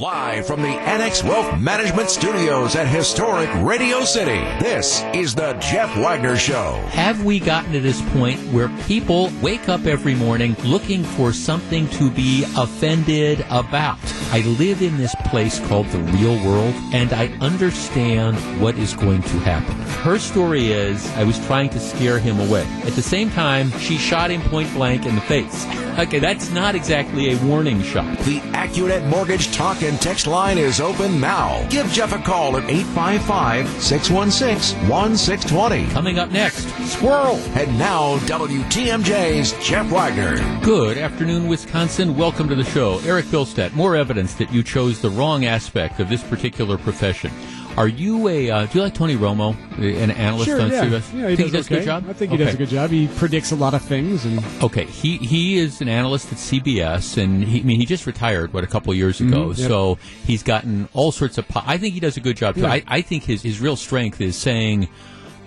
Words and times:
Live 0.00 0.46
from 0.46 0.62
the 0.62 0.68
Annex 0.68 1.24
Wealth 1.24 1.58
Management 1.58 2.08
Studios 2.08 2.76
at 2.76 2.86
historic 2.86 3.50
Radio 3.56 4.04
City, 4.04 4.38
this 4.62 5.02
is 5.12 5.34
the 5.34 5.54
Jeff 5.54 5.92
Wagner 5.96 6.36
Show. 6.36 6.74
Have 6.90 7.24
we 7.24 7.40
gotten 7.40 7.72
to 7.72 7.80
this 7.80 8.00
point 8.12 8.38
where 8.52 8.68
people 8.86 9.32
wake 9.42 9.68
up 9.68 9.86
every 9.86 10.14
morning 10.14 10.54
looking 10.62 11.02
for 11.02 11.32
something 11.32 11.88
to 11.90 12.12
be 12.12 12.44
offended 12.56 13.44
about? 13.50 13.98
I 14.30 14.42
live 14.58 14.82
in 14.82 14.98
this 14.98 15.16
place 15.24 15.58
called 15.66 15.86
the 15.86 15.98
real 15.98 16.36
world, 16.46 16.74
and 16.92 17.12
I 17.12 17.26
understand 17.40 18.36
what 18.60 18.78
is 18.78 18.94
going 18.94 19.22
to 19.22 19.38
happen. 19.40 19.74
Her 20.04 20.20
story 20.20 20.68
is 20.68 21.10
I 21.16 21.24
was 21.24 21.44
trying 21.46 21.70
to 21.70 21.80
scare 21.80 22.20
him 22.20 22.38
away. 22.38 22.62
At 22.84 22.92
the 22.92 23.02
same 23.02 23.30
time, 23.30 23.72
she 23.78 23.98
shot 23.98 24.30
him 24.30 24.42
point 24.42 24.72
blank 24.74 25.06
in 25.06 25.16
the 25.16 25.22
face. 25.22 25.66
Okay, 25.98 26.20
that's 26.20 26.50
not 26.50 26.76
exactly 26.76 27.32
a 27.32 27.36
warning 27.44 27.82
shot. 27.82 28.18
The 28.18 28.38
Accunet 28.52 29.04
Mortgage 29.08 29.50
Talk 29.50 29.82
and 29.88 30.00
Text 30.00 30.26
line 30.26 30.58
is 30.58 30.80
open 30.80 31.18
now. 31.18 31.66
Give 31.70 31.86
Jeff 31.90 32.12
a 32.12 32.18
call 32.18 32.58
at 32.58 32.68
855 32.68 33.66
616 33.82 34.88
1620. 34.88 35.90
Coming 35.92 36.18
up 36.18 36.30
next, 36.30 36.68
Squirrel. 36.86 37.36
And 37.56 37.76
now, 37.78 38.18
WTMJ's 38.18 39.52
Jeff 39.66 39.90
Wagner. 39.90 40.36
Good 40.62 40.98
afternoon, 40.98 41.48
Wisconsin. 41.48 42.16
Welcome 42.16 42.48
to 42.50 42.54
the 42.54 42.64
show. 42.64 43.00
Eric 43.00 43.26
Bilstead, 43.26 43.72
more 43.74 43.96
evidence 43.96 44.34
that 44.34 44.52
you 44.52 44.62
chose 44.62 45.00
the 45.00 45.10
wrong 45.10 45.46
aspect 45.46 46.00
of 46.00 46.10
this 46.10 46.22
particular 46.22 46.76
profession. 46.76 47.30
Are 47.78 47.86
you 47.86 48.26
a? 48.26 48.50
Uh, 48.50 48.66
do 48.66 48.78
you 48.78 48.82
like 48.84 48.94
Tony 48.94 49.14
Romo, 49.16 49.54
an 49.78 50.10
analyst 50.10 50.46
sure, 50.46 50.60
on 50.60 50.68
yeah. 50.70 50.84
CBS? 50.84 51.14
Yeah, 51.14 51.28
he 51.28 51.36
Think 51.36 51.38
does, 51.38 51.46
he 51.46 51.50
does 51.50 51.66
okay. 51.66 51.74
a 51.74 51.78
good 51.78 51.84
job. 51.84 52.04
I 52.08 52.12
think 52.12 52.30
he 52.32 52.34
Okay. 52.34 52.44
does 52.44 52.54
a 52.54 52.56
good 52.58 52.68
job. 52.68 52.90
He 52.90 53.06
predicts 53.06 53.52
a 53.52 53.54
lot 53.54 53.72
of 53.72 53.82
things, 53.82 54.24
and 54.24 54.42
Okay, 54.62 54.84
he 54.86 55.18
he 55.18 55.58
is 55.58 55.80
an 55.80 55.88
analyst 55.88 56.32
at 56.32 56.38
CBS, 56.38 57.16
and 57.22 57.44
he, 57.44 57.60
I 57.60 57.62
mean 57.62 57.78
he 57.78 57.86
just 57.86 58.04
retired 58.04 58.52
what 58.52 58.64
a 58.64 58.66
couple 58.66 58.92
years 58.94 59.20
ago, 59.20 59.50
Mhm, 59.50 59.58
yep. 59.58 59.68
so 59.68 59.96
he's 60.26 60.42
gotten 60.42 60.88
all 60.92 61.12
sorts 61.12 61.38
of. 61.38 61.46
Po- 61.46 61.62
I 61.64 61.78
think 61.78 61.94
he 61.94 62.00
does 62.00 62.16
a 62.16 62.20
good 62.20 62.36
job 62.36 62.56
too. 62.56 62.62
Yeah. 62.62 62.72
I, 62.72 62.82
I 62.88 63.00
think 63.00 63.22
his 63.22 63.42
his 63.42 63.60
real 63.60 63.76
strength 63.76 64.20
is 64.20 64.36
saying. 64.36 64.88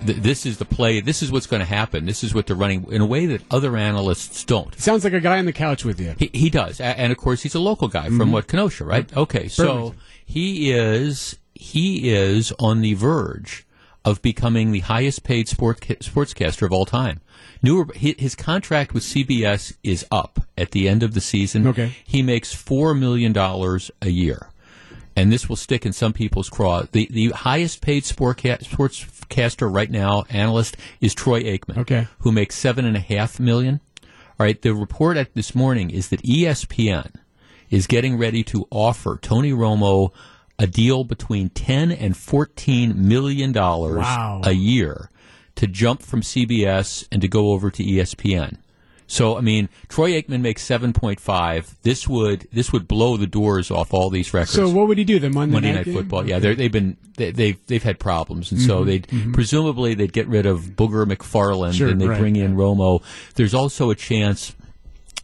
This 0.04 0.48
is 0.48 0.58
the 0.58 0.66
play. 0.66 1.00
This 1.00 1.22
is 1.22 1.32
what's 1.32 1.46
going 1.46 1.60
to 1.60 1.66
happen. 1.68 2.08
This 2.08 2.24
is 2.24 2.34
what 2.34 2.48
they're 2.48 2.56
running 2.56 2.88
in 2.92 3.02
a 3.02 3.06
way 3.06 3.28
that 3.28 3.44
other 3.52 3.78
analysts 3.78 4.44
don't. 4.44 4.74
sounds 4.80 5.04
like 5.04 5.14
a 5.14 5.20
guy 5.20 5.38
on 5.38 5.46
the 5.46 5.54
couch 5.54 5.86
with 5.86 6.00
you. 6.02 6.16
He, 6.18 6.32
he 6.34 6.50
does, 6.50 6.82
and 6.82 7.12
of 7.12 7.20
course 7.20 7.44
he's 7.44 7.54
a 7.54 7.60
local 7.60 7.88
guy 7.88 8.08
from 8.10 8.32
what 8.32 8.48
Kenosha, 8.48 8.84
right? 8.84 9.16
Okay, 9.16 9.48
so 9.48 9.94
he 10.26 10.72
is 10.72 11.38
he 11.62 12.10
is 12.12 12.52
on 12.60 12.82
the 12.82 12.96
verge 12.96 13.66
of 14.04 14.22
becoming 14.24 14.72
the 14.72 14.80
highest 14.80 15.24
paid 15.24 15.48
sport 15.48 15.80
sportscaster 15.82 16.64
of 16.66 16.72
all 16.74 16.86
time. 16.86 17.22
Newer, 17.62 17.88
his 17.94 18.34
contract 18.34 18.94
with 18.96 19.04
CBS 19.04 19.76
is 19.84 20.04
up 20.12 20.40
at 20.58 20.72
the 20.72 20.90
end 20.90 21.04
of 21.04 21.14
the 21.14 21.22
season. 21.22 21.68
Okay. 21.68 21.92
he 22.04 22.24
makes 22.24 22.52
four 22.54 22.96
million 22.96 23.32
dollars 23.32 23.92
a 24.02 24.10
year, 24.10 24.50
and 25.16 25.32
this 25.32 25.48
will 25.48 25.56
stick 25.56 25.86
in 25.86 25.94
some 25.94 26.14
people's 26.14 26.50
craw. 26.50 26.84
The 26.92 27.08
the 27.12 27.30
highest 27.30 27.82
paid 27.82 28.04
sportca- 28.04 28.64
sportscaster 28.64 29.72
right 29.72 29.92
now, 29.92 30.24
analyst, 30.30 30.78
is 31.00 31.14
Troy 31.14 31.44
Aikman 31.44 31.78
Okay. 31.78 32.08
who 32.20 32.32
makes 32.32 32.56
seven 32.56 32.86
and 32.86 32.98
a 32.98 33.02
half 33.02 33.40
million. 33.40 33.80
All 34.40 34.46
right, 34.48 34.60
the 34.60 34.74
report 34.74 35.18
at 35.18 35.36
this 35.36 35.54
morning 35.54 35.92
is 35.92 36.10
that 36.10 36.24
ESPN 36.24 37.12
is 37.70 37.86
getting 37.86 38.18
ready 38.18 38.44
to 38.46 38.66
offer 38.72 39.20
Tony 39.22 39.52
Romo 39.52 40.12
a 40.62 40.68
deal 40.68 41.04
between 41.04 41.50
ten 41.50 41.92
and 41.92 42.16
fourteen 42.16 43.08
million 43.08 43.52
dollars 43.52 43.98
Wow. 43.98 44.42
a 44.44 44.52
year 44.54 45.10
to 45.56 45.68
jump 45.68 46.02
from 46.02 46.22
CBS 46.22 47.08
and 47.12 47.22
to 47.22 47.28
go 47.28 47.52
over 47.52 47.70
to 47.72 47.84
ESPN. 47.84 48.58
So 49.08 49.38
I 49.38 49.42
mean, 49.42 49.68
Troy 49.90 50.12
Aikman 50.12 50.40
makes 50.40 50.62
seven 50.64 50.94
point 50.94 51.20
five. 51.20 51.76
This 51.82 52.08
would 52.08 52.48
this 52.54 52.72
would 52.72 52.88
blow 52.88 53.18
the 53.18 53.28
doors 53.28 53.70
off 53.70 53.94
all 53.94 54.10
these 54.10 54.34
records. 54.34 54.52
So 54.54 54.70
what 54.70 54.88
would 54.88 54.98
he 54.98 55.04
do? 55.04 55.20
The 55.20 55.30
Monday, 55.30 55.54
Monday 55.54 55.74
night, 55.74 55.88
Night? 55.88 55.94
Football. 55.96 56.26
Yeah, 56.28 56.40
they've 56.40 56.72
been 56.72 56.96
they, 57.18 57.32
they've 57.32 57.58
they've 57.68 57.84
had 57.84 58.00
problems, 58.00 58.52
and 58.54 58.62
Mm-hmm. 58.62 58.68
so 58.70 58.86
they'd 58.86 59.08
presumably 59.34 59.96
they'd 59.96 60.14
get 60.14 60.28
rid 60.28 60.46
of 60.46 60.62
Booger 60.78 61.06
McFarland 61.06 61.74
Sure, 61.74 61.90
and 61.90 62.00
they 62.00 62.08
right, 62.08 62.20
bring 62.20 62.38
in 62.38 62.56
Romo. 62.56 63.04
There's 63.36 63.54
also 63.54 63.90
a 63.90 63.96
chance. 63.96 64.56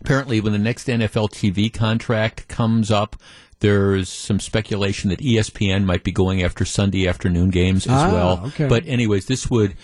Apparently, 0.01 0.41
when 0.41 0.51
the 0.53 0.59
next 0.59 0.88
NFL 0.88 1.29
TV 1.31 1.73
contract 1.73 2.47
comes 2.50 2.91
up, 2.91 3.16
there's 3.59 4.07
some 4.09 4.40
speculation 4.40 5.09
that 5.09 5.19
ESPN 5.19 5.84
might 5.84 6.03
be 6.03 6.12
going 6.12 6.44
after 6.44 6.63
Sunday 6.66 7.07
afternoon 7.07 7.50
games 7.50 7.85
as 7.88 7.91
Ah, 7.94 8.12
well. 8.12 8.41
okay. 8.47 8.68
But 8.68 8.85
anyways, 8.88 9.25
this 9.25 9.50
would 9.50 9.75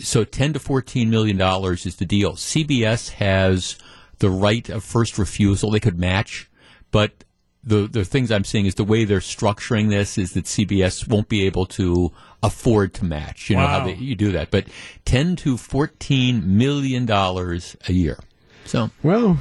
so 0.00 0.24
10 0.24 0.54
to 0.54 0.58
14 0.58 1.08
million 1.08 1.36
dollars 1.36 1.86
is 1.86 1.96
the 1.96 2.06
deal. 2.06 2.32
CBS 2.32 3.10
has 3.10 3.76
the 4.18 4.30
right 4.30 4.68
of 4.68 4.82
first 4.84 5.16
refusal; 5.18 5.70
they 5.70 5.80
could 5.80 5.98
match, 5.98 6.50
but 6.90 7.24
the 7.62 7.86
the 7.86 8.04
things 8.04 8.30
I'm 8.32 8.44
seeing 8.44 8.66
is 8.66 8.74
the 8.74 8.84
way 8.84 9.04
they're 9.04 9.20
structuring 9.20 9.90
this 9.90 10.16
is 10.18 10.32
that 10.32 10.46
CBS 10.46 11.06
won't 11.06 11.28
be 11.28 11.44
able 11.46 11.66
to 11.66 12.10
afford 12.42 12.94
to 12.94 13.04
match. 13.04 13.50
You 13.50 13.56
know 13.56 13.66
how 13.66 13.80
Wow. 13.80 13.84
they, 13.86 13.94
you 13.94 14.14
do 14.14 14.32
that, 14.32 14.50
but 14.50 14.66
10 15.04 15.36
to 15.36 15.56
14 15.58 16.56
million 16.56 17.04
dollars 17.06 17.76
a 17.86 17.92
year. 17.92 18.18
So 18.70 18.88
Well, 19.02 19.36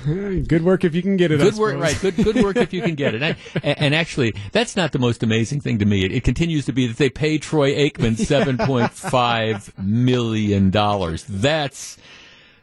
good 0.47 0.63
work 0.63 0.83
if 0.83 0.95
you 0.95 1.03
can 1.03 1.15
get 1.15 1.31
it. 1.31 1.39
Good 1.39 1.53
work, 1.53 1.77
right? 1.77 1.95
Good, 2.01 2.15
good 2.15 2.41
work 2.41 2.57
if 2.57 2.73
you 2.73 2.81
can 2.81 2.95
get 2.95 3.13
it. 3.13 3.19
And, 3.61 3.77
and 3.79 3.95
actually, 3.95 4.33
that's 4.53 4.75
not 4.75 4.91
the 4.91 4.97
most 4.97 5.21
amazing 5.21 5.61
thing 5.61 5.77
to 5.79 5.85
me. 5.85 6.03
It, 6.03 6.11
it 6.11 6.23
continues 6.23 6.65
to 6.65 6.71
be 6.71 6.87
that 6.87 6.97
they 6.97 7.09
pay 7.09 7.37
Troy 7.37 7.75
Aikman 7.75 8.17
seven 8.25 8.57
point 8.57 8.91
five 8.91 9.71
million 9.77 10.71
dollars. 10.71 11.25
That's 11.25 11.97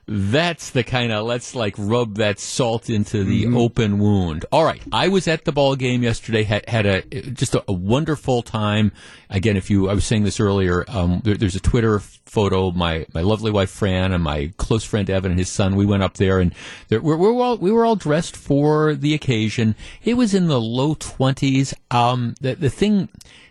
that's 0.08 0.70
the 0.70 0.84
kind 0.84 1.10
of 1.10 1.26
let's 1.26 1.54
like 1.56 1.74
rub 1.76 2.16
that 2.16 2.38
salt 2.38 2.88
into 2.88 3.24
the 3.24 3.46
open 3.56 3.98
wound. 3.98 4.44
All 4.52 4.64
right, 4.64 4.80
I 4.92 5.08
was 5.08 5.26
at 5.26 5.44
the 5.44 5.52
ball 5.52 5.74
game 5.74 6.02
yesterday. 6.04 6.44
Had 6.44 6.68
had 6.68 6.86
a 6.86 7.02
just 7.02 7.56
a, 7.56 7.64
a 7.66 7.72
wonderful 7.72 8.42
time. 8.42 8.92
Again, 9.30 9.56
if 9.56 9.68
you 9.68 9.90
I 9.90 9.94
was 9.94 10.04
saying 10.04 10.22
this 10.22 10.38
earlier, 10.38 10.84
um, 10.88 11.22
there, 11.24 11.34
there's 11.34 11.56
a 11.56 11.60
Twitter 11.60 11.98
photo. 11.98 12.70
My 12.70 13.06
my 13.14 13.22
lovely 13.22 13.50
wife 13.50 13.70
Fran 13.70 14.12
and 14.12 14.22
my 14.22 14.52
close 14.58 14.84
friend 14.84 15.10
Evan 15.10 15.32
and 15.32 15.40
his 15.40 15.48
son. 15.48 15.74
We 15.74 15.86
went 15.86 16.04
up 16.04 16.14
there 16.14 16.38
and 16.38 16.54
there, 16.88 17.00
we're, 17.00 17.16
we're 17.16 17.42
all 17.42 17.56
we 17.56 17.72
were 17.72 17.84
all 17.84 17.96
dressed 17.96 18.36
for 18.36 18.94
the 18.94 19.12
occasion. 19.12 19.74
It 20.04 20.14
was 20.14 20.34
in 20.34 20.46
the 20.46 20.60
low 20.60 20.94
twenties. 20.94 21.74
Um, 21.90 22.36
the 22.40 22.54
the 22.54 22.70
thing 22.70 23.08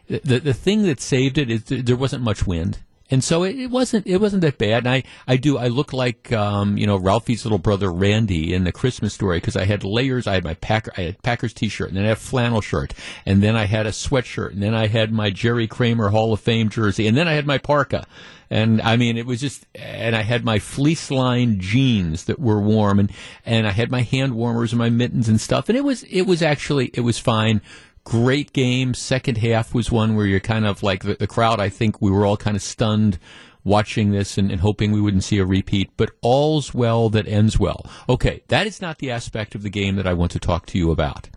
the 0.07 0.39
the 0.39 0.53
thing 0.53 0.83
that 0.83 1.01
saved 1.01 1.37
it 1.37 1.49
is 1.49 1.63
th- 1.63 1.83
there 1.83 1.97
wasn't 1.97 2.23
much 2.23 2.47
wind. 2.47 2.79
And 3.11 3.23
so 3.23 3.43
it, 3.43 3.55
it 3.55 3.67
wasn't 3.67 4.07
it 4.07 4.17
wasn't 4.17 4.41
that 4.41 4.57
bad. 4.57 4.85
And 4.85 4.89
I, 4.89 5.03
I 5.27 5.37
do 5.37 5.57
I 5.57 5.67
look 5.67 5.93
like 5.93 6.31
um, 6.31 6.77
you 6.77 6.87
know 6.87 6.97
Ralphie's 6.97 7.45
little 7.45 7.59
brother 7.59 7.91
Randy 7.91 8.53
in 8.53 8.63
the 8.63 8.71
Christmas 8.71 9.13
story 9.13 9.37
because 9.37 9.55
I 9.55 9.65
had 9.65 9.83
layers. 9.83 10.25
I 10.25 10.33
had 10.33 10.43
my 10.43 10.55
Packer 10.55 10.91
I 10.97 11.01
had 11.01 11.21
Packers 11.21 11.53
T-shirt 11.53 11.89
and 11.89 11.97
then 11.97 12.05
I 12.05 12.09
had 12.09 12.17
a 12.17 12.19
flannel 12.19 12.61
shirt 12.61 12.93
and 13.25 13.43
then 13.43 13.55
I 13.55 13.65
had 13.65 13.85
a 13.85 13.91
sweatshirt 13.91 14.53
and 14.53 14.63
then 14.63 14.73
I 14.73 14.87
had 14.87 15.11
my 15.11 15.29
Jerry 15.29 15.67
Kramer 15.67 16.09
Hall 16.09 16.33
of 16.33 16.39
Fame 16.39 16.69
jersey 16.69 17.05
and 17.05 17.15
then 17.15 17.27
I 17.27 17.33
had 17.33 17.45
my 17.45 17.59
parka. 17.59 18.07
And 18.49 18.81
I 18.81 18.95
mean 18.95 19.17
it 19.17 19.27
was 19.27 19.39
just 19.39 19.67
and 19.75 20.15
I 20.15 20.23
had 20.23 20.43
my 20.43 20.57
fleece 20.57 21.11
lined 21.11 21.61
jeans 21.61 22.25
that 22.25 22.39
were 22.39 22.59
warm 22.59 22.99
and 22.99 23.11
and 23.45 23.67
I 23.67 23.71
had 23.71 23.91
my 23.91 24.01
hand 24.01 24.33
warmers 24.33 24.71
and 24.71 24.79
my 24.79 24.89
mittens 24.89 25.29
and 25.29 25.39
stuff 25.39 25.69
and 25.69 25.77
it 25.77 25.83
was 25.83 26.03
it 26.03 26.23
was 26.23 26.41
actually 26.41 26.89
it 26.93 27.01
was 27.01 27.19
fine 27.19 27.61
great 28.05 28.53
game. 28.53 28.93
Second 28.93 29.39
half 29.39 29.73
was 29.73 29.91
one 29.91 30.15
where 30.15 30.25
you're 30.25 30.39
kind 30.39 30.65
of 30.65 30.81
like 30.81 31.03
the, 31.03 31.15
the 31.15 31.27
crowd. 31.27 31.59
I 31.59 31.67
think 31.67 32.01
we 32.01 32.11
were 32.11 32.25
all 32.25 32.37
kind 32.37 32.55
of 32.55 32.63
stunned 32.63 33.19
watching 33.65 34.11
this 34.11 34.37
and, 34.37 34.49
and 34.49 34.61
hoping 34.61 34.91
we 34.93 35.01
wouldn't 35.01 35.25
see 35.25 35.39
a 35.39 35.45
repeat. 35.45 35.89
But 35.97 36.11
all's 36.21 36.73
well 36.73 37.09
that 37.09 37.27
ends 37.27 37.59
well. 37.59 37.85
Okay, 38.07 38.43
that 38.47 38.65
is 38.65 38.79
not 38.79 38.99
the 38.99 39.11
aspect 39.11 39.55
of 39.55 39.63
the 39.63 39.69
game 39.69 39.97
that 39.97 40.07
I 40.07 40.13
want 40.13 40.31
to 40.31 40.39
talk 40.39 40.65
to 40.67 40.77
you 40.77 40.91
about. 40.91 41.29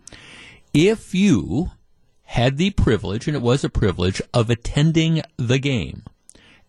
If 0.73 1.13
you 1.13 1.71
had 2.23 2.57
the 2.57 2.69
privilege, 2.69 3.27
and 3.27 3.35
it 3.35 3.41
was 3.41 3.63
a 3.63 3.69
privilege, 3.69 4.21
of 4.33 4.51
attending 4.51 5.23
the 5.37 5.57
game, 5.57 6.03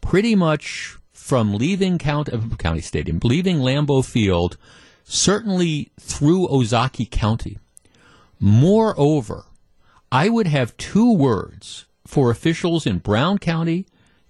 pretty 0.00 0.34
much 0.34 0.96
from 1.12 1.54
leaving 1.54 1.98
County, 1.98 2.32
uh, 2.32 2.56
County 2.56 2.80
Stadium, 2.80 3.20
leaving 3.22 3.58
Lambeau 3.58 4.04
Field, 4.04 4.56
certainly 5.04 5.92
through 6.00 6.48
Ozaukee 6.48 7.10
County. 7.10 7.58
Moreover, 8.40 9.44
I 10.10 10.28
would 10.28 10.48
have 10.48 10.76
two 10.76 11.14
words 11.14 11.86
for 12.06 12.30
officials 12.30 12.86
in 12.86 12.98
Brown 12.98 13.38
County, 13.38 13.86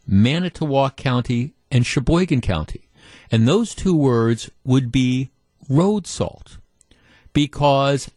Manitowoc 0.07 0.97
County, 0.97 1.55
and 1.73 1.85
Sheboygan 1.85 2.43
County. 2.43 2.89
And 3.33 3.49
those 3.49 3.75
two 3.75 3.97
words 3.97 4.51
would 4.63 4.93
be 4.93 5.31
road 5.69 6.07
salt 6.07 6.59
because 7.33 8.11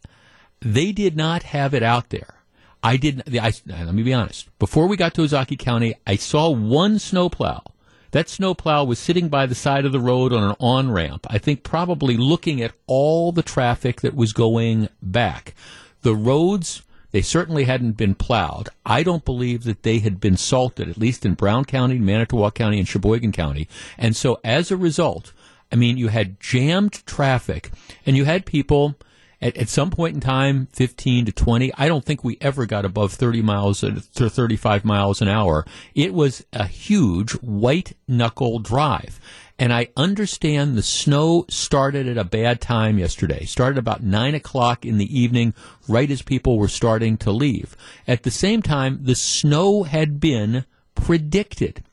they 0.60 0.92
did 0.92 1.16
not 1.16 1.44
have 1.44 1.74
it 1.74 1.82
out 1.82 2.10
there. 2.10 2.36
I 2.84 2.98
didn't, 2.98 3.36
I, 3.40 3.54
let 3.66 3.96
me 3.96 4.04
be 4.04 4.14
honest. 4.14 4.48
Before 4.60 4.86
we 4.86 4.98
got 4.98 5.16
to 5.16 5.22
Ozaukee 5.22 5.58
County, 5.58 5.96
I 6.06 6.18
saw 6.18 6.52
one 6.52 7.00
snowplow. 7.00 7.64
That 8.12 8.30
snowplow 8.30 8.84
was 8.84 9.00
sitting 9.00 9.30
by 9.30 9.46
the 9.46 9.56
side 9.56 9.86
of 9.86 9.92
the 9.92 10.00
road 10.00 10.32
on 10.32 10.44
an 10.44 10.56
on 10.60 10.92
ramp, 10.92 11.26
I 11.30 11.38
think 11.38 11.64
probably 11.64 12.16
looking 12.16 12.62
at 12.62 12.74
all 12.88 13.32
the 13.32 13.42
traffic 13.42 14.02
that 14.02 14.16
was 14.16 14.34
going 14.34 14.90
back. 15.02 15.56
The 16.02 16.16
roads 16.16 16.84
they 17.16 17.22
certainly 17.22 17.64
hadn't 17.64 17.94
been 17.94 18.14
plowed. 18.14 18.68
I 18.86 19.02
don't 19.02 19.24
believe 19.24 19.64
that 19.64 19.84
they 19.84 20.00
had 20.00 20.20
been 20.20 20.36
salted, 20.36 20.90
at 20.90 20.98
least 20.98 21.26
in 21.26 21.36
Brown 21.36 21.64
County, 21.64 21.98
Manitowoc 21.98 22.56
County, 22.56 22.78
and 22.78 22.86
Sheboygan 22.86 23.32
County. 23.32 23.70
And 23.98 24.18
so 24.18 24.42
as 24.44 24.70
a 24.70 24.76
result, 24.76 25.32
I 25.72 25.78
mean, 25.78 25.96
you 25.96 26.10
had 26.10 26.42
jammed 26.42 27.06
traffic 27.06 27.72
and 28.06 28.18
you 28.18 28.26
had 28.26 28.46
people 28.46 28.96
at, 29.42 29.56
at 29.56 29.70
some 29.70 29.92
point 29.92 30.16
in 30.16 30.20
time, 30.20 30.68
15 30.74 31.28
to 31.28 31.32
20. 31.32 31.72
I 31.78 31.88
don't 31.88 32.04
think 32.04 32.26
we 32.26 32.38
ever 32.42 32.66
got 32.66 32.84
above 32.84 33.14
30 33.14 33.42
miles 33.42 33.82
uh, 33.82 34.02
to 34.16 34.30
35 34.30 34.84
miles 34.84 35.22
an 35.22 35.30
hour. 35.30 35.66
It 35.94 36.14
was 36.14 36.46
a 36.52 36.68
huge 36.68 37.32
white 37.36 37.96
knuckle 38.10 38.60
drive. 38.60 39.22
And 39.58 39.72
I 39.72 39.88
understand 39.96 40.76
the 40.76 40.84
snow 40.84 41.46
started 41.50 42.08
at 42.08 42.18
a 42.18 42.26
bad 42.26 42.60
time 42.60 43.00
yesterday. 43.00 43.46
Started 43.46 43.78
about 43.78 44.04
nine 44.04 44.36
o'clock 44.36 44.86
in 44.86 44.98
the 44.98 45.20
evening, 45.20 45.54
right 45.88 46.12
as 46.12 46.22
people 46.22 46.58
were 46.58 46.68
starting 46.68 47.16
to 47.18 47.32
leave. 47.32 47.78
At 48.06 48.24
the 48.24 48.32
same 48.32 48.62
time, 48.62 49.00
the 49.04 49.16
snow 49.16 49.84
had 49.84 50.20
been 50.20 50.66
predicted. 50.94 51.84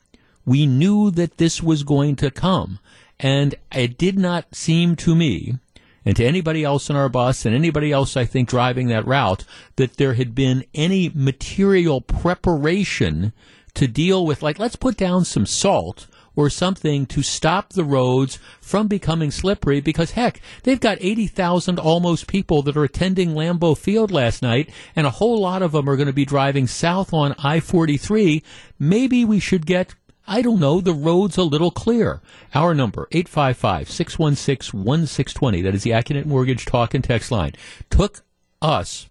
We 0.45 0.65
knew 0.65 1.09
that 1.11 1.37
this 1.37 1.63
was 1.63 1.83
going 1.83 2.17
to 2.17 2.31
come. 2.31 2.79
And 3.17 3.55
it 3.71 3.97
did 3.97 4.19
not 4.19 4.53
seem 4.53 4.97
to 4.97 5.15
me, 5.15 5.55
and 6.03 6.17
to 6.17 6.25
anybody 6.25 6.65
else 6.65 6.89
in 6.89 6.97
our 6.97 7.07
bus 7.07 7.45
and 7.45 7.55
anybody 7.55 7.93
else 7.93 8.17
I 8.17 8.25
think 8.25 8.49
driving 8.49 8.89
that 8.89 9.07
route, 9.07 9.45
that 9.77 9.95
there 9.95 10.15
had 10.15 10.35
been 10.35 10.65
any 10.73 11.09
material 11.13 12.01
preparation 12.01 13.31
to 13.75 13.87
deal 13.87 14.25
with, 14.25 14.43
like, 14.43 14.59
let's 14.59 14.75
put 14.75 14.97
down 14.97 15.23
some 15.23 15.45
salt 15.45 16.07
or 16.35 16.49
something 16.49 17.05
to 17.05 17.21
stop 17.21 17.73
the 17.73 17.83
roads 17.83 18.39
from 18.61 18.87
becoming 18.87 19.29
slippery 19.31 19.81
because 19.81 20.11
heck, 20.11 20.39
they've 20.63 20.79
got 20.79 20.97
80,000 20.99 21.79
almost 21.79 22.27
people 22.27 22.61
that 22.63 22.75
are 22.77 22.83
attending 22.83 23.29
Lambeau 23.31 23.77
Field 23.77 24.11
last 24.11 24.41
night 24.41 24.69
and 24.95 25.07
a 25.07 25.11
whole 25.11 25.41
lot 25.41 25.61
of 25.61 25.73
them 25.73 25.89
are 25.89 25.95
going 25.95 26.07
to 26.07 26.13
be 26.13 26.25
driving 26.25 26.67
south 26.67 27.13
on 27.13 27.33
I-43. 27.33 28.43
Maybe 28.79 29.25
we 29.25 29.39
should 29.39 29.65
get 29.65 29.95
I 30.25 30.41
don't 30.41 30.61
know, 30.61 30.79
the 30.79 30.93
road's 30.93 31.35
a 31.35 31.43
little 31.43 31.69
clear. 31.69 32.21
Our 32.55 32.73
number, 32.73 33.09
855-616-1620. 33.11 35.63
That 35.63 35.75
is 35.75 35.83
the 35.83 35.91
Accunet 35.91 36.25
Mortgage 36.25 36.65
talk 36.65 36.93
and 36.93 37.03
text 37.03 37.29
line. 37.29 37.51
Took 37.89 38.23
us 38.61 39.09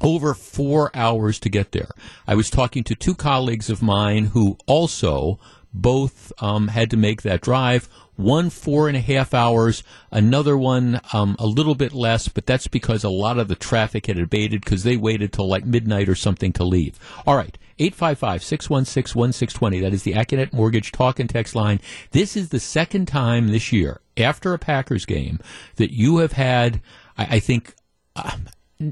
over 0.00 0.32
four 0.34 0.90
hours 0.94 1.38
to 1.40 1.50
get 1.50 1.72
there. 1.72 1.90
I 2.26 2.34
was 2.34 2.48
talking 2.48 2.82
to 2.84 2.94
two 2.94 3.14
colleagues 3.14 3.68
of 3.68 3.82
mine 3.82 4.24
who 4.26 4.56
also 4.66 5.38
both 5.74 6.32
um, 6.38 6.68
had 6.68 6.90
to 6.90 6.96
make 6.96 7.22
that 7.22 7.40
drive. 7.40 7.88
One 8.16 8.50
four 8.50 8.88
and 8.88 8.96
a 8.96 9.00
half 9.00 9.32
hours, 9.32 9.82
another 10.10 10.56
one 10.56 11.00
um, 11.12 11.34
a 11.38 11.46
little 11.46 11.74
bit 11.74 11.92
less, 11.92 12.28
but 12.28 12.46
that's 12.46 12.68
because 12.68 13.04
a 13.04 13.08
lot 13.08 13.38
of 13.38 13.48
the 13.48 13.54
traffic 13.54 14.06
had 14.06 14.18
abated 14.18 14.62
because 14.62 14.84
they 14.84 14.96
waited 14.96 15.32
till 15.32 15.48
like 15.48 15.64
midnight 15.64 16.08
or 16.08 16.14
something 16.14 16.52
to 16.54 16.64
leave. 16.64 16.98
All 17.26 17.36
right, 17.36 17.56
855 17.78 18.44
616 18.44 19.18
1620. 19.18 19.80
That 19.80 19.94
is 19.94 20.02
the 20.02 20.12
Accunet 20.12 20.52
Mortgage 20.52 20.92
talk 20.92 21.18
and 21.18 21.28
text 21.28 21.54
line. 21.54 21.80
This 22.10 22.36
is 22.36 22.50
the 22.50 22.60
second 22.60 23.06
time 23.06 23.48
this 23.48 23.72
year, 23.72 24.00
after 24.16 24.52
a 24.52 24.58
Packers 24.58 25.06
game, 25.06 25.40
that 25.76 25.92
you 25.92 26.18
have 26.18 26.32
had, 26.32 26.82
I, 27.16 27.36
I 27.36 27.40
think, 27.40 27.74
uh, 28.14 28.36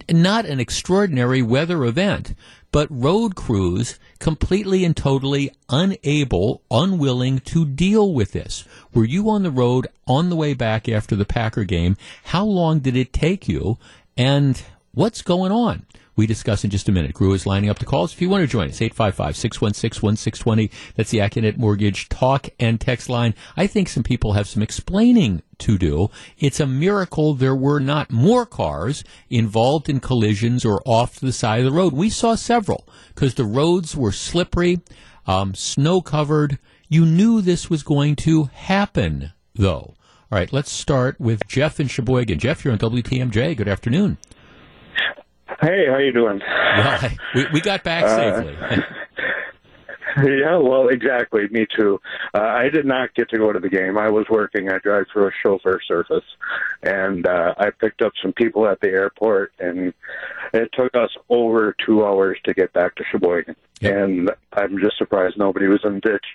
not 0.08 0.46
an 0.46 0.60
extraordinary 0.60 1.42
weather 1.42 1.84
event, 1.84 2.34
but 2.72 2.88
road 2.90 3.34
crews 3.34 3.98
completely 4.18 4.84
and 4.84 4.96
totally 4.96 5.50
unable, 5.68 6.62
unwilling 6.70 7.40
to 7.40 7.64
deal 7.64 8.12
with 8.12 8.32
this. 8.32 8.64
Were 8.94 9.04
you 9.04 9.28
on 9.30 9.42
the 9.42 9.50
road 9.50 9.88
on 10.06 10.30
the 10.30 10.36
way 10.36 10.54
back 10.54 10.88
after 10.88 11.16
the 11.16 11.24
Packer 11.24 11.64
game? 11.64 11.96
How 12.24 12.44
long 12.44 12.80
did 12.80 12.96
it 12.96 13.12
take 13.12 13.48
you? 13.48 13.78
And 14.16 14.62
what's 14.92 15.22
going 15.22 15.52
on? 15.52 15.86
We 16.20 16.26
discuss 16.26 16.64
in 16.64 16.70
just 16.70 16.86
a 16.86 16.92
minute. 16.92 17.14
Gru 17.14 17.32
is 17.32 17.46
lining 17.46 17.70
up 17.70 17.78
the 17.78 17.86
calls. 17.86 18.12
If 18.12 18.20
you 18.20 18.28
want 18.28 18.42
to 18.42 18.46
join 18.46 18.68
us, 18.68 18.80
855-616-1620. 18.80 20.70
That's 20.94 21.10
the 21.10 21.16
Accunet 21.18 21.56
Mortgage 21.56 22.10
talk 22.10 22.50
and 22.60 22.78
text 22.78 23.08
line. 23.08 23.34
I 23.56 23.66
think 23.66 23.88
some 23.88 24.02
people 24.02 24.34
have 24.34 24.46
some 24.46 24.62
explaining 24.62 25.40
to 25.60 25.78
do. 25.78 26.10
It's 26.38 26.60
a 26.60 26.66
miracle 26.66 27.32
there 27.32 27.56
were 27.56 27.80
not 27.80 28.12
more 28.12 28.44
cars 28.44 29.02
involved 29.30 29.88
in 29.88 29.98
collisions 30.00 30.62
or 30.66 30.82
off 30.84 31.18
to 31.20 31.24
the 31.24 31.32
side 31.32 31.60
of 31.60 31.64
the 31.64 31.72
road. 31.72 31.94
We 31.94 32.10
saw 32.10 32.34
several 32.34 32.86
because 33.14 33.36
the 33.36 33.46
roads 33.46 33.96
were 33.96 34.12
slippery, 34.12 34.80
um, 35.26 35.54
snow 35.54 36.02
covered. 36.02 36.58
You 36.90 37.06
knew 37.06 37.40
this 37.40 37.70
was 37.70 37.82
going 37.82 38.16
to 38.16 38.50
happen, 38.52 39.32
though. 39.54 39.94
All 40.30 40.38
right, 40.38 40.52
let's 40.52 40.70
start 40.70 41.18
with 41.18 41.48
Jeff 41.48 41.80
in 41.80 41.88
Sheboygan. 41.88 42.38
Jeff, 42.40 42.62
you're 42.62 42.74
on 42.74 42.78
WTMJ. 42.78 43.56
Good 43.56 43.68
afternoon. 43.68 44.18
Hey, 45.60 45.86
how 45.88 45.98
you 45.98 46.12
doing? 46.12 46.40
Well, 46.40 47.10
we, 47.34 47.46
we 47.54 47.60
got 47.60 47.82
back 47.82 48.04
uh, 48.04 48.16
safely. 48.16 48.84
yeah, 50.40 50.56
well, 50.56 50.88
exactly. 50.88 51.48
Me 51.50 51.66
too. 51.76 52.00
Uh, 52.34 52.42
I 52.42 52.68
did 52.68 52.86
not 52.86 53.14
get 53.14 53.28
to 53.30 53.38
go 53.38 53.52
to 53.52 53.58
the 53.58 53.68
game. 53.68 53.98
I 53.98 54.10
was 54.10 54.26
working. 54.28 54.70
I 54.70 54.78
drive 54.78 55.06
through 55.12 55.28
a 55.28 55.32
chauffeur 55.42 55.80
service, 55.86 56.24
and 56.82 57.26
uh, 57.26 57.54
I 57.58 57.70
picked 57.70 58.02
up 58.02 58.12
some 58.22 58.32
people 58.32 58.66
at 58.66 58.80
the 58.80 58.88
airport, 58.88 59.52
and 59.58 59.92
it 60.52 60.70
took 60.72 60.94
us 60.94 61.10
over 61.28 61.74
two 61.84 62.04
hours 62.04 62.38
to 62.44 62.54
get 62.54 62.72
back 62.72 62.94
to 62.96 63.04
Sheboygan. 63.10 63.56
Yep. 63.80 63.94
And 63.94 64.30
I'm 64.52 64.78
just 64.78 64.98
surprised 64.98 65.36
nobody 65.38 65.66
was 65.66 65.80
in 65.84 65.94
the 65.94 66.00
ditch 66.00 66.26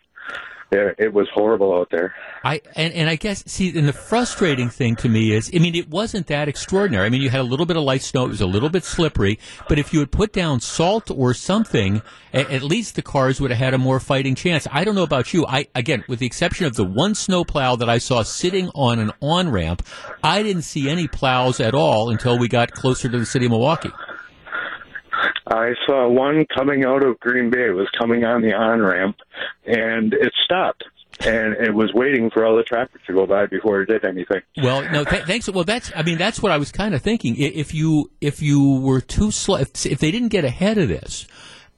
it 0.72 1.14
was 1.14 1.28
horrible 1.34 1.74
out 1.74 1.90
there. 1.92 2.14
I 2.44 2.62
and, 2.76 2.94
and 2.94 3.10
I 3.10 3.16
guess 3.16 3.44
see, 3.46 3.78
and 3.78 3.88
the 3.88 3.94
frustrating 3.94 4.70
thing 4.70 4.96
to 4.98 5.10
me 5.10 5.32
is, 5.32 5.50
I 5.54 5.60
mean, 5.60 5.76
it 5.76 5.90
wasn't 5.90 6.28
that 6.28 6.48
extraordinary. 6.48 7.06
I 7.06 7.10
mean, 7.10 7.22
you 7.22 7.30
had 7.30 7.42
a 7.42 7.44
little 7.44 7.66
bit 7.66 7.78
of 7.78 7.84
light 7.84 8.02
snow; 8.02 8.26
it 8.26 8.30
was 8.30 8.42
a 8.42 8.48
little 8.48 8.70
bit 8.70 8.84
slippery. 8.84 9.40
But 9.70 9.80
if 9.80 9.94
you 9.94 10.00
had 10.00 10.12
put 10.12 10.34
down 10.34 10.60
salt 10.60 11.10
or 11.12 11.34
something, 11.34 12.02
at, 12.34 12.50
at 12.52 12.64
least 12.64 12.96
the 12.96 13.02
cars 13.02 13.40
would 13.40 13.52
have 13.52 13.60
had 13.60 13.74
a 13.74 13.78
more 13.78 14.00
fighting 14.00 14.36
chance. 14.36 14.68
I 14.72 14.84
don't 14.84 14.96
know 14.96 15.04
about 15.04 15.34
you. 15.34 15.46
I 15.48 15.68
again, 15.76 16.04
with 16.08 16.20
the 16.20 16.26
exception 16.26 16.66
of 16.66 16.76
the 16.76 16.86
one 16.86 17.16
snowplow 17.16 17.78
that 17.78 17.90
I 17.90 17.98
saw 17.98 18.24
sitting 18.24 18.70
on 18.76 19.00
an 19.00 19.12
on 19.22 19.50
ramp, 19.50 19.86
I 20.24 20.44
didn't 20.44 20.64
see 20.64 20.90
any 20.90 21.08
plows 21.08 21.60
at 21.60 21.74
all 21.74 22.10
until 22.10 22.38
we 22.38 22.48
got 22.48 22.72
closer 22.72 23.10
to 23.10 23.20
the 23.20 23.26
city 23.26 23.46
of 23.46 23.52
Milwaukee. 23.52 23.92
I 25.48 25.74
saw 25.86 26.10
one 26.10 26.46
coming 26.54 26.86
out 26.86 27.04
of 27.04 27.20
Green 27.20 27.50
Bay. 27.50 27.68
It 27.68 27.76
was 27.76 27.90
coming 27.98 28.24
on 28.24 28.42
the 28.42 28.54
on 28.54 28.82
ramp, 28.82 29.18
and 29.66 30.14
it 30.14 30.34
stopped 30.44 30.84
and 31.22 31.54
it 31.54 31.74
was 31.74 31.94
waiting 31.94 32.30
for 32.30 32.46
all 32.46 32.58
the 32.58 32.64
traffic 32.64 33.04
to 33.06 33.14
go 33.14 33.26
by 33.26 33.46
before 33.46 33.82
it 33.82 33.88
did 33.88 34.04
anything. 34.04 34.42
Well, 34.58 34.82
no, 34.92 35.04
th- 35.04 35.26
thanks. 35.26 35.50
Well, 35.50 35.64
that's 35.64 35.92
I 35.96 36.04
mean 36.04 36.18
that's 36.18 36.42
what 36.42 36.52
I 36.52 36.58
was 36.58 36.72
kind 36.72 36.94
of 36.94 37.02
thinking. 37.02 37.36
If 37.38 37.74
you 37.74 38.12
if 38.22 38.42
you 38.42 38.80
were 38.80 39.02
too 39.02 39.32
slow, 39.32 39.58
if, 39.58 39.86
if 39.86 40.00
they 40.00 40.12
didn't 40.12 40.30
get 40.30 40.46
ahead 40.46 40.78
of 40.78 40.90
this, 40.90 41.28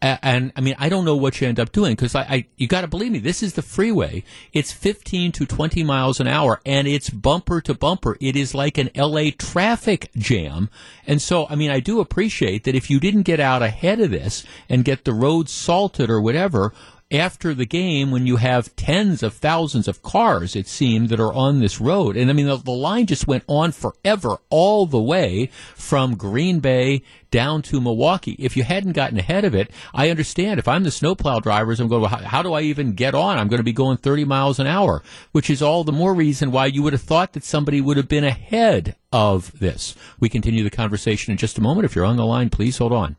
and 0.01 0.51
I 0.55 0.61
mean, 0.61 0.75
I 0.77 0.89
don't 0.89 1.05
know 1.05 1.15
what 1.15 1.41
you 1.41 1.47
end 1.47 1.59
up 1.59 1.71
doing 1.71 1.95
because 1.95 2.13
I, 2.13 2.21
I, 2.21 2.45
you 2.55 2.67
got 2.67 2.81
to 2.81 2.87
believe 2.87 3.11
me, 3.11 3.19
this 3.19 3.41
is 3.41 3.53
the 3.53 3.61
freeway. 3.61 4.23
It's 4.53 4.71
15 4.71 5.31
to 5.33 5.45
20 5.45 5.83
miles 5.83 6.19
an 6.19 6.27
hour 6.27 6.61
and 6.65 6.87
it's 6.87 7.09
bumper 7.09 7.61
to 7.61 7.73
bumper. 7.73 8.15
It 8.21 8.35
is 8.35 8.53
like 8.53 8.77
an 8.77 8.91
LA 8.95 9.31
traffic 9.37 10.11
jam. 10.15 10.69
And 11.07 11.21
so, 11.21 11.47
I 11.49 11.55
mean, 11.55 11.71
I 11.71 11.79
do 11.79 11.99
appreciate 11.99 12.63
that 12.65 12.75
if 12.75 12.89
you 12.89 12.99
didn't 12.99 13.23
get 13.23 13.39
out 13.39 13.63
ahead 13.63 13.99
of 13.99 14.11
this 14.11 14.43
and 14.69 14.85
get 14.85 15.03
the 15.03 15.13
roads 15.13 15.51
salted 15.51 16.09
or 16.09 16.21
whatever, 16.21 16.73
after 17.09 17.53
the 17.53 17.65
game 17.65 18.11
when 18.11 18.27
you 18.27 18.35
have 18.35 18.75
tens 18.75 19.23
of 19.23 19.33
thousands 19.33 19.87
of 19.87 20.01
cars, 20.01 20.55
it 20.55 20.67
seemed, 20.67 21.09
that 21.09 21.19
are 21.19 21.33
on 21.33 21.59
this 21.59 21.79
road. 21.79 22.17
And 22.17 22.29
I 22.29 22.33
mean, 22.33 22.47
the, 22.47 22.57
the 22.57 22.71
line 22.71 23.05
just 23.05 23.27
went 23.27 23.43
on 23.47 23.71
forever, 23.71 24.37
all 24.49 24.85
the 24.85 25.01
way 25.01 25.49
from 25.73 26.15
Green 26.15 26.59
Bay 26.59 27.01
down 27.31 27.61
to 27.61 27.79
Milwaukee. 27.79 28.35
If 28.39 28.57
you 28.57 28.63
hadn't 28.63 28.91
gotten 28.91 29.17
ahead 29.17 29.45
of 29.45 29.55
it, 29.55 29.71
I 29.93 30.09
understand. 30.09 30.59
If 30.59 30.67
I'm 30.67 30.83
the 30.83 30.91
snowplow 30.91 31.39
drivers, 31.39 31.79
I'm 31.79 31.87
going, 31.87 32.01
well, 32.01 32.09
how, 32.09 32.17
how 32.17 32.41
do 32.41 32.53
I 32.53 32.61
even 32.61 32.93
get 32.93 33.15
on? 33.15 33.37
I'm 33.37 33.47
going 33.47 33.59
to 33.59 33.63
be 33.63 33.73
going 33.73 33.97
30 33.97 34.25
miles 34.25 34.59
an 34.59 34.67
hour, 34.67 35.01
which 35.31 35.49
is 35.49 35.61
all 35.61 35.83
the 35.83 35.91
more 35.93 36.13
reason 36.13 36.51
why 36.51 36.65
you 36.65 36.83
would 36.83 36.93
have 36.93 37.01
thought 37.01 37.33
that 37.33 37.43
somebody 37.43 37.79
would 37.79 37.97
have 37.97 38.09
been 38.09 38.25
ahead 38.25 38.95
of 39.13 39.57
this. 39.59 39.95
We 40.19 40.27
continue 40.27 40.63
the 40.63 40.69
conversation 40.69 41.31
in 41.31 41.37
just 41.37 41.57
a 41.57 41.61
moment. 41.61 41.85
If 41.85 41.95
you're 41.95 42.05
on 42.05 42.17
the 42.17 42.25
line, 42.25 42.49
please 42.49 42.77
hold 42.77 42.91
on. 42.91 43.15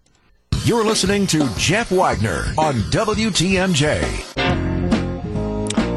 You're 0.65 0.85
listening 0.85 1.27
to 1.29 1.49
Jeff 1.57 1.91
Wagner 1.91 2.53
on 2.59 2.75
WTMJ. 2.91 4.47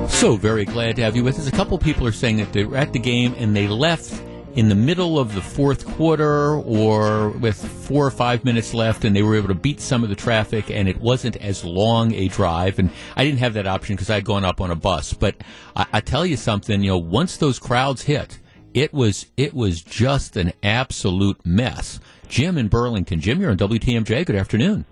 So 0.09 0.35
very 0.35 0.65
glad 0.65 0.95
to 0.97 1.01
have 1.01 1.15
you 1.15 1.23
with 1.23 1.39
us. 1.39 1.47
A 1.47 1.51
couple 1.51 1.77
people 1.77 2.07
are 2.07 2.11
saying 2.11 2.37
that 2.37 2.53
they 2.53 2.63
were 2.63 2.77
at 2.77 2.93
the 2.93 2.99
game 2.99 3.33
and 3.37 3.55
they 3.55 3.67
left 3.67 4.21
in 4.55 4.69
the 4.69 4.75
middle 4.75 5.17
of 5.17 5.33
the 5.33 5.41
fourth 5.41 5.85
quarter 5.85 6.55
or 6.55 7.29
with 7.29 7.55
four 7.55 8.05
or 8.05 8.11
five 8.11 8.43
minutes 8.45 8.73
left 8.73 9.03
and 9.05 9.15
they 9.15 9.23
were 9.23 9.35
able 9.35 9.47
to 9.47 9.55
beat 9.55 9.79
some 9.79 10.03
of 10.03 10.09
the 10.09 10.15
traffic 10.15 10.69
and 10.69 10.87
it 10.89 10.97
wasn't 11.01 11.37
as 11.37 11.63
long 11.63 12.13
a 12.13 12.27
drive 12.27 12.77
and 12.77 12.89
i 13.15 13.23
didn't 13.23 13.39
have 13.39 13.53
that 13.53 13.65
option 13.65 13.95
because 13.95 14.09
i'd 14.09 14.25
gone 14.25 14.43
up 14.43 14.59
on 14.59 14.69
a 14.69 14.75
bus 14.75 15.13
but 15.13 15.35
I, 15.73 15.85
I, 15.93 16.01
tell 16.01 16.25
you 16.25 16.35
something 16.35 16.83
you 16.83 16.89
know 16.89 16.97
once 16.97 17.37
those 17.37 17.59
crowds 17.59 18.01
hit 18.01 18.39
it 18.73 18.93
was 18.93 19.27
it 19.37 19.53
was 19.53 19.81
just 19.81 20.35
an 20.35 20.51
absolute 20.61 21.45
mess 21.45 22.01
jim 22.31 22.57
in 22.57 22.67
burlington 22.67 23.19
jim 23.19 23.39
you're 23.39 23.51
on 23.51 23.57
wtmj 23.57 24.25
good 24.25 24.35
afternoon 24.35 24.85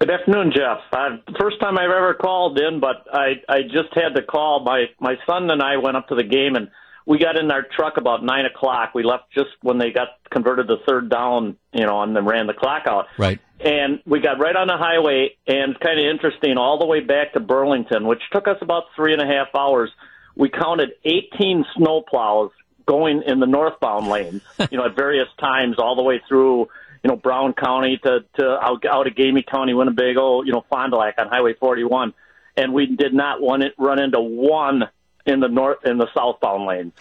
Good 0.00 0.10
afternoon, 0.12 0.50
Jeff. 0.56 0.78
Uh, 0.94 1.18
first 1.38 1.60
time 1.60 1.76
I've 1.76 1.90
ever 1.90 2.14
called 2.14 2.58
in, 2.58 2.80
but 2.80 3.06
I 3.12 3.34
I 3.46 3.60
just 3.64 3.92
had 3.92 4.14
to 4.16 4.22
call. 4.22 4.64
My 4.64 4.86
my 4.98 5.16
son 5.26 5.50
and 5.50 5.60
I 5.60 5.76
went 5.76 5.98
up 5.98 6.08
to 6.08 6.14
the 6.14 6.24
game, 6.24 6.56
and 6.56 6.70
we 7.04 7.18
got 7.18 7.36
in 7.36 7.50
our 7.50 7.66
truck 7.76 7.98
about 7.98 8.24
nine 8.24 8.46
o'clock. 8.46 8.94
We 8.94 9.02
left 9.02 9.24
just 9.34 9.50
when 9.60 9.76
they 9.76 9.90
got 9.90 10.08
converted 10.30 10.68
to 10.68 10.76
third 10.88 11.10
down, 11.10 11.58
you 11.74 11.84
know, 11.84 12.02
and 12.02 12.16
then 12.16 12.24
ran 12.24 12.46
the 12.46 12.54
clock 12.54 12.84
out. 12.86 13.08
Right. 13.18 13.40
And 13.62 14.00
we 14.06 14.20
got 14.20 14.38
right 14.38 14.56
on 14.56 14.68
the 14.68 14.78
highway, 14.78 15.36
and 15.46 15.78
kind 15.80 16.00
of 16.00 16.06
interesting, 16.06 16.56
all 16.56 16.78
the 16.78 16.86
way 16.86 17.00
back 17.00 17.34
to 17.34 17.40
Burlington, 17.40 18.06
which 18.06 18.22
took 18.32 18.48
us 18.48 18.56
about 18.62 18.84
three 18.96 19.12
and 19.12 19.20
a 19.20 19.26
half 19.26 19.48
hours. 19.54 19.90
We 20.34 20.48
counted 20.48 20.92
18 21.04 21.66
snowplows 21.76 22.50
going 22.86 23.22
in 23.26 23.40
the 23.40 23.46
northbound 23.46 24.08
lanes, 24.08 24.42
you 24.70 24.78
know, 24.78 24.86
at 24.86 24.96
various 24.96 25.28
times, 25.38 25.76
all 25.78 25.96
the 25.96 26.02
way 26.02 26.20
through 26.28 26.68
you 27.02 27.08
know, 27.08 27.16
Brown 27.16 27.54
County 27.54 27.98
to, 28.04 28.24
to 28.34 28.44
out, 28.44 28.82
Outagamie 28.82 29.46
County, 29.46 29.72
Winnebago, 29.74 30.42
you 30.42 30.52
know, 30.52 30.64
Fond 30.68 30.92
du 30.92 30.98
Lac 30.98 31.14
on 31.18 31.28
Highway 31.28 31.54
41. 31.54 32.12
And 32.56 32.74
we 32.74 32.86
did 32.86 33.14
not 33.14 33.40
run, 33.40 33.62
it, 33.62 33.74
run 33.78 34.00
into 34.00 34.20
one 34.20 34.88
in 35.24 35.40
the 35.40 35.48
north, 35.48 35.78
in 35.84 35.98
the 35.98 36.08
southbound 36.14 36.66
lanes. 36.66 36.92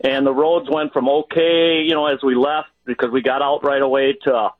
And 0.00 0.26
the 0.26 0.32
roads 0.32 0.68
went 0.70 0.92
from 0.92 1.08
okay, 1.08 1.82
you 1.86 1.94
know, 1.94 2.06
as 2.06 2.22
we 2.22 2.34
left 2.34 2.68
because 2.84 3.10
we 3.10 3.20
got 3.20 3.42
out 3.42 3.62
right 3.62 3.82
away 3.82 4.14
to, 4.24 4.50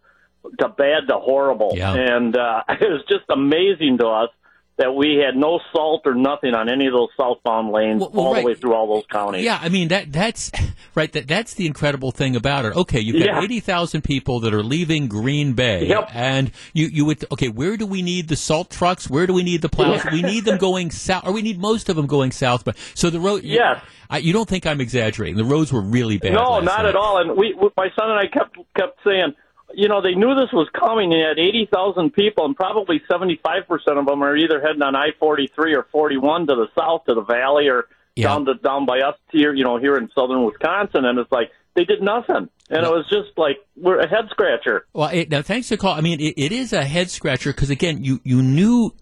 to 0.58 0.68
bad 0.68 1.08
to 1.08 1.18
horrible. 1.18 1.72
Yeah. 1.74 1.94
And, 1.94 2.36
uh, 2.36 2.62
it 2.68 2.90
was 2.90 3.04
just 3.08 3.24
amazing 3.30 3.98
to 3.98 4.06
us 4.06 4.30
that 4.78 4.94
we 4.94 5.22
had 5.24 5.36
no 5.36 5.60
salt 5.72 6.02
or 6.06 6.14
nothing 6.14 6.54
on 6.54 6.68
any 6.68 6.86
of 6.86 6.92
those 6.92 7.08
southbound 7.16 7.72
lanes 7.72 8.00
well, 8.00 8.10
well, 8.10 8.26
all 8.26 8.32
right. 8.32 8.40
the 8.40 8.46
way 8.46 8.54
through 8.54 8.74
all 8.74 8.94
those 8.94 9.04
counties. 9.10 9.44
Yeah, 9.44 9.58
I 9.60 9.68
mean 9.68 9.88
that 9.88 10.12
that's 10.12 10.50
right. 10.94 11.12
That 11.12 11.28
that's 11.28 11.54
the 11.54 11.66
incredible 11.66 12.10
thing 12.10 12.36
about 12.36 12.64
it. 12.64 12.74
Okay, 12.74 13.00
you've 13.00 13.18
got 13.18 13.26
yeah. 13.26 13.42
eighty 13.42 13.60
thousand 13.60 14.02
people 14.02 14.40
that 14.40 14.54
are 14.54 14.62
leaving 14.62 15.08
Green 15.08 15.52
Bay, 15.52 15.86
yep. 15.86 16.10
and 16.12 16.50
you 16.72 16.86
you 16.86 17.04
would 17.04 17.24
okay. 17.32 17.48
Where 17.48 17.76
do 17.76 17.86
we 17.86 18.02
need 18.02 18.28
the 18.28 18.36
salt 18.36 18.70
trucks? 18.70 19.10
Where 19.10 19.26
do 19.26 19.34
we 19.34 19.42
need 19.42 19.62
the 19.62 19.68
plows? 19.68 20.04
we 20.10 20.22
need 20.22 20.44
them 20.44 20.58
going 20.58 20.90
south, 20.90 21.26
or 21.26 21.32
we 21.32 21.42
need 21.42 21.58
most 21.58 21.88
of 21.88 21.96
them 21.96 22.06
going 22.06 22.32
south. 22.32 22.64
But 22.64 22.76
so 22.94 23.10
the 23.10 23.20
road. 23.20 23.42
Yes. 23.44 23.82
I, 24.10 24.18
you 24.18 24.34
don't 24.34 24.48
think 24.48 24.66
I'm 24.66 24.82
exaggerating? 24.82 25.38
The 25.38 25.44
roads 25.44 25.72
were 25.72 25.80
really 25.80 26.18
bad. 26.18 26.34
No, 26.34 26.60
not 26.60 26.64
night. 26.64 26.84
at 26.84 26.96
all. 26.96 27.18
And 27.18 27.34
we, 27.34 27.54
my 27.78 27.88
son 27.98 28.10
and 28.10 28.18
I 28.18 28.26
kept 28.26 28.58
kept 28.76 28.98
saying 29.02 29.34
you 29.74 29.88
know, 29.88 30.00
they 30.02 30.14
knew 30.14 30.34
this 30.34 30.52
was 30.52 30.68
coming. 30.78 31.10
They 31.10 31.20
had 31.20 31.38
80,000 31.38 32.12
people, 32.12 32.44
and 32.44 32.56
probably 32.56 33.00
75% 33.10 33.64
of 33.98 34.06
them 34.06 34.22
are 34.22 34.36
either 34.36 34.60
heading 34.60 34.82
on 34.82 34.94
I-43 34.96 35.76
or 35.76 35.86
41 35.90 36.46
to 36.48 36.54
the 36.54 36.66
south 36.78 37.04
to 37.06 37.14
the 37.14 37.22
valley 37.22 37.68
or 37.68 37.86
yeah. 38.16 38.28
down 38.28 38.44
to 38.46 38.54
down 38.54 38.86
by 38.86 39.00
us 39.00 39.16
here, 39.30 39.54
you 39.54 39.64
know, 39.64 39.78
here 39.78 39.96
in 39.96 40.10
southern 40.14 40.44
Wisconsin. 40.44 41.04
And 41.04 41.18
it's 41.18 41.32
like 41.32 41.50
they 41.74 41.84
did 41.84 42.02
nothing, 42.02 42.48
and 42.70 42.84
it 42.84 42.90
was 42.90 43.06
just 43.08 43.36
like 43.38 43.56
we're 43.76 44.00
a 44.00 44.08
head 44.08 44.26
scratcher. 44.30 44.86
Well, 44.92 45.08
it, 45.08 45.30
now 45.30 45.42
thanks 45.42 45.68
to 45.68 45.76
call. 45.76 45.94
I 45.94 46.00
mean, 46.00 46.20
it, 46.20 46.34
it 46.36 46.52
is 46.52 46.72
a 46.72 46.84
head 46.84 47.10
scratcher 47.10 47.52
because 47.52 47.70
again, 47.70 48.04
you 48.04 48.20
you 48.24 48.42
knew 48.42 48.94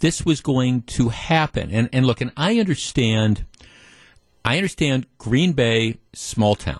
this 0.00 0.24
was 0.24 0.40
going 0.40 0.82
to 0.82 1.10
happen, 1.10 1.70
and 1.70 1.88
and 1.92 2.06
look, 2.06 2.20
and 2.20 2.32
I 2.36 2.58
understand. 2.58 3.44
I 4.44 4.58
understand 4.58 5.06
Green 5.18 5.54
Bay, 5.54 5.98
small 6.14 6.54
town. 6.54 6.78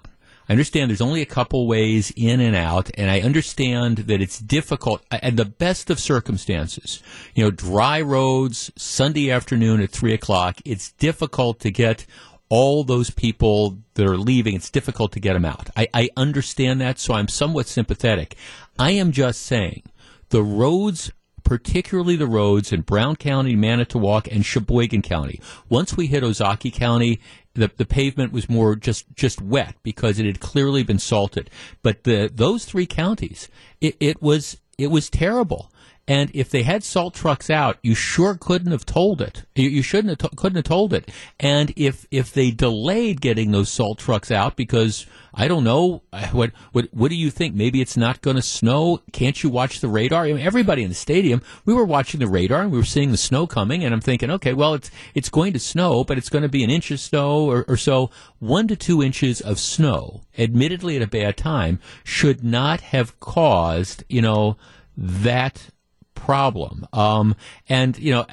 I 0.48 0.52
understand 0.52 0.90
there's 0.90 1.00
only 1.00 1.22
a 1.22 1.26
couple 1.26 1.66
ways 1.66 2.12
in 2.16 2.40
and 2.40 2.54
out, 2.54 2.90
and 2.96 3.10
I 3.10 3.20
understand 3.20 3.98
that 3.98 4.20
it's 4.20 4.38
difficult 4.38 5.02
at 5.10 5.36
the 5.36 5.44
best 5.44 5.90
of 5.90 5.98
circumstances. 5.98 7.02
You 7.34 7.44
know, 7.44 7.50
dry 7.50 8.00
roads, 8.00 8.70
Sunday 8.76 9.30
afternoon 9.30 9.80
at 9.80 9.90
three 9.90 10.14
o'clock, 10.14 10.58
it's 10.64 10.92
difficult 10.92 11.60
to 11.60 11.70
get 11.70 12.06
all 12.48 12.84
those 12.84 13.10
people 13.10 13.78
that 13.94 14.06
are 14.06 14.16
leaving, 14.16 14.54
it's 14.54 14.70
difficult 14.70 15.10
to 15.12 15.20
get 15.20 15.32
them 15.32 15.44
out. 15.44 15.68
I, 15.76 15.88
I 15.92 16.10
understand 16.16 16.80
that, 16.80 17.00
so 17.00 17.14
I'm 17.14 17.28
somewhat 17.28 17.66
sympathetic. 17.66 18.36
I 18.78 18.92
am 18.92 19.10
just 19.10 19.42
saying 19.42 19.82
the 20.28 20.44
roads 20.44 21.10
particularly 21.46 22.16
the 22.16 22.26
roads 22.26 22.72
in 22.72 22.80
Brown 22.80 23.14
County, 23.14 23.54
Manitowoc, 23.54 24.26
and 24.32 24.44
Sheboygan 24.44 25.02
County. 25.02 25.40
Once 25.68 25.96
we 25.96 26.08
hit 26.08 26.24
Ozaukee 26.24 26.72
County, 26.72 27.20
the, 27.56 27.70
the 27.76 27.86
pavement 27.86 28.32
was 28.32 28.48
more 28.48 28.76
just, 28.76 29.06
just 29.14 29.40
wet 29.40 29.74
because 29.82 30.18
it 30.18 30.26
had 30.26 30.40
clearly 30.40 30.82
been 30.82 30.98
salted. 30.98 31.50
But 31.82 32.04
the, 32.04 32.30
those 32.32 32.64
three 32.64 32.86
counties, 32.86 33.48
it, 33.80 33.96
it 34.00 34.22
was, 34.22 34.58
it 34.78 34.88
was 34.88 35.10
terrible. 35.10 35.70
And 36.08 36.30
if 36.32 36.50
they 36.50 36.62
had 36.62 36.84
salt 36.84 37.14
trucks 37.14 37.50
out, 37.50 37.78
you 37.82 37.94
sure 37.94 38.34
couldn't 38.34 38.70
have 38.70 38.86
told 38.86 39.20
it. 39.20 39.44
You, 39.56 39.68
you 39.68 39.82
shouldn't 39.82 40.20
have 40.20 40.30
to, 40.30 40.36
couldn't 40.36 40.56
have 40.56 40.64
told 40.64 40.92
it. 40.92 41.10
And 41.40 41.72
if 41.74 42.06
if 42.12 42.32
they 42.32 42.52
delayed 42.52 43.20
getting 43.20 43.50
those 43.50 43.70
salt 43.70 43.98
trucks 43.98 44.30
out 44.30 44.54
because 44.54 45.06
I 45.34 45.48
don't 45.48 45.64
know 45.64 46.02
what 46.30 46.52
what 46.70 46.88
what 46.92 47.08
do 47.08 47.16
you 47.16 47.30
think? 47.30 47.56
Maybe 47.56 47.80
it's 47.80 47.96
not 47.96 48.22
going 48.22 48.36
to 48.36 48.42
snow. 48.42 49.02
Can't 49.12 49.42
you 49.42 49.50
watch 49.50 49.80
the 49.80 49.88
radar? 49.88 50.24
I 50.24 50.32
mean, 50.32 50.46
everybody 50.46 50.84
in 50.84 50.90
the 50.90 50.94
stadium, 50.94 51.42
we 51.64 51.74
were 51.74 51.84
watching 51.84 52.20
the 52.20 52.28
radar 52.28 52.62
and 52.62 52.70
we 52.70 52.78
were 52.78 52.84
seeing 52.84 53.10
the 53.10 53.16
snow 53.16 53.48
coming. 53.48 53.82
And 53.82 53.92
I'm 53.92 54.00
thinking, 54.00 54.30
okay, 54.30 54.54
well, 54.54 54.74
it's 54.74 54.92
it's 55.14 55.28
going 55.28 55.52
to 55.54 55.58
snow, 55.58 56.04
but 56.04 56.18
it's 56.18 56.30
going 56.30 56.42
to 56.42 56.48
be 56.48 56.62
an 56.62 56.70
inch 56.70 56.92
of 56.92 57.00
snow 57.00 57.50
or, 57.50 57.64
or 57.66 57.76
so. 57.76 58.10
One 58.38 58.68
to 58.68 58.76
two 58.76 59.02
inches 59.02 59.40
of 59.40 59.58
snow, 59.58 60.22
admittedly 60.38 60.94
at 60.94 61.02
a 61.02 61.08
bad 61.08 61.36
time, 61.36 61.80
should 62.04 62.44
not 62.44 62.80
have 62.80 63.18
caused 63.18 64.04
you 64.08 64.22
know 64.22 64.56
that 64.96 65.70
problem. 66.16 66.88
Um, 66.92 67.36
and 67.68 67.96
you 67.98 68.12
know, 68.12 68.26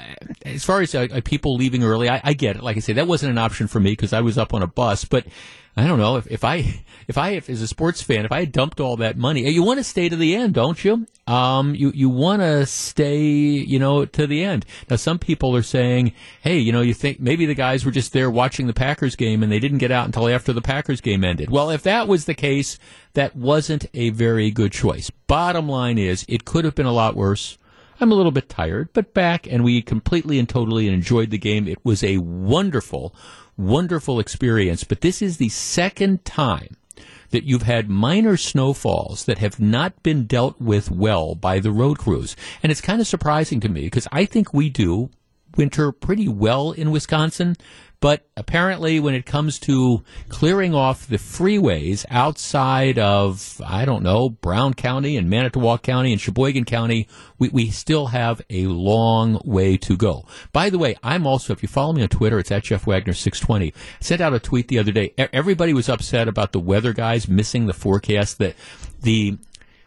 as 0.45 0.63
far 0.63 0.81
as 0.81 0.95
uh, 0.95 1.21
people 1.23 1.55
leaving 1.55 1.83
early, 1.83 2.09
I, 2.09 2.21
I, 2.23 2.33
get 2.33 2.55
it. 2.55 2.63
Like 2.63 2.77
I 2.77 2.79
say, 2.79 2.93
that 2.93 3.07
wasn't 3.07 3.31
an 3.31 3.37
option 3.37 3.67
for 3.67 3.79
me 3.79 3.91
because 3.91 4.13
I 4.13 4.21
was 4.21 4.37
up 4.39 4.53
on 4.55 4.63
a 4.63 4.67
bus. 4.67 5.05
But 5.05 5.27
I 5.75 5.87
don't 5.87 5.97
know 5.97 6.17
if, 6.17 6.27
if 6.27 6.43
I 6.43 6.83
if 7.07 7.17
I 7.17 7.31
if, 7.31 7.49
as 7.49 7.61
a 7.61 7.67
sports 7.67 8.01
fan, 8.01 8.25
if 8.25 8.31
I 8.31 8.41
had 8.41 8.51
dumped 8.51 8.79
all 8.79 8.97
that 8.97 9.17
money, 9.17 9.49
you 9.49 9.63
want 9.63 9.79
to 9.79 9.83
stay 9.83 10.07
to 10.07 10.15
the 10.15 10.35
end, 10.35 10.53
don't 10.53 10.83
you? 10.83 11.07
Um, 11.25 11.73
you 11.73 11.91
you 11.95 12.09
want 12.09 12.41
to 12.41 12.65
stay, 12.67 13.21
you 13.21 13.79
know, 13.79 14.05
to 14.05 14.27
the 14.27 14.43
end. 14.43 14.67
Now, 14.89 14.97
some 14.97 15.17
people 15.17 15.55
are 15.55 15.63
saying, 15.63 16.13
hey, 16.41 16.59
you 16.59 16.71
know, 16.71 16.81
you 16.81 16.93
think 16.93 17.19
maybe 17.19 17.47
the 17.47 17.55
guys 17.55 17.85
were 17.85 17.91
just 17.91 18.13
there 18.13 18.29
watching 18.29 18.67
the 18.67 18.73
Packers 18.73 19.15
game 19.15 19.41
and 19.41 19.51
they 19.51 19.59
didn't 19.59 19.79
get 19.79 19.91
out 19.91 20.05
until 20.05 20.29
after 20.29 20.53
the 20.53 20.61
Packers 20.61 21.01
game 21.01 21.23
ended. 21.23 21.49
Well, 21.49 21.71
if 21.71 21.81
that 21.83 22.07
was 22.07 22.25
the 22.25 22.35
case, 22.35 22.77
that 23.13 23.35
wasn't 23.35 23.87
a 23.95 24.11
very 24.11 24.51
good 24.51 24.71
choice. 24.71 25.09
Bottom 25.27 25.67
line 25.67 25.97
is, 25.97 26.23
it 26.29 26.45
could 26.45 26.65
have 26.65 26.75
been 26.75 26.85
a 26.85 26.93
lot 26.93 27.15
worse. 27.15 27.57
I'm 28.03 28.11
a 28.11 28.15
little 28.15 28.33
bit 28.33 28.49
tired, 28.49 28.89
but 28.91 29.13
back 29.13 29.47
and 29.47 29.63
we 29.63 29.81
completely 29.81 30.37
and 30.37 30.49
totally 30.49 30.89
enjoyed 30.89 31.29
the 31.29 31.37
game. 31.37 31.69
It 31.69 31.79
was 31.85 32.03
a 32.03 32.17
wonderful, 32.17 33.15
wonderful 33.55 34.19
experience. 34.19 34.83
But 34.83 34.99
this 34.99 35.21
is 35.21 35.37
the 35.37 35.47
second 35.47 36.25
time 36.25 36.75
that 37.29 37.45
you've 37.45 37.61
had 37.61 37.89
minor 37.89 38.35
snowfalls 38.35 39.23
that 39.23 39.37
have 39.37 39.57
not 39.57 40.03
been 40.03 40.25
dealt 40.25 40.59
with 40.59 40.91
well 40.91 41.33
by 41.33 41.59
the 41.59 41.71
road 41.71 41.97
crews. 41.97 42.35
And 42.61 42.73
it's 42.73 42.81
kind 42.81 42.99
of 42.99 43.07
surprising 43.07 43.61
to 43.61 43.69
me 43.69 43.83
because 43.83 44.09
I 44.11 44.25
think 44.25 44.53
we 44.53 44.69
do 44.69 45.09
winter 45.55 45.93
pretty 45.93 46.27
well 46.27 46.73
in 46.73 46.91
Wisconsin, 46.91 47.55
but 48.03 48.27
apparently, 48.35 48.99
when 48.99 49.13
it 49.13 49.25
comes 49.25 49.57
to 49.59 50.03
clearing 50.27 50.75
off 50.75 51.07
the 51.07 51.15
freeways 51.15 52.05
outside 52.09 52.99
of, 52.99 53.61
I 53.65 53.85
don't 53.85 54.03
know, 54.03 54.27
Brown 54.27 54.73
County 54.73 55.15
and 55.15 55.29
Manitowoc 55.29 55.83
County 55.83 56.11
and 56.11 56.19
Sheboygan 56.19 56.65
County, 56.65 57.07
we, 57.39 57.47
we 57.47 57.69
still 57.69 58.07
have 58.07 58.41
a 58.49 58.67
long 58.67 59.39
way 59.45 59.77
to 59.77 59.95
go. 59.95 60.25
By 60.51 60.69
the 60.69 60.77
way, 60.77 60.97
I'm 61.01 61.25
also, 61.25 61.53
if 61.53 61.63
you 61.63 61.69
follow 61.69 61.93
me 61.93 62.01
on 62.01 62.09
Twitter, 62.09 62.39
it's 62.39 62.51
at 62.51 62.65
Jeff 62.65 62.85
Wagner 62.85 63.13
620. 63.13 63.71
I 63.73 64.03
sent 64.03 64.19
out 64.19 64.33
a 64.33 64.39
tweet 64.41 64.67
the 64.67 64.79
other 64.79 64.91
day. 64.91 65.13
Everybody 65.17 65.73
was 65.73 65.87
upset 65.87 66.27
about 66.27 66.51
the 66.51 66.59
weather 66.59 66.91
guys 66.91 67.29
missing 67.29 67.67
the 67.67 67.73
forecast 67.73 68.37
that 68.39 68.57
the 68.99 69.37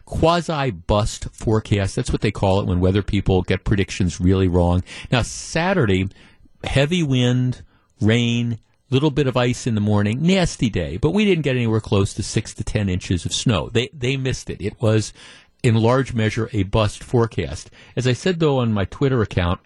quasi 0.05 0.71
bust 0.71 1.27
forecast. 1.33 1.95
That's 1.95 2.11
what 2.11 2.21
they 2.21 2.31
call 2.31 2.61
it 2.61 2.65
when 2.65 2.79
weather 2.79 3.03
people 3.03 3.43
get 3.43 3.63
predictions 3.63 4.19
really 4.19 4.47
wrong. 4.47 4.83
Now, 5.11 5.21
Saturday, 5.21 6.09
heavy 6.63 7.03
wind, 7.03 7.61
rain, 8.01 8.59
little 8.89 9.11
bit 9.11 9.27
of 9.27 9.37
ice 9.37 9.67
in 9.67 9.75
the 9.75 9.81
morning, 9.81 10.21
nasty 10.21 10.69
day, 10.69 10.97
but 10.97 11.11
we 11.11 11.25
didn't 11.25 11.43
get 11.43 11.55
anywhere 11.55 11.81
close 11.81 12.13
to 12.13 12.23
six 12.23 12.53
to 12.55 12.63
ten 12.63 12.89
inches 12.89 13.25
of 13.25 13.33
snow. 13.33 13.69
They 13.69 13.89
they 13.93 14.17
missed 14.17 14.49
it. 14.49 14.61
It 14.61 14.81
was 14.81 15.13
in 15.63 15.75
large 15.75 16.13
measure 16.13 16.49
a 16.53 16.63
bust 16.63 17.03
forecast. 17.03 17.69
As 17.95 18.07
I 18.07 18.13
said 18.13 18.39
though 18.39 18.59
on 18.59 18.73
my 18.73 18.85
Twitter 18.85 19.21
account, 19.21 19.59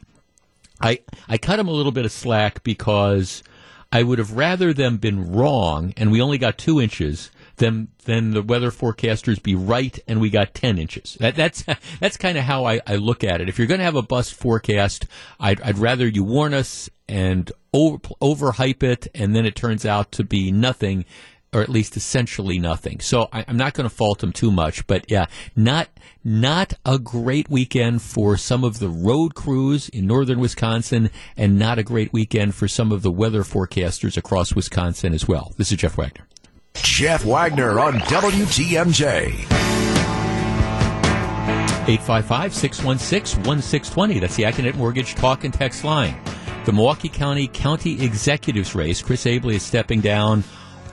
I 0.81 0.99
I 1.27 1.37
cut 1.37 1.57
them 1.57 1.67
a 1.67 1.73
little 1.73 1.91
bit 1.91 2.05
of 2.05 2.11
slack 2.11 2.63
because 2.63 3.43
I 3.91 4.03
would 4.03 4.19
have 4.19 4.37
rather 4.37 4.73
them 4.73 4.97
been 4.97 5.31
wrong 5.31 5.93
and 5.97 6.11
we 6.11 6.21
only 6.21 6.37
got 6.37 6.57
two 6.57 6.79
inches 6.79 7.29
than 7.57 7.89
than 8.05 8.31
the 8.31 8.41
weather 8.41 8.71
forecasters 8.71 9.41
be 9.41 9.53
right 9.53 9.99
and 10.07 10.19
we 10.19 10.29
got 10.29 10.53
ten 10.53 10.77
inches. 10.77 11.17
That, 11.19 11.35
that's 11.35 11.63
that's 11.99 12.17
kind 12.17 12.37
of 12.37 12.45
how 12.45 12.65
I, 12.65 12.81
I 12.87 12.95
look 12.95 13.23
at 13.23 13.41
it. 13.41 13.49
If 13.49 13.57
you're 13.57 13.67
going 13.67 13.79
to 13.79 13.85
have 13.85 13.95
a 13.95 14.01
bust 14.01 14.33
forecast, 14.33 15.05
I'd, 15.39 15.61
I'd 15.61 15.77
rather 15.77 16.07
you 16.07 16.23
warn 16.23 16.53
us 16.53 16.89
and 17.07 17.51
over, 17.73 17.97
overhype 18.21 18.83
it, 18.83 19.07
and 19.15 19.35
then 19.35 19.45
it 19.45 19.55
turns 19.55 19.85
out 19.85 20.11
to 20.13 20.23
be 20.23 20.51
nothing, 20.51 21.05
or 21.53 21.61
at 21.61 21.69
least 21.69 21.95
essentially 21.97 22.59
nothing. 22.59 22.99
So 22.99 23.29
I, 23.31 23.41
am 23.41 23.57
not 23.57 23.73
going 23.73 23.89
to 23.89 23.95
fault 23.95 24.19
them 24.19 24.31
too 24.31 24.51
much, 24.51 24.85
but 24.87 25.09
yeah, 25.09 25.27
not 25.55 25.89
not 26.23 26.73
a 26.85 26.99
great 26.99 27.49
weekend 27.49 28.01
for 28.01 28.37
some 28.37 28.63
of 28.63 28.79
the 28.79 28.89
road 28.89 29.33
crews 29.33 29.89
in 29.89 30.05
northern 30.05 30.39
Wisconsin, 30.39 31.09
and 31.35 31.57
not 31.57 31.79
a 31.79 31.83
great 31.83 32.13
weekend 32.13 32.55
for 32.55 32.67
some 32.67 32.91
of 32.91 33.01
the 33.01 33.11
weather 33.11 33.43
forecasters 33.43 34.17
across 34.17 34.53
Wisconsin 34.53 35.13
as 35.13 35.27
well. 35.27 35.53
This 35.57 35.71
is 35.71 35.77
Jeff 35.77 35.97
Wagner. 35.97 36.27
Jeff 36.75 37.25
Wagner 37.25 37.79
on 37.79 37.93
WTMJ. 37.93 39.47
855 41.87 42.53
616 42.53 43.43
1620. 43.43 44.19
That's 44.19 44.35
the 44.35 44.43
Accunet 44.43 44.75
Mortgage 44.75 45.15
Talk 45.15 45.43
and 45.43 45.53
Text 45.53 45.83
line. 45.83 46.15
The 46.63 46.71
Milwaukee 46.71 47.09
County 47.09 47.47
County 47.47 48.03
Executives 48.03 48.75
race, 48.75 49.01
Chris 49.01 49.25
Abele 49.25 49.55
is 49.55 49.63
stepping 49.63 49.99
down 49.99 50.43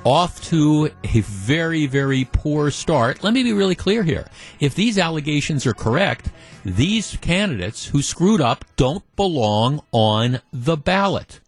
off 0.03 0.43
to 0.45 0.91
a 1.05 1.21
very, 1.21 1.87
very 1.87 2.27
poor 2.33 2.71
start. 2.71 3.23
Let 3.23 3.35
me 3.35 3.43
be 3.43 3.53
really 3.53 3.75
clear 3.75 4.03
here. 4.03 4.27
If 4.61 4.75
these 4.75 4.97
allegations 4.97 5.67
are 5.67 5.75
correct, 5.75 6.31
these 6.65 7.19
candidates 7.21 7.85
who 7.85 8.01
screwed 8.01 8.41
up 8.41 8.65
don't 8.77 9.05
belong 9.15 9.83
on 9.93 10.41
the 10.55 10.79
ballot. 10.79 11.41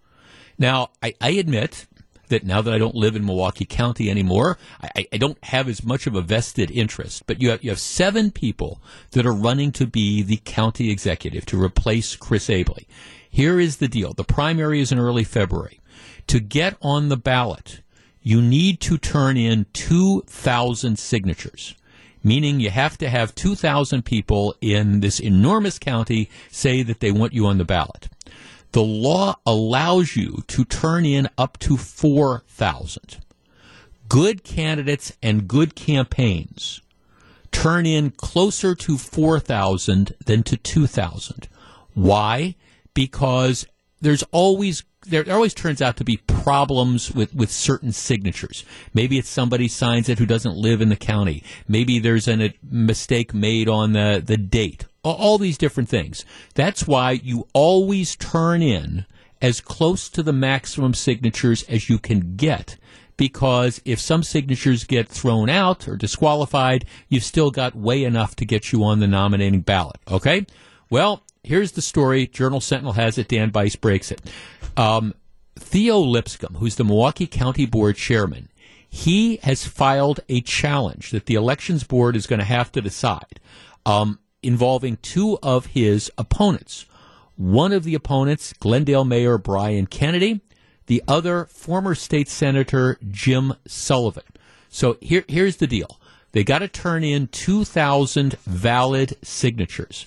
Now, 0.59 0.91
I, 1.03 1.15
I 1.19 1.31
admit 1.31 1.87
that 2.29 2.45
now 2.45 2.61
that 2.61 2.75
I 2.75 2.79
don't 2.79 2.95
live 2.95 3.17
in 3.17 3.25
Milwaukee 3.25 3.65
County 3.65 4.11
anymore, 4.11 4.59
I, 4.83 5.07
I, 5.12 5.17
don't 5.17 5.43
have 5.45 5.67
as 5.67 5.83
much 5.83 6.07
of 6.07 6.15
a 6.15 6.21
vested 6.21 6.71
interest. 6.71 7.27
But 7.27 7.41
you 7.41 7.50
have, 7.50 7.65
you 7.65 7.71
have 7.71 7.81
seven 7.81 8.31
people 8.31 8.83
that 9.12 9.25
are 9.25 9.33
running 9.33 9.73
to 9.73 9.87
be 9.87 10.23
the 10.23 10.41
county 10.45 10.91
executive 10.91 11.47
to 11.47 11.61
replace 11.61 12.17
Chris 12.17 12.49
Abele. 12.49 12.85
Here 13.30 13.58
is 13.58 13.78
the 13.78 13.88
deal. 13.88 14.12
The 14.12 14.25
primary 14.25 14.80
is 14.80 14.92
in 14.92 14.99
early 14.99 15.25
February. 15.25 15.80
To 16.26 16.40
get 16.40 16.76
on 16.82 17.08
the 17.08 17.16
ballot, 17.16 17.80
you 18.22 18.42
need 18.42 18.80
to 18.80 18.99
turn 18.99 19.37
in 19.37 19.66
2,000 19.72 20.99
signatures 20.99 21.75
meaning 22.22 22.60
you 22.60 22.70
have 22.70 22.99
to 22.99 23.08
have 23.08 23.34
2,000 23.34 24.04
people 24.04 24.54
in 24.60 25.00
this 25.00 25.20
enormous 25.20 25.78
county 25.78 26.28
say 26.50 26.82
that 26.82 27.00
they 27.00 27.10
want 27.10 27.32
you 27.32 27.46
on 27.46 27.58
the 27.58 27.64
ballot. 27.64 28.08
The 28.72 28.82
law 28.82 29.37
allows 29.44 30.16
you 30.16 30.44
to 30.49 30.64
turn 30.64 31.04
in 31.04 31.28
up 31.37 31.58
to 31.60 31.76
4,000. 31.76 33.18
Good 34.08 34.44
candidates 34.44 35.12
and 35.22 35.49
good 35.49 35.75
campaigns 35.75 36.80
turn 37.52 37.84
in 37.84 38.10
closer 38.10 38.75
to 38.76 38.96
4,000 38.96 40.14
than 40.25 40.42
to 40.44 40.56
2,000. 40.56 41.49
Why? 41.94 42.54
Because 42.94 43.66
there's 44.00 44.23
always 44.30 44.85
there 45.06 45.25
always 45.32 45.54
turns 45.54 45.80
out 45.80 45.97
to 45.97 46.04
be 46.04 46.18
problems 46.18 47.11
with, 47.12 47.35
with 47.35 47.50
certain 47.50 47.90
signatures. 47.90 48.66
Maybe 48.92 49.16
it's 49.16 49.30
somebody 49.30 49.66
signs 49.66 50.11
it 50.11 50.18
who 50.18 50.26
doesn't 50.26 50.56
live 50.56 50.82
in 50.82 50.90
the 50.90 50.97
county. 50.97 51.42
Maybe 51.66 51.99
there's 51.99 52.28
an, 52.28 52.42
a 52.42 52.54
mistake 52.62 53.32
made 53.32 53.66
on 53.66 53.92
the, 53.92 54.23
the 54.23 54.37
date 54.37 54.85
all 55.02 55.38
these 55.38 55.59
different 55.59 55.88
things. 55.88 56.25
That's 56.54 56.87
why 56.87 57.12
you 57.12 57.49
always 57.52 58.16
turn 58.16 58.62
in 58.62 59.06
as 59.40 59.61
close 59.61 60.09
to 60.11 60.23
the 60.23 60.32
maximum 60.32 60.94
signatures 60.94 61.62
as 61.64 61.88
you 61.88 61.99
can 61.99 62.37
get. 62.37 62.76
Because 63.17 63.80
if 63.84 64.00
some 64.00 64.23
signatures 64.23 64.84
get 64.84 65.08
thrown 65.08 65.50
out 65.50 65.86
or 65.86 65.97
disqualified, 65.97 66.86
you've 67.08 67.25
still 67.25 67.50
got 67.50 67.75
way 67.75 68.04
enough 68.04 68.34
to 68.36 68.47
get 68.47 68.73
you 68.73 68.82
on 68.84 69.00
the 69.00 69.06
nominating 69.06 69.60
ballot. 69.60 69.99
Okay? 70.10 70.47
Well, 70.88 71.23
here's 71.43 71.73
the 71.73 71.83
story. 71.83 72.26
Journal 72.26 72.61
Sentinel 72.61 72.93
has 72.95 73.19
it. 73.19 73.29
Dan 73.29 73.50
Bice 73.50 73.76
breaks 73.76 74.11
it. 74.11 74.21
Um, 74.76 75.15
Theo 75.59 75.99
Lipscomb, 75.99 76.55
who's 76.57 76.76
the 76.76 76.85
Milwaukee 76.85 77.26
County 77.26 77.67
Board 77.67 77.97
chairman, 77.97 78.49
he 78.89 79.37
has 79.43 79.67
filed 79.67 80.21
a 80.29 80.41
challenge 80.41 81.11
that 81.11 81.26
the 81.26 81.35
elections 81.35 81.85
board 81.85 82.17
is 82.17 82.26
going 82.26 82.41
to 82.41 82.45
have 82.45 82.73
to 82.73 82.81
decide. 82.81 83.41
Um, 83.87 84.19
involving 84.43 84.97
two 84.97 85.39
of 85.43 85.67
his 85.67 86.11
opponents. 86.19 86.87
One 87.37 87.73
of 87.73 87.85
the 87.85 87.95
opponents, 87.95 88.53
Glendale 88.55 89.05
Mayor 89.05 89.39
Brian 89.39 89.87
Kennedy, 89.87 90.41
the 90.87 91.03
other, 91.07 91.47
former 91.47 91.95
state 91.95 92.29
senator 92.29 92.99
Jim 93.11 93.55
Sullivan. 93.67 94.25
So 94.69 94.99
here, 95.00 95.25
here's 95.29 95.57
the 95.57 95.67
deal. 95.67 96.00
They 96.33 96.45
got 96.45 96.61
to 96.61 96.69
turn 96.69 97.03
in 97.05 97.29
2,000 97.29 98.35
valid 98.45 99.17
signatures. 99.23 100.07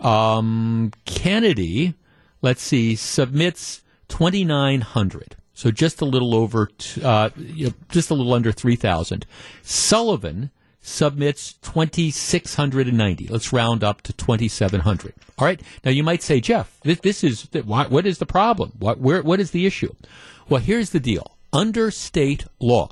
Um, 0.00 0.92
Kennedy, 1.04 1.94
let's 2.40 2.62
see, 2.62 2.96
submits 2.96 3.82
2,900. 4.08 5.36
So 5.54 5.70
just 5.70 6.00
a 6.00 6.04
little 6.04 6.34
over, 6.34 6.70
t- 6.78 7.02
uh, 7.02 7.30
just 7.90 8.10
a 8.10 8.14
little 8.14 8.32
under 8.32 8.52
3,000. 8.52 9.26
Sullivan 9.62 10.50
submits 10.80 11.54
2,690. 11.62 13.28
Let's 13.28 13.52
round 13.52 13.84
up 13.84 14.02
to 14.02 14.12
2,700. 14.12 15.14
All 15.38 15.46
right. 15.46 15.60
Now 15.84 15.90
you 15.92 16.02
might 16.02 16.22
say, 16.22 16.40
Jeff, 16.40 16.80
this, 16.82 17.00
this 17.00 17.22
is, 17.22 17.48
what 17.64 18.06
is 18.06 18.18
the 18.18 18.26
problem? 18.26 18.72
What, 18.78 18.98
where, 18.98 19.22
what 19.22 19.40
is 19.40 19.52
the 19.52 19.66
issue? 19.66 19.94
Well, 20.48 20.60
here's 20.60 20.90
the 20.90 21.00
deal. 21.00 21.36
Under 21.52 21.90
state 21.90 22.46
law, 22.58 22.90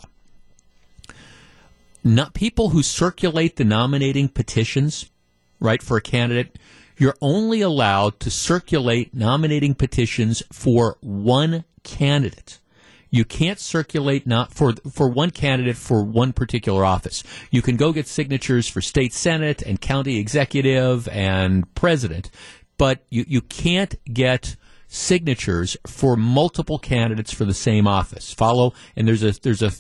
not 2.04 2.34
people 2.34 2.70
who 2.70 2.82
circulate 2.82 3.56
the 3.56 3.64
nominating 3.64 4.28
petitions, 4.28 5.10
right, 5.58 5.82
for 5.82 5.96
a 5.96 6.02
candidate, 6.02 6.56
you're 7.00 7.16
only 7.22 7.62
allowed 7.62 8.20
to 8.20 8.30
circulate 8.30 9.14
nominating 9.14 9.74
petitions 9.74 10.42
for 10.52 10.98
one 11.00 11.64
candidate. 11.82 12.60
You 13.08 13.24
can't 13.24 13.58
circulate 13.58 14.26
not 14.26 14.52
for 14.52 14.74
for 14.92 15.08
one 15.08 15.30
candidate 15.30 15.78
for 15.78 16.04
one 16.04 16.34
particular 16.34 16.84
office. 16.84 17.24
You 17.50 17.62
can 17.62 17.76
go 17.76 17.92
get 17.92 18.06
signatures 18.06 18.68
for 18.68 18.82
state 18.82 19.14
senate 19.14 19.62
and 19.62 19.80
county 19.80 20.18
executive 20.18 21.08
and 21.08 21.74
president, 21.74 22.30
but 22.76 23.02
you, 23.08 23.24
you 23.26 23.40
can't 23.40 23.96
get 24.04 24.56
signatures 24.86 25.78
for 25.86 26.16
multiple 26.16 26.78
candidates 26.78 27.32
for 27.32 27.46
the 27.46 27.54
same 27.54 27.88
office. 27.88 28.32
Follow 28.32 28.74
and 28.94 29.08
there's 29.08 29.24
a 29.24 29.32
there's 29.40 29.62
a 29.62 29.72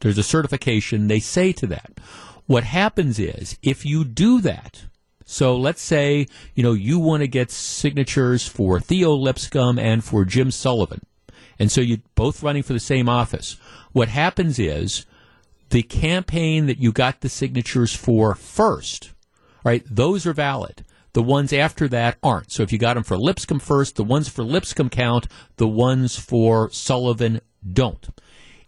there's 0.00 0.18
a 0.18 0.22
certification 0.22 1.08
they 1.08 1.20
say 1.20 1.52
to 1.52 1.66
that. 1.66 1.98
What 2.46 2.62
happens 2.62 3.18
is 3.18 3.58
if 3.60 3.84
you 3.84 4.04
do 4.04 4.40
that, 4.42 4.84
so 5.24 5.56
let's 5.56 5.82
say, 5.82 6.26
you 6.54 6.62
know, 6.62 6.72
you 6.72 6.98
want 6.98 7.22
to 7.22 7.28
get 7.28 7.50
signatures 7.50 8.46
for 8.46 8.80
Theo 8.80 9.14
Lipscomb 9.14 9.78
and 9.78 10.04
for 10.04 10.24
Jim 10.24 10.50
Sullivan. 10.50 11.02
And 11.58 11.70
so 11.70 11.80
you're 11.80 11.98
both 12.14 12.42
running 12.42 12.62
for 12.62 12.72
the 12.72 12.80
same 12.80 13.08
office. 13.08 13.56
What 13.92 14.08
happens 14.08 14.58
is 14.58 15.06
the 15.70 15.82
campaign 15.82 16.66
that 16.66 16.78
you 16.78 16.92
got 16.92 17.20
the 17.20 17.28
signatures 17.28 17.94
for 17.94 18.34
first, 18.34 19.12
right? 19.64 19.84
Those 19.88 20.26
are 20.26 20.32
valid. 20.32 20.84
The 21.14 21.22
ones 21.22 21.52
after 21.52 21.86
that 21.88 22.18
aren't. 22.22 22.50
So 22.50 22.64
if 22.64 22.72
you 22.72 22.78
got 22.78 22.94
them 22.94 23.04
for 23.04 23.16
Lipscomb 23.16 23.60
first, 23.60 23.96
the 23.96 24.04
ones 24.04 24.28
for 24.28 24.42
Lipscomb 24.42 24.90
count, 24.90 25.28
the 25.56 25.68
ones 25.68 26.18
for 26.18 26.70
Sullivan 26.70 27.40
don't. 27.72 28.08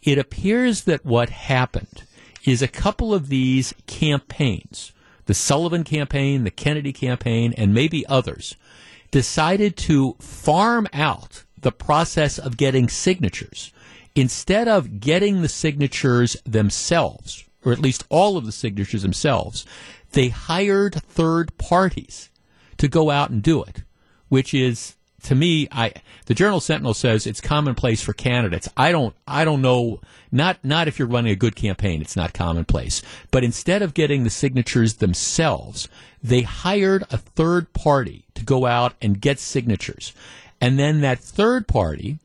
It 0.01 0.16
appears 0.16 0.85
that 0.85 1.05
what 1.05 1.31
happened 1.31 2.05
is 2.45 2.62
a 2.62 2.69
couple 2.69 3.12
of 3.12 3.29
these 3.29 3.75
campaigns, 3.88 4.92
the 5.27 5.35
Sullivan 5.35 5.85
campaign, 5.85 6.45
the 6.45 6.51
Kennedy 6.51 6.93
campaign, 6.93 7.53
and 7.57 7.75
maybe 7.75 8.07
others, 8.07 8.57
decided 9.11 9.77
to 9.77 10.15
farm 10.21 10.89
out 10.93 11.45
the 11.61 11.73
process 11.73 12.39
of 12.39 12.57
getting 12.57 12.89
signatures. 12.89 13.73
Instead 14.15 14.67
of 14.67 14.99
getting 14.99 15.43
the 15.43 15.49
signatures 15.49 16.37
themselves, 16.45 17.45
or 17.65 17.73
at 17.73 17.79
least 17.79 18.05
all 18.09 18.37
of 18.37 18.47
the 18.47 18.53
signatures 18.53 19.03
themselves, 19.03 19.67
they 20.12 20.29
hired 20.29 20.95
third 20.95 21.57
parties 21.59 22.31
to 22.79 22.89
go 22.89 23.11
out 23.11 23.31
and 23.31 23.43
do 23.43 23.62
it, 23.62 23.83
which 24.29 24.55
is 24.55 24.95
to 25.27 25.35
me, 25.35 25.67
I 25.73 25.93
the 26.27 26.35
Journal 26.35 26.61
Sentinel 26.61 26.95
says 26.95 27.27
it's 27.27 27.41
commonplace 27.41 28.01
for 28.01 28.12
candidates. 28.12 28.69
I 28.77 28.93
don't 28.93 29.15
I 29.27 29.45
don't 29.45 29.61
know 29.61 30.01
not 30.31 30.65
not 30.65 30.87
if 30.87 31.01
you're 31.01 31.09
running 31.09 31.33
a 31.33 31.37
good 31.37 31.57
campaign, 31.57 32.01
it's 32.01 32.15
not 32.15 32.33
commonplace. 32.33 33.03
But 33.33 33.43
instead 33.43 33.83
of 33.83 33.93
getting 33.93 34.23
the 34.23 34.31
signatures 34.31 34.95
themselves, 34.95 35.89
they 36.23 36.43
hired 36.43 37.03
a 37.11 37.19
third 37.19 37.73
party 37.73 38.25
to 38.35 38.45
go 38.45 38.67
out 38.67 38.95
and 39.03 39.21
get 39.21 39.41
signatures. 39.41 40.12
And 40.61 40.79
then 40.79 41.01
that 41.01 41.19
third 41.19 41.67
party 41.67 42.19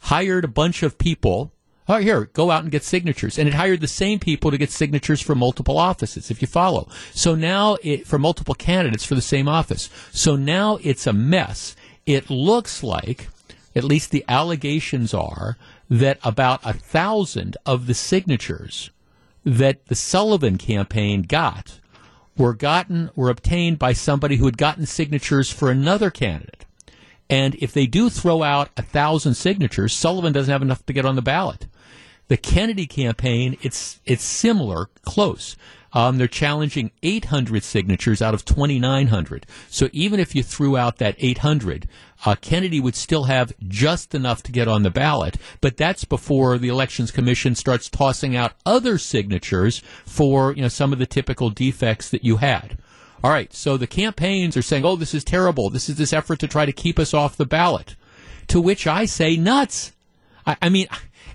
hired 0.00 0.44
a 0.44 0.48
bunch 0.48 0.82
of 0.82 0.98
people. 0.98 1.52
Oh, 1.88 1.98
here, 1.98 2.26
go 2.34 2.50
out 2.50 2.62
and 2.62 2.70
get 2.70 2.84
signatures. 2.84 3.38
And 3.38 3.48
it 3.48 3.54
hired 3.54 3.80
the 3.80 3.88
same 3.88 4.18
people 4.18 4.50
to 4.50 4.58
get 4.58 4.70
signatures 4.70 5.20
for 5.22 5.34
multiple 5.34 5.78
offices, 5.78 6.30
if 6.30 6.40
you 6.42 6.46
follow. 6.46 6.88
So 7.12 7.34
now 7.34 7.76
it, 7.82 8.06
for 8.06 8.18
multiple 8.18 8.54
candidates 8.54 9.04
for 9.04 9.14
the 9.14 9.22
same 9.22 9.48
office. 9.48 9.88
So 10.12 10.36
now 10.36 10.78
it's 10.82 11.06
a 11.06 11.12
mess. 11.12 11.74
It 12.06 12.30
looks 12.30 12.82
like, 12.82 13.28
at 13.74 13.84
least 13.84 14.10
the 14.10 14.24
allegations 14.28 15.14
are, 15.14 15.56
that 15.88 16.18
about 16.24 16.60
a 16.64 16.72
thousand 16.72 17.56
of 17.66 17.86
the 17.86 17.94
signatures 17.94 18.90
that 19.44 19.86
the 19.86 19.94
Sullivan 19.94 20.58
campaign 20.58 21.22
got 21.22 21.80
were 22.36 22.54
gotten, 22.54 23.10
were 23.14 23.30
obtained 23.30 23.78
by 23.78 23.92
somebody 23.92 24.36
who 24.36 24.46
had 24.46 24.56
gotten 24.56 24.86
signatures 24.86 25.50
for 25.50 25.70
another 25.70 26.10
candidate. 26.10 26.64
And 27.28 27.54
if 27.56 27.72
they 27.72 27.86
do 27.86 28.10
throw 28.10 28.42
out 28.42 28.70
a 28.76 28.82
thousand 28.82 29.34
signatures, 29.34 29.92
Sullivan 29.94 30.32
doesn't 30.32 30.52
have 30.52 30.62
enough 30.62 30.84
to 30.86 30.92
get 30.92 31.04
on 31.04 31.16
the 31.16 31.22
ballot. 31.22 31.66
The 32.28 32.36
Kennedy 32.36 32.86
campaign, 32.86 33.56
it's 33.62 34.00
it's 34.06 34.24
similar, 34.24 34.86
close. 35.02 35.56
Um, 35.92 36.18
they're 36.18 36.28
challenging 36.28 36.90
800 37.02 37.62
signatures 37.62 38.22
out 38.22 38.34
of 38.34 38.44
2,900. 38.44 39.46
So 39.68 39.88
even 39.92 40.20
if 40.20 40.34
you 40.34 40.42
threw 40.42 40.76
out 40.76 40.98
that 40.98 41.16
800, 41.18 41.86
uh, 42.24 42.34
Kennedy 42.40 42.80
would 42.80 42.94
still 42.94 43.24
have 43.24 43.52
just 43.68 44.14
enough 44.14 44.42
to 44.44 44.52
get 44.52 44.68
on 44.68 44.82
the 44.82 44.90
ballot. 44.90 45.36
But 45.60 45.76
that's 45.76 46.04
before 46.04 46.56
the 46.56 46.68
Elections 46.68 47.10
Commission 47.10 47.54
starts 47.54 47.88
tossing 47.88 48.34
out 48.34 48.54
other 48.64 48.96
signatures 48.96 49.82
for 50.06 50.52
you 50.54 50.62
know 50.62 50.68
some 50.68 50.92
of 50.92 50.98
the 50.98 51.06
typical 51.06 51.50
defects 51.50 52.08
that 52.10 52.24
you 52.24 52.36
had. 52.38 52.78
All 53.24 53.30
right, 53.30 53.52
so 53.52 53.76
the 53.76 53.86
campaigns 53.86 54.56
are 54.56 54.62
saying, 54.62 54.84
"Oh, 54.84 54.96
this 54.96 55.14
is 55.14 55.24
terrible. 55.24 55.70
This 55.70 55.88
is 55.88 55.96
this 55.96 56.12
effort 56.12 56.38
to 56.40 56.48
try 56.48 56.66
to 56.66 56.72
keep 56.72 56.98
us 56.98 57.14
off 57.14 57.36
the 57.36 57.46
ballot." 57.46 57.96
To 58.48 58.60
which 58.60 58.86
I 58.86 59.04
say, 59.04 59.36
"Nuts." 59.36 59.92
I, 60.46 60.56
I 60.62 60.68
mean, 60.68 60.86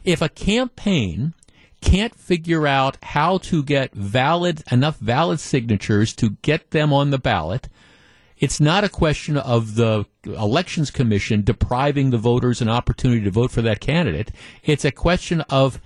if 0.03 0.21
a 0.21 0.29
campaign 0.29 1.33
can't 1.81 2.15
figure 2.15 2.67
out 2.67 2.97
how 3.03 3.37
to 3.39 3.63
get 3.63 3.93
valid 3.93 4.63
enough 4.71 4.97
valid 4.97 5.39
signatures 5.39 6.13
to 6.15 6.31
get 6.41 6.71
them 6.71 6.91
on 6.91 7.11
the 7.11 7.17
ballot, 7.17 7.69
it's 8.37 8.59
not 8.59 8.83
a 8.83 8.89
question 8.89 9.37
of 9.37 9.75
the 9.75 10.05
elections 10.23 10.91
commission 10.91 11.41
depriving 11.41 12.11
the 12.11 12.17
voters 12.17 12.61
an 12.61 12.69
opportunity 12.69 13.23
to 13.23 13.31
vote 13.31 13.51
for 13.51 13.61
that 13.63 13.79
candidate. 13.79 14.31
It's 14.63 14.85
a 14.85 14.91
question 14.91 15.41
of 15.41 15.81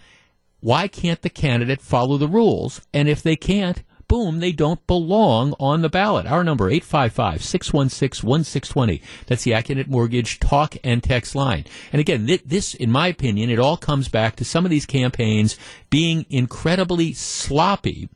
why 0.60 0.88
can't 0.88 1.22
the 1.22 1.30
candidate 1.30 1.82
follow 1.82 2.18
the 2.18 2.28
rules? 2.28 2.82
And 2.94 3.08
if 3.08 3.24
they 3.24 3.36
can't, 3.36 3.84
boom, 4.12 4.42
they 4.42 4.52
don't 4.52 4.86
belong 4.88 5.54
on 5.58 5.82
the 5.82 5.88
ballot. 5.88 6.26
Our 6.26 6.44
number, 6.44 6.70
855-616-1620. 6.70 9.02
That's 9.28 9.46
the 9.46 9.52
Accunet 9.52 9.88
Mortgage 9.88 10.42
talk 10.42 10.76
and 10.84 11.02
text 11.02 11.34
line. 11.34 11.64
And 11.94 12.02
again, 12.02 12.28
this, 12.46 12.74
in 12.74 12.92
my 12.92 13.08
opinion, 13.08 13.50
it 13.50 13.58
all 13.58 13.78
comes 13.78 14.10
back 14.10 14.36
to 14.36 14.44
some 14.44 14.66
of 14.66 14.70
these 14.70 14.86
campaigns 14.86 15.58
being 15.90 16.26
incredibly 16.30 17.14
sloppy 17.14 18.10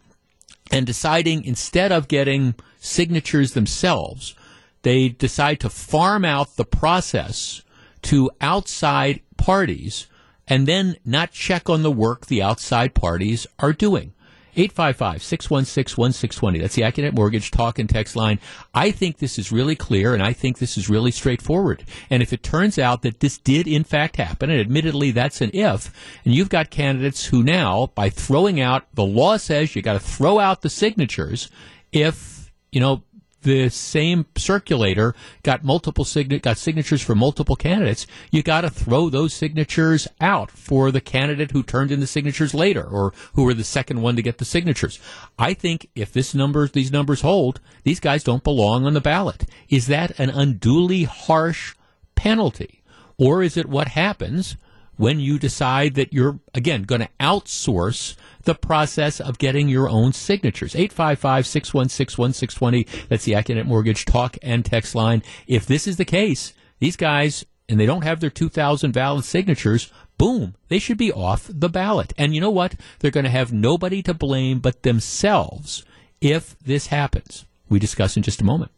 and 0.70 0.86
deciding 0.86 1.46
instead 1.46 1.94
of 1.94 2.10
getting 2.10 2.56
signatures 2.78 3.54
themselves, 3.54 4.36
they 4.82 5.08
decide 5.08 5.62
to 5.62 5.70
farm 5.70 6.26
out 6.26 6.58
the 6.58 6.66
process 6.66 7.62
to 8.02 8.30
outside 8.42 9.22
parties 9.38 10.08
and 10.46 10.68
then 10.68 10.98
not 11.06 11.32
check 11.32 11.70
on 11.70 11.84
the 11.84 11.92
work 11.92 12.26
the 12.26 12.44
outside 12.44 12.94
parties 12.94 13.48
are 13.60 13.72
doing. 13.72 14.12
855 14.56 15.24
616 15.24 16.02
1620. 16.02 16.60
That's 16.60 16.76
the 16.76 16.82
Accunet 16.84 17.14
Mortgage 17.14 17.52
talk 17.52 17.80
and 17.80 17.90
text 17.90 18.16
line. 18.16 18.40
I 18.74 18.92
think 18.92 19.18
this 19.18 19.38
is 19.38 19.52
really 19.52 19.76
clear 19.76 20.14
and 20.14 20.24
I 20.24 20.34
think 20.34 20.58
this 20.58 20.78
is 20.78 20.90
really 20.90 21.12
straightforward. 21.12 21.84
And 22.10 22.22
if 22.22 22.34
it 22.34 22.44
turns 22.44 22.80
out 22.80 23.02
that 23.02 23.20
this 23.20 23.38
did 23.38 23.68
in 23.68 23.84
fact 23.84 24.18
happen, 24.18 24.50
and 24.50 24.60
admittedly 24.60 25.12
that's 25.12 25.42
an 25.42 25.52
if, 25.54 25.92
and 26.24 26.34
you've 26.34 26.50
got 26.50 26.70
candidates 26.70 27.26
who 27.26 27.44
now, 27.44 27.92
by 27.96 28.10
throwing 28.10 28.60
out, 28.60 28.86
the 28.94 29.06
law 29.06 29.38
says 29.38 29.76
you 29.76 29.82
got 29.82 29.94
to 29.94 30.00
throw 30.00 30.40
out 30.40 30.62
the 30.62 30.70
signatures 30.70 31.50
if, 31.92 32.52
you 32.72 32.80
know, 32.80 33.04
the 33.46 33.70
same 33.70 34.26
circulator 34.36 35.16
got 35.44 35.64
multiple 35.64 36.04
sign- 36.04 36.28
got 36.40 36.58
signatures 36.58 37.02
for 37.02 37.16
multiple 37.16 37.56
candidates, 37.56 38.08
you 38.32 38.44
got 38.44 38.62
to 38.62 38.70
throw 38.70 39.08
those 39.10 39.34
signatures 39.34 40.08
out 40.20 40.50
for 40.50 40.92
the 40.92 41.00
candidate 41.00 41.52
who 41.52 41.64
turned 41.64 41.92
in 41.92 42.00
the 42.00 42.08
signatures 42.08 42.54
later 42.54 42.84
or 42.84 43.14
who 43.34 43.44
were 43.44 43.54
the 43.54 43.64
second 43.64 44.02
one 44.02 44.16
to 44.16 44.24
get 44.24 44.40
the 44.40 44.46
signatures. 44.46 45.00
I 45.38 45.54
think 45.54 45.88
if 45.96 46.12
this 46.12 46.34
numbers 46.34 46.72
these 46.72 46.92
numbers 46.92 47.22
hold, 47.22 47.62
these 47.84 48.00
guys 48.00 48.24
don't 48.24 48.44
belong 48.44 48.86
on 48.86 48.94
the 48.94 49.02
ballot. 49.02 49.46
Is 49.70 49.88
that 49.88 50.20
an 50.20 50.32
unduly 50.32 51.04
harsh 51.04 51.76
penalty? 52.16 52.82
Or 53.18 53.44
is 53.44 53.56
it 53.56 53.70
what 53.70 53.90
happens 53.90 54.58
when 54.98 55.20
you 55.20 55.38
decide 55.38 55.94
that 55.96 56.14
you're, 56.14 56.40
again, 56.54 56.84
going 56.84 57.02
to 57.02 57.10
outsource 57.20 58.16
the 58.46 58.56
process 58.56 59.20
of 59.20 59.38
getting 59.38 59.68
your 59.68 59.90
own 59.90 60.14
signatures. 60.14 60.76
855 60.76 61.46
616 61.46 62.22
1620. 62.22 63.08
That's 63.10 63.26
the 63.26 63.34
Accunet 63.34 63.66
Mortgage 63.66 64.06
talk 64.06 64.38
and 64.42 64.64
text 64.64 64.96
line. 64.96 65.22
If 65.48 65.66
this 65.66 65.88
is 65.88 65.98
the 65.98 66.06
case, 66.06 66.54
these 66.80 66.96
guys, 66.96 67.46
and 67.68 67.80
they 67.80 67.86
don't 67.86 68.04
have 68.04 68.20
their 68.20 68.30
2,000 68.30 68.94
valid 68.94 69.26
signatures, 69.26 69.92
boom, 70.18 70.56
they 70.70 70.80
should 70.80 70.98
be 70.98 71.12
off 71.12 71.50
the 71.52 71.70
ballot. 71.70 72.14
And 72.18 72.34
you 72.34 72.42
know 72.42 72.52
what? 72.52 72.76
They're 73.00 73.12
going 73.12 73.26
to 73.26 73.30
have 73.30 73.52
nobody 73.52 74.02
to 74.04 74.14
blame 74.14 74.60
but 74.60 74.84
themselves 74.84 75.84
if 76.22 76.58
this 76.60 76.88
happens. 76.88 77.46
We 77.70 77.80
discuss 77.80 78.16
in 78.16 78.24
just 78.24 78.42
a 78.42 78.46
moment. 78.46 78.72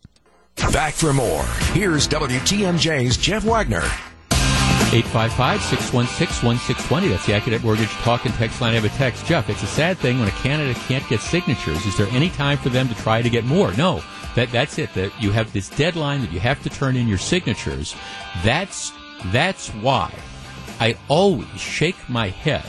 Back 0.72 0.94
for 0.94 1.14
more. 1.14 1.44
Here's 1.74 2.08
WTMJ's 2.08 3.18
Jeff 3.18 3.44
Wagner. 3.44 3.84
855-616-1620. 4.88 7.10
That's 7.10 7.26
the 7.26 7.34
Accunet 7.34 7.62
Mortgage 7.62 7.90
talk 7.90 8.26
and 8.26 8.34
text 8.36 8.62
line. 8.62 8.72
I 8.72 8.76
have 8.76 8.86
a 8.86 8.98
text. 8.98 9.26
Jeff, 9.26 9.50
it's 9.50 9.62
a 9.62 9.68
sad 9.68 9.98
thing 9.98 10.18
when 10.18 10.30
a 10.30 10.32
candidate 10.32 10.78
can't 10.78 11.06
get 11.10 11.20
signatures. 11.20 11.86
Is 11.86 11.98
there 11.98 12.08
any 12.12 12.30
time 12.30 12.58
for 12.58 12.70
them 12.70 12.88
to 12.88 12.96
try 12.96 13.22
to 13.22 13.30
get 13.30 13.44
more? 13.44 13.74
No. 13.74 14.02
That, 14.36 14.50
that's 14.52 14.78
it. 14.78 14.94
That 14.94 15.12
you 15.22 15.32
have 15.32 15.52
this 15.52 15.70
deadline 15.70 16.22
that 16.22 16.32
you 16.32 16.40
have 16.40 16.64
to 16.64 16.70
turn 16.70 16.96
in 16.96 17.08
your 17.08 17.18
signatures. 17.18 17.96
That's, 18.44 18.94
that's 19.26 19.70
why 19.70 20.14
I 20.80 20.96
always 21.10 21.60
shake 21.60 21.98
my 22.08 22.30
head 22.30 22.66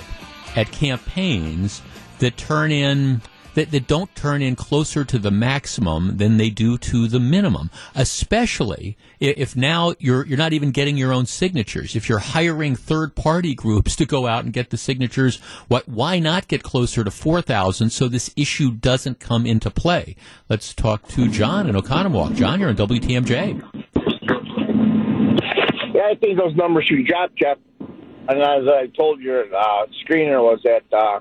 at 0.56 0.72
campaigns 0.72 1.82
that 2.18 2.36
turn 2.36 2.72
in 2.72 3.22
that, 3.58 3.72
that 3.72 3.88
don't 3.88 4.14
turn 4.14 4.40
in 4.40 4.54
closer 4.54 5.04
to 5.04 5.18
the 5.18 5.32
maximum 5.32 6.16
than 6.16 6.36
they 6.36 6.48
do 6.48 6.78
to 6.78 7.08
the 7.08 7.18
minimum. 7.18 7.70
Especially 7.94 8.96
if 9.18 9.56
now 9.56 9.94
you're 9.98 10.24
you're 10.26 10.38
not 10.38 10.52
even 10.52 10.70
getting 10.70 10.96
your 10.96 11.12
own 11.12 11.26
signatures. 11.26 11.96
If 11.96 12.08
you're 12.08 12.20
hiring 12.20 12.76
third 12.76 13.16
party 13.16 13.54
groups 13.54 13.96
to 13.96 14.06
go 14.06 14.28
out 14.28 14.44
and 14.44 14.52
get 14.52 14.70
the 14.70 14.76
signatures, 14.76 15.38
what 15.66 15.88
why 15.88 16.20
not 16.20 16.46
get 16.46 16.62
closer 16.62 17.02
to 17.02 17.10
four 17.10 17.42
thousand 17.42 17.90
so 17.90 18.06
this 18.06 18.32
issue 18.36 18.70
doesn't 18.70 19.18
come 19.18 19.44
into 19.44 19.70
play? 19.70 20.14
Let's 20.48 20.72
talk 20.72 21.08
to 21.08 21.28
John 21.28 21.68
in 21.68 21.74
Oconomowoc. 21.74 22.36
John, 22.36 22.60
you're 22.60 22.68
on 22.68 22.76
WTMJ. 22.76 23.60
Yeah, 25.94 26.02
I 26.02 26.14
think 26.14 26.38
those 26.38 26.54
numbers 26.54 26.84
should 26.84 27.04
drop, 27.06 27.34
Jeff. 27.34 27.58
And 27.80 28.40
as 28.40 28.68
I 28.68 28.86
told 28.94 29.20
your 29.20 29.52
uh, 29.52 29.86
screener, 30.04 30.40
was 30.42 30.60
that 30.62 30.84
uh, 30.92 31.20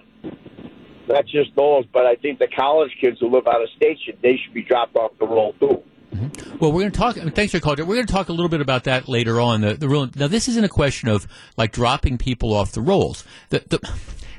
not 1.07 1.25
just 1.25 1.55
those, 1.55 1.85
but 1.93 2.05
I 2.05 2.15
think 2.15 2.39
the 2.39 2.47
college 2.47 2.91
kids 3.01 3.17
who 3.19 3.29
live 3.29 3.47
out 3.47 3.61
of 3.61 3.69
state 3.75 3.97
should 4.05 4.21
they 4.21 4.37
should 4.43 4.53
be 4.53 4.63
dropped 4.63 4.95
off 4.95 5.11
the 5.19 5.27
roll 5.27 5.53
too. 5.53 5.83
Mm-hmm. 6.13 6.57
Well, 6.59 6.71
we're 6.71 6.81
going 6.81 6.91
to 6.91 6.97
talk. 6.97 7.15
Thanks 7.15 7.51
for 7.51 7.59
calling. 7.59 7.79
We're 7.79 7.95
going 7.95 8.07
to 8.07 8.13
talk 8.13 8.29
a 8.29 8.33
little 8.33 8.49
bit 8.49 8.61
about 8.61 8.85
that 8.85 9.07
later 9.07 9.39
on. 9.41 9.61
The, 9.61 9.73
the 9.73 9.89
rule. 9.89 10.09
Now, 10.15 10.27
this 10.27 10.47
isn't 10.47 10.63
a 10.63 10.69
question 10.69 11.09
of 11.09 11.27
like 11.57 11.71
dropping 11.71 12.17
people 12.17 12.53
off 12.53 12.71
the 12.71 12.81
rolls. 12.81 13.23
The, 13.49 13.63
the, 13.67 13.93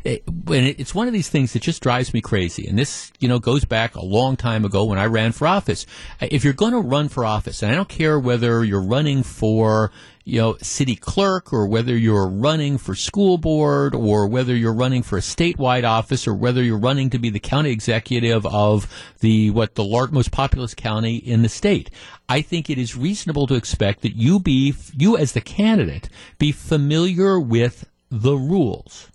it, 0.04 0.24
it's 0.48 0.94
one 0.94 1.06
of 1.06 1.12
these 1.12 1.28
things 1.28 1.52
that 1.52 1.62
just 1.62 1.82
drives 1.82 2.14
me 2.14 2.20
crazy. 2.20 2.66
And 2.66 2.78
this, 2.78 3.12
you 3.18 3.28
know, 3.28 3.38
goes 3.38 3.64
back 3.64 3.96
a 3.96 4.04
long 4.04 4.36
time 4.36 4.64
ago 4.64 4.84
when 4.84 4.98
I 4.98 5.06
ran 5.06 5.32
for 5.32 5.46
office. 5.46 5.86
If 6.20 6.44
you're 6.44 6.54
going 6.54 6.72
to 6.72 6.80
run 6.80 7.08
for 7.08 7.24
office, 7.24 7.62
and 7.62 7.70
I 7.70 7.74
don't 7.74 7.88
care 7.88 8.18
whether 8.18 8.64
you're 8.64 8.82
running 8.82 9.22
for, 9.22 9.92
you 10.28 10.38
know, 10.38 10.58
city 10.60 10.94
clerk 10.94 11.54
or 11.54 11.66
whether 11.66 11.96
you're 11.96 12.28
running 12.28 12.76
for 12.76 12.94
school 12.94 13.38
board 13.38 13.94
or 13.94 14.26
whether 14.26 14.54
you're 14.54 14.74
running 14.74 15.02
for 15.02 15.16
a 15.16 15.22
statewide 15.22 15.84
office 15.84 16.28
or 16.28 16.34
whether 16.34 16.62
you're 16.62 16.76
running 16.76 17.08
to 17.08 17.18
be 17.18 17.30
the 17.30 17.40
county 17.40 17.70
executive 17.70 18.44
of 18.44 19.14
the 19.20 19.50
what 19.50 19.74
the 19.74 19.82
large, 19.82 20.10
most 20.10 20.30
populous 20.30 20.74
county 20.74 21.16
in 21.16 21.40
the 21.40 21.48
state. 21.48 21.90
I 22.28 22.42
think 22.42 22.68
it 22.68 22.76
is 22.76 22.94
reasonable 22.94 23.46
to 23.46 23.54
expect 23.54 24.02
that 24.02 24.16
you 24.16 24.38
be 24.38 24.74
you 24.94 25.16
as 25.16 25.32
the 25.32 25.40
candidate 25.40 26.10
be 26.38 26.52
familiar 26.52 27.40
with 27.40 27.88
the 28.10 28.34
rules 28.34 29.08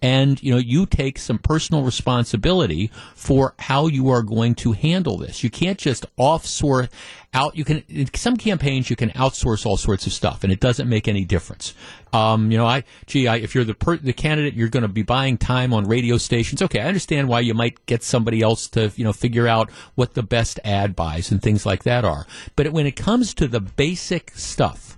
and 0.00 0.42
you 0.42 0.52
know 0.52 0.58
you 0.58 0.86
take 0.86 1.18
some 1.18 1.38
personal 1.38 1.82
responsibility 1.82 2.90
for 3.14 3.54
how 3.58 3.86
you 3.86 4.08
are 4.10 4.22
going 4.22 4.54
to 4.56 4.72
handle 4.72 5.18
this. 5.18 5.42
You 5.42 5.50
can't 5.50 5.78
just 5.78 6.06
offsource 6.16 6.88
out. 7.34 7.56
You 7.56 7.64
can 7.64 7.82
in 7.88 8.12
some 8.14 8.36
campaigns 8.36 8.90
you 8.90 8.96
can 8.96 9.10
outsource 9.10 9.66
all 9.66 9.76
sorts 9.76 10.06
of 10.06 10.12
stuff, 10.12 10.44
and 10.44 10.52
it 10.52 10.60
doesn't 10.60 10.88
make 10.88 11.08
any 11.08 11.24
difference. 11.24 11.74
Um, 12.12 12.50
you 12.50 12.58
know, 12.58 12.66
I 12.66 12.84
gee, 13.06 13.28
I, 13.28 13.36
if 13.36 13.54
you're 13.54 13.64
the 13.64 13.74
per, 13.74 13.96
the 13.96 14.12
candidate, 14.12 14.54
you're 14.54 14.68
going 14.68 14.82
to 14.82 14.88
be 14.88 15.02
buying 15.02 15.36
time 15.36 15.72
on 15.72 15.86
radio 15.86 16.16
stations. 16.16 16.62
Okay, 16.62 16.80
I 16.80 16.86
understand 16.86 17.28
why 17.28 17.40
you 17.40 17.54
might 17.54 17.84
get 17.86 18.02
somebody 18.02 18.40
else 18.40 18.68
to 18.68 18.92
you 18.96 19.04
know 19.04 19.12
figure 19.12 19.48
out 19.48 19.70
what 19.94 20.14
the 20.14 20.22
best 20.22 20.60
ad 20.64 20.94
buys 20.94 21.30
and 21.30 21.42
things 21.42 21.66
like 21.66 21.84
that 21.84 22.04
are. 22.04 22.26
But 22.56 22.72
when 22.72 22.86
it 22.86 22.96
comes 22.96 23.34
to 23.34 23.48
the 23.48 23.60
basic 23.60 24.30
stuff 24.34 24.97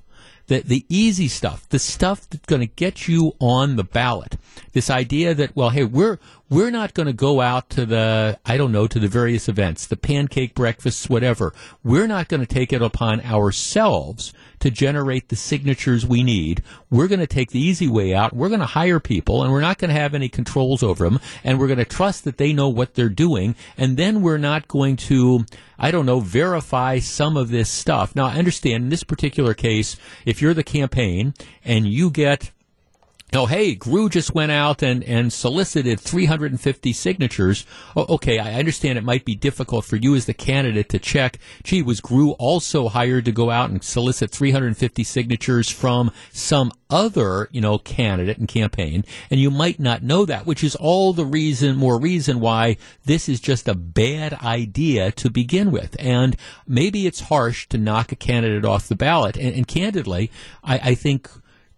the, 0.51 0.63
the 0.63 0.85
easy 0.89 1.29
stuff, 1.29 1.69
the 1.69 1.79
stuff 1.79 2.29
that's 2.29 2.45
going 2.47 2.61
to 2.61 2.67
get 2.67 3.07
you 3.07 3.35
on 3.39 3.77
the 3.77 3.85
ballot. 3.85 4.37
This 4.73 4.91
idea 4.91 5.33
that, 5.33 5.55
well, 5.55 5.71
hey, 5.71 5.85
we're, 5.85 6.19
we're 6.49 6.73
not 6.73 6.93
going 6.93 7.07
to 7.07 7.13
go 7.13 7.41
out 7.41 7.71
to 7.71 7.87
the, 7.87 8.37
I 8.45 8.57
don't 8.57 8.73
know, 8.73 8.89
to 8.89 8.99
the 8.99 9.07
various 9.07 9.49
events, 9.49 9.87
the 9.87 9.97
pancake 9.97 10.57
breakfasts, 10.57 11.09
whatever. 11.09 11.55
We're 11.85 12.09
not 12.09 12.27
going 12.27 12.41
to 12.41 12.53
take 12.53 12.73
it 12.73 12.83
upon 12.83 13.21
ourselves 13.21 14.35
to 14.59 14.73
generate 14.73 15.29
the 15.29 15.37
signatures 15.37 16.05
we 16.05 16.25
need. 16.25 16.65
We're 16.91 17.07
going 17.07 17.21
to 17.21 17.29
take 17.29 17.53
the 17.53 17.61
easy 17.61 17.87
way 17.87 18.13
out. 18.13 18.35
We're 18.35 18.49
going 18.49 18.61
to 18.61 18.67
hire 18.67 18.99
people 18.99 19.45
and 19.45 19.53
we're 19.53 19.61
not 19.61 19.79
going 19.79 19.95
to 19.95 20.01
have 20.01 20.15
any 20.15 20.29
controls 20.29 20.83
over 20.83 21.05
them. 21.05 21.21
And 21.45 21.61
we're 21.61 21.69
going 21.69 21.79
to 21.79 21.85
trust 21.85 22.25
that 22.25 22.39
they 22.39 22.53
know 22.53 22.69
what 22.69 22.95
they're 22.95 23.09
doing. 23.09 23.55
And 23.79 23.97
then 23.97 24.21
we're 24.21 24.37
not 24.37 24.67
going 24.67 24.97
to, 24.97 25.47
I 25.83 25.91
don't 25.91 26.05
know, 26.07 26.21
verify 26.21 26.99
some 26.99 27.39
of 27.39 27.49
this 27.49 27.71
stuff. 27.71 28.15
Now, 28.15 28.27
I 28.27 28.35
understand 28.35 28.85
in 28.85 28.91
this 28.91 29.03
particular 29.03 29.55
case, 29.55 29.97
if 30.27 30.43
you're 30.43 30.53
the 30.53 30.63
campaign 30.63 31.33
and 31.65 31.87
you 31.87 32.11
get 32.11 32.51
oh, 33.33 33.47
hey, 33.47 33.75
GREW 33.75 34.09
just 34.09 34.35
went 34.35 34.53
out 34.53 34.83
and, 34.83 35.05
and 35.05 35.33
solicited 35.33 36.01
350 36.01 36.93
signatures. 36.93 37.67
Oh, 37.97 38.15
okay, 38.15 38.39
I 38.39 38.55
understand 38.55 38.99
it 38.99 39.05
might 39.05 39.25
be 39.25 39.35
difficult 39.35 39.85
for 39.85 39.97
you 39.97 40.15
as 40.15 40.27
the 40.27 40.35
candidate 40.35 40.89
to 40.91 40.99
check. 40.99 41.39
Gee, 41.63 41.83
was 41.83 42.01
GREW 42.01 42.33
also 42.39 42.89
hired 42.89 43.25
to 43.27 43.33
go 43.33 43.51
out 43.51 43.71
and 43.71 43.83
solicit 43.83 44.31
350 44.31 45.05
signatures 45.05 45.69
from 45.69 46.11
some 46.33 46.73
other, 46.89 47.49
you 47.53 47.61
know, 47.61 47.79
candidate 47.79 48.39
and 48.39 48.49
campaign? 48.49 49.05
And 49.31 49.41
you 49.41 49.51
might 49.51 49.79
not 49.79 50.03
know 50.03 50.25
that, 50.25 50.47
which 50.47 50.65
is 50.65 50.75
all 50.77 51.13
the 51.13 51.27
reason, 51.27 51.77
more 51.77 51.99
reason 51.99 52.41
why 52.41 52.77
this 53.05 53.29
is 53.29 53.41
just 53.41 53.69
a 53.69 53.75
bad 53.75 54.35
idea 54.35 55.13
to 55.13 55.31
begin 55.31 55.71
with. 55.71 55.97
And 55.99 56.37
maybe 56.67 57.07
it's 57.07 57.21
harsh 57.21 57.69
to 57.69 57.79
knock 57.79 58.13
a 58.13 58.17
candidate 58.17 58.65
off 58.65 58.89
the 58.89 58.97
ballot. 58.97 59.37
And, 59.37 59.55
and 59.55 59.69
candidly, 59.69 60.31
I, 60.65 60.79
I 60.91 60.95
think 60.95 61.31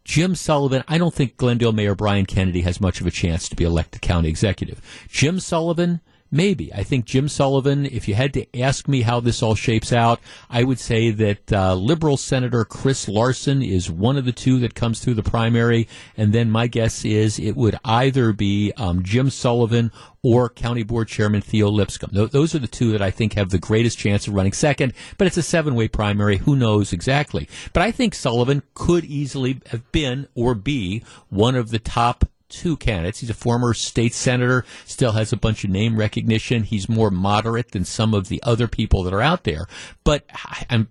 Jim 0.05 0.35
Sullivan, 0.35 0.83
I 0.89 0.99
don't 0.99 1.15
think 1.15 1.37
Glendale 1.37 1.73
Mayor 1.73 1.95
Brian 1.95 2.27
Kennedy 2.27 2.63
has 2.63 2.81
much 2.81 3.01
of 3.01 3.07
a 3.07 3.11
chance 3.11 3.49
to 3.49 3.57
be 3.57 3.65
elected 3.65 4.03
county 4.03 4.29
executive. 4.29 4.81
Jim 5.09 5.39
Sullivan, 5.39 6.01
maybe. 6.33 6.73
I 6.73 6.83
think 6.83 7.05
Jim 7.05 7.29
Sullivan, 7.29 7.87
if 7.87 8.09
you 8.09 8.15
had 8.15 8.33
to 8.35 8.61
ask 8.61 8.89
me 8.89 9.03
how 9.03 9.21
this 9.21 9.43
all 9.43 9.55
shapes 9.55 9.93
out, 9.93 10.19
I 10.51 10.65
would 10.65 10.81
say 10.81 11.11
that 11.11 11.53
uh, 11.53 11.75
Liberal 11.75 12.17
Senator 12.17 12.65
Chris 12.65 13.07
Larson 13.07 13.63
is 13.63 13.91
one 13.91 14.17
of 14.17 14.25
the 14.25 14.33
two 14.33 14.59
that 14.61 14.75
comes 14.75 14.99
through 14.99 15.15
the 15.15 15.23
primary. 15.23 15.87
And 16.17 16.33
then 16.33 16.51
my 16.51 16.67
guess 16.67 17.05
is 17.05 17.39
it 17.39 17.57
would 17.57 17.79
either 17.85 18.33
be 18.33 18.73
um, 18.77 19.05
Jim 19.05 19.31
Sullivan 19.31 19.93
or 20.23 20.49
County 20.49 20.85
Board 20.85 21.09
Chairman 21.09 21.41
Theo 21.41 21.69
Lipscomb. 21.69 22.11
Those 22.13 22.55
are 22.55 22.61
the 22.61 22.69
two 22.69 22.93
that 22.93 23.03
I 23.03 23.11
think 23.11 23.35
have 23.35 23.51
the 23.51 23.59
greatest 23.59 23.99
chance 23.99 24.27
of 24.27 24.35
running 24.35 24.53
second, 24.53 24.95
but 25.19 25.27
it's 25.27 25.37
a 25.37 25.43
seven 25.43 25.75
way 25.75 25.89
primary. 25.89 26.39
Who 26.39 26.55
knows 26.55 26.93
exactly? 26.93 27.49
But 27.73 27.83
I 27.83 27.91
think 27.91 28.15
Sullivan 28.15 28.63
could 28.75 29.05
easily 29.05 29.61
have 29.67 29.91
been 29.91 30.29
or 30.35 30.55
be 30.55 31.03
one 31.29 31.57
of 31.57 31.71
the 31.71 31.81
top 31.81 32.25
two 32.53 32.77
candidates. 32.77 33.21
He's 33.21 33.31
a 33.31 33.35
former 33.35 33.75
state 33.75 34.15
senator, 34.15 34.65
still 34.85 35.13
has 35.13 35.33
a 35.33 35.37
bunch 35.37 35.65
of 35.65 35.71
name 35.71 35.97
recognition. 35.97 36.63
He's 36.63 36.89
more 36.89 37.11
moderate 37.11 37.73
than 37.73 37.85
some 37.85 38.15
of 38.15 38.29
the 38.29 38.43
other 38.45 38.69
people 38.69 39.03
that 39.03 39.15
are 39.15 39.23
out 39.23 39.45
there. 39.45 39.67
But 40.05 40.25
I'm, 40.71 40.89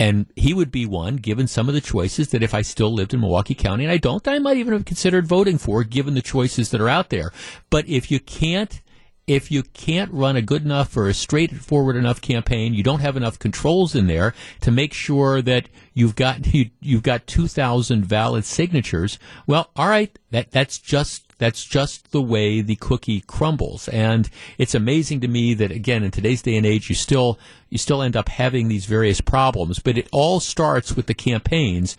and 0.00 0.26
he 0.34 0.54
would 0.54 0.72
be 0.72 0.86
one, 0.86 1.16
given 1.16 1.46
some 1.46 1.68
of 1.68 1.74
the 1.74 1.80
choices 1.82 2.30
that 2.30 2.42
if 2.42 2.54
I 2.54 2.62
still 2.62 2.92
lived 2.92 3.12
in 3.12 3.20
Milwaukee 3.20 3.54
County, 3.54 3.84
and 3.84 3.92
I 3.92 3.98
don't, 3.98 4.26
I 4.26 4.38
might 4.38 4.56
even 4.56 4.72
have 4.72 4.86
considered 4.86 5.26
voting 5.26 5.58
for, 5.58 5.84
given 5.84 6.14
the 6.14 6.22
choices 6.22 6.70
that 6.70 6.80
are 6.80 6.88
out 6.88 7.10
there. 7.10 7.32
But 7.68 7.86
if 7.86 8.10
you 8.10 8.18
can't, 8.18 8.80
if 9.26 9.50
you 9.50 9.62
can't 9.62 10.12
run 10.12 10.36
a 10.36 10.42
good 10.42 10.64
enough 10.64 10.96
or 10.96 11.08
a 11.08 11.14
straightforward 11.14 11.96
enough 11.96 12.20
campaign, 12.20 12.74
you 12.74 12.82
don't 12.82 13.00
have 13.00 13.16
enough 13.16 13.38
controls 13.38 13.94
in 13.94 14.06
there 14.06 14.34
to 14.60 14.70
make 14.70 14.92
sure 14.92 15.40
that 15.42 15.68
you've 15.94 16.16
got 16.16 16.46
you, 16.54 16.70
you've 16.80 17.02
got 17.02 17.26
2,000 17.26 18.04
valid 18.04 18.44
signatures. 18.44 19.18
Well, 19.46 19.70
all 19.76 19.88
right, 19.88 20.18
that 20.30 20.50
that's 20.50 20.78
just 20.78 21.30
that's 21.38 21.64
just 21.64 22.12
the 22.12 22.20
way 22.20 22.60
the 22.60 22.76
cookie 22.76 23.22
crumbles. 23.22 23.88
And 23.88 24.28
it's 24.58 24.74
amazing 24.74 25.20
to 25.20 25.28
me 25.28 25.54
that 25.54 25.70
again 25.70 26.02
in 26.02 26.10
today's 26.10 26.42
day 26.42 26.56
and 26.56 26.66
age 26.66 26.88
you 26.88 26.94
still 26.94 27.38
you 27.68 27.78
still 27.78 28.02
end 28.02 28.16
up 28.16 28.28
having 28.28 28.68
these 28.68 28.84
various 28.84 29.20
problems, 29.20 29.78
but 29.78 29.96
it 29.96 30.08
all 30.12 30.40
starts 30.40 30.96
with 30.96 31.06
the 31.06 31.14
campaigns 31.14 31.96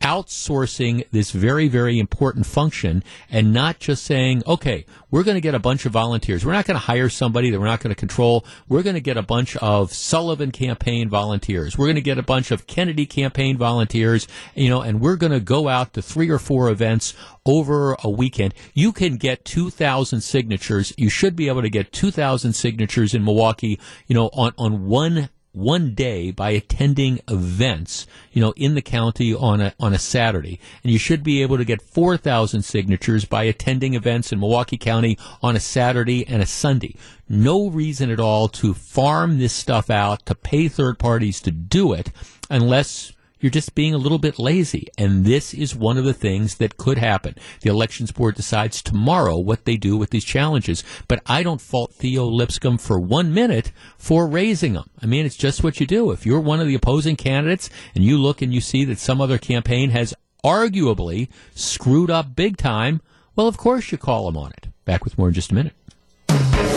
outsourcing 0.00 1.04
this 1.12 1.30
very, 1.30 1.66
very 1.66 1.98
important 1.98 2.44
function 2.44 3.02
and 3.30 3.52
not 3.52 3.78
just 3.78 4.04
saying, 4.04 4.42
okay, 4.46 4.84
we're 5.10 5.22
going 5.22 5.36
to 5.36 5.40
get 5.40 5.54
a 5.54 5.58
bunch 5.58 5.86
of 5.86 5.92
volunteers. 5.92 6.44
We're 6.44 6.52
not 6.52 6.66
going 6.66 6.74
to 6.74 6.86
hire 6.86 7.08
somebody 7.08 7.50
that 7.50 7.58
we're 7.58 7.66
not 7.66 7.80
going 7.80 7.94
to 7.94 7.98
control. 7.98 8.44
We're 8.68 8.82
going 8.82 8.94
to 8.94 9.00
get 9.00 9.16
a 9.16 9.22
bunch 9.22 9.56
of 9.56 9.92
Sullivan 9.92 10.50
campaign 10.50 11.08
volunteers. 11.08 11.78
We're 11.78 11.86
going 11.86 11.96
to 11.96 12.02
get 12.02 12.18
a 12.18 12.22
bunch 12.22 12.50
of 12.50 12.66
Kennedy 12.66 13.06
campaign 13.06 13.56
volunteers, 13.56 14.28
you 14.54 14.68
know, 14.68 14.82
and 14.82 15.00
we're 15.00 15.16
going 15.16 15.32
to 15.32 15.40
go 15.40 15.68
out 15.68 15.94
to 15.94 16.02
three 16.02 16.28
or 16.28 16.38
four 16.38 16.68
events 16.68 17.14
over 17.46 17.96
a 18.04 18.10
weekend. 18.10 18.52
You 18.74 18.92
can 18.92 19.16
get 19.16 19.44
2,000 19.44 20.20
signatures. 20.20 20.92
You 20.98 21.08
should 21.08 21.34
be 21.34 21.48
able 21.48 21.62
to 21.62 21.70
get 21.70 21.92
2,000 21.92 22.52
signatures 22.52 23.14
in 23.14 23.24
Milwaukee, 23.24 23.80
you 24.06 24.14
know, 24.14 24.28
on, 24.34 24.52
on 24.58 24.86
one 24.86 25.30
one 25.54 25.94
day 25.94 26.30
by 26.30 26.50
attending 26.50 27.20
events, 27.28 28.06
you 28.32 28.42
know, 28.42 28.52
in 28.56 28.74
the 28.74 28.82
county 28.82 29.32
on 29.32 29.60
a 29.60 29.72
on 29.80 29.94
a 29.94 29.98
Saturday, 29.98 30.60
and 30.82 30.92
you 30.92 30.98
should 30.98 31.22
be 31.22 31.40
able 31.40 31.56
to 31.56 31.64
get 31.64 31.80
four 31.80 32.16
thousand 32.16 32.62
signatures 32.62 33.24
by 33.24 33.44
attending 33.44 33.94
events 33.94 34.32
in 34.32 34.40
Milwaukee 34.40 34.76
County 34.76 35.16
on 35.42 35.56
a 35.56 35.60
Saturday 35.60 36.26
and 36.26 36.42
a 36.42 36.46
Sunday. 36.46 36.96
No 37.28 37.70
reason 37.70 38.10
at 38.10 38.20
all 38.20 38.48
to 38.48 38.74
farm 38.74 39.38
this 39.38 39.54
stuff 39.54 39.88
out 39.88 40.26
to 40.26 40.34
pay 40.34 40.68
third 40.68 40.98
parties 40.98 41.40
to 41.40 41.50
do 41.50 41.92
it, 41.92 42.10
unless 42.50 43.13
you're 43.44 43.50
just 43.50 43.74
being 43.74 43.92
a 43.92 43.98
little 43.98 44.18
bit 44.18 44.38
lazy. 44.38 44.88
And 44.96 45.26
this 45.26 45.52
is 45.52 45.76
one 45.76 45.98
of 45.98 46.04
the 46.04 46.14
things 46.14 46.54
that 46.54 46.78
could 46.78 46.96
happen. 46.96 47.34
The 47.60 47.68
elections 47.68 48.10
board 48.10 48.36
decides 48.36 48.80
tomorrow 48.80 49.36
what 49.36 49.66
they 49.66 49.76
do 49.76 49.98
with 49.98 50.08
these 50.08 50.24
challenges. 50.24 50.82
But 51.08 51.20
I 51.26 51.42
don't 51.42 51.60
fault 51.60 51.92
Theo 51.92 52.24
Lipscomb 52.24 52.78
for 52.78 52.98
one 52.98 53.34
minute 53.34 53.70
for 53.98 54.26
raising 54.26 54.72
them. 54.72 54.88
I 55.02 55.04
mean, 55.04 55.26
it's 55.26 55.36
just 55.36 55.62
what 55.62 55.78
you 55.78 55.86
do. 55.86 56.10
If 56.10 56.24
you're 56.24 56.40
one 56.40 56.58
of 56.58 56.66
the 56.66 56.74
opposing 56.74 57.16
candidates 57.16 57.68
and 57.94 58.02
you 58.02 58.16
look 58.16 58.40
and 58.40 58.50
you 58.50 58.62
see 58.62 58.82
that 58.86 58.98
some 58.98 59.20
other 59.20 59.36
campaign 59.36 59.90
has 59.90 60.14
arguably 60.42 61.28
screwed 61.54 62.10
up 62.10 62.34
big 62.34 62.56
time, 62.56 63.02
well, 63.36 63.46
of 63.46 63.58
course 63.58 63.92
you 63.92 63.98
call 63.98 64.24
them 64.24 64.38
on 64.38 64.52
it. 64.52 64.68
Back 64.86 65.04
with 65.04 65.18
more 65.18 65.28
in 65.28 65.34
just 65.34 65.52
a 65.52 65.54
minute. 65.54 66.73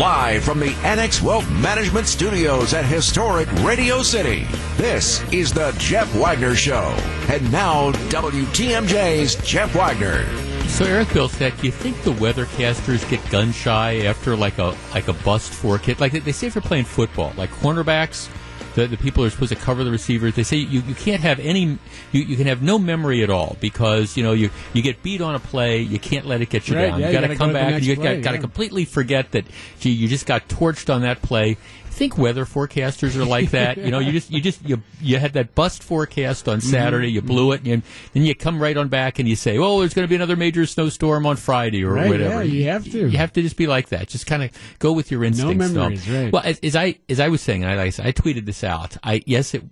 Live 0.00 0.44
from 0.44 0.60
the 0.60 0.72
Annex 0.76 1.20
Wealth 1.20 1.46
Management 1.50 2.06
Studios 2.06 2.72
at 2.72 2.86
historic 2.86 3.52
Radio 3.62 4.02
City, 4.02 4.46
this 4.78 5.22
is 5.30 5.52
the 5.52 5.76
Jeff 5.76 6.10
Wagner 6.14 6.54
Show. 6.54 6.96
And 7.28 7.52
now, 7.52 7.92
WTMJ's 8.08 9.34
Jeff 9.46 9.74
Wagner. 9.74 10.24
So 10.68 10.86
Eric 10.86 11.08
Bilstead, 11.08 11.60
do 11.60 11.66
you 11.66 11.70
think 11.70 12.00
the 12.00 12.12
weathercasters 12.12 13.06
get 13.10 13.20
gun 13.30 13.52
shy 13.52 14.06
after 14.06 14.34
like 14.36 14.56
a 14.56 14.74
like 14.94 15.08
a 15.08 15.12
bust 15.12 15.52
for 15.52 15.76
a 15.76 15.78
kid? 15.78 16.00
Like 16.00 16.12
they 16.12 16.32
say 16.32 16.46
if 16.46 16.54
you're 16.54 16.62
playing 16.62 16.84
football, 16.84 17.34
like 17.36 17.50
cornerbacks, 17.50 18.30
the, 18.74 18.86
the 18.86 18.96
people 18.96 19.24
are 19.24 19.30
supposed 19.30 19.52
to 19.52 19.58
cover 19.58 19.84
the 19.84 19.90
receivers. 19.90 20.34
They 20.34 20.42
say 20.42 20.56
you, 20.56 20.80
you 20.82 20.94
can't 20.94 21.20
have 21.22 21.38
any, 21.40 21.78
you, 22.12 22.22
you 22.22 22.36
can 22.36 22.46
have 22.46 22.62
no 22.62 22.78
memory 22.78 23.22
at 23.22 23.30
all 23.30 23.56
because, 23.60 24.16
you 24.16 24.22
know, 24.22 24.32
you, 24.32 24.50
you 24.72 24.82
get 24.82 25.02
beat 25.02 25.20
on 25.20 25.34
a 25.34 25.40
play, 25.40 25.80
you 25.80 25.98
can't 25.98 26.26
let 26.26 26.40
it 26.40 26.50
get 26.50 26.68
you 26.68 26.76
Right, 26.76 26.88
down. 26.90 27.00
yeah, 27.00 27.08
you 27.08 27.12
got 27.20 27.26
to 27.26 27.36
come 27.36 27.50
go 27.50 27.54
back 27.54 27.72
and 27.74 27.84
you 27.84 27.96
got 27.96 28.02
to 28.02 28.18
yeah. 28.20 28.36
completely 28.38 28.84
forget 28.84 29.32
that, 29.32 29.44
gee, 29.80 29.90
you 29.90 30.08
just 30.08 30.26
got 30.26 30.48
torched 30.48 30.92
on 30.92 31.02
that 31.02 31.22
play. 31.22 31.56
I 31.86 31.92
think 32.02 32.16
weather 32.16 32.46
forecasters 32.46 33.14
are 33.16 33.26
like 33.26 33.50
that. 33.50 33.76
You 33.76 33.90
know, 33.90 33.98
you 33.98 34.12
just 34.12 34.30
you 34.30 34.40
just 34.40 34.64
you 34.66 34.80
you 35.02 35.18
had 35.18 35.34
that 35.34 35.54
bust 35.54 35.82
forecast 35.82 36.48
on 36.48 36.60
Mm-hmm. 36.60 36.70
Saturday, 36.70 37.08
you 37.10 37.20
blew 37.20 37.52
it, 37.52 37.66
and 37.66 37.82
then 38.14 38.22
you 38.22 38.34
come 38.34 38.62
right 38.62 38.74
on 38.76 38.88
back 38.88 39.18
and 39.18 39.28
you 39.28 39.36
say, 39.36 39.58
"Oh, 39.58 39.80
there's 39.80 39.92
going 39.92 40.04
to 40.06 40.08
be 40.08 40.14
another 40.14 40.36
major 40.36 40.64
snowstorm 40.64 41.26
on 41.26 41.36
Friday 41.36 41.84
or 41.84 41.92
Right, 41.94 42.08
whatever." 42.08 42.42
yeah, 42.44 42.52
you 42.52 42.64
have 42.68 42.84
to. 42.84 43.08
You 43.08 43.18
have 43.18 43.32
to 43.34 43.42
just 43.42 43.56
be 43.56 43.66
like 43.66 43.90
that. 43.90 44.08
Just 44.08 44.26
kind 44.26 44.42
of 44.42 44.50
go 44.78 44.92
with 44.92 45.10
your 45.10 45.24
instincts. 45.24 45.66
so. 45.66 45.72
memories, 45.74 46.08
right. 46.08 46.32
Well, 46.32 46.42
as, 46.42 46.58
as 46.60 46.74
I 46.76 46.96
as 47.10 47.20
I 47.20 47.28
was 47.28 47.42
saying, 47.42 47.66
I, 47.66 47.74
like 47.74 47.98
I 48.00 48.08
I 48.08 48.12
tweeted 48.12 48.46
this 48.46 48.59
out. 48.64 48.96
I 49.02 49.22
yes, 49.26 49.54
it 49.54 49.64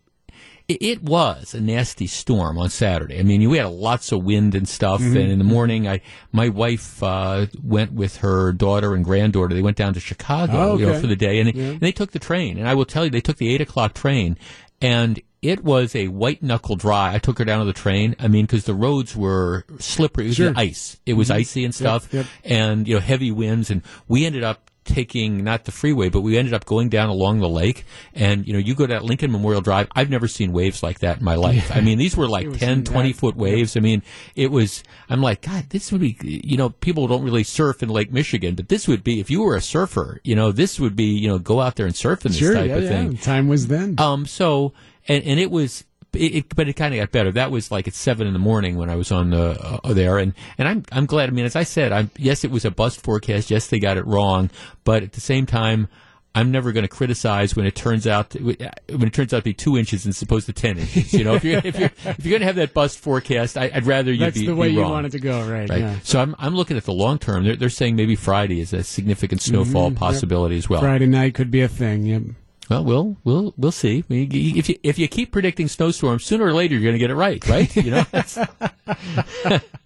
it, 0.68 1.03
was 1.03 1.55
a 1.55 1.61
nasty 1.62 2.07
storm 2.07 2.59
on 2.59 2.68
Saturday. 2.68 3.18
I 3.18 3.22
mean, 3.22 3.48
we 3.48 3.57
had 3.57 3.68
lots 3.68 4.12
of 4.12 4.22
wind 4.22 4.55
and 4.55 4.68
stuff. 4.68 5.01
Mm-hmm. 5.01 5.16
And 5.16 5.33
in 5.33 5.38
the 5.38 5.44
morning, 5.44 5.88
I 5.88 6.03
my 6.31 6.51
wife 6.51 7.03
uh, 7.03 7.46
went 7.62 7.92
with 7.92 8.18
her 8.18 8.53
daughter 8.53 8.94
and 8.94 9.03
granddaughter. 9.03 9.55
They 9.55 9.62
went 9.62 9.79
down 9.79 9.94
to 9.94 10.01
Chicago, 10.01 10.72
Oh, 10.72 10.77
you 10.79 10.85
know, 10.87 11.01
for 11.01 11.07
the 11.07 11.16
day, 11.16 11.40
and, 11.40 11.55
Yeah. 11.55 11.64
and 11.64 11.81
they 11.81 11.92
took 11.92 12.11
the 12.11 12.18
train. 12.18 12.59
And 12.59 12.68
I 12.68 12.74
will 12.74 12.85
tell 12.85 13.05
you, 13.05 13.11
they 13.11 13.22
took 13.22 13.38
the 13.38 13.48
eight 13.55 13.62
o'clock 13.62 13.94
train, 13.94 14.37
and 14.83 15.18
it 15.40 15.64
was 15.64 15.94
a 15.96 16.09
white 16.09 16.42
knuckle 16.42 16.77
dry. 16.77 17.14
I 17.14 17.18
took 17.18 17.38
her 17.38 17.44
down 17.46 17.61
to 17.61 17.64
the 17.64 17.72
train. 17.72 18.14
I 18.18 18.29
mean, 18.29 18.44
because 18.44 18.64
the 18.64 18.74
roads 18.74 19.16
were 19.16 19.64
slippery. 19.79 20.24
It 20.24 20.29
was 20.29 20.37
Sure. 20.37 20.53
ice. 20.55 20.98
It 21.07 21.14
was 21.14 21.31
icy 21.31 21.64
and 21.64 21.74
stuff, 21.74 22.12
yep. 22.12 22.27
and 22.44 22.87
you 22.87 22.94
know 22.94 23.01
heavy 23.01 23.31
winds. 23.31 23.70
And 23.70 23.81
we 24.07 24.27
ended 24.27 24.44
up 24.44 24.67
taking 24.88 25.44
not 25.44 25.64
the 25.64 25.72
freeway, 25.72 26.09
but 26.09 26.22
we 26.22 26.37
ended 26.37 26.55
up 26.55 26.64
going 26.64 26.88
down 26.88 27.09
along 27.09 27.38
the 27.40 27.48
lake. 27.48 27.85
And 28.14 28.46
you 28.46 28.53
know, 28.53 28.59
you 28.59 28.74
go 28.74 28.87
to 28.87 29.01
Lincoln 29.01 29.31
Memorial 29.31 29.61
Drive. 29.61 29.88
I've 29.94 30.11
never 30.11 30.27
seen 30.27 30.53
waves 30.53 30.83
like 30.83 30.98
that 31.01 31.18
in 31.18 31.24
my 31.24 31.37
life. 31.37 31.70
I 31.74 31.81
mean, 31.81 31.98
these 31.98 32.16
were 32.16 32.27
like 32.37 32.48
was 32.48 32.59
10, 32.59 32.85
20 32.85 33.12
that- 33.12 33.18
foot 33.18 33.37
waves. 33.37 33.77
I 33.77 33.81
mean, 33.81 34.03
it 34.35 34.51
was. 34.51 34.83
I'm 35.09 35.20
like, 35.20 35.42
God, 35.42 35.66
this 35.70 35.92
would 35.92 36.01
be. 36.01 36.16
You 36.22 36.57
know, 36.57 36.70
people 36.70 37.07
don't 37.07 37.22
really 37.22 37.44
surf 37.44 37.83
in 37.83 37.88
Lake 37.88 38.12
Michigan, 38.12 38.55
but 38.55 38.68
this 38.68 38.88
would 38.88 39.05
be 39.05 39.20
if 39.20 39.31
you 39.31 39.42
were 39.42 39.55
a 39.57 39.61
surfer. 39.61 40.20
You 40.24 40.35
know, 40.35 40.51
this 40.51 40.81
would 40.81 40.96
be. 40.96 41.05
You 41.18 41.29
know, 41.29 41.38
go 41.38 41.61
out 41.61 41.77
there 41.77 41.87
and 41.87 41.94
surf 41.94 42.24
in 42.27 42.33
this 42.33 42.38
Sure, 42.40 42.55
type 42.55 42.68
yeah, 42.68 42.77
of 42.77 42.83
yeah. 42.85 42.88
thing. 42.88 43.16
Time 43.18 43.48
was 43.48 43.68
then. 43.68 43.94
Um. 43.98 44.27
So, 44.27 44.72
and 45.07 45.22
and 45.24 45.38
it 45.38 45.51
was. 45.51 45.85
It, 46.18 46.35
it, 46.35 46.57
but 46.57 46.68
it 46.68 46.74
kind 46.74 46.94
of 46.94 47.00
got 47.00 47.12
better. 47.12 47.33
That 47.33 47.50
was 47.50 47.70
like 47.70 47.88
at 47.88 47.94
seven 47.94 48.26
in 48.26 48.33
the 48.33 48.38
morning 48.38 48.76
when 48.76 48.90
I 48.90 48.96
was 48.96 49.12
on 49.12 49.31
the 49.31 49.81
uh, 49.85 49.92
there, 49.92 50.18
and 50.18 50.35
and 50.59 50.68
I'm 50.68 50.85
I'm 50.92 51.07
glad. 51.07 51.28
I 51.28 51.33
mean, 51.33 51.44
as 51.44 51.57
I 51.57 51.62
said, 51.62 51.92
I'm 51.92 52.11
yes, 52.16 52.44
it 52.44 52.50
was 52.50 52.64
a 52.64 52.70
bust 52.70 53.00
forecast. 53.00 53.50
Yes, 53.50 53.68
they 53.68 53.78
got 53.78 53.96
it 53.96 54.07
wrong, 54.07 54.50
but 54.85 55.02
at 55.02 55.12
the 55.12 55.20
same 55.20 55.46
time, 55.46 55.88
I'm 56.35 56.52
never 56.52 56.72
going 56.72 56.83
to 56.83 56.88
criticize 56.88 57.57
when 57.57 57.66
it 57.66 57.74
turns 57.74 58.07
out 58.07 58.35
when 58.35 58.57
it 58.59 59.12
turns 59.12 59.33
out 59.33 59.38
to 59.38 59.42
be 59.42 59.54
two 59.54 59.76
inches 59.76 60.04
and 60.04 60.14
supposed 60.14 60.46
to 60.46 60.52
ten 60.52 60.78
inches. 60.78 61.12
You 61.12 61.24
know, 61.24 61.35
if 61.35 61.44
you're 61.44 61.61
if 61.64 61.78
you're 61.78 61.90
if 62.04 62.24
you're 62.24 62.31
going 62.31 62.40
to 62.40 62.46
have 62.46 62.57
that 62.57 62.74
bust 62.74 62.98
forecast, 63.00 63.57
I, 63.57 63.70
I'd 63.74 63.87
rather 63.87 64.12
you 64.12 64.20
That's 64.20 64.38
be 64.38 64.46
the 64.46 64.54
way 64.54 64.68
be 64.68 64.74
you 64.74 64.83
want 64.83 65.07
it 65.07 65.12
to 65.12 65.18
go, 65.20 65.40
right? 65.48 65.68
Right. 65.68 65.81
Yeah. 65.81 65.98
So 66.04 66.20
I'm 66.20 66.37
I'm 66.38 66.54
looking 66.54 66.76
at 66.76 66.85
the 66.85 66.92
long 66.92 67.18
term. 67.18 67.44
They're 67.44 67.57
they're 67.57 67.70
saying 67.70 67.96
maybe 67.96 68.14
Friday 68.14 68.61
is 68.61 68.72
a 68.72 68.85
significant 68.85 69.40
snowfall 69.40 69.92
possibility 69.92 70.57
as 70.57 70.68
well. 70.68 70.81
Friday 70.81 71.07
night 71.07 71.35
could 71.35 71.50
be 71.50 71.62
a 71.62 71.68
thing. 71.68 72.07
Yep. 72.07 72.22
Well, 72.68 72.85
we'll 72.85 73.16
we'll 73.24 73.54
we'll 73.57 73.72
see. 73.72 74.04
I 74.09 74.12
mean, 74.12 74.28
y- 74.31 74.52
If 74.57 74.68
you 74.68 74.76
if 74.83 74.98
you 74.98 75.09
keep 75.09 75.33
predicting 75.33 75.68
snowstorms, 75.68 76.24
sooner 76.24 76.44
or 76.44 76.52
later 76.52 76.74
you're 76.74 76.83
going 76.83 76.94
to 76.94 76.98
get 76.98 77.11
it 77.11 77.14
right, 77.14 77.46
right? 77.48 77.74
You 77.76 77.90
know. 77.90 78.04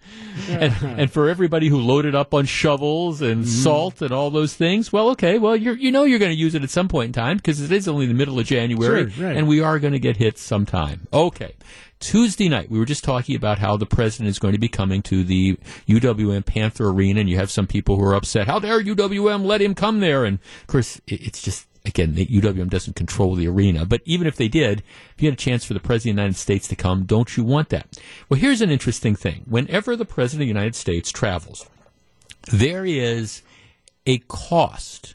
And, 0.49 0.73
and 0.99 1.13
for 1.13 1.29
everybody 1.29 1.69
who 1.69 1.79
loaded 1.79 2.15
up 2.15 2.33
on 2.33 2.47
shovels 2.47 3.21
and 3.21 3.43
mm-hmm. 3.43 3.51
salt 3.51 4.01
and 4.01 4.13
all 4.13 4.31
those 4.31 4.55
things, 4.55 4.91
well, 4.93 5.11
okay, 5.11 5.39
well 5.39 5.55
you 5.55 5.73
you 5.75 5.93
know 5.93 6.05
you're 6.05 6.19
going 6.19 6.33
to 6.33 6.37
use 6.39 6.55
it 6.55 6.63
at 6.63 6.71
some 6.71 6.89
point 6.89 7.09
in 7.09 7.13
time 7.13 7.37
because 7.37 7.61
it 7.61 7.71
is 7.71 7.87
only 7.87 8.07
the 8.07 8.15
middle 8.15 8.39
of 8.39 8.47
January, 8.47 9.11
Sure, 9.11 9.27
right. 9.27 9.37
and 9.37 9.47
we 9.47 9.61
are 9.61 9.79
going 9.79 9.93
to 9.93 9.99
get 9.99 10.17
hit 10.17 10.39
sometime. 10.39 11.07
Okay. 11.13 11.55
Tuesday 12.01 12.49
night, 12.49 12.71
we 12.71 12.79
were 12.79 12.87
just 12.87 13.05
talking 13.05 13.37
about 13.37 13.59
how 13.59 13.77
the 13.77 13.87
president 13.87 14.29
is 14.31 14.39
going 14.39 14.53
to 14.55 14.59
be 14.59 14.69
coming 14.69 15.03
to 15.03 15.23
the 15.23 15.57
UWM 15.87 16.45
Panther 16.47 16.89
Arena, 16.89 17.21
and 17.21 17.29
you 17.31 17.37
have 17.37 17.51
some 17.51 17.67
people 17.67 17.97
who 17.97 18.03
are 18.05 18.15
upset. 18.15 18.47
How 18.49 18.59
dare 18.59 18.83
UWM 18.83 19.45
let 19.45 19.61
him 19.61 19.75
come 19.75 20.01
there? 20.01 20.25
And 20.25 20.39
of 20.63 20.67
course, 20.67 21.01
it- 21.07 21.21
it's 21.27 21.43
just 21.43 21.67
again, 21.85 22.15
the 22.15 22.27
UWM 22.27 22.71
doesn't 22.71 22.97
control 22.97 23.35
the 23.35 23.49
arena. 23.49 23.85
But 23.85 24.03
even 24.05 24.27
if 24.27 24.37
they 24.37 24.49
did, 24.49 24.83
if 25.15 25.23
you 25.23 25.29
had 25.29 25.35
a 25.35 25.37
chance 25.37 25.65
for 25.65 25.75
the 25.75 25.81
president 25.81 26.13
of 26.13 26.17
the 26.17 26.23
United 26.23 26.39
States 26.39 26.69
to 26.69 26.77
come, 26.77 27.05
don't 27.05 27.37
you 27.37 27.45
want 27.45 27.71
that? 27.71 27.99
Well, 28.29 28.41
here's 28.41 28.61
an 28.61 28.71
interesting 28.71 29.15
thing. 29.17 29.45
Whenever 29.47 29.97
the 29.97 30.05
president 30.05 30.43
of 30.43 30.47
the 30.47 30.61
United 30.61 30.75
States 30.75 31.11
travels, 31.11 31.69
there 32.51 32.85
is 32.85 33.43
a 34.07 34.19
cost 34.19 35.15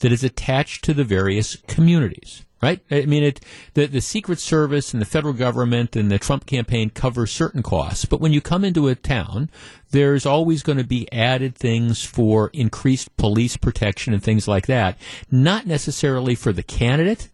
that 0.00 0.12
is 0.12 0.22
attached 0.22 0.84
to 0.84 0.94
the 0.94 1.04
various 1.04 1.56
communities. 1.66 2.44
Right? 2.60 2.80
I 2.90 3.06
mean, 3.06 3.22
it, 3.22 3.40
the, 3.74 3.86
the 3.86 4.00
Secret 4.00 4.40
Service 4.40 4.92
and 4.92 5.00
the 5.00 5.06
federal 5.06 5.32
government 5.32 5.94
and 5.94 6.10
the 6.10 6.18
Trump 6.18 6.44
campaign 6.44 6.90
cover 6.90 7.24
certain 7.24 7.62
costs, 7.62 8.04
but 8.04 8.20
when 8.20 8.32
you 8.32 8.40
come 8.40 8.64
into 8.64 8.88
a 8.88 8.96
town, 8.96 9.48
there's 9.92 10.26
always 10.26 10.64
going 10.64 10.78
to 10.78 10.84
be 10.84 11.10
added 11.12 11.54
things 11.54 12.04
for 12.04 12.50
increased 12.52 13.16
police 13.16 13.56
protection 13.56 14.12
and 14.12 14.22
things 14.22 14.48
like 14.48 14.66
that. 14.66 14.98
Not 15.30 15.66
necessarily 15.66 16.34
for 16.34 16.52
the 16.52 16.64
candidate, 16.64 17.28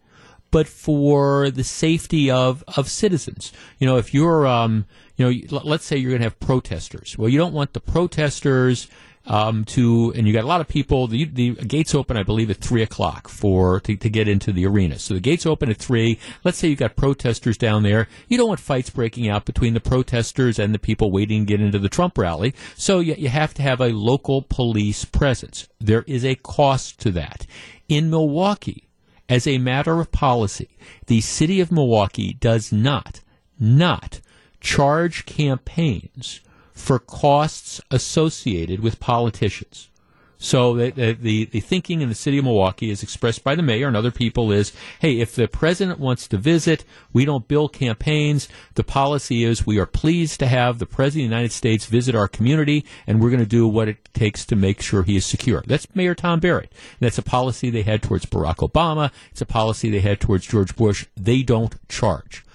but 0.51 0.67
for 0.67 1.49
the 1.49 1.63
safety 1.63 2.29
of, 2.31 2.63
of 2.77 2.89
citizens. 2.89 3.51
You 3.79 3.87
know, 3.87 3.97
if 3.97 4.13
you're, 4.13 4.45
um, 4.45 4.85
you 5.17 5.25
know, 5.25 5.59
let's 5.63 5.85
say 5.85 5.97
you're 5.97 6.11
going 6.11 6.21
to 6.21 6.27
have 6.27 6.39
protesters. 6.39 7.17
Well, 7.17 7.29
you 7.29 7.37
don't 7.37 7.53
want 7.53 7.73
the 7.73 7.81
protesters 7.81 8.87
um, 9.27 9.65
to, 9.65 10.13
and 10.15 10.27
you 10.27 10.33
got 10.33 10.43
a 10.43 10.47
lot 10.47 10.61
of 10.61 10.67
people. 10.67 11.07
The, 11.07 11.25
the 11.25 11.51
gates 11.51 11.95
open, 11.95 12.17
I 12.17 12.23
believe, 12.23 12.49
at 12.49 12.57
three 12.57 12.83
o'clock 12.83 13.27
for 13.27 13.79
to, 13.81 13.95
to 13.95 14.09
get 14.09 14.27
into 14.27 14.51
the 14.51 14.65
arena. 14.65 14.99
So 14.99 15.13
the 15.13 15.19
gates 15.19 15.45
open 15.45 15.69
at 15.69 15.77
three. 15.77 16.19
Let's 16.43 16.57
say 16.57 16.67
you 16.67 16.75
got 16.75 16.95
protesters 16.95 17.57
down 17.57 17.83
there. 17.83 18.07
You 18.27 18.37
don't 18.37 18.47
want 18.47 18.59
fights 18.59 18.89
breaking 18.89 19.27
out 19.29 19.45
between 19.45 19.73
the 19.73 19.79
protesters 19.79 20.59
and 20.59 20.73
the 20.73 20.79
people 20.79 21.11
waiting 21.11 21.45
to 21.45 21.51
get 21.51 21.61
into 21.61 21.79
the 21.79 21.89
Trump 21.89 22.17
rally. 22.17 22.53
So 22.75 22.99
you, 22.99 23.15
you 23.17 23.29
have 23.29 23.53
to 23.55 23.61
have 23.61 23.81
a 23.81 23.89
local 23.89 24.41
police 24.41 25.05
presence. 25.05 25.67
There 25.79 26.03
is 26.07 26.23
a 26.23 26.35
cost 26.35 26.99
to 27.01 27.11
that. 27.11 27.45
In 27.87 28.09
Milwaukee, 28.09 28.87
as 29.27 29.47
a 29.47 29.57
matter 29.57 29.99
of 29.99 30.11
policy, 30.11 30.69
the 31.07 31.21
city 31.21 31.59
of 31.59 31.71
Milwaukee 31.71 32.33
does 32.33 32.71
not, 32.71 33.21
not 33.59 34.21
charge 34.59 35.25
campaigns 35.25 36.41
for 36.75 36.99
costs 36.99 37.81
associated 37.89 38.81
with 38.81 38.99
politicians. 38.99 39.89
So 40.37 40.75
the, 40.75 40.91
the, 41.13 41.45
the, 41.45 41.59
thinking 41.61 42.01
in 42.01 42.09
the 42.09 42.13
city 42.13 42.37
of 42.37 42.43
Milwaukee 42.43 42.91
is 42.91 43.01
expressed 43.01 43.43
by 43.43 43.55
the 43.55 43.63
mayor 43.63 43.87
and 43.87 43.95
other 43.95 44.11
people 44.11 44.51
is, 44.51 44.73
hey, 44.99 45.19
if 45.19 45.33
the 45.33 45.47
president 45.47 45.97
wants 45.97 46.27
to 46.27 46.37
visit, 46.37 46.83
we 47.13 47.25
don't 47.25 47.47
bill 47.47 47.69
campaigns. 47.69 48.49
The 48.75 48.83
policy 48.83 49.43
is 49.43 49.65
we 49.65 49.79
are 49.79 49.85
pleased 49.85 50.39
to 50.41 50.47
have 50.47 50.77
the 50.77 50.85
president 50.85 51.25
of 51.25 51.29
the 51.29 51.35
United 51.35 51.51
States 51.53 51.85
visit 51.85 52.15
our 52.15 52.27
community 52.27 52.85
and 53.07 53.21
we're 53.21 53.29
going 53.29 53.39
to 53.39 53.45
do 53.45 53.67
what 53.67 53.87
it 53.87 54.13
takes 54.13 54.45
to 54.47 54.55
make 54.55 54.81
sure 54.81 55.03
he 55.03 55.15
is 55.15 55.25
secure. 55.25 55.63
That's 55.65 55.93
Mayor 55.95 56.13
Tom 56.13 56.41
Barrett. 56.41 56.71
That's 56.99 57.17
a 57.17 57.23
policy 57.23 57.69
they 57.69 57.83
had 57.83 58.03
towards 58.03 58.25
Barack 58.25 58.57
Obama. 58.57 59.11
It's 59.31 59.41
a 59.41 59.45
policy 59.45 59.89
they 59.89 60.01
had 60.01 60.19
towards 60.19 60.45
George 60.45 60.75
Bush. 60.75 61.07
They 61.15 61.43
don't 61.43 61.75
charge. 61.87 62.45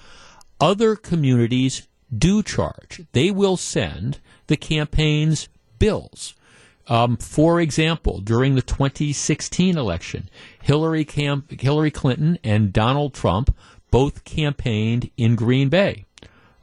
Other 0.59 0.95
communities 0.95 1.87
do 2.15 2.43
charge. 2.43 3.05
They 3.11 3.31
will 3.31 3.57
send 3.57 4.19
the 4.47 4.57
campaign's 4.57 5.49
bills. 5.79 6.35
Um, 6.87 7.15
for 7.17 7.61
example, 7.61 8.19
during 8.19 8.55
the 8.55 8.61
2016 8.61 9.77
election, 9.77 10.29
Hillary, 10.61 11.05
Cam- 11.05 11.45
Hillary 11.49 11.91
Clinton 11.91 12.37
and 12.43 12.73
Donald 12.73 13.13
Trump 13.13 13.55
both 13.91 14.23
campaigned 14.23 15.09
in 15.15 15.35
Green 15.35 15.69
Bay. 15.69 16.05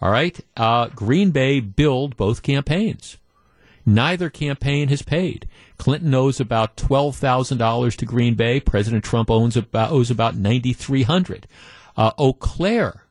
All 0.01 0.11
right, 0.11 0.39
uh, 0.57 0.89
Green 0.89 1.31
Bay 1.31 1.61
billed 1.61 2.17
both 2.17 2.43
campaigns. 2.43 3.17
Neither 3.85 4.29
campaign 4.29 4.89
has 4.89 5.03
paid. 5.03 5.49
Clinton 5.79 6.15
owes 6.15 6.41
about 6.41 6.77
twelve 6.77 7.17
thousand 7.17 7.59
dollars 7.59 7.97
to 7.97 8.05
Green 8.05 8.35
Bay. 8.35 8.61
President 8.61 9.03
Trump 9.03 9.31
owns 9.31 9.57
about 9.57 9.91
owes 9.91 10.11
about 10.11 10.37
ninety 10.37 10.73
three 10.73 11.05
hundred. 11.05 11.47
Uh, 11.97 12.13
Eau 12.19 12.33
Claire 12.33 13.05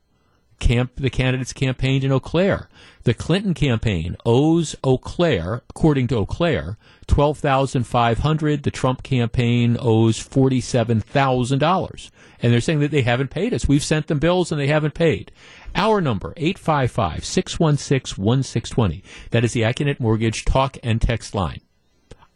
camp 0.59 0.91
the 0.95 1.09
candidates 1.09 1.53
campaigned 1.53 2.03
in 2.03 2.11
Eau 2.11 2.19
Claire. 2.19 2.67
The 3.03 3.13
Clinton 3.13 3.53
campaign 3.53 4.17
owes 4.25 4.75
Eau 4.83 4.97
Claire, 4.97 5.61
according 5.69 6.07
to 6.07 6.17
Eau 6.17 6.25
Claire, 6.25 6.77
twelve 7.07 7.37
thousand 7.37 7.83
five 7.83 8.19
hundred. 8.19 8.63
The 8.63 8.71
Trump 8.71 9.03
campaign 9.03 9.77
owes 9.79 10.19
forty 10.19 10.61
seven 10.61 10.99
thousand 10.99 11.59
dollars. 11.59 12.11
And 12.39 12.53
they're 12.53 12.61
saying 12.61 12.79
that 12.79 12.91
they 12.91 13.01
haven't 13.01 13.29
paid 13.29 13.53
us. 13.53 13.67
We've 13.67 13.83
sent 13.83 14.07
them 14.07 14.19
bills 14.19 14.51
and 14.51 14.61
they 14.61 14.67
haven't 14.67 14.93
paid. 14.93 15.31
Our 15.73 16.01
number, 16.01 16.35
855-616-1620. 16.35 19.01
That 19.31 19.43
is 19.43 19.53
the 19.53 19.61
Accunet 19.61 19.99
Mortgage 19.99 20.45
talk 20.45 20.77
and 20.83 21.01
text 21.01 21.33
line. 21.33 21.61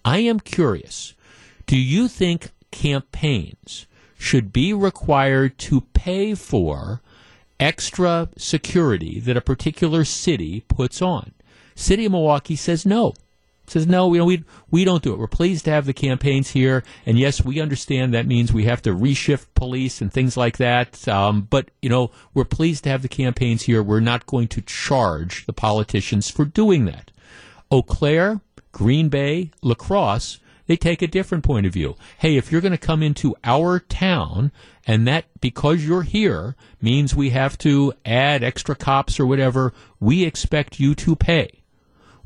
I 0.04 0.18
am 0.20 0.40
curious. 0.40 1.14
Do 1.68 1.78
you 1.78 2.08
think 2.08 2.50
campaigns 2.72 3.86
should 4.18 4.52
be 4.52 4.74
required 4.74 5.60
to 5.60 5.82
pay 5.94 6.34
for 6.36 7.02
extra 7.62 8.28
security 8.38 9.20
that 9.22 9.38
a 9.38 9.42
particular 9.42 10.04
city 10.04 10.66
puts 10.68 11.02
on? 11.02 11.32
City 11.76 12.06
of 12.06 12.12
Milwaukee 12.12 12.58
says 12.58 12.86
no. 12.86 13.14
Says 13.68 13.88
no, 13.88 14.08
we 14.08 14.18
don't, 14.18 14.28
we, 14.28 14.44
we 14.70 14.84
don't 14.84 15.02
do 15.02 15.14
it. 15.14 15.20
We're 15.20 15.28
pleased 15.28 15.64
to 15.66 15.72
have 15.72 15.86
the 15.86 15.94
campaigns 15.94 16.50
here, 16.50 16.84
and 17.06 17.18
yes, 17.18 17.46
we 17.46 17.62
understand 17.62 18.14
that 18.14 18.28
means 18.28 18.52
we 18.52 18.66
have 18.66 18.82
to 18.82 18.94
reshift 18.94 19.46
police 19.56 20.02
and 20.02 20.12
things 20.12 20.36
like 20.36 20.58
that. 20.58 21.08
Um, 21.08 21.48
but 21.50 21.72
you 21.82 21.88
know, 21.88 22.12
we're 22.34 22.44
pleased 22.44 22.84
to 22.84 22.90
have 22.90 23.02
the 23.02 23.08
campaigns 23.08 23.62
here. 23.62 23.82
We're 23.82 24.02
not 24.02 24.26
going 24.26 24.50
to 24.50 24.62
charge 24.62 25.46
the 25.46 25.54
politicians 25.54 26.30
for 26.30 26.44
doing 26.44 26.84
that. 26.86 27.12
Eau 27.72 27.82
Claire, 27.82 28.42
Green 28.74 29.08
Bay, 29.08 29.52
La 29.62 29.76
Crosse, 29.76 30.40
they 30.72 30.78
take 30.78 31.02
a 31.02 31.08
different 31.08 31.44
point 31.44 31.66
of 31.66 31.74
view. 31.74 31.98
Hey, 32.20 32.38
if 32.38 32.50
you're 32.50 32.62
going 32.62 32.72
to 32.72 32.78
come 32.78 33.04
into 33.04 33.36
our 33.44 33.78
town 33.78 34.54
and 34.88 35.06
that 35.06 35.26
because 35.42 35.86
you're 35.86 36.04
here 36.04 36.56
means 36.82 37.14
we 37.14 37.32
have 37.32 37.58
to 37.58 37.92
add 38.06 38.42
extra 38.42 38.74
cops 38.74 39.20
or 39.20 39.26
whatever, 39.26 39.74
we 40.00 40.24
expect 40.24 40.80
you 40.80 40.96
to 40.96 41.18
pay. 41.18 41.62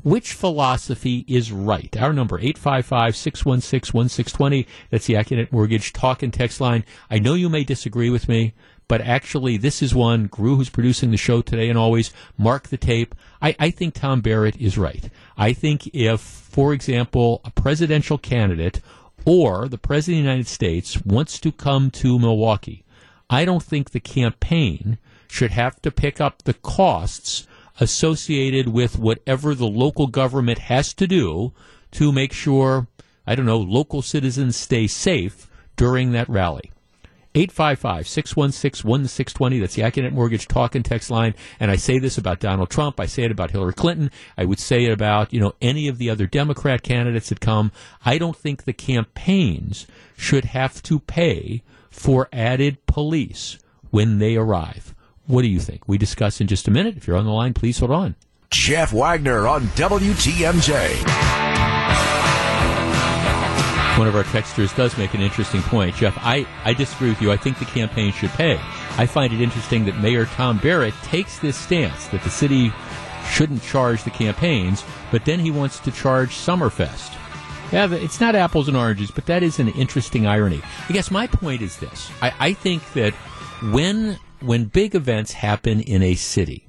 Which 0.04 0.32
philosophy 0.32 1.24
is 1.26 1.50
right? 1.50 1.96
Our 1.96 2.12
number, 2.12 2.38
855-616-1620. 2.38 4.66
That's 4.90 5.06
the 5.06 5.14
Accunet 5.14 5.50
Mortgage 5.50 5.92
talk 5.92 6.22
and 6.22 6.32
text 6.32 6.60
line. 6.60 6.84
I 7.10 7.18
know 7.18 7.34
you 7.34 7.48
may 7.48 7.64
disagree 7.64 8.10
with 8.10 8.28
me, 8.28 8.54
but 8.88 9.00
actually 9.00 9.56
this 9.56 9.82
is 9.82 9.94
one, 9.94 10.26
Gru, 10.26 10.56
who's 10.56 10.70
producing 10.70 11.10
the 11.10 11.16
show 11.16 11.42
today 11.42 11.68
and 11.68 11.78
always, 11.78 12.12
mark 12.38 12.68
the 12.68 12.76
tape. 12.76 13.14
I, 13.42 13.56
I 13.58 13.70
think 13.70 13.94
Tom 13.94 14.20
Barrett 14.20 14.56
is 14.56 14.78
right. 14.78 15.10
I 15.36 15.52
think 15.52 15.88
if, 15.94 16.20
for 16.20 16.72
example, 16.72 17.40
a 17.44 17.50
presidential 17.50 18.18
candidate 18.18 18.80
or 19.24 19.68
the 19.68 19.78
President 19.78 20.20
of 20.20 20.24
the 20.24 20.30
United 20.30 20.46
States 20.46 21.04
wants 21.04 21.40
to 21.40 21.52
come 21.52 21.90
to 21.90 22.18
Milwaukee, 22.18 22.84
I 23.28 23.44
don't 23.44 23.62
think 23.62 23.90
the 23.90 24.00
campaign 24.00 24.98
should 25.28 25.50
have 25.50 25.82
to 25.82 25.90
pick 25.90 26.20
up 26.20 26.42
the 26.42 26.54
costs 26.54 27.46
associated 27.80 28.68
with 28.68 28.98
whatever 28.98 29.54
the 29.54 29.66
local 29.66 30.06
government 30.06 30.58
has 30.58 30.94
to 30.94 31.06
do 31.06 31.52
to 31.90 32.12
make 32.12 32.32
sure, 32.32 32.86
I 33.26 33.34
don't 33.34 33.46
know, 33.46 33.58
local 33.58 34.00
citizens 34.00 34.56
stay 34.56 34.86
safe 34.86 35.48
during 35.76 36.12
that 36.12 36.28
rally. 36.28 36.70
855 37.36 38.08
616 38.08 38.88
1620. 38.88 39.58
That's 39.58 39.74
the 39.74 39.82
Accunet 39.82 40.12
Mortgage 40.12 40.48
talk 40.48 40.74
and 40.74 40.82
text 40.82 41.10
line. 41.10 41.34
And 41.60 41.70
I 41.70 41.76
say 41.76 41.98
this 41.98 42.16
about 42.16 42.40
Donald 42.40 42.70
Trump. 42.70 42.98
I 42.98 43.04
say 43.04 43.24
it 43.24 43.30
about 43.30 43.50
Hillary 43.50 43.74
Clinton. 43.74 44.10
I 44.38 44.46
would 44.46 44.58
say 44.58 44.84
it 44.84 44.92
about, 44.92 45.34
you 45.34 45.40
know, 45.40 45.54
any 45.60 45.86
of 45.86 45.98
the 45.98 46.08
other 46.08 46.26
Democrat 46.26 46.82
candidates 46.82 47.28
that 47.28 47.40
come. 47.40 47.72
I 48.06 48.16
don't 48.16 48.36
think 48.36 48.64
the 48.64 48.72
campaigns 48.72 49.86
should 50.16 50.46
have 50.46 50.82
to 50.84 50.98
pay 50.98 51.62
for 51.90 52.28
added 52.32 52.86
police 52.86 53.58
when 53.90 54.18
they 54.18 54.36
arrive. 54.36 54.94
What 55.26 55.42
do 55.42 55.48
you 55.48 55.60
think? 55.60 55.86
We 55.86 55.98
discuss 55.98 56.40
in 56.40 56.46
just 56.46 56.68
a 56.68 56.70
minute. 56.70 56.96
If 56.96 57.06
you're 57.06 57.18
on 57.18 57.26
the 57.26 57.32
line, 57.32 57.52
please 57.52 57.78
hold 57.78 57.90
on. 57.90 58.14
Jeff 58.50 58.94
Wagner 58.94 59.46
on 59.46 59.64
WTMJ. 59.68 61.35
One 63.96 64.08
of 64.08 64.14
our 64.14 64.24
texters 64.24 64.76
does 64.76 64.98
make 64.98 65.14
an 65.14 65.22
interesting 65.22 65.62
point. 65.62 65.96
Jeff, 65.96 66.18
I, 66.18 66.46
I 66.64 66.74
disagree 66.74 67.08
with 67.08 67.22
you. 67.22 67.32
I 67.32 67.38
think 67.38 67.58
the 67.58 67.64
campaign 67.64 68.12
should 68.12 68.30
pay. 68.30 68.60
I 68.98 69.06
find 69.06 69.32
it 69.32 69.40
interesting 69.40 69.86
that 69.86 69.98
Mayor 69.98 70.26
Tom 70.26 70.58
Barrett 70.58 70.92
takes 71.02 71.38
this 71.38 71.56
stance 71.56 72.06
that 72.08 72.22
the 72.22 72.28
city 72.28 72.72
shouldn't 73.30 73.62
charge 73.62 74.04
the 74.04 74.10
campaigns, 74.10 74.84
but 75.10 75.24
then 75.24 75.40
he 75.40 75.50
wants 75.50 75.78
to 75.80 75.90
charge 75.90 76.36
Summerfest. 76.36 77.16
Yeah, 77.72 77.90
it's 77.90 78.20
not 78.20 78.34
apples 78.34 78.68
and 78.68 78.76
oranges, 78.76 79.10
but 79.10 79.24
that 79.26 79.42
is 79.42 79.58
an 79.58 79.68
interesting 79.68 80.26
irony. 80.26 80.60
I 80.88 80.92
guess 80.92 81.10
my 81.10 81.26
point 81.26 81.62
is 81.62 81.78
this. 81.78 82.10
I, 82.20 82.34
I 82.38 82.52
think 82.52 82.92
that 82.92 83.14
when 83.72 84.18
when 84.40 84.66
big 84.66 84.94
events 84.94 85.32
happen 85.32 85.80
in 85.80 86.02
a 86.02 86.14
city, 86.14 86.68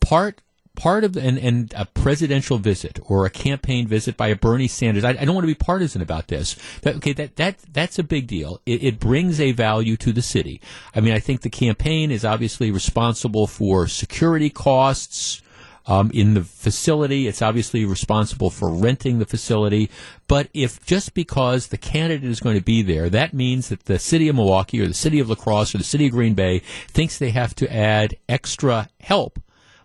part 0.00 0.42
part 0.80 1.04
of 1.04 1.14
and, 1.14 1.36
and 1.38 1.74
a 1.76 1.84
presidential 1.84 2.56
visit 2.56 2.98
or 3.04 3.26
a 3.26 3.30
campaign 3.30 3.86
visit 3.86 4.16
by 4.16 4.28
a 4.28 4.34
Bernie 4.34 4.66
Sanders. 4.66 5.04
I, 5.04 5.10
I 5.10 5.26
don't 5.26 5.34
want 5.34 5.42
to 5.42 5.54
be 5.54 5.54
partisan 5.54 6.00
about 6.00 6.28
this. 6.28 6.56
That, 6.80 6.96
okay, 6.96 7.12
that 7.12 7.36
that 7.36 7.58
that's 7.70 7.98
a 7.98 8.02
big 8.02 8.26
deal. 8.26 8.62
It, 8.64 8.82
it, 8.82 8.98
brings 8.98 9.40
a 9.40 9.52
value 9.52 9.98
to 9.98 10.10
the 10.10 10.22
city. 10.22 10.58
I 10.94 11.00
mean, 11.00 11.12
I 11.12 11.18
think 11.18 11.42
the 11.42 11.50
campaign 11.50 12.10
is 12.10 12.24
obviously 12.24 12.70
responsible 12.70 13.46
for 13.46 13.86
security 13.88 14.48
costs. 14.48 15.42
Um, 15.86 16.10
in 16.14 16.34
the 16.34 16.44
facility, 16.44 17.26
it's 17.26 17.42
obviously 17.42 17.84
responsible 17.84 18.50
for 18.50 18.70
renting 18.70 19.18
the 19.18 19.26
facility. 19.26 19.90
But 20.28 20.48
if 20.54 20.84
just 20.84 21.14
because 21.14 21.68
the 21.68 21.78
candidate 21.78 22.30
is 22.30 22.38
going 22.38 22.56
to 22.56 22.62
be 22.62 22.82
there, 22.82 23.10
that 23.10 23.32
means 23.34 23.70
that 23.70 23.86
the 23.86 23.98
city 23.98 24.28
of 24.28 24.36
Milwaukee 24.36 24.80
or 24.80 24.86
the 24.86 24.94
city 24.94 25.18
of 25.20 25.28
La 25.28 25.34
Crosse 25.34 25.74
or 25.74 25.78
the 25.78 25.84
city 25.84 26.06
of 26.06 26.12
Green 26.12 26.34
Bay 26.34 26.60
thinks 26.88 27.18
they 27.18 27.30
have 27.30 27.54
to 27.56 27.74
add 27.74 28.16
extra 28.28 28.88
help, 29.00 29.40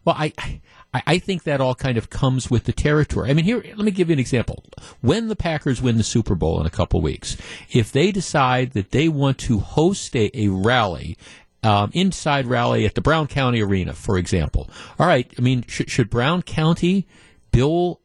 well, 0.06 0.16
I, 0.18 0.32
I, 0.38 0.62
I 1.06 1.18
think 1.20 1.44
that 1.44 1.62
all 1.62 1.76
kind 1.76 1.98
of 1.98 2.10
comes 2.10 2.50
with 2.50 2.66
the 2.66 2.74
territory. 2.74 3.30
I 3.30 3.34
mean, 3.34 3.46
here, 3.46 3.64
let 3.76 3.86
me 3.86 3.92
give 3.92 4.10
you 4.10 4.14
an 4.14 4.20
example. 4.20 4.64
When 5.02 5.28
the 5.28 5.36
Packers 5.36 5.82
win 5.82 5.98
the 5.98 6.04
Super 6.04 6.36
Bowl 6.36 6.60
in 6.60 6.66
a 6.66 6.72
couple 6.72 7.02
weeks, 7.02 7.38
if 7.72 7.92
they 7.92 8.12
decide 8.12 8.72
that 8.74 8.92
they 8.92 9.08
want 9.08 9.38
to 9.40 9.60
host 9.60 10.16
a, 10.16 10.30
a 10.38 10.50
rally 10.50 11.18
um, 11.64 11.90
inside 11.94 12.46
rally 12.46 12.86
at 12.86 12.94
the 12.94 13.02
Brown 13.02 13.26
County 13.26 13.62
Arena, 13.62 13.94
for 13.94 14.18
example. 14.18 14.70
All 15.00 15.08
right, 15.08 15.32
I 15.38 15.42
mean, 15.42 15.66
sh- 15.68 15.82
should 15.88 16.12
Brown 16.12 16.44
County 16.44 17.08
bill 17.52 18.02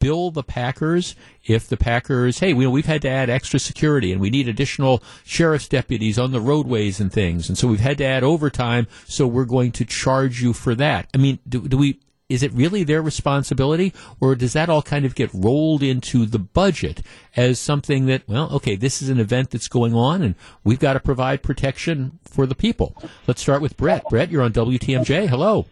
bill 0.00 0.30
the 0.30 0.42
Packers 0.42 1.14
if 1.44 1.66
the 1.66 1.78
Packers, 1.78 2.40
hey, 2.40 2.52
we, 2.52 2.66
we've 2.66 2.84
had 2.84 3.00
to 3.02 3.08
add 3.08 3.30
extra 3.30 3.58
security 3.58 4.12
and 4.12 4.20
we 4.20 4.28
need 4.28 4.48
additional 4.48 5.02
sheriff's 5.24 5.66
deputies 5.66 6.18
on 6.18 6.30
the 6.30 6.40
roadways 6.40 7.00
and 7.00 7.10
things, 7.10 7.48
and 7.48 7.56
so 7.56 7.68
we've 7.68 7.80
had 7.80 7.98
to 7.98 8.04
add 8.04 8.22
overtime, 8.22 8.86
so 9.06 9.26
we're 9.26 9.44
going 9.44 9.72
to 9.72 9.84
charge 9.84 10.42
you 10.42 10.52
for 10.52 10.74
that. 10.74 11.08
I 11.14 11.18
mean, 11.18 11.38
do, 11.48 11.66
do 11.66 11.78
we 11.78 12.00
is 12.28 12.42
it 12.42 12.52
really 12.52 12.84
their 12.84 13.02
responsibility, 13.02 13.92
or 14.18 14.34
does 14.34 14.54
that 14.54 14.70
all 14.70 14.82
kind 14.82 15.04
of 15.04 15.14
get 15.14 15.30
rolled 15.34 15.82
into 15.82 16.24
the 16.24 16.38
budget 16.38 17.02
as 17.36 17.58
something 17.58 18.06
that, 18.06 18.26
well, 18.26 18.50
okay, 18.54 18.76
this 18.76 19.02
is 19.02 19.10
an 19.10 19.20
event 19.20 19.50
that's 19.50 19.68
going 19.68 19.94
on, 19.94 20.22
and 20.22 20.34
we've 20.64 20.78
got 20.78 20.94
to 20.94 21.00
provide 21.00 21.42
protection 21.42 22.18
for 22.24 22.46
the 22.46 22.54
people? 22.54 22.96
Let's 23.26 23.42
start 23.42 23.60
with 23.60 23.76
Brett. 23.76 24.04
Brett, 24.08 24.30
you're 24.30 24.42
on 24.42 24.52
WTMJ. 24.52 25.28
Hello. 25.28 25.66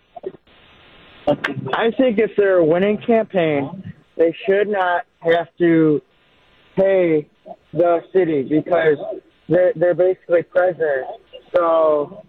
I 1.27 1.91
think 1.97 2.19
if 2.19 2.33
they're 2.37 2.59
a 2.59 2.65
winning 2.65 2.99
campaign, 2.99 3.95
they 4.17 4.37
should 4.47 4.69
not 4.69 5.07
have 5.21 5.49
to 5.59 6.03
pay 6.77 7.29
the 7.73 8.01
city 8.13 8.43
because 8.43 8.99
they're 9.49 9.73
they're 9.77 9.95
basically 9.95 10.43
president. 10.43 11.07
So, 11.55 12.25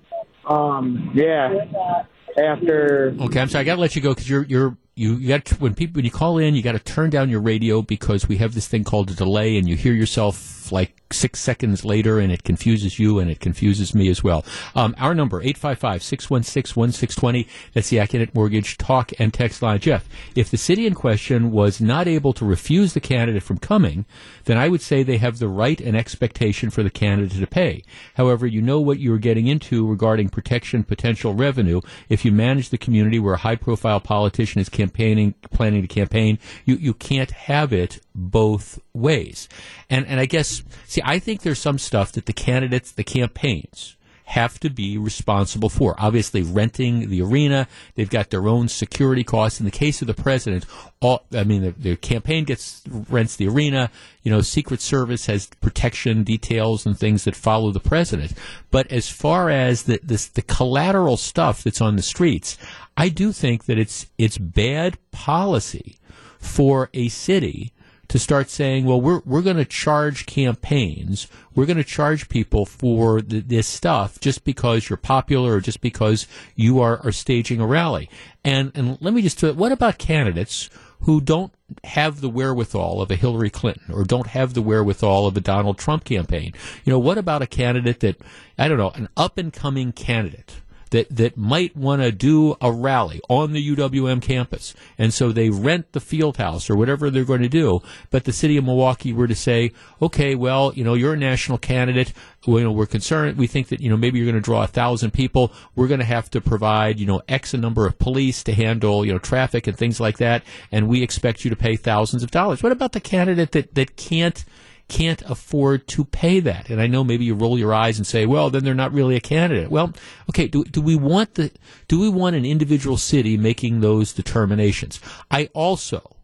um, 0.45 1.11
yeah 1.15 2.03
after. 2.37 3.15
Okay, 3.19 3.39
I'm 3.39 3.49
sorry. 3.49 3.61
I 3.61 3.65
got 3.65 3.75
to 3.75 3.81
let 3.81 3.95
you 3.95 4.01
go 4.01 4.09
because 4.09 4.29
you're 4.29 4.43
you're 4.43 4.77
you, 4.95 5.15
you 5.15 5.27
got 5.27 5.47
when 5.59 5.73
people 5.73 5.97
when 5.97 6.05
you 6.05 6.11
call 6.11 6.37
in, 6.37 6.55
you 6.55 6.61
got 6.61 6.73
to 6.73 6.79
turn 6.79 7.09
down 7.09 7.29
your 7.29 7.41
radio 7.41 7.81
because 7.81 8.27
we 8.27 8.37
have 8.37 8.53
this 8.53 8.67
thing 8.67 8.83
called 8.83 9.09
a 9.11 9.13
delay, 9.13 9.57
and 9.57 9.67
you 9.67 9.75
hear 9.75 9.93
yourself 9.93 10.71
like 10.71 10.95
six 11.13 11.39
seconds 11.39 11.85
later, 11.85 12.19
and 12.19 12.29
it 12.31 12.43
confuses 12.43 12.99
you, 12.99 13.19
and 13.19 13.31
it 13.31 13.39
confuses 13.39 13.95
me 13.95 14.09
as 14.09 14.23
well. 14.23 14.43
Um, 14.75 14.95
our 14.97 15.13
number 15.13 15.41
855-616-1620. 15.43 17.47
That's 17.73 17.89
the 17.89 17.97
Accunet 17.97 18.35
Mortgage 18.35 18.77
talk 18.77 19.11
and 19.19 19.33
text 19.33 19.61
line. 19.61 19.79
Jeff, 19.79 20.07
if 20.35 20.49
the 20.49 20.57
city 20.57 20.85
in 20.85 20.93
question 20.93 21.51
was 21.51 21.79
not 21.79 22.07
able 22.07 22.33
to 22.33 22.45
refuse 22.45 22.93
the 22.93 22.99
candidate 22.99 23.43
from 23.43 23.57
coming, 23.57 24.05
then 24.45 24.57
I 24.57 24.69
would 24.69 24.81
say 24.81 25.03
they 25.03 25.17
have 25.17 25.39
the 25.39 25.47
right 25.47 25.79
and 25.79 25.95
expectation 25.95 26.69
for 26.69 26.83
the 26.83 26.89
candidate 26.89 27.39
to 27.39 27.47
pay. 27.47 27.83
However, 28.15 28.45
you 28.45 28.61
know 28.61 28.81
what 28.81 28.99
you're 28.99 29.17
getting 29.17 29.47
into 29.47 29.87
regarding 29.87 30.29
protection 30.29 30.83
potential 30.83 31.33
revenue. 31.33 31.81
If 32.09 32.25
you 32.25 32.31
manage 32.31 32.69
the 32.69 32.77
community 32.77 33.19
where 33.19 33.35
a 33.35 33.37
high-profile 33.37 34.01
politician 34.01 34.61
is 34.61 34.69
campaigning, 34.69 35.33
planning 35.51 35.81
to 35.81 35.87
campaign. 35.87 36.39
You 36.65 36.75
you 36.75 36.93
can't 36.93 37.31
have 37.31 37.71
it 37.71 38.01
both 38.15 38.79
ways. 38.93 39.47
And 39.89 40.05
and 40.07 40.19
I 40.19 40.25
guess 40.25 40.63
see, 40.85 41.01
I 41.03 41.19
think 41.19 41.41
there's 41.41 41.59
some 41.59 41.77
stuff 41.77 42.11
that 42.13 42.25
the 42.25 42.33
candidates, 42.33 42.91
the 42.91 43.03
campaigns 43.03 43.95
have 44.25 44.59
to 44.59 44.69
be 44.69 44.97
responsible 44.97 45.69
for. 45.69 45.95
Obviously, 45.99 46.41
renting 46.41 47.09
the 47.09 47.21
arena, 47.21 47.67
they've 47.95 48.09
got 48.09 48.29
their 48.29 48.47
own 48.47 48.67
security 48.67 49.23
costs. 49.23 49.59
In 49.59 49.65
the 49.65 49.71
case 49.71 50.01
of 50.01 50.07
the 50.07 50.13
president, 50.13 50.65
all 51.01 51.25
I 51.33 51.43
mean, 51.43 51.61
the, 51.61 51.71
the, 51.71 51.95
campaign 51.97 52.45
gets 52.45 52.81
rents 52.87 53.35
the 53.35 53.47
arena. 53.47 53.91
You 54.23 54.31
know, 54.31 54.41
Secret 54.41 54.81
Service 54.81 55.25
has 55.25 55.47
protection 55.61 56.23
details 56.23 56.85
and 56.85 56.97
things 56.97 57.25
that 57.25 57.35
follow 57.35 57.71
the 57.71 57.79
president. 57.79 58.33
But 58.71 58.91
as 58.91 59.09
far 59.09 59.49
as 59.49 59.83
the 59.83 59.99
this, 60.01 60.27
the 60.27 60.41
collateral 60.41 61.17
stuff 61.17 61.63
that's 61.63 61.81
on 61.81 61.95
the 61.97 62.01
streets, 62.01 62.57
I 62.95 63.09
do 63.09 63.33
think 63.33 63.65
that 63.65 63.77
it's 63.77 64.07
it's 64.17 64.37
bad 64.37 64.97
policy 65.11 65.97
for 66.39 66.89
a 66.93 67.09
city 67.09 67.73
to 68.13 68.19
start 68.19 68.47
saying, 68.47 68.85
well, 68.85 69.01
we're 69.01 69.23
we're 69.25 69.41
going 69.41 69.57
to 69.57 69.65
charge 69.65 70.27
campaigns, 70.27 71.25
we're 71.55 71.65
going 71.65 71.77
to 71.77 71.83
charge 71.83 72.29
people 72.29 72.63
for 72.63 73.23
the, 73.23 73.39
this 73.39 73.65
stuff 73.65 74.19
just 74.19 74.43
because 74.43 74.87
you're 74.87 74.97
popular 74.97 75.53
or 75.53 75.59
just 75.59 75.81
because 75.81 76.27
you 76.55 76.79
are, 76.79 76.99
are 77.03 77.11
staging 77.11 77.59
a 77.59 77.65
rally. 77.65 78.07
And 78.43 78.71
and 78.75 78.99
let 79.01 79.15
me 79.15 79.23
just 79.23 79.41
what 79.41 79.71
about 79.71 79.97
candidates 79.97 80.69
who 80.99 81.21
don't 81.21 81.53
have 81.85 82.21
the 82.21 82.29
wherewithal 82.29 83.01
of 83.01 83.09
a 83.09 83.15
Hillary 83.15 83.49
Clinton 83.49 83.91
or 83.91 84.03
don't 84.03 84.27
have 84.27 84.53
the 84.53 84.61
wherewithal 84.61 85.25
of 85.25 85.35
a 85.35 85.41
Donald 85.41 85.79
Trump 85.79 86.03
campaign? 86.03 86.53
You 86.85 86.93
know, 86.93 86.99
what 86.99 87.17
about 87.17 87.41
a 87.41 87.47
candidate 87.47 88.01
that 88.01 88.21
I 88.59 88.67
don't 88.67 88.77
know, 88.77 88.91
an 88.91 89.09
up 89.17 89.39
and 89.39 89.51
coming 89.51 89.91
candidate? 89.91 90.57
That, 90.93 91.09
that 91.09 91.35
might 91.35 91.75
want 91.75 92.03
to 92.03 92.11
do 92.11 92.55
a 92.61 92.71
rally 92.71 93.19
on 93.27 93.51
the 93.51 93.75
UWM 93.75 94.21
campus. 94.21 94.75
And 94.97 95.11
so 95.11 95.31
they 95.31 95.49
rent 95.49 95.91
the 95.91 95.99
field 95.99 96.37
house 96.37 96.69
or 96.69 96.75
whatever 96.75 97.09
they're 97.09 97.25
going 97.25 97.41
to 97.41 97.49
do. 97.49 97.81
But 98.11 98.25
the 98.25 98.31
city 98.31 98.57
of 98.57 98.63
Milwaukee 98.63 99.11
were 99.11 99.27
to 99.27 99.35
say, 99.35 99.71
okay, 100.01 100.35
well, 100.35 100.71
you 100.75 100.83
know, 100.83 100.93
you're 100.93 101.13
a 101.13 101.17
national 101.17 101.57
candidate. 101.57 102.13
You 102.45 102.59
know, 102.61 102.71
we're 102.71 102.85
concerned. 102.85 103.37
We 103.37 103.47
think 103.47 103.69
that, 103.69 103.81
you 103.81 103.89
know, 103.89 103.97
maybe 103.97 104.19
you're 104.19 104.29
going 104.29 104.35
to 104.35 104.41
draw 104.41 104.63
a 104.63 104.67
thousand 104.67 105.11
people. 105.11 105.51
We're 105.75 105.87
going 105.87 105.99
to 105.99 106.05
have 106.05 106.29
to 106.29 106.41
provide, 106.41 106.99
you 106.99 107.07
know, 107.07 107.23
X 107.27 107.55
number 107.55 107.87
of 107.87 107.97
police 107.97 108.43
to 108.43 108.53
handle, 108.53 109.03
you 109.03 109.13
know, 109.13 109.19
traffic 109.19 109.65
and 109.65 109.75
things 109.75 109.99
like 109.99 110.19
that. 110.19 110.43
And 110.71 110.87
we 110.87 111.01
expect 111.01 111.43
you 111.43 111.49
to 111.49 111.55
pay 111.55 111.75
thousands 111.75 112.21
of 112.21 112.29
dollars. 112.29 112.61
What 112.61 112.71
about 112.71 112.91
the 112.91 112.99
candidate 112.99 113.51
that, 113.53 113.73
that 113.73 113.95
can't, 113.97 114.45
can't 114.87 115.21
afford 115.23 115.87
to 115.87 116.05
pay 116.05 116.39
that. 116.39 116.69
And 116.69 116.81
I 116.81 116.87
know 116.87 117.03
maybe 117.03 117.25
you 117.25 117.35
roll 117.35 117.57
your 117.57 117.73
eyes 117.73 117.97
and 117.97 118.05
say, 118.05 118.25
well, 118.25 118.49
then 118.49 118.63
they're 118.63 118.73
not 118.73 118.93
really 118.93 119.15
a 119.15 119.21
candidate. 119.21 119.71
Well, 119.71 119.93
okay, 120.29 120.47
do, 120.47 120.63
do 120.63 120.81
we 120.81 120.95
want 120.95 121.35
the, 121.35 121.51
do 121.87 121.99
we 121.99 122.09
want 122.09 122.35
an 122.35 122.45
individual 122.45 122.97
city 122.97 123.37
making 123.37 123.79
those 123.79 124.13
determinations? 124.13 124.99
I 125.31 125.49
also, 125.53 126.15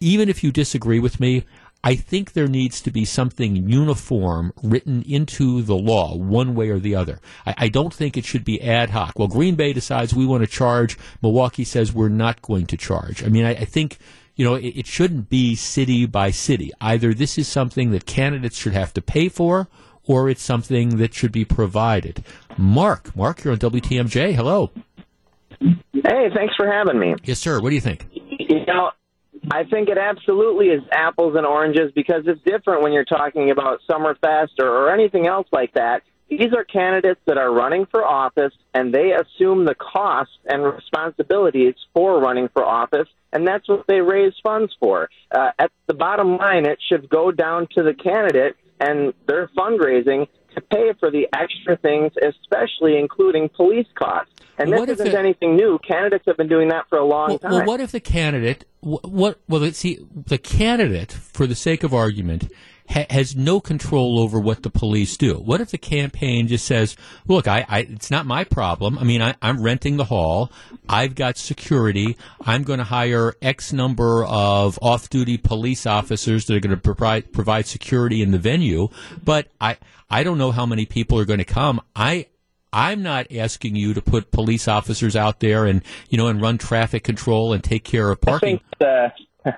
even 0.00 0.28
if 0.28 0.42
you 0.42 0.50
disagree 0.50 0.98
with 0.98 1.20
me, 1.20 1.44
I 1.84 1.94
think 1.94 2.32
there 2.32 2.48
needs 2.48 2.80
to 2.80 2.90
be 2.90 3.04
something 3.04 3.68
uniform 3.68 4.52
written 4.60 5.02
into 5.02 5.62
the 5.62 5.76
law, 5.76 6.16
one 6.16 6.56
way 6.56 6.70
or 6.70 6.80
the 6.80 6.96
other. 6.96 7.20
I, 7.46 7.54
I, 7.58 7.68
don't 7.68 7.94
think 7.94 8.16
it 8.16 8.24
should 8.24 8.44
be 8.44 8.60
ad 8.60 8.90
hoc. 8.90 9.16
Well, 9.16 9.28
Green 9.28 9.54
Bay 9.54 9.72
decides 9.72 10.12
we 10.12 10.26
want 10.26 10.42
to 10.42 10.48
charge. 10.48 10.98
Milwaukee 11.22 11.62
says 11.62 11.92
we're 11.92 12.08
not 12.08 12.42
going 12.42 12.66
to 12.66 12.76
charge. 12.76 13.22
I 13.22 13.28
mean, 13.28 13.44
I, 13.44 13.50
I 13.50 13.64
think 13.64 13.98
you 14.36 14.44
know, 14.44 14.54
it, 14.54 14.68
it 14.68 14.86
shouldn't 14.86 15.28
be 15.28 15.54
city 15.54 16.06
by 16.06 16.30
city. 16.30 16.70
Either 16.80 17.12
this 17.12 17.38
is 17.38 17.48
something 17.48 17.90
that 17.90 18.06
candidates 18.06 18.56
should 18.56 18.74
have 18.74 18.94
to 18.94 19.02
pay 19.02 19.28
for, 19.28 19.68
or 20.06 20.28
it's 20.28 20.42
something 20.42 20.98
that 20.98 21.14
should 21.14 21.32
be 21.32 21.44
provided. 21.44 22.22
Mark. 22.56 23.14
Mark, 23.16 23.42
you're 23.42 23.52
on 23.52 23.58
WTMJ. 23.58 24.34
Hello. 24.34 24.70
Hey, 25.58 26.28
thanks 26.34 26.54
for 26.56 26.70
having 26.70 26.98
me. 26.98 27.16
Yes, 27.24 27.38
sir. 27.38 27.60
What 27.60 27.70
do 27.70 27.74
you 27.74 27.80
think? 27.80 28.06
You 28.12 28.64
know, 28.66 28.90
I 29.50 29.64
think 29.64 29.88
it 29.88 29.98
absolutely 29.98 30.66
is 30.66 30.82
apples 30.92 31.34
and 31.36 31.46
oranges 31.46 31.92
because 31.94 32.24
it's 32.26 32.40
different 32.42 32.82
when 32.82 32.92
you're 32.92 33.04
talking 33.04 33.50
about 33.50 33.80
Summerfest 33.88 34.60
or, 34.60 34.68
or 34.68 34.92
anything 34.92 35.26
else 35.26 35.46
like 35.52 35.74
that. 35.74 36.02
These 36.28 36.52
are 36.56 36.64
candidates 36.64 37.20
that 37.26 37.38
are 37.38 37.52
running 37.52 37.86
for 37.86 38.04
office 38.04 38.52
and 38.74 38.92
they 38.92 39.12
assume 39.12 39.64
the 39.64 39.76
costs 39.76 40.34
and 40.44 40.64
responsibilities 40.64 41.74
for 41.94 42.20
running 42.20 42.48
for 42.52 42.64
office, 42.64 43.08
and 43.36 43.46
that's 43.46 43.68
what 43.68 43.84
they 43.86 44.00
raise 44.00 44.32
funds 44.42 44.72
for. 44.80 45.10
Uh, 45.30 45.50
at 45.58 45.70
the 45.86 45.92
bottom 45.94 46.38
line, 46.38 46.64
it 46.64 46.78
should 46.88 47.06
go 47.10 47.30
down 47.30 47.68
to 47.74 47.82
the 47.82 47.92
candidate 47.92 48.56
and 48.80 49.12
their 49.28 49.48
fundraising 49.48 50.26
to 50.54 50.60
pay 50.62 50.92
for 50.98 51.10
the 51.10 51.28
extra 51.34 51.76
things, 51.76 52.12
especially 52.22 52.96
including 52.98 53.50
police 53.50 53.86
costs. 53.94 54.32
And 54.58 54.72
this 54.72 54.88
isn't 54.88 55.14
anything 55.14 55.54
new. 55.54 55.78
Candidates 55.86 56.24
have 56.26 56.38
been 56.38 56.48
doing 56.48 56.68
that 56.68 56.86
for 56.88 56.96
a 56.96 57.04
long 57.04 57.28
Well, 57.28 57.38
time. 57.38 57.50
well, 57.52 57.66
what 57.66 57.80
if 57.80 57.92
the 57.92 58.00
candidate, 58.00 58.64
wh- 58.80 59.04
what, 59.04 59.38
well, 59.48 59.60
let's 59.60 59.76
see, 59.76 59.98
the 60.14 60.38
candidate, 60.38 61.12
for 61.12 61.46
the 61.46 61.54
sake 61.54 61.84
of 61.84 61.92
argument, 61.92 62.50
ha- 62.88 63.06
has 63.10 63.36
no 63.36 63.60
control 63.60 64.18
over 64.20 64.38
what 64.38 64.62
the 64.62 64.70
police 64.70 65.16
do. 65.16 65.34
What 65.34 65.60
if 65.60 65.70
the 65.70 65.78
campaign 65.78 66.48
just 66.48 66.64
says, 66.64 66.96
look, 67.26 67.46
I, 67.48 67.64
I 67.68 67.78
it's 67.80 68.10
not 68.10 68.26
my 68.26 68.44
problem. 68.44 68.98
I 68.98 69.04
mean, 69.04 69.22
I, 69.22 69.34
I'm 69.42 69.62
renting 69.62 69.96
the 69.96 70.04
hall. 70.04 70.50
I've 70.88 71.14
got 71.14 71.36
security. 71.36 72.16
I'm 72.40 72.62
going 72.62 72.78
to 72.78 72.84
hire 72.84 73.34
X 73.42 73.72
number 73.72 74.24
of 74.24 74.78
off-duty 74.82 75.38
police 75.38 75.86
officers 75.86 76.46
that 76.46 76.56
are 76.56 76.60
going 76.60 76.74
to 76.74 76.80
provide, 76.80 77.32
provide 77.32 77.66
security 77.66 78.22
in 78.22 78.30
the 78.30 78.38
venue. 78.38 78.88
But 79.24 79.48
I, 79.60 79.78
I 80.08 80.22
don't 80.22 80.38
know 80.38 80.52
how 80.52 80.66
many 80.66 80.86
people 80.86 81.18
are 81.18 81.24
going 81.24 81.38
to 81.38 81.44
come. 81.44 81.80
I, 81.94 82.26
I'm 82.72 83.02
not 83.02 83.32
asking 83.32 83.74
you 83.76 83.94
to 83.94 84.02
put 84.02 84.30
police 84.30 84.68
officers 84.68 85.16
out 85.16 85.40
there 85.40 85.64
and 85.64 85.82
you 86.10 86.18
know 86.18 86.28
and 86.28 86.40
run 86.42 86.58
traffic 86.58 87.04
control 87.04 87.52
and 87.52 87.64
take 87.64 87.84
care 87.84 88.10
of 88.10 88.18
I 88.22 88.26
parking. 88.26 88.58
think 88.58 88.62
the, 89.44 89.54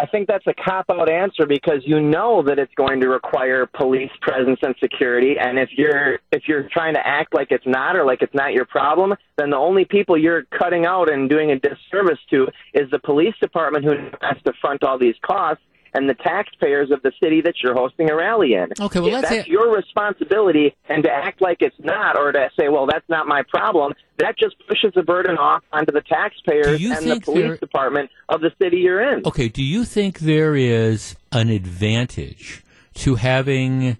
I 0.00 0.06
think 0.06 0.28
that's 0.28 0.46
a 0.46 0.54
cop 0.54 0.86
out 0.90 1.10
answer 1.10 1.44
because 1.46 1.82
you 1.84 2.00
know 2.00 2.42
that 2.46 2.58
it's 2.58 2.72
going 2.74 3.00
to 3.00 3.08
require 3.08 3.66
police 3.66 4.10
presence 4.22 4.58
and 4.62 4.74
security. 4.80 5.34
And 5.38 5.58
if 5.58 5.68
you're 5.76 6.20
if 6.32 6.44
you're 6.48 6.68
trying 6.72 6.94
to 6.94 7.06
act 7.06 7.34
like 7.34 7.48
it's 7.50 7.66
not 7.66 7.96
or 7.96 8.04
like 8.06 8.22
it's 8.22 8.34
not 8.34 8.54
your 8.54 8.64
problem, 8.64 9.14
then 9.36 9.50
the 9.50 9.58
only 9.58 9.84
people 9.84 10.16
you're 10.16 10.44
cutting 10.58 10.86
out 10.86 11.12
and 11.12 11.28
doing 11.28 11.50
a 11.50 11.58
disservice 11.58 12.18
to 12.30 12.48
is 12.72 12.90
the 12.90 12.98
police 12.98 13.34
department 13.42 13.84
who 13.84 13.92
has 14.22 14.42
to 14.46 14.54
front 14.62 14.82
all 14.82 14.98
these 14.98 15.16
costs 15.22 15.62
and 15.94 16.08
the 16.08 16.14
taxpayers 16.14 16.90
of 16.90 17.02
the 17.02 17.12
city 17.22 17.40
that 17.42 17.54
you're 17.62 17.74
hosting 17.74 18.10
a 18.10 18.16
rally 18.16 18.54
in. 18.54 18.68
Okay, 18.80 19.00
well, 19.00 19.16
if 19.16 19.28
that's 19.28 19.48
your 19.48 19.74
responsibility 19.74 20.74
and 20.88 21.02
to 21.04 21.10
act 21.10 21.40
like 21.40 21.58
it's 21.60 21.76
not 21.78 22.18
or 22.18 22.32
to 22.32 22.48
say, 22.58 22.68
well, 22.68 22.86
that's 22.86 23.08
not 23.08 23.26
my 23.26 23.42
problem, 23.48 23.92
that 24.18 24.38
just 24.38 24.56
pushes 24.68 24.92
the 24.94 25.02
burden 25.02 25.36
off 25.36 25.62
onto 25.72 25.92
the 25.92 26.02
taxpayers 26.02 26.82
and 26.82 27.10
the 27.10 27.20
police 27.20 27.42
there- 27.42 27.56
department 27.56 28.10
of 28.28 28.40
the 28.40 28.50
city 28.60 28.78
you're 28.78 29.12
in. 29.14 29.22
Okay, 29.26 29.48
do 29.48 29.62
you 29.62 29.84
think 29.84 30.20
there 30.20 30.54
is 30.54 31.16
an 31.32 31.48
advantage 31.48 32.62
to 32.94 33.14
having 33.16 33.96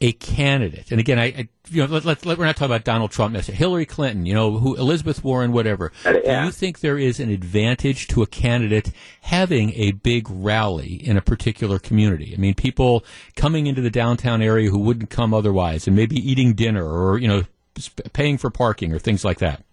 a 0.00 0.12
candidate? 0.12 0.90
And 0.90 1.00
again, 1.00 1.18
I, 1.18 1.24
I 1.24 1.48
you 1.70 1.82
know, 1.82 1.92
let, 1.92 2.04
let, 2.04 2.24
let, 2.24 2.38
we're 2.38 2.46
not 2.46 2.56
talking 2.56 2.72
about 2.72 2.84
Donald 2.84 3.10
Trump 3.10 3.32
necessarily. 3.32 3.58
Hillary 3.58 3.86
Clinton, 3.86 4.26
you 4.26 4.34
know, 4.34 4.58
who 4.58 4.74
Elizabeth 4.76 5.22
Warren, 5.22 5.52
whatever. 5.52 5.92
Uh, 6.04 6.12
Do 6.12 6.22
yeah. 6.24 6.44
you 6.44 6.50
think 6.50 6.80
there 6.80 6.98
is 6.98 7.20
an 7.20 7.30
advantage 7.30 8.06
to 8.08 8.22
a 8.22 8.26
candidate 8.26 8.92
having 9.22 9.72
a 9.74 9.92
big 9.92 10.28
rally 10.30 10.94
in 10.94 11.16
a 11.16 11.22
particular 11.22 11.78
community? 11.78 12.32
I 12.34 12.38
mean, 12.38 12.54
people 12.54 13.04
coming 13.36 13.66
into 13.66 13.82
the 13.82 13.90
downtown 13.90 14.40
area 14.40 14.70
who 14.70 14.78
wouldn't 14.78 15.10
come 15.10 15.34
otherwise, 15.34 15.86
and 15.86 15.94
maybe 15.96 16.16
eating 16.16 16.54
dinner 16.54 16.86
or 16.86 17.18
you 17.18 17.28
know, 17.28 17.44
paying 18.12 18.38
for 18.38 18.50
parking 18.50 18.92
or 18.92 18.98
things 18.98 19.24
like 19.24 19.38
that. 19.38 19.64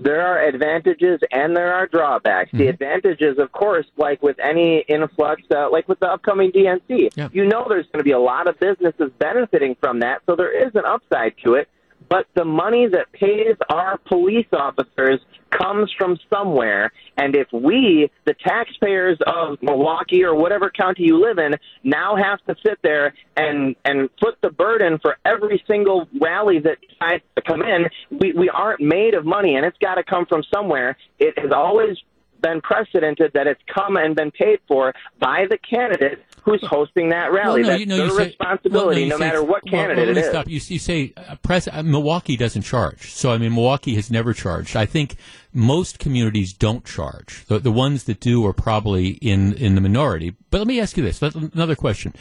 There 0.00 0.22
are 0.22 0.42
advantages 0.42 1.20
and 1.30 1.54
there 1.54 1.72
are 1.74 1.86
drawbacks. 1.86 2.50
The 2.52 2.68
advantages, 2.68 3.38
of 3.38 3.52
course, 3.52 3.86
like 3.96 4.22
with 4.22 4.38
any 4.40 4.78
influx, 4.88 5.42
uh, 5.54 5.70
like 5.70 5.88
with 5.88 6.00
the 6.00 6.06
upcoming 6.10 6.52
DNC, 6.52 7.10
Yeah. 7.16 7.28
you 7.32 7.44
know 7.44 7.66
there's 7.68 7.86
going 7.86 7.98
to 8.00 8.04
be 8.04 8.12
a 8.12 8.18
lot 8.18 8.48
of 8.48 8.58
businesses 8.58 9.10
benefiting 9.18 9.76
from 9.80 10.00
that, 10.00 10.22
so 10.26 10.36
there 10.36 10.50
is 10.50 10.74
an 10.74 10.84
upside 10.86 11.34
to 11.44 11.54
it. 11.54 11.68
But 12.08 12.26
the 12.34 12.44
money 12.44 12.88
that 12.88 13.12
pays 13.12 13.56
our 13.68 13.98
police 13.98 14.46
officers 14.52 15.20
comes 15.50 15.92
from 15.98 16.18
somewhere. 16.32 16.92
And 17.16 17.34
if 17.34 17.48
we, 17.52 18.10
the 18.24 18.34
taxpayers 18.34 19.18
of 19.26 19.58
Milwaukee 19.62 20.24
or 20.24 20.34
whatever 20.34 20.70
county 20.70 21.04
you 21.04 21.20
live 21.20 21.38
in, 21.38 21.54
now 21.82 22.16
have 22.16 22.38
to 22.46 22.54
sit 22.64 22.78
there 22.82 23.14
and, 23.36 23.76
and 23.84 24.08
put 24.16 24.40
the 24.42 24.50
burden 24.50 24.98
for 25.00 25.16
every 25.24 25.62
single 25.66 26.08
rally 26.20 26.58
that 26.60 26.78
decides 26.80 27.24
to 27.36 27.42
come 27.42 27.62
in, 27.62 27.86
we, 28.10 28.32
we 28.32 28.48
aren't 28.48 28.80
made 28.80 29.14
of 29.14 29.24
money 29.24 29.56
and 29.56 29.66
it's 29.66 29.78
got 29.78 29.96
to 29.96 30.04
come 30.04 30.26
from 30.26 30.42
somewhere. 30.54 30.96
It 31.18 31.38
has 31.38 31.50
always 31.52 31.96
been 32.40 32.60
precedented 32.60 33.32
that 33.34 33.46
it's 33.46 33.60
come 33.72 33.96
and 33.96 34.14
been 34.16 34.30
paid 34.30 34.58
for 34.66 34.92
by 35.18 35.44
the 35.48 35.58
candidate 35.58 36.24
who's 36.42 36.64
hosting 36.66 37.10
that 37.10 37.32
rally. 37.32 37.62
Well, 37.62 37.62
no, 37.62 37.68
That's 37.68 37.80
you 37.80 37.86
know, 37.86 37.96
their 37.98 38.10
say- 38.10 38.24
responsibility, 38.28 39.00
well, 39.02 39.10
no 39.10 39.16
say- 39.18 39.24
matter 39.24 39.42
what 39.44 39.62
candidate 39.66 40.08
well, 40.08 40.16
it 40.16 40.20
is. 40.20 40.28
Stop. 40.30 40.48
You, 40.48 40.60
you 40.66 40.78
say 40.78 41.12
uh, 41.16 41.36
pres- 41.42 41.68
uh, 41.68 41.82
Milwaukee 41.82 42.36
doesn't 42.36 42.62
charge, 42.62 43.12
so 43.12 43.30
I 43.30 43.38
mean 43.38 43.54
Milwaukee 43.54 43.94
has 43.96 44.10
never 44.10 44.32
charged. 44.32 44.76
I 44.76 44.86
think 44.86 45.16
most 45.52 45.98
communities 45.98 46.52
don't 46.52 46.84
charge. 46.84 47.44
The, 47.46 47.58
the 47.58 47.72
ones 47.72 48.04
that 48.04 48.20
do 48.20 48.46
are 48.46 48.52
probably 48.52 49.10
in 49.20 49.52
in 49.54 49.74
the 49.74 49.80
minority. 49.80 50.34
But 50.50 50.58
let 50.58 50.66
me 50.66 50.80
ask 50.80 50.96
you 50.96 51.02
this: 51.02 51.20
Let- 51.22 51.34
another 51.34 51.74
question. 51.76 52.14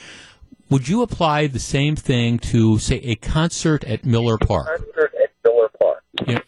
Would 0.69 0.87
you 0.87 1.01
apply 1.01 1.47
the 1.47 1.57
same 1.59 1.95
thing 1.95 2.37
to, 2.39 2.77
say, 2.77 2.97
a 2.97 3.15
concert 3.15 3.83
at 3.85 4.05
Miller 4.05 4.37
Park? 4.37 4.83
Yeah. 6.27 6.39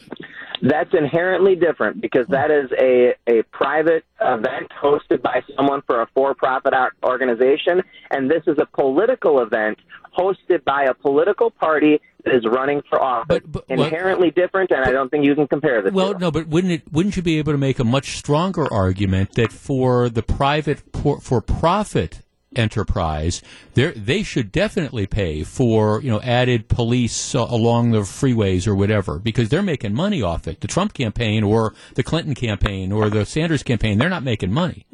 That's 0.62 0.94
inherently 0.94 1.56
different 1.56 2.02
because 2.02 2.28
that 2.28 2.52
is 2.52 2.70
a, 2.80 3.16
a 3.28 3.44
private 3.52 4.06
event 4.20 4.72
hosted 4.82 5.22
by 5.22 5.42
someone 5.56 5.82
for 5.88 6.02
a 6.02 6.08
for 6.14 6.36
profit 6.36 6.74
organization, 7.04 7.82
and 8.12 8.30
this 8.30 8.44
is 8.46 8.58
a 8.60 8.66
political 8.68 9.42
event 9.42 9.80
hosted 10.18 10.64
by 10.66 10.84
a 10.84 10.94
political 10.94 11.50
party 11.50 12.00
that 12.26 12.36
is 12.36 12.46
running 12.46 12.82
for 12.90 13.02
office. 13.02 13.40
But- 13.44 13.52
but- 13.52 13.70
well- 13.70 13.84
inherently 13.84 14.30
different, 14.30 14.72
and 14.72 14.84
I 14.86 14.92
don't 14.92 15.10
think 15.10 15.26
you 15.26 15.34
can 15.36 15.48
compare 15.48 15.82
the 15.82 15.92
Well, 15.92 16.18
no, 16.20 16.30
but 16.32 16.48
wouldn't 16.48 16.74
it? 16.74 16.84
Wouldn't 16.92 17.16
you 17.16 17.24
be 17.24 17.40
able 17.40 17.54
to 17.54 17.58
make 17.58 17.80
a 17.80 17.84
much 17.84 18.18
stronger 18.18 18.72
argument 18.72 19.34
that 19.36 19.52
for 19.52 20.10
the 20.10 20.22
private 20.22 20.80
for 21.22 21.42
profit 21.42 22.22
enterprise, 22.56 23.42
they 23.74 23.92
they 23.92 24.24
should 24.24 24.52
definitely 24.52 25.06
pay 25.06 25.44
for 25.44 26.02
you 26.02 26.10
know 26.10 26.22
added 26.22 26.68
police 26.68 27.36
uh, 27.36 27.46
along 27.50 27.92
the 27.92 28.02
freeways 28.02 28.68
or 28.68 28.76
whatever 28.76 29.20
because 29.20 29.50
they're 29.50 29.62
making 29.62 29.94
money 29.94 30.22
off 30.22 30.48
it. 30.48 30.62
The 30.62 30.68
Trump 30.68 30.94
campaign 30.94 31.44
or 31.44 31.74
the 31.96 32.04
Clinton 32.04 32.36
campaign 32.36 32.92
or 32.92 33.10
the 33.10 33.26
Sanders 33.26 33.64
campaign, 33.64 33.98
they're 33.98 34.10
not 34.10 34.24
making 34.24 34.52
money. 34.52 34.86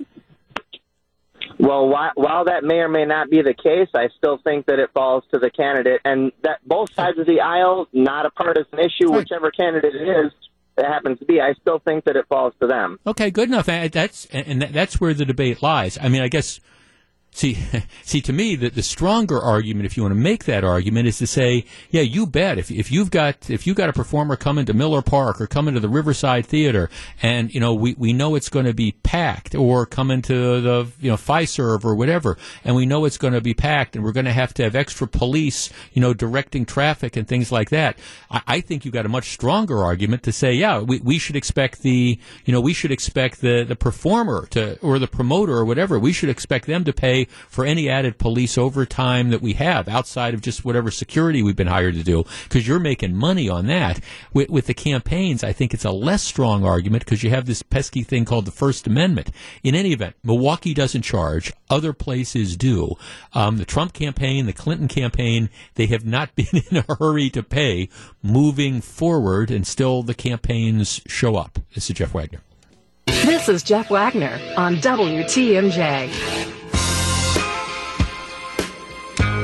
Well, 1.60 1.88
while, 1.88 2.12
while 2.14 2.45
that 2.45 2.64
may 2.64 2.76
or 2.76 2.88
may 2.88 3.05
not 3.05 3.32
be 3.32 3.41
the 3.41 3.53
case, 3.53 3.89
I 3.95 4.10
still 4.18 4.38
think 4.43 4.68
that 4.68 4.78
it 4.78 4.91
falls 4.93 5.24
to 5.34 5.39
the 5.39 5.49
candidate, 5.49 6.01
and 6.05 6.32
that 6.43 6.60
both 6.66 6.93
sides 6.93 7.18
of 7.18 7.26
the 7.26 7.41
aisle, 7.41 7.88
not 7.93 8.28
a 8.28 8.30
partisan 8.30 8.78
issue, 8.80 9.12
whichever 9.12 9.49
candidate 9.49 9.95
it 9.95 10.08
is, 10.08 10.32
it 10.78 10.86
happens 10.86 11.18
to 11.20 11.26
be. 11.26 11.41
I 11.41 11.53
still 11.53 11.80
think 11.80 12.05
that 12.05 12.16
it 12.16 12.28
falls 12.30 12.53
to 12.62 12.68
them. 12.68 12.99
Okay, 13.08 13.32
good 13.32 13.49
enough. 13.49 13.66
That's 13.66 14.26
and 14.28 14.62
that's 14.62 15.01
where 15.01 15.16
the 15.16 15.26
debate 15.26 15.64
lies. 15.64 15.97
I 15.99 16.10
mean, 16.10 16.22
I 16.22 16.28
guess. 16.28 16.60
See, 17.38 17.55
see, 18.03 18.19
to 18.21 18.33
me, 18.33 18.55
the, 18.55 18.69
the 18.69 18.81
stronger 18.81 19.39
argument, 19.39 19.85
if 19.85 19.95
you 19.95 20.01
want 20.01 20.15
to 20.15 20.19
make 20.19 20.45
that 20.45 20.63
argument, 20.63 21.07
is 21.07 21.19
to 21.19 21.27
say, 21.27 21.65
yeah, 21.91 22.01
you 22.01 22.25
bet. 22.25 22.57
If, 22.57 22.71
if 22.71 22.91
you've 22.91 23.11
got 23.11 23.47
if 23.47 23.67
you've 23.67 23.77
got 23.77 23.89
a 23.89 23.93
performer 23.93 24.35
coming 24.35 24.65
to 24.65 24.73
Miller 24.73 25.03
Park 25.03 25.39
or 25.39 25.45
coming 25.45 25.75
to 25.75 25.79
the 25.79 25.88
Riverside 25.88 26.47
Theater, 26.47 26.89
and 27.21 27.53
you 27.53 27.59
know 27.59 27.75
we, 27.75 27.93
we 27.93 28.11
know 28.11 28.33
it's 28.33 28.49
going 28.49 28.65
to 28.65 28.73
be 28.73 28.93
packed, 29.03 29.53
or 29.53 29.85
coming 29.85 30.23
to 30.23 30.61
the 30.61 30.88
you 30.99 31.11
know 31.11 31.15
Fiserv 31.15 31.85
or 31.85 31.93
whatever, 31.93 32.39
and 32.63 32.75
we 32.75 32.88
know 32.88 33.05
it's 33.05 33.19
going 33.19 33.33
to 33.33 33.41
be 33.41 33.53
packed, 33.53 33.95
and 33.95 34.03
we're 34.03 34.13
going 34.13 34.25
to 34.25 34.33
have 34.33 34.55
to 34.55 34.63
have 34.63 34.75
extra 34.75 35.07
police, 35.07 35.69
you 35.93 36.01
know, 36.01 36.15
directing 36.15 36.65
traffic 36.65 37.15
and 37.15 37.27
things 37.27 37.51
like 37.51 37.69
that. 37.69 37.99
I, 38.31 38.41
I 38.47 38.61
think 38.61 38.83
you've 38.83 38.95
got 38.95 39.05
a 39.05 39.09
much 39.09 39.29
stronger 39.29 39.83
argument 39.83 40.23
to 40.23 40.31
say, 40.31 40.53
yeah, 40.53 40.79
we, 40.79 41.01
we 41.01 41.19
should 41.19 41.35
expect 41.35 41.83
the 41.83 42.17
you 42.45 42.51
know 42.51 42.61
we 42.61 42.73
should 42.73 42.91
expect 42.91 43.41
the 43.41 43.63
the 43.63 43.75
performer 43.75 44.47
to 44.47 44.79
or 44.79 44.97
the 44.97 45.07
promoter 45.07 45.53
or 45.53 45.65
whatever 45.65 45.99
we 45.99 46.11
should 46.11 46.29
expect 46.29 46.65
them 46.65 46.83
to 46.83 46.91
pay 46.91 47.26
for 47.49 47.65
any 47.65 47.89
added 47.89 48.17
police 48.17 48.57
overtime 48.57 49.30
that 49.30 49.41
we 49.41 49.53
have 49.53 49.88
outside 49.88 50.34
of 50.34 50.41
just 50.41 50.65
whatever 50.65 50.91
security 50.91 51.41
we've 51.43 51.55
been 51.55 51.67
hired 51.67 51.95
to 51.95 52.03
do 52.03 52.23
because 52.43 52.67
you're 52.67 52.80
making 52.80 53.15
money 53.15 53.49
on 53.49 53.67
that. 53.67 53.99
With, 54.34 54.49
with 54.49 54.67
the 54.67 54.73
campaigns 54.73 55.43
I 55.43 55.53
think 55.53 55.73
it's 55.73 55.86
a 55.86 55.91
less 55.91 56.23
strong 56.23 56.65
argument 56.65 57.05
because 57.05 57.23
you 57.23 57.30
have 57.30 57.45
this 57.45 57.63
pesky 57.63 58.03
thing 58.03 58.25
called 58.25 58.45
the 58.45 58.51
First 58.51 58.88
Amendment. 58.88 59.32
In 59.63 59.75
any 59.75 59.93
event 59.93 60.15
Milwaukee 60.23 60.73
doesn't 60.73 61.03
charge. 61.03 61.53
Other 61.69 61.93
places 61.93 62.55
do. 62.55 62.95
Um, 63.34 63.57
the 63.57 63.65
Trump 63.65 63.93
campaign 63.93 64.45
the 64.45 64.53
Clinton 64.53 64.88
campaign 64.88 65.49
they 65.75 65.88
have 65.88 66.05
not 66.05 66.36
been 66.36 66.63
in 66.69 66.78
a 66.78 66.95
hurry 66.97 67.30
to 67.32 67.43
pay. 67.43 67.89
Moving 68.21 68.82
forward 68.82 69.51
and 69.51 69.65
still 69.65 70.03
the 70.03 70.13
campaigns 70.13 71.01
show 71.07 71.36
up. 71.36 71.59
This 71.73 71.89
is 71.89 71.95
Jeff 71.95 72.13
Wagner. 72.13 72.41
This 73.05 73.47
is 73.49 73.63
Jeff 73.63 73.89
Wagner 73.89 74.39
on 74.57 74.75
WTMJ. 74.78 76.57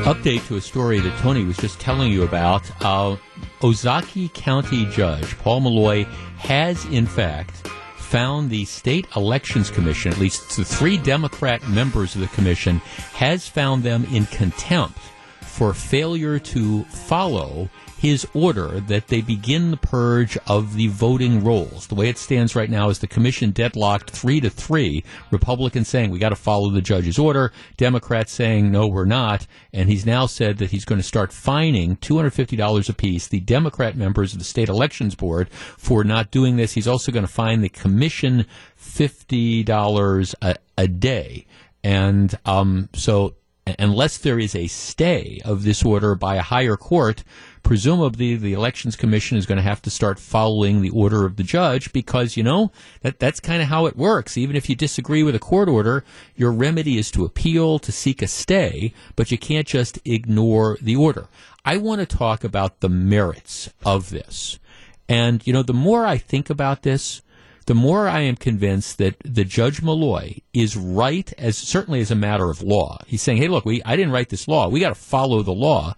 Update 0.04 0.46
to 0.48 0.58
a 0.58 0.62
story 0.62 1.00
that 1.00 1.18
Tony 1.20 1.46
was 1.46 1.56
just 1.56 1.80
telling 1.80 2.12
you 2.12 2.24
about. 2.24 2.70
Uh, 2.84 3.16
Ozaukee 3.62 4.34
County 4.34 4.86
Judge 4.88 5.38
Paul 5.38 5.62
Malloy 5.62 6.04
has, 6.40 6.84
in 6.88 7.06
fact, 7.06 7.66
found 7.96 8.50
the 8.50 8.66
State 8.66 9.08
Elections 9.16 9.72
Commission, 9.72 10.12
at 10.12 10.20
least 10.20 10.58
the 10.58 10.66
three 10.66 10.98
Democrat 10.98 11.66
members 11.70 12.16
of 12.16 12.22
the 12.22 12.28
commission, 12.28 12.80
has 13.14 13.48
found 13.48 13.84
them 13.84 14.04
in 14.12 14.26
contempt 14.26 15.00
for 15.40 15.74
failure 15.74 16.38
to 16.38 16.84
follow 16.84 17.70
his 18.04 18.28
order 18.34 18.82
that 18.82 19.08
they 19.08 19.22
begin 19.22 19.72
the 19.72 19.78
purge 19.78 20.38
of 20.46 20.74
the 20.74 20.88
voting 20.88 21.42
rolls. 21.42 21.88
The 21.88 21.96
way 21.96 22.10
it 22.10 22.18
stands 22.18 22.54
right 22.54 22.70
now 22.70 22.90
is 22.90 23.00
the 23.00 23.08
commission 23.08 23.52
deadlocked 23.52 24.12
three 24.12 24.42
to 24.42 24.50
three. 24.50 25.06
Republicans 25.32 25.88
saying 25.88 26.10
we 26.10 26.20
got 26.20 26.28
to 26.28 26.36
follow 26.36 26.70
the 26.70 26.82
judge's 26.82 27.18
order. 27.18 27.54
Democrats 27.78 28.34
saying 28.34 28.70
no, 28.70 28.88
we're 28.88 29.06
not. 29.06 29.48
And 29.72 29.88
he's 29.88 30.06
now 30.06 30.26
said 30.26 30.58
that 30.58 30.72
he's 30.72 30.84
going 30.84 31.00
to 31.00 31.08
start 31.08 31.32
fining 31.32 31.96
$250 31.96 32.90
apiece 32.90 33.30
the 33.30 33.40
Democrat 33.40 33.96
members 33.96 34.34
of 34.34 34.40
the 34.40 34.44
state 34.44 34.68
elections 34.68 35.16
board 35.16 35.50
for 35.50 36.04
not 36.04 36.30
doing 36.30 36.58
this. 36.58 36.74
He's 36.74 36.90
also 36.90 37.10
going 37.10 37.26
to 37.26 37.32
fine 37.32 37.62
the 37.62 37.70
commission 37.70 38.46
$50 38.78 40.36
a, 40.42 40.56
a 40.78 40.88
day. 40.90 41.48
And 41.86 42.38
um, 42.46 42.90
so 42.94 43.36
unless 43.80 44.18
there 44.18 44.40
is 44.40 44.56
a 44.56 44.68
stay 44.68 45.40
of 45.46 45.64
this 45.64 45.84
order 45.86 46.16
by 46.16 46.36
a 46.36 46.42
higher 46.42 46.76
court, 46.76 47.24
presumably 47.64 48.36
the 48.36 48.54
elections 48.54 48.96
commission 48.96 49.38
is 49.38 49.46
going 49.46 49.58
to 49.58 49.64
have 49.64 49.82
to 49.82 49.90
start 49.90 50.20
following 50.20 50.82
the 50.82 50.90
order 50.90 51.26
of 51.26 51.38
the 51.38 51.44
judge 51.44 51.92
because 51.94 52.38
you 52.38 52.44
know 52.44 52.72
that 53.02 53.20
that's 53.20 53.40
kind 53.40 53.62
of 53.62 53.70
how 53.70 53.86
it 53.86 53.96
works 53.96 54.38
even 54.38 54.56
if 54.56 54.70
you 54.70 54.76
disagree 54.76 55.24
with 55.24 55.34
a 55.34 55.40
court 55.40 55.70
order 55.70 56.04
your 56.36 56.52
remedy 56.52 56.98
is 56.98 57.10
to 57.10 57.26
appeal 57.26 57.80
to 57.80 57.92
seek 57.92 58.22
a 58.22 58.28
stay 58.28 58.94
but 59.16 59.32
you 59.32 59.38
can't 59.38 59.68
just 59.68 59.98
ignore 60.06 60.78
the 60.82 60.96
order 60.96 61.28
i 61.64 61.78
want 61.78 62.00
to 62.00 62.18
talk 62.18 62.44
about 62.44 62.82
the 62.82 62.90
merits 62.90 63.70
of 63.86 64.10
this 64.10 64.60
and 65.08 65.48
you 65.48 65.54
know 65.54 65.64
the 65.64 65.74
more 65.74 66.06
i 66.06 66.18
think 66.18 66.50
about 66.50 66.84
this 66.84 67.22
the 67.66 67.74
more 67.74 68.10
I 68.10 68.22
am 68.22 68.36
convinced 68.36 68.98
that 68.98 69.16
the 69.24 69.46
Judge 69.46 69.82
Malloy 69.82 70.40
is 70.54 70.76
right 70.76 71.32
as 71.38 71.58
certainly 71.58 72.02
as 72.02 72.12
a 72.12 72.16
matter 72.16 72.50
of 72.50 72.62
law. 72.62 73.00
He's 73.08 73.22
saying, 73.22 73.38
"Hey, 73.38 73.48
look, 73.48 73.66
we 73.66 73.82
I 73.84 73.96
didn't 73.96 74.12
write 74.12 74.30
this 74.30 74.48
law. 74.48 74.68
We 74.68 74.82
got 74.82 74.90
to 74.90 74.96
follow 74.96 75.42
the 75.44 75.54
law." 75.54 75.96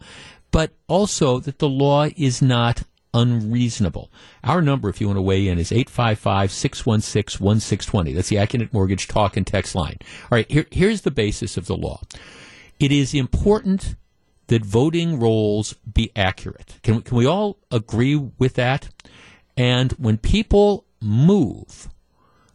But 0.55 0.71
also 0.87 1.39
that 1.41 1.59
the 1.59 1.67
law 1.67 2.07
is 2.15 2.41
not 2.41 2.83
unreasonable. 3.13 4.09
Our 4.41 4.61
number, 4.61 4.87
if 4.87 5.01
you 5.01 5.07
want 5.07 5.17
to 5.17 5.21
weigh 5.21 5.49
in, 5.49 5.59
is 5.59 5.71
855-616-1620. 5.71 8.15
That's 8.15 8.29
the 8.29 8.37
Accunet 8.37 8.71
Mortgage 8.71 9.09
talk 9.09 9.35
and 9.35 9.45
text 9.45 9.75
line. 9.75 9.97
All 9.99 10.29
right, 10.31 10.49
here, 10.49 10.65
here's 10.71 11.01
the 11.01 11.11
basis 11.11 11.57
of 11.57 11.65
the 11.65 11.75
law. 11.75 11.99
It 12.79 12.93
is 12.93 13.13
important 13.13 13.97
that 14.47 14.63
voting 14.63 15.19
rolls 15.19 15.75
be 15.93 16.09
accurate. 16.15 16.79
Can, 16.83 17.01
can 17.01 17.17
we 17.17 17.25
all 17.25 17.57
agree 17.69 18.15
with 18.15 18.53
that? 18.53 18.87
And 19.57 19.91
when 19.93 20.17
people 20.17 20.85
move, 21.01 21.89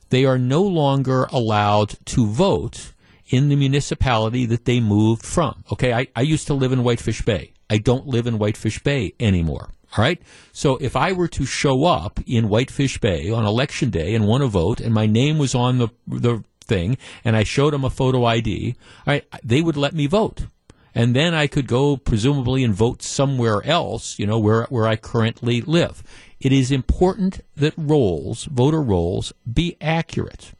they 0.08 0.24
are 0.24 0.38
no 0.38 0.62
longer 0.62 1.24
allowed 1.24 1.98
to 2.06 2.26
vote 2.26 2.94
in 3.28 3.50
the 3.50 3.56
municipality 3.56 4.46
that 4.46 4.64
they 4.64 4.80
moved 4.80 5.26
from. 5.26 5.64
Okay, 5.70 5.92
I, 5.92 6.06
I 6.16 6.22
used 6.22 6.46
to 6.46 6.54
live 6.54 6.72
in 6.72 6.82
Whitefish 6.82 7.20
Bay. 7.26 7.52
I 7.70 7.78
don't 7.78 8.06
live 8.06 8.26
in 8.26 8.38
Whitefish 8.38 8.82
Bay 8.82 9.14
anymore. 9.20 9.70
All 9.96 10.04
right. 10.04 10.20
So 10.52 10.76
if 10.76 10.96
I 10.96 11.12
were 11.12 11.28
to 11.28 11.46
show 11.46 11.84
up 11.84 12.20
in 12.26 12.48
Whitefish 12.48 12.98
Bay 12.98 13.30
on 13.30 13.46
election 13.46 13.90
day 13.90 14.14
and 14.14 14.26
want 14.26 14.42
to 14.42 14.48
vote, 14.48 14.80
and 14.80 14.92
my 14.92 15.06
name 15.06 15.38
was 15.38 15.54
on 15.54 15.78
the 15.78 15.88
the 16.06 16.44
thing, 16.60 16.98
and 17.24 17.36
I 17.36 17.44
showed 17.44 17.72
them 17.72 17.84
a 17.84 17.90
photo 17.90 18.24
ID, 18.24 18.76
all 19.06 19.14
right, 19.14 19.24
they 19.42 19.60
would 19.60 19.76
let 19.76 19.94
me 19.94 20.06
vote, 20.06 20.46
and 20.94 21.16
then 21.16 21.34
I 21.34 21.48
could 21.48 21.66
go 21.66 21.96
presumably 21.96 22.62
and 22.62 22.74
vote 22.74 23.02
somewhere 23.02 23.64
else, 23.64 24.18
you 24.18 24.26
know, 24.26 24.38
where 24.38 24.64
where 24.64 24.86
I 24.86 24.96
currently 24.96 25.60
live. 25.60 26.02
It 26.40 26.52
is 26.52 26.70
important 26.70 27.40
that 27.56 27.74
rolls, 27.76 28.44
voter 28.44 28.82
rolls, 28.82 29.32
be 29.52 29.76
accurate. 29.80 30.52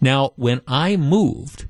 Now, 0.00 0.32
when 0.36 0.62
I 0.66 0.96
moved, 0.96 1.66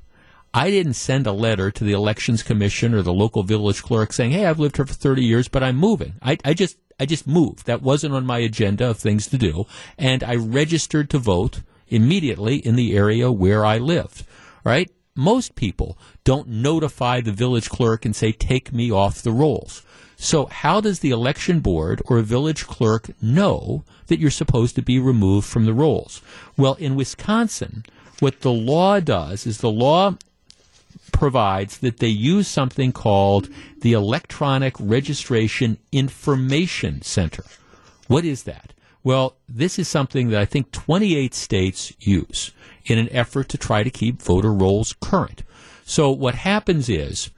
I 0.53 0.69
didn't 0.69 0.95
send 0.95 1.27
a 1.27 1.31
letter 1.31 1.71
to 1.71 1.83
the 1.83 1.93
elections 1.93 2.43
commission 2.43 2.93
or 2.93 3.01
the 3.01 3.13
local 3.13 3.43
village 3.43 3.81
clerk 3.81 4.11
saying, 4.11 4.31
"Hey, 4.31 4.45
I've 4.45 4.59
lived 4.59 4.75
here 4.75 4.85
for 4.85 4.93
30 4.93 5.23
years, 5.23 5.47
but 5.47 5.63
I'm 5.63 5.77
moving." 5.77 6.15
I, 6.21 6.37
I 6.43 6.53
just 6.53 6.77
I 6.99 7.05
just 7.05 7.25
moved. 7.25 7.67
That 7.67 7.81
wasn't 7.81 8.13
on 8.13 8.25
my 8.25 8.39
agenda 8.39 8.89
of 8.89 8.97
things 8.97 9.27
to 9.27 9.37
do, 9.37 9.65
and 9.97 10.23
I 10.23 10.35
registered 10.35 11.09
to 11.11 11.19
vote 11.19 11.61
immediately 11.87 12.57
in 12.57 12.75
the 12.75 12.97
area 12.97 13.31
where 13.31 13.65
I 13.65 13.77
lived. 13.77 14.25
Right? 14.65 14.91
Most 15.15 15.55
people 15.55 15.97
don't 16.25 16.47
notify 16.47 17.21
the 17.21 17.31
village 17.31 17.69
clerk 17.69 18.03
and 18.03 18.13
say, 18.13 18.33
"Take 18.33 18.73
me 18.73 18.91
off 18.91 19.21
the 19.21 19.31
rolls." 19.31 19.83
So, 20.17 20.47
how 20.47 20.81
does 20.81 20.99
the 20.99 21.11
election 21.11 21.61
board 21.61 22.01
or 22.05 22.17
a 22.17 22.23
village 22.23 22.67
clerk 22.67 23.09
know 23.21 23.83
that 24.07 24.19
you're 24.19 24.29
supposed 24.29 24.75
to 24.75 24.81
be 24.81 24.99
removed 24.99 25.47
from 25.47 25.65
the 25.65 25.73
rolls? 25.73 26.21
Well, 26.57 26.75
in 26.75 26.95
Wisconsin, 26.95 27.85
what 28.19 28.41
the 28.41 28.51
law 28.51 28.99
does 28.99 29.47
is 29.47 29.59
the 29.59 29.71
law 29.71 30.17
provides 31.21 31.77
that 31.77 31.97
they 31.97 32.07
use 32.07 32.47
something 32.47 32.91
called 32.91 33.47
the 33.81 33.93
Electronic 33.93 34.73
Registration 34.79 35.77
Information 35.91 36.99
Center. 37.03 37.43
What 38.07 38.25
is 38.25 38.41
that? 38.45 38.73
Well, 39.03 39.35
this 39.47 39.77
is 39.77 39.87
something 39.87 40.29
that 40.29 40.41
I 40.41 40.45
think 40.45 40.71
28 40.71 41.35
states 41.35 41.93
use 41.99 42.49
in 42.85 42.97
an 42.97 43.07
effort 43.11 43.49
to 43.49 43.59
try 43.59 43.83
to 43.83 43.91
keep 43.91 44.19
voter 44.19 44.51
rolls 44.51 44.95
current. 44.99 45.43
So 45.85 46.09
what 46.09 46.33
happens 46.33 46.89
is 46.89 47.29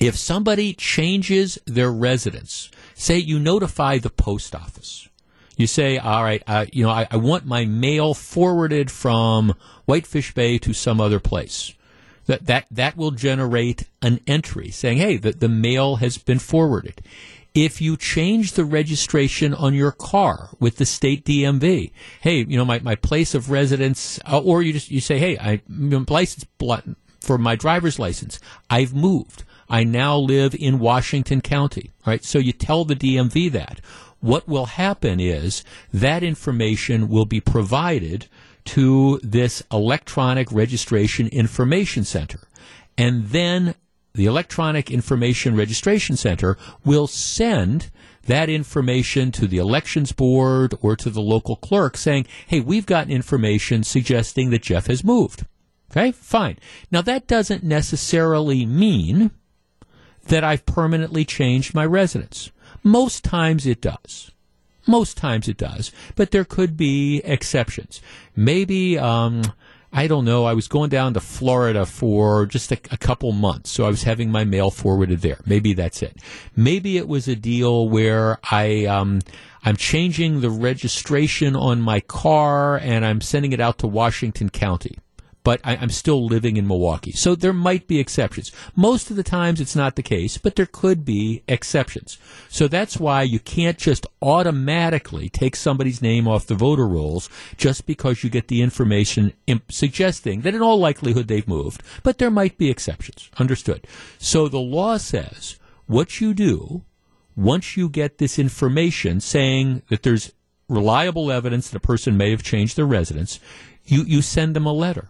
if 0.00 0.16
somebody 0.16 0.72
changes 0.72 1.60
their 1.64 1.92
residence, 1.92 2.72
say 2.96 3.18
you 3.18 3.38
notify 3.38 3.98
the 3.98 4.10
post 4.10 4.52
office, 4.52 5.08
you 5.56 5.68
say, 5.68 5.96
all 5.96 6.24
right, 6.24 6.42
uh, 6.48 6.66
you 6.72 6.82
know, 6.82 6.90
I, 6.90 7.06
I, 7.08 7.18
want 7.18 7.46
my 7.46 7.66
mail 7.66 8.14
forwarded 8.14 8.90
from 8.90 9.54
Whitefish 9.84 10.34
Bay 10.34 10.58
to 10.58 10.72
some 10.72 11.00
other 11.00 11.20
place. 11.20 11.72
That, 12.26 12.46
that, 12.46 12.66
that 12.70 12.96
will 12.96 13.12
generate 13.12 13.88
an 14.02 14.20
entry 14.26 14.70
saying, 14.70 14.98
hey, 14.98 15.16
the, 15.16 15.32
the 15.32 15.48
mail 15.48 15.96
has 15.96 16.18
been 16.18 16.38
forwarded. 16.38 17.00
If 17.54 17.80
you 17.80 17.96
change 17.96 18.52
the 18.52 18.64
registration 18.64 19.54
on 19.54 19.74
your 19.74 19.92
car 19.92 20.50
with 20.60 20.76
the 20.76 20.84
state 20.84 21.24
DMV, 21.24 21.92
hey, 22.20 22.44
you 22.44 22.56
know, 22.58 22.64
my, 22.64 22.80
my 22.80 22.96
place 22.96 23.34
of 23.34 23.50
residence, 23.50 24.20
uh, 24.30 24.40
or 24.40 24.62
you 24.62 24.72
just, 24.74 24.90
you 24.90 25.00
say, 25.00 25.18
hey, 25.18 25.38
I, 25.38 25.62
license 25.68 26.44
for 27.20 27.38
my 27.38 27.56
driver's 27.56 27.98
license, 27.98 28.38
I've 28.68 28.94
moved. 28.94 29.44
I 29.68 29.84
now 29.84 30.16
live 30.16 30.54
in 30.54 30.78
Washington 30.78 31.40
County. 31.40 31.92
Right? 32.06 32.24
So 32.24 32.38
you 32.38 32.52
tell 32.52 32.84
the 32.84 32.94
DMV 32.94 33.50
that. 33.52 33.80
What 34.20 34.48
will 34.48 34.66
happen 34.66 35.20
is 35.20 35.62
that 35.92 36.22
information 36.22 37.08
will 37.08 37.26
be 37.26 37.40
provided 37.40 38.28
to 38.66 39.18
this 39.22 39.62
electronic 39.72 40.50
registration 40.52 41.28
information 41.28 42.04
center. 42.04 42.48
And 42.98 43.28
then 43.28 43.74
the 44.14 44.26
electronic 44.26 44.90
information 44.90 45.56
registration 45.56 46.16
center 46.16 46.56
will 46.84 47.06
send 47.06 47.90
that 48.26 48.48
information 48.48 49.30
to 49.32 49.46
the 49.46 49.58
elections 49.58 50.12
board 50.12 50.74
or 50.80 50.96
to 50.96 51.10
the 51.10 51.20
local 51.20 51.56
clerk 51.56 51.96
saying, 51.96 52.26
hey, 52.46 52.60
we've 52.60 52.86
gotten 52.86 53.12
information 53.12 53.84
suggesting 53.84 54.50
that 54.50 54.62
Jeff 54.62 54.86
has 54.86 55.04
moved. 55.04 55.46
Okay, 55.90 56.12
fine. 56.12 56.58
Now 56.90 57.02
that 57.02 57.26
doesn't 57.26 57.62
necessarily 57.62 58.66
mean 58.66 59.30
that 60.24 60.42
I've 60.42 60.66
permanently 60.66 61.24
changed 61.24 61.74
my 61.74 61.86
residence. 61.86 62.50
Most 62.82 63.22
times 63.22 63.66
it 63.66 63.80
does. 63.80 64.32
Most 64.86 65.16
times 65.16 65.48
it 65.48 65.56
does, 65.56 65.92
but 66.14 66.30
there 66.30 66.44
could 66.44 66.76
be 66.76 67.20
exceptions. 67.24 68.00
Maybe, 68.34 68.98
um, 68.98 69.42
I 69.92 70.06
don't 70.06 70.24
know. 70.24 70.44
I 70.44 70.52
was 70.52 70.68
going 70.68 70.90
down 70.90 71.14
to 71.14 71.20
Florida 71.20 71.86
for 71.86 72.46
just 72.46 72.70
a, 72.70 72.78
a, 72.90 72.96
couple 72.96 73.32
months, 73.32 73.70
so 73.70 73.84
I 73.86 73.88
was 73.88 74.02
having 74.02 74.30
my 74.30 74.44
mail 74.44 74.70
forwarded 74.70 75.20
there. 75.20 75.38
Maybe 75.46 75.72
that's 75.72 76.02
it. 76.02 76.18
Maybe 76.54 76.98
it 76.98 77.08
was 77.08 77.28
a 77.28 77.36
deal 77.36 77.88
where 77.88 78.38
I 78.50 78.84
um, 78.86 79.20
I'm 79.64 79.76
changing 79.76 80.40
the 80.40 80.50
registration 80.50 81.56
on 81.56 81.80
my 81.80 82.00
car 82.00 82.76
and 82.76 83.04
I'm 83.04 83.20
sending 83.20 83.52
it 83.52 83.60
out 83.60 83.78
to 83.78 83.86
Washington 83.86 84.50
County 84.50 84.98
but 85.46 85.60
I, 85.62 85.76
am 85.76 85.90
still 85.90 86.26
living 86.26 86.56
in 86.56 86.66
Milwaukee. 86.66 87.12
So 87.12 87.36
there 87.36 87.52
might 87.52 87.86
be 87.86 88.00
exceptions. 88.00 88.50
Most 88.74 89.10
of 89.10 89.16
the 89.16 89.22
times 89.22 89.60
it's 89.60 89.76
not 89.76 89.94
the 89.94 90.02
case, 90.02 90.38
but 90.38 90.56
there 90.56 90.66
could 90.66 91.04
be 91.04 91.44
exceptions. 91.46 92.18
So 92.48 92.66
that's 92.66 92.96
why 92.96 93.22
you 93.22 93.38
can't 93.38 93.78
just 93.78 94.08
automatically 94.20 95.28
take 95.28 95.54
somebody's 95.54 96.02
name 96.02 96.26
off 96.26 96.48
the 96.48 96.56
voter 96.56 96.88
rolls 96.88 97.30
just 97.56 97.86
because 97.86 98.24
you 98.24 98.28
get 98.28 98.48
the 98.48 98.60
information 98.60 99.34
imp- 99.46 99.70
suggesting 99.70 100.40
that 100.40 100.56
in 100.56 100.62
all 100.62 100.80
likelihood 100.80 101.28
they've 101.28 101.46
moved, 101.46 101.80
but 102.02 102.18
there 102.18 102.28
might 102.28 102.58
be 102.58 102.68
exceptions. 102.68 103.30
Understood. 103.38 103.86
So 104.18 104.48
the 104.48 104.58
law 104.58 104.96
says 104.96 105.60
what 105.86 106.20
you 106.20 106.34
do 106.34 106.82
once 107.36 107.76
you 107.76 107.88
get 107.88 108.18
this 108.18 108.36
information 108.36 109.20
saying 109.20 109.82
that 109.90 110.02
there's 110.02 110.32
reliable 110.68 111.30
evidence 111.30 111.70
that 111.70 111.76
a 111.76 111.86
person 111.86 112.16
may 112.16 112.32
have 112.32 112.42
changed 112.42 112.76
their 112.76 112.84
residence, 112.84 113.38
you, 113.84 114.02
you 114.02 114.22
send 114.22 114.56
them 114.56 114.66
a 114.66 114.72
letter 114.72 115.08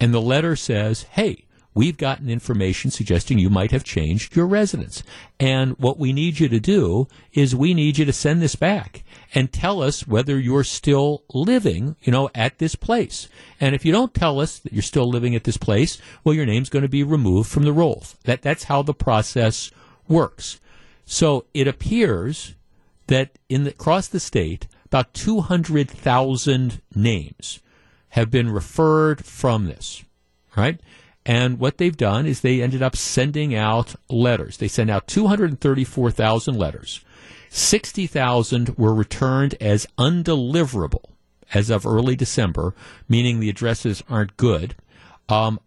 and 0.00 0.12
the 0.12 0.20
letter 0.20 0.56
says, 0.56 1.02
hey, 1.02 1.44
we've 1.74 1.96
gotten 1.96 2.30
information 2.30 2.90
suggesting 2.90 3.38
you 3.38 3.50
might 3.50 3.72
have 3.72 3.84
changed 3.84 4.36
your 4.36 4.46
residence. 4.46 5.02
And 5.40 5.76
what 5.78 5.98
we 5.98 6.12
need 6.12 6.38
you 6.38 6.48
to 6.48 6.60
do 6.60 7.08
is 7.32 7.54
we 7.54 7.74
need 7.74 7.98
you 7.98 8.04
to 8.04 8.12
send 8.12 8.40
this 8.40 8.54
back 8.54 9.04
and 9.34 9.52
tell 9.52 9.82
us 9.82 10.06
whether 10.06 10.38
you're 10.38 10.64
still 10.64 11.24
living, 11.32 11.96
you 12.02 12.12
know, 12.12 12.30
at 12.34 12.58
this 12.58 12.76
place. 12.76 13.28
And 13.60 13.74
if 13.74 13.84
you 13.84 13.92
don't 13.92 14.14
tell 14.14 14.40
us 14.40 14.58
that 14.60 14.72
you're 14.72 14.82
still 14.82 15.08
living 15.08 15.34
at 15.34 15.44
this 15.44 15.56
place, 15.56 15.98
well, 16.22 16.34
your 16.34 16.46
name's 16.46 16.70
going 16.70 16.84
to 16.84 16.88
be 16.88 17.02
removed 17.02 17.50
from 17.50 17.64
the 17.64 17.72
rolls. 17.72 18.16
That, 18.24 18.42
that's 18.42 18.64
how 18.64 18.82
the 18.82 18.94
process 18.94 19.70
works. 20.06 20.60
So 21.04 21.46
it 21.52 21.66
appears 21.66 22.54
that 23.08 23.38
in 23.48 23.64
the, 23.64 23.70
across 23.70 24.08
the 24.08 24.20
state, 24.20 24.68
about 24.86 25.12
200,000 25.12 26.80
names 26.94 27.60
have 28.14 28.30
been 28.30 28.48
referred 28.48 29.24
from 29.24 29.64
this, 29.66 30.04
right? 30.56 30.80
And 31.26 31.58
what 31.58 31.78
they've 31.78 31.96
done 31.96 32.26
is 32.26 32.40
they 32.40 32.62
ended 32.62 32.80
up 32.80 32.94
sending 32.94 33.56
out 33.56 33.96
letters. 34.08 34.58
They 34.58 34.68
sent 34.68 34.88
out 34.88 35.08
234,000 35.08 36.56
letters. 36.56 37.04
60,000 37.48 38.78
were 38.78 38.94
returned 38.94 39.56
as 39.60 39.88
undeliverable 39.98 41.02
as 41.52 41.70
of 41.70 41.84
early 41.84 42.14
December, 42.14 42.72
meaning 43.08 43.40
the 43.40 43.50
addresses 43.50 44.04
aren't 44.08 44.36
good. 44.36 44.76
Um, 45.28 45.58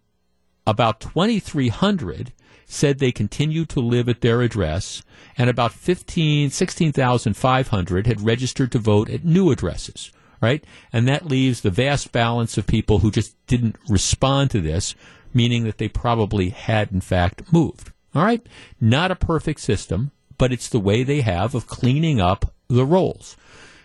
about 0.65 1.01
2,300 1.01 2.31
said 2.65 2.99
they 2.99 3.11
continued 3.11 3.67
to 3.69 3.81
live 3.81 4.07
at 4.07 4.21
their 4.21 4.41
address, 4.41 5.03
and 5.37 5.49
about 5.49 5.73
15, 5.73 6.49
16,500 6.49 8.07
had 8.07 8.21
registered 8.21 8.71
to 8.71 8.79
vote 8.79 9.09
at 9.09 9.25
new 9.25 9.51
addresses, 9.51 10.13
right? 10.41 10.63
And 10.91 11.07
that 11.07 11.25
leaves 11.25 11.61
the 11.61 11.69
vast 11.69 12.11
balance 12.11 12.57
of 12.57 12.67
people 12.67 12.99
who 12.99 13.11
just 13.11 13.35
didn't 13.47 13.77
respond 13.89 14.51
to 14.51 14.61
this, 14.61 14.95
meaning 15.33 15.63
that 15.63 15.77
they 15.77 15.87
probably 15.87 16.49
had, 16.49 16.91
in 16.91 17.01
fact, 17.01 17.51
moved. 17.51 17.91
All 18.15 18.23
right? 18.23 18.45
Not 18.79 19.11
a 19.11 19.15
perfect 19.15 19.59
system, 19.59 20.11
but 20.37 20.51
it's 20.51 20.69
the 20.69 20.79
way 20.79 21.03
they 21.03 21.21
have 21.21 21.55
of 21.55 21.67
cleaning 21.67 22.19
up 22.21 22.53
the 22.67 22.85
rolls. 22.85 23.37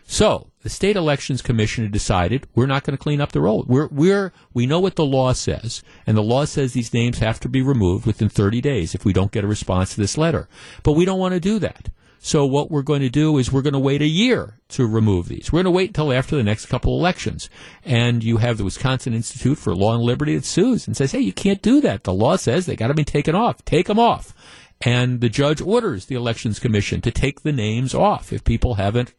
So 0.05 0.49
the 0.63 0.69
state 0.69 0.97
elections 0.97 1.43
commission 1.43 1.91
decided 1.91 2.47
we're 2.55 2.67
not 2.67 2.85
going 2.85 2.97
to 2.97 3.03
clean 3.03 3.21
up 3.21 3.33
the 3.33 3.41
roll. 3.41 3.65
We're 3.67 3.89
we're 3.89 4.33
we 4.53 4.67
know 4.67 4.81
what 4.81 4.97
the 4.97 5.05
law 5.05 5.33
says, 5.33 5.83
and 6.07 6.17
the 6.17 6.23
law 6.23 6.45
says 6.45 6.73
these 6.73 6.93
names 6.93 7.19
have 7.19 7.41
to 7.41 7.49
be 7.49 7.63
removed 7.63 8.07
within 8.07 8.29
30 8.29 8.61
days 8.61 8.95
if 8.95 9.05
we 9.05 9.13
don't 9.13 9.33
get 9.33 9.45
a 9.45 9.49
response 9.49 9.95
to 9.95 10.01
this 10.01 10.19
letter. 10.19 10.49
But 10.83 10.93
we 10.93 11.05
don't 11.05 11.19
want 11.19 11.35
to 11.35 11.41
do 11.41 11.59
that. 11.61 11.89
So 12.25 12.47
what 12.47 12.71
we're 12.71 12.83
going 12.83 13.01
to 13.01 13.11
do 13.11 13.37
is 13.37 13.51
we're 13.51 13.63
going 13.63 13.73
to 13.73 13.81
wait 13.81 14.01
a 14.01 14.07
year 14.07 14.61
to 14.69 14.87
remove 14.87 15.27
these. 15.27 15.51
We're 15.51 15.59
going 15.59 15.65
to 15.65 15.73
wait 15.73 15.89
until 15.89 16.13
after 16.13 16.37
the 16.37 16.45
next 16.45 16.67
couple 16.67 16.97
elections. 16.97 17.51
And 17.85 18.23
you 18.23 18.37
have 18.37 18.59
the 18.59 18.65
Wisconsin 18.65 19.13
Institute 19.13 19.59
for 19.59 19.75
Law 19.75 19.97
and 19.97 20.05
Liberty 20.05 20.37
that 20.37 20.45
sues 20.45 20.87
and 20.87 20.97
says, 20.97 21.11
hey, 21.11 21.19
you 21.19 21.33
can't 21.33 21.61
do 21.61 21.81
that. 21.81 22.05
The 22.05 22.15
law 22.15 22.37
says 22.37 22.65
they 22.65 22.77
got 22.77 22.87
to 22.87 22.95
be 22.95 23.05
taken 23.05 23.35
off. 23.35 23.65
Take 23.65 23.89
them 23.89 23.99
off. 23.99 24.33
And 24.81 25.21
the 25.21 25.29
judge 25.29 25.61
orders 25.61 26.07
the 26.07 26.15
Elections 26.15 26.61
Commission 26.61 27.01
to 27.01 27.11
take 27.11 27.43
the 27.43 27.51
names 27.51 27.93
off 27.93 28.33
if 28.33 28.45
people 28.45 28.75
haven't 28.75 29.15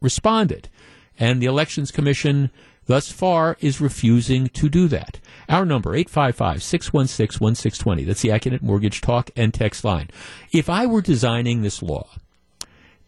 responded. 0.00 0.68
And 1.16 1.40
the 1.40 1.46
Elections 1.46 1.92
Commission 1.92 2.50
thus 2.86 3.12
far 3.12 3.56
is 3.60 3.80
refusing 3.80 4.48
to 4.48 4.68
do 4.68 4.88
that. 4.88 5.20
Our 5.48 5.64
number, 5.64 5.92
855-616-1620. 5.92 8.04
That's 8.04 8.22
the 8.22 8.30
Accunet 8.30 8.62
Mortgage 8.62 9.00
Talk 9.00 9.30
and 9.36 9.54
Text 9.54 9.84
line. 9.84 10.10
If 10.50 10.68
I 10.68 10.86
were 10.86 11.02
designing 11.02 11.62
this 11.62 11.82
law, 11.82 12.08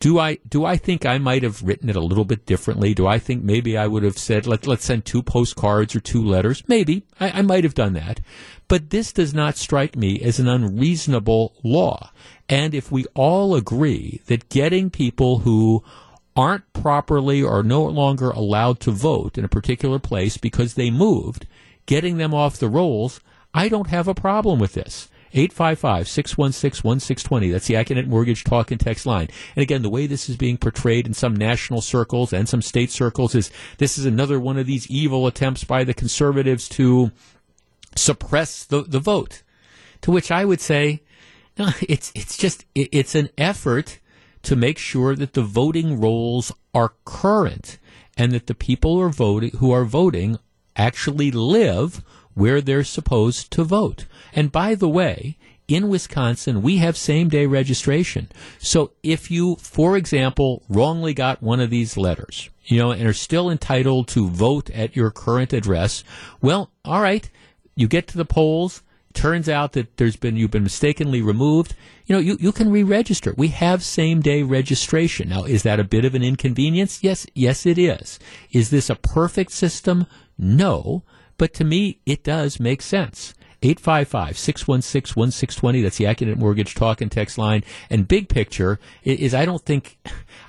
do 0.01 0.19
I 0.19 0.39
do 0.49 0.65
I 0.65 0.77
think 0.77 1.05
I 1.05 1.19
might 1.19 1.43
have 1.43 1.63
written 1.63 1.91
it 1.91 1.97
a 1.97 2.01
little 2.01 2.25
bit 2.25 2.47
differently? 2.47 2.95
Do 2.95 3.07
I 3.07 3.19
think 3.19 3.45
maybe 3.45 3.77
I 3.77 3.87
would 3.87 4.03
have 4.03 4.19
said 4.19 4.47
let 4.47 4.67
let's 4.67 4.87
send 4.87 5.05
two 5.05 5.23
postcards 5.23 5.95
or 5.95 6.01
two 6.01 6.25
letters? 6.25 6.65
Maybe 6.67 7.05
I, 7.21 7.41
I 7.41 7.43
might 7.43 7.65
have 7.65 7.75
done 7.75 7.93
that, 7.93 8.21
but 8.67 8.89
this 8.89 9.13
does 9.13 9.35
not 9.35 9.59
strike 9.59 9.97
me 9.97 10.21
as 10.23 10.41
an 10.41 10.49
unreasonable 10.49 11.55
law. 11.63 12.11
And 12.49 12.75
if 12.75 12.91
we 12.91 13.05
all 13.15 13.55
agree 13.55 14.23
that 14.27 14.49
getting 14.49 14.89
people 14.89 15.41
who 15.41 15.85
aren't 16.35 16.73
properly 16.73 17.43
or 17.43 17.63
no 17.63 17.85
longer 17.85 18.31
allowed 18.31 18.81
to 18.81 18.91
vote 18.91 19.37
in 19.37 19.45
a 19.45 19.49
particular 19.49 19.99
place 19.99 20.39
because 20.39 20.75
they 20.75 20.91
moved, 20.91 21.47
getting 21.85 22.17
them 22.17 22.33
off 22.33 22.57
the 22.57 22.69
rolls, 22.69 23.21
I 23.53 23.69
don't 23.69 23.89
have 23.89 24.09
a 24.09 24.15
problem 24.15 24.59
with 24.59 24.73
this. 24.73 25.10
855-616-1620. 25.35 27.53
That's 27.53 27.66
the 27.66 27.74
Accunet 27.74 28.07
Mortgage 28.07 28.45
Talk 28.45 28.70
and 28.70 28.81
Text 28.81 29.07
line. 29.07 29.28
And 29.55 29.62
again, 29.62 29.83
the 29.83 29.91
way 29.91 30.07
this 30.07 30.28
is 30.28 30.37
being 30.37 30.57
portrayed 30.57 31.07
in 31.07 31.14
some 31.14 31.35
national 31.35 31.81
circles 31.81 32.33
and 32.33 32.49
some 32.49 32.62
state 32.62 32.91
circles 32.91 33.35
is 33.35 33.51
this 33.78 33.99
is 33.99 34.07
another 34.07 34.41
one 34.41 34.59
of 34.59 34.66
these 34.66 34.91
evil 34.91 35.26
attempts 35.26 35.64
by 35.64 35.85
the 35.85 35.95
conservatives 35.95 36.68
to 36.70 37.12
suppress 37.97 38.64
the, 38.64 38.83
the 38.83 39.01
vote. 39.01 39.43
To 40.03 40.11
which 40.11 40.31
I 40.31 40.45
would 40.45 40.61
say, 40.61 41.03
no, 41.59 41.70
it's, 41.83 42.12
it's 42.14 42.37
just, 42.37 42.64
it, 42.74 42.89
it's 42.93 43.14
an 43.14 43.31
effort 43.37 43.99
to 44.43 44.57
make 44.57 44.78
sure 44.78 45.14
that 45.14 45.35
the 45.35 45.43
voting 45.43 46.01
rolls 46.01 46.53
are 46.74 46.95
current 47.05 47.78
and 48.16 48.33
that 48.33 48.47
the 48.47 48.55
people 48.55 48.99
are 48.99 49.11
voting, 49.11 49.51
who 49.59 49.70
are 49.70 49.85
voting 49.85 50.39
actually 50.76 51.31
live 51.31 52.03
where 52.41 52.62
they're 52.62 52.82
supposed 52.82 53.51
to 53.51 53.62
vote. 53.62 54.07
And 54.32 54.51
by 54.51 54.74
the 54.74 54.88
way, 54.88 55.36
in 55.68 55.91
Wisconsin, 55.91 56.62
we 56.62 56.78
have 56.78 56.97
same 56.97 57.28
day 57.28 57.45
registration. 57.45 58.28
So 58.59 58.93
if 59.03 59.30
you, 59.30 59.57
for 59.57 59.95
example, 59.97 60.62
wrongly 60.66 61.12
got 61.12 61.43
one 61.43 61.61
of 61.61 61.68
these 61.68 61.99
letters, 61.99 62.49
you 62.64 62.78
know, 62.78 62.93
and 62.93 63.07
are 63.07 63.12
still 63.12 63.51
entitled 63.51 64.09
to 64.09 64.26
vote 64.26 64.70
at 64.70 64.97
your 64.97 65.11
current 65.11 65.53
address, 65.53 66.03
well, 66.41 66.70
all 66.82 67.03
right, 67.03 67.28
you 67.76 67.86
get 67.86 68.09
to 68.09 68.16
the 68.16 68.24
polls, 68.24 68.82
turns 69.12 69.49
out 69.49 69.72
that 69.72 69.99
there's 69.99 70.16
been 70.16 70.36
you've 70.36 70.51
been 70.51 70.62
mistakenly 70.62 71.20
removed, 71.20 71.74
you 72.07 72.14
know, 72.14 72.20
you, 72.20 72.38
you 72.41 72.53
can 72.53 72.70
re-register. 72.72 73.34
We 73.36 73.49
have 73.49 73.84
same 73.84 74.22
day 74.22 74.43
registration. 74.43 75.28
Now, 75.28 75.45
is 75.45 75.62
that 75.64 75.78
a 75.78 75.84
bit 75.84 76.07
of 76.07 76.14
an 76.14 76.22
inconvenience? 76.22 77.05
Yes, 77.05 77.26
yes 77.34 77.66
it 77.66 77.78
is. 77.78 78.18
Is 78.51 78.70
this 78.70 78.88
a 78.88 78.97
perfect 78.97 79.53
system? 79.53 80.07
No. 80.38 81.05
But 81.41 81.55
to 81.55 81.64
me, 81.64 81.99
it 82.05 82.22
does 82.22 82.61
make 82.61 82.82
sense. 82.82 83.32
855-616-1620. 83.62 85.82
That's 85.82 85.97
the 85.97 86.05
Accunet 86.05 86.36
Mortgage 86.36 86.74
Talk 86.74 87.01
and 87.01 87.11
Text 87.11 87.38
line. 87.38 87.64
And 87.88 88.07
big 88.07 88.28
picture 88.28 88.78
is 89.05 89.32
I 89.32 89.47
don't 89.47 89.64
think, 89.64 89.97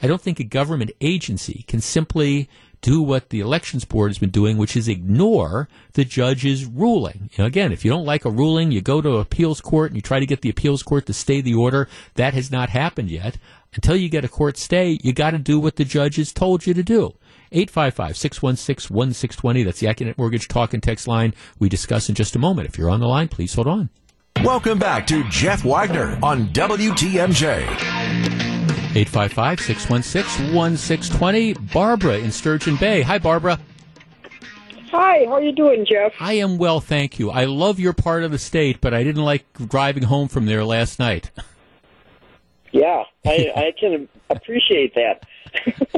I 0.03 0.07
don't 0.07 0.21
think 0.21 0.41
a 0.41 0.43
government 0.43 0.91
agency 0.99 1.63
can 1.69 1.79
simply 1.79 2.49
do 2.81 3.01
what 3.01 3.29
the 3.29 3.39
elections 3.39 3.85
board 3.85 4.09
has 4.09 4.17
been 4.17 4.31
doing, 4.31 4.57
which 4.57 4.75
is 4.75 4.89
ignore 4.89 5.69
the 5.93 6.03
judge's 6.03 6.65
ruling. 6.65 7.29
Again, 7.37 7.71
if 7.71 7.85
you 7.85 7.91
don't 7.91 8.03
like 8.03 8.25
a 8.25 8.29
ruling, 8.29 8.73
you 8.73 8.81
go 8.81 8.99
to 8.99 9.15
appeals 9.15 9.61
court 9.61 9.91
and 9.91 9.95
you 9.95 10.01
try 10.01 10.19
to 10.19 10.25
get 10.25 10.41
the 10.41 10.49
appeals 10.49 10.83
court 10.83 11.05
to 11.05 11.13
stay 11.13 11.39
the 11.39 11.53
order. 11.53 11.87
That 12.15 12.33
has 12.33 12.51
not 12.51 12.69
happened 12.69 13.09
yet. 13.09 13.37
Until 13.73 13.95
you 13.95 14.09
get 14.09 14.25
a 14.25 14.29
court 14.29 14.57
stay, 14.57 14.99
you 15.01 15.13
got 15.13 15.31
to 15.31 15.37
do 15.37 15.57
what 15.57 15.77
the 15.77 15.85
judge 15.85 16.17
has 16.17 16.33
told 16.33 16.65
you 16.65 16.73
to 16.73 16.83
do. 16.83 17.13
855-616-1620. 17.51 19.65
That's 19.65 19.79
the 19.79 19.87
Accunet 19.87 20.17
Mortgage 20.17 20.47
Talk 20.47 20.73
and 20.73 20.81
Text 20.81 21.07
line 21.07 21.35
we 21.59 21.69
discuss 21.69 22.09
in 22.09 22.15
just 22.15 22.35
a 22.35 22.39
moment. 22.39 22.67
If 22.67 22.75
you're 22.77 22.89
on 22.89 22.99
the 22.99 23.07
line, 23.07 23.27
please 23.27 23.53
hold 23.53 23.67
on. 23.67 23.91
Welcome 24.43 24.79
back 24.79 25.05
to 25.07 25.23
Jeff 25.29 25.63
Wagner 25.63 26.17
on 26.23 26.47
WTMJ. 26.47 27.63
855-616-1620. 28.93 31.71
Barbara 31.71 32.17
in 32.17 32.31
Sturgeon 32.31 32.75
Bay. 32.77 33.01
Hi, 33.01 33.19
Barbara. 33.19 33.59
Hi, 34.91 35.23
how 35.25 35.35
are 35.35 35.41
you 35.41 35.53
doing, 35.53 35.85
Jeff? 35.89 36.11
I 36.19 36.33
am 36.33 36.57
well, 36.57 36.81
thank 36.81 37.17
you. 37.17 37.31
I 37.31 37.45
love 37.45 37.79
your 37.79 37.93
part 37.93 38.23
of 38.23 38.31
the 38.31 38.37
state, 38.37 38.81
but 38.81 38.93
I 38.93 39.03
didn't 39.03 39.23
like 39.23 39.45
driving 39.69 40.03
home 40.03 40.27
from 40.27 40.47
there 40.47 40.65
last 40.65 40.99
night. 40.99 41.31
Yeah, 42.73 43.03
I, 43.25 43.51
I 43.55 43.71
can 43.79 44.09
appreciate 44.29 44.93
that. 44.95 45.23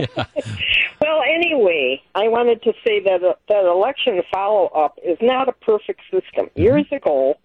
well, 1.01 1.21
anyway, 1.27 2.01
I 2.15 2.27
wanted 2.27 2.61
to 2.63 2.73
say 2.85 2.99
that 3.01 3.23
uh, 3.23 3.33
that 3.49 3.65
election 3.65 4.21
follow 4.31 4.67
up 4.67 4.97
is 5.03 5.17
not 5.21 5.47
a 5.47 5.53
perfect 5.53 6.01
system. 6.11 6.47
Mm-hmm. 6.47 6.61
Years 6.61 6.85
ago, 6.91 7.35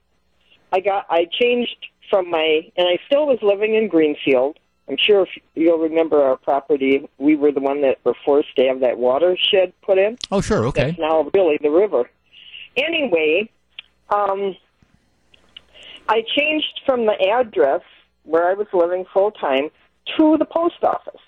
I 0.72 0.80
got 0.80 1.06
I 1.10 1.26
changed 1.30 1.86
from 2.10 2.30
my 2.30 2.70
and 2.76 2.88
I 2.88 2.98
still 3.06 3.26
was 3.26 3.38
living 3.42 3.74
in 3.74 3.88
Greenfield. 3.88 4.58
I'm 4.88 4.96
sure 4.96 5.22
if 5.22 5.28
you'll 5.54 5.78
remember 5.78 6.22
our 6.22 6.36
property, 6.36 7.06
we 7.18 7.36
were 7.36 7.52
the 7.52 7.60
one 7.60 7.82
that 7.82 7.98
were 8.04 8.14
forced 8.24 8.56
to 8.56 8.66
have 8.68 8.80
that 8.80 8.96
watershed 8.96 9.74
put 9.82 9.98
in. 9.98 10.16
Oh, 10.30 10.40
sure, 10.40 10.64
okay. 10.66 10.86
That's 10.86 10.98
now 10.98 11.30
really 11.34 11.58
the 11.60 11.70
river. 11.70 12.08
Anyway, 12.74 13.50
um, 14.08 14.56
I 16.08 16.22
changed 16.34 16.80
from 16.86 17.04
the 17.04 17.20
address 17.30 17.82
where 18.24 18.48
I 18.48 18.54
was 18.54 18.66
living 18.72 19.04
full 19.12 19.30
time 19.30 19.68
to 20.16 20.38
the 20.38 20.46
post 20.46 20.82
office. 20.82 21.20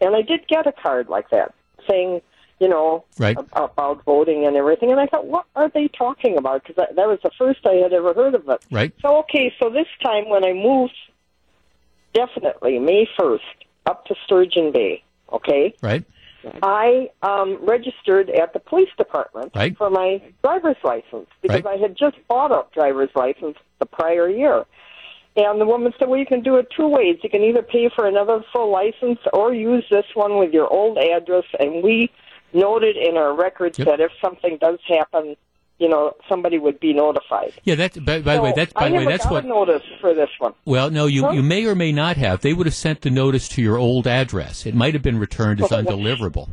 And 0.00 0.14
I 0.14 0.22
did 0.22 0.46
get 0.48 0.66
a 0.66 0.72
card 0.72 1.08
like 1.08 1.30
that 1.30 1.54
saying, 1.88 2.20
you 2.58 2.68
know, 2.68 3.04
right. 3.18 3.36
about 3.52 4.04
voting 4.04 4.46
and 4.46 4.56
everything. 4.56 4.90
And 4.90 5.00
I 5.00 5.06
thought, 5.06 5.26
what 5.26 5.46
are 5.54 5.70
they 5.72 5.88
talking 5.88 6.36
about? 6.38 6.62
Because 6.62 6.76
that, 6.76 6.96
that 6.96 7.06
was 7.06 7.18
the 7.22 7.30
first 7.38 7.60
I 7.66 7.74
had 7.74 7.92
ever 7.92 8.14
heard 8.14 8.34
of 8.34 8.48
it. 8.48 8.64
Right. 8.70 8.92
So, 9.02 9.18
okay, 9.20 9.52
so 9.60 9.70
this 9.70 9.86
time 10.02 10.28
when 10.28 10.44
I 10.44 10.52
moved, 10.52 10.94
definitely 12.12 12.78
May 12.78 13.08
1st, 13.18 13.40
up 13.86 14.06
to 14.06 14.14
Sturgeon 14.24 14.72
Bay, 14.72 15.02
okay? 15.32 15.74
Right. 15.82 16.04
I 16.62 17.10
um, 17.22 17.58
registered 17.60 18.30
at 18.30 18.52
the 18.52 18.60
police 18.60 18.88
department 18.96 19.52
Right. 19.54 19.76
for 19.76 19.90
my 19.90 20.22
driver's 20.42 20.76
license 20.84 21.28
because 21.42 21.64
Right. 21.64 21.78
I 21.78 21.82
had 21.82 21.96
just 21.96 22.16
bought 22.28 22.52
a 22.52 22.64
driver's 22.72 23.10
license 23.14 23.56
the 23.80 23.86
prior 23.86 24.28
year. 24.28 24.64
And 25.36 25.60
the 25.60 25.66
woman 25.66 25.92
said, 25.98 26.08
well, 26.08 26.18
you 26.18 26.26
can 26.26 26.42
do 26.42 26.56
it 26.56 26.68
two 26.74 26.88
ways. 26.88 27.18
You 27.22 27.28
can 27.28 27.42
either 27.42 27.62
pay 27.62 27.90
for 27.94 28.06
another 28.06 28.42
full 28.52 28.70
license 28.72 29.18
or 29.32 29.52
use 29.52 29.84
this 29.90 30.06
one 30.14 30.38
with 30.38 30.52
your 30.54 30.66
old 30.72 30.96
address. 30.96 31.44
And 31.60 31.82
we 31.82 32.10
noted 32.54 32.96
in 32.96 33.16
our 33.18 33.34
records 33.36 33.78
Yep. 33.78 33.86
that 33.86 34.00
if 34.00 34.12
something 34.24 34.56
does 34.58 34.78
happen, 34.88 35.36
you 35.78 35.90
know, 35.90 36.14
somebody 36.26 36.58
would 36.58 36.80
be 36.80 36.94
notified. 36.94 37.52
Yeah, 37.64 37.74
that's 37.74 37.98
by, 37.98 38.22
by 38.22 38.36
the 38.36 38.42
way, 38.42 38.52
that's 38.56 38.72
by 38.72 38.88
the 38.88 38.94
way, 38.94 39.04
that's 39.04 39.26
what. 39.26 39.44
notice 39.44 39.82
for 40.00 40.14
this 40.14 40.30
one. 40.38 40.54
Well, 40.64 40.88
no, 40.90 41.04
you 41.04 41.24
Huh? 41.24 41.32
you 41.32 41.42
may 41.42 41.66
or 41.66 41.74
may 41.74 41.92
not 41.92 42.16
have. 42.16 42.40
They 42.40 42.54
would 42.54 42.66
have 42.66 42.74
sent 42.74 43.02
the 43.02 43.10
notice 43.10 43.46
to 43.50 43.62
your 43.62 43.76
old 43.76 44.06
address. 44.06 44.64
It 44.64 44.74
might 44.74 44.94
have 44.94 45.02
been 45.02 45.18
returned 45.18 45.60
as 45.60 45.68
undeliverable. 45.80 46.48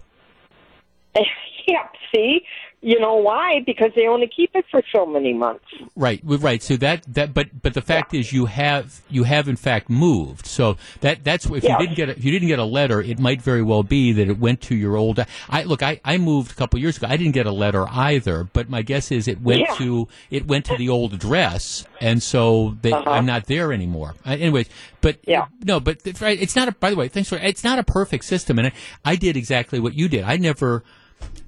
yeah, 1.16 1.88
see, 2.14 2.46
you 2.84 3.00
know 3.00 3.16
why? 3.16 3.62
Because 3.66 3.92
they 3.96 4.08
only 4.08 4.28
keep 4.28 4.52
it 4.56 4.66
for 4.70 4.82
so 4.92 5.06
many 5.06 5.34
months. 5.34 5.66
Right, 5.96 6.20
right. 6.24 6.62
So 6.62 6.76
that 6.78 7.04
that 7.14 7.34
but 7.34 7.62
but 7.62 7.74
the 7.74 7.82
fact 7.82 8.14
is 8.14 8.34
you 8.34 8.46
have 8.48 9.02
you 9.10 9.24
have 9.24 9.48
in 9.48 9.56
fact 9.56 9.90
moved. 9.90 10.46
So 10.46 10.78
that 11.02 11.24
that's 11.24 11.46
if 11.46 11.64
Yeah. 11.64 11.72
you 11.80 11.86
didn't 11.88 11.96
get 11.96 12.10
a, 12.10 12.12
if 12.18 12.24
you 12.26 12.32
didn't 12.32 12.50
get 12.50 12.60
a 12.60 12.66
letter, 12.66 13.02
it 13.02 13.20
might 13.20 13.42
very 13.42 13.64
well 13.64 13.84
be 13.84 14.12
that 14.12 14.28
it 14.28 14.38
went 14.38 14.60
to 14.64 14.76
your 14.76 14.98
old. 14.98 15.24
I 15.50 15.64
look, 15.64 15.82
I, 15.82 16.02
I 16.04 16.18
moved 16.18 16.52
a 16.52 16.56
couple 16.56 16.78
years 16.80 16.98
ago. 16.98 17.08
I 17.10 17.16
didn't 17.18 17.34
get 17.34 17.46
a 17.46 17.52
letter 17.52 17.86
either, 17.90 18.44
but 18.44 18.70
my 18.70 18.82
guess 18.82 19.12
is 19.12 19.28
it 19.28 19.42
went 19.42 19.62
Yeah. 19.62 19.76
to 19.76 20.08
it 20.30 20.46
went 20.48 20.66
to 20.66 20.76
the 20.76 20.90
old 20.90 21.14
address, 21.14 21.86
and 22.02 22.22
so 22.22 22.78
they, 22.82 22.92
Uh-huh. 22.92 23.10
I'm 23.10 23.26
not 23.26 23.46
there 23.46 23.72
anymore. 23.72 24.16
Uh, 24.26 24.32
anyways, 24.32 24.68
but 25.02 25.18
Yeah. 25.26 25.46
no, 25.64 25.80
but 25.80 26.00
it's 26.06 26.22
right. 26.22 26.40
It's 26.42 26.56
not 26.56 26.68
a. 26.68 26.74
By 26.74 26.90
the 26.90 26.96
way, 26.98 27.08
thanks 27.08 27.30
for. 27.30 27.38
It's 27.38 27.64
not 27.64 27.80
a 27.80 27.84
perfect 27.84 28.26
system, 28.26 28.60
and 28.60 28.68
I, 28.68 28.72
I 29.06 29.16
did 29.16 29.38
exactly 29.38 29.80
what 29.80 29.94
you 29.94 30.10
did. 30.10 30.24
I 30.26 30.36
never 30.38 30.84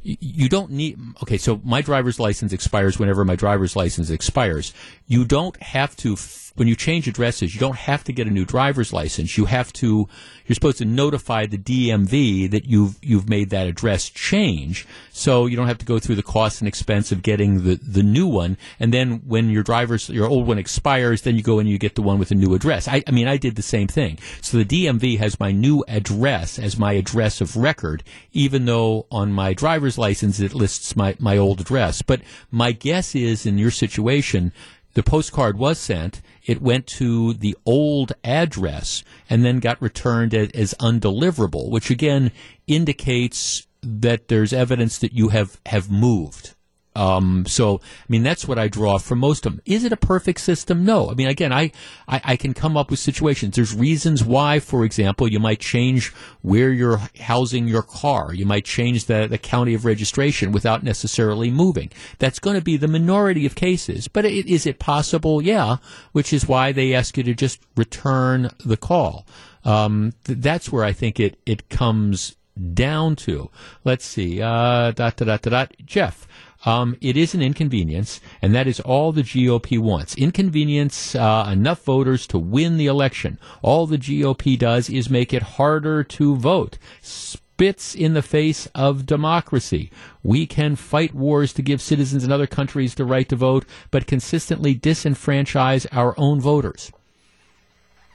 you 0.04 0.48
don't 0.50 0.70
need 0.70 1.00
okay 1.24 1.38
so 1.38 1.60
my 1.64 1.82
driver's 1.82 2.20
license 2.20 2.54
expires 2.54 3.00
whenever 3.00 3.26
my 3.26 3.36
driver's 3.36 3.76
license 3.76 4.10
expires. 4.10 4.74
You 5.08 5.26
don't 5.26 5.62
have 5.62 5.96
to 5.98 6.16
when 6.56 6.68
you 6.68 6.76
change 6.76 7.08
addresses 7.08 7.54
you 7.54 7.60
don't 7.60 7.76
have 7.76 8.04
to 8.04 8.14
get 8.14 8.28
a 8.28 8.30
new 8.30 8.46
driver's 8.46 8.92
license. 8.92 9.38
You 9.38 9.46
have 9.46 9.72
to 9.74 10.08
you're 10.46 10.54
supposed 10.54 10.78
to 10.78 10.86
notify 10.86 11.46
the 11.46 11.58
DMV 11.58 12.50
that 12.52 12.66
you've 12.66 12.98
you've 13.02 13.30
made 13.30 13.50
that 13.52 13.68
address 13.68 14.10
change. 14.10 14.88
So 15.12 15.46
you 15.46 15.56
don't 15.56 15.68
have 15.68 15.78
to 15.80 15.86
go 15.86 16.00
through 16.00 16.16
the 16.16 16.24
cost 16.24 16.62
and 16.62 16.68
expense 16.68 17.12
of 17.12 17.22
getting 17.22 17.64
the 17.64 17.76
the 17.76 18.04
new 18.04 18.28
one. 18.28 18.58
And 18.80 18.94
then 18.94 19.22
when 19.28 19.50
your 19.50 19.64
driver's 19.64 20.10
your 20.10 20.28
old 20.28 20.48
one 20.48 20.58
expires 20.58 21.22
then 21.22 21.36
you 21.36 21.44
go 21.44 21.60
and 21.60 21.70
you 21.70 21.78
get 21.78 21.96
the 21.96 22.02
one 22.02 22.20
with 22.20 22.32
a 22.32 22.36
new 22.36 22.54
address. 22.54 22.88
I, 22.88 23.04
I 23.08 23.12
mean 23.12 23.28
I 23.28 23.38
did 23.38 23.56
the 23.56 23.62
same 23.62 23.88
thing. 23.88 24.20
So 24.42 24.58
the 24.58 24.66
DMV 24.66 25.20
has 25.20 25.40
my 25.40 25.52
new 25.52 25.84
address 25.88 26.60
as 26.60 26.78
my 26.78 26.94
address 26.94 27.42
of 27.42 27.56
record 27.56 28.04
even 28.34 28.66
though 28.66 29.08
on 29.12 29.32
my 29.32 29.54
driver's 29.54 29.98
license 29.98 30.40
it 30.40 30.54
lists 30.54 30.96
my, 30.96 31.16
my 31.20 31.38
old 31.38 31.62
address. 31.62 32.02
But 32.02 32.22
my 32.52 32.72
guess 32.72 33.16
is 33.16 33.46
in 33.46 33.58
your 33.58 33.72
situation, 33.72 34.52
the 34.94 35.04
postcard 35.04 35.58
was 35.58 35.78
sent, 35.78 36.22
it 36.46 36.62
went 36.62 36.88
to 36.88 37.34
the 37.34 37.56
old 37.66 38.14
address, 38.24 39.04
and 39.30 39.44
then 39.44 39.60
got 39.60 39.82
returned 39.82 40.34
as, 40.34 40.74
undeliverable, 40.80 41.70
which 41.70 41.90
again 41.90 42.32
indicates 42.68 43.68
that 43.82 44.28
there's 44.28 44.54
evidence 44.54 44.98
that 45.00 45.14
you 45.14 45.30
have, 45.30 45.60
have 45.68 45.92
moved. 45.92 46.55
Um, 46.96 47.46
so, 47.46 47.82
I 47.84 48.06
mean, 48.08 48.24
that's 48.24 48.48
what 48.48 48.58
I 48.58 48.68
draw 48.68 48.98
from 48.98 49.20
most 49.20 49.46
of 49.46 49.54
them. 49.54 49.62
Is 49.66 49.84
it 49.84 49.92
a 49.92 49.98
perfect 49.98 50.40
system? 50.40 50.86
No. 50.86 51.10
I 51.10 51.14
mean, 51.14 51.28
again, 51.28 51.52
I, 51.52 51.72
I, 52.08 52.22
I 52.24 52.36
can 52.38 52.54
come 52.54 52.78
up 52.78 52.90
with 52.90 53.00
situations. 53.00 53.56
There's 53.56 53.76
reasons 53.76 54.24
why, 54.24 54.60
for 54.60 54.86
example, 54.86 55.28
you 55.28 55.40
might 55.40 55.60
change 55.60 56.14
where 56.42 56.72
you're 56.72 57.02
housing 57.20 57.68
your 57.68 57.84
car. 57.84 58.34
You 58.34 58.46
might 58.46 58.66
change 58.66 59.06
the, 59.06 59.28
the 59.28 59.38
county 59.38 59.74
of 59.74 59.84
registration 59.84 60.52
without 60.52 60.84
necessarily 60.84 61.52
moving. 61.52 61.92
That's 62.20 62.40
going 62.40 62.56
to 62.56 62.64
be 62.64 62.78
the 62.78 62.88
minority 62.88 63.46
of 63.46 63.56
cases. 63.56 64.08
But 64.08 64.26
it, 64.26 64.48
is 64.48 64.66
it 64.66 64.80
possible? 64.80 65.42
Yeah. 65.42 65.78
Which 66.14 66.32
is 66.32 66.48
why 66.48 66.72
they 66.72 66.94
ask 66.94 67.18
you 67.18 67.24
to 67.24 67.34
just 67.34 67.62
return 67.76 68.50
the 68.64 68.78
call. 68.78 69.26
Um, 69.66 70.14
th- 70.24 70.40
that's 70.40 70.72
where 70.72 70.86
I 70.86 70.94
think 70.94 71.20
it, 71.20 71.40
it 71.46 71.70
comes 71.70 72.38
down 72.74 73.18
to. 73.18 73.50
Let's 73.84 74.06
see. 74.06 74.42
Uh, 74.42 74.92
dot, 74.92 75.18
dot, 75.18 75.28
dot, 75.28 75.42
dot, 75.42 75.52
dot. 75.52 75.74
Jeff. 75.86 76.28
Um, 76.66 76.98
it 77.00 77.16
is 77.16 77.36
an 77.36 77.42
inconvenience, 77.42 78.20
and 78.42 78.54
that 78.56 78.68
is 78.68 78.80
all 78.80 79.12
the 79.12 79.22
GOP 79.22 79.78
wants. 79.78 80.16
Inconvenience 80.16 81.16
uh, 81.16 81.48
enough 81.52 81.84
voters 81.84 82.26
to 82.28 82.40
win 82.40 82.78
the 82.78 82.88
election. 82.88 83.38
All 83.62 83.86
the 83.86 84.00
GOP 84.00 84.58
does 84.58 84.90
is 84.90 85.10
make 85.10 85.34
it 85.34 85.44
harder 85.44 86.04
to 86.04 86.36
vote. 86.36 86.80
Spits 87.02 87.94
in 87.94 88.14
the 88.14 88.24
face 88.24 88.68
of 88.74 89.06
democracy. 89.06 89.92
We 90.24 90.48
can 90.48 90.76
fight 90.76 91.14
wars 91.14 91.54
to 91.54 91.62
give 91.62 91.82
citizens 91.82 92.24
in 92.24 92.32
other 92.32 92.48
countries 92.48 92.96
the 92.96 93.06
right 93.06 93.30
to 93.30 93.36
vote, 93.36 93.66
but 93.92 94.08
consistently 94.08 94.76
disenfranchise 94.76 95.86
our 95.92 96.16
own 96.18 96.42
voters. 96.42 96.92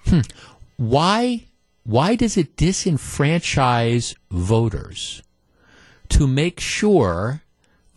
Hmm. 0.06 0.20
Why? 0.76 1.44
Why 1.84 2.16
does 2.16 2.36
it 2.36 2.56
disenfranchise 2.56 4.14
voters? 4.30 5.22
To 6.10 6.26
make 6.26 6.58
sure 6.58 7.42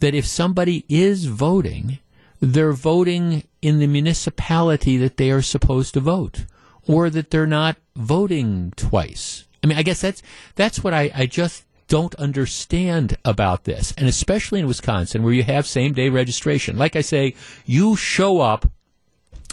that 0.04 0.14
if 0.14 0.28
somebody 0.28 0.84
is 0.90 1.28
voting, 1.28 1.98
they're 2.42 2.74
voting 2.74 3.42
in 3.62 3.80
the 3.80 3.88
municipality 3.88 4.98
that 4.98 5.16
they 5.16 5.32
are 5.32 5.42
supposed 5.42 5.94
to 5.94 6.02
vote, 6.02 6.44
or 6.86 7.10
that 7.10 7.32
they're 7.32 7.48
not 7.48 7.78
voting 7.96 8.74
twice. 8.76 9.46
I 9.64 9.68
mean, 9.68 9.78
I 9.78 9.82
guess 9.82 10.02
that's 10.02 10.22
that's 10.56 10.84
what 10.84 10.94
I, 10.94 11.10
I 11.16 11.26
just 11.26 11.64
don't 11.88 12.14
understand 12.16 13.18
about 13.24 13.64
this, 13.64 13.94
and 13.98 14.10
especially 14.10 14.60
in 14.60 14.68
Wisconsin, 14.68 15.24
where 15.24 15.32
you 15.32 15.44
have 15.44 15.66
same 15.66 15.94
day 15.94 16.10
registration. 16.10 16.78
Like 16.78 16.98
I 16.98 17.02
say, 17.02 17.34
you 17.66 17.96
show 17.96 18.42
up 18.42 18.70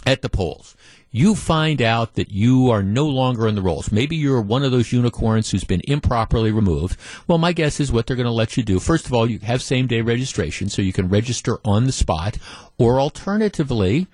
at 0.05 0.21
the 0.21 0.29
polls. 0.29 0.75
You 1.13 1.35
find 1.35 1.81
out 1.81 2.13
that 2.13 2.31
you 2.31 2.69
are 2.69 2.81
no 2.81 3.05
longer 3.05 3.45
in 3.45 3.55
the 3.55 3.61
rolls. 3.61 3.91
Maybe 3.91 4.15
you're 4.15 4.39
one 4.39 4.63
of 4.63 4.71
those 4.71 4.93
unicorns 4.93 5.51
who's 5.51 5.65
been 5.65 5.81
improperly 5.83 6.51
removed. 6.51 6.95
Well, 7.27 7.37
my 7.37 7.51
guess 7.51 7.81
is 7.81 7.91
what 7.91 8.07
they're 8.07 8.15
going 8.15 8.25
to 8.27 8.31
let 8.31 8.55
you 8.55 8.63
do. 8.63 8.79
First 8.79 9.07
of 9.07 9.13
all, 9.13 9.29
you 9.29 9.39
have 9.39 9.61
same 9.61 9.87
day 9.87 9.99
registration, 9.99 10.69
so 10.69 10.81
you 10.81 10.93
can 10.93 11.09
register 11.09 11.59
on 11.65 11.85
the 11.85 11.91
spot. 11.91 12.37
Or 12.77 13.01
alternatively, 13.01 14.07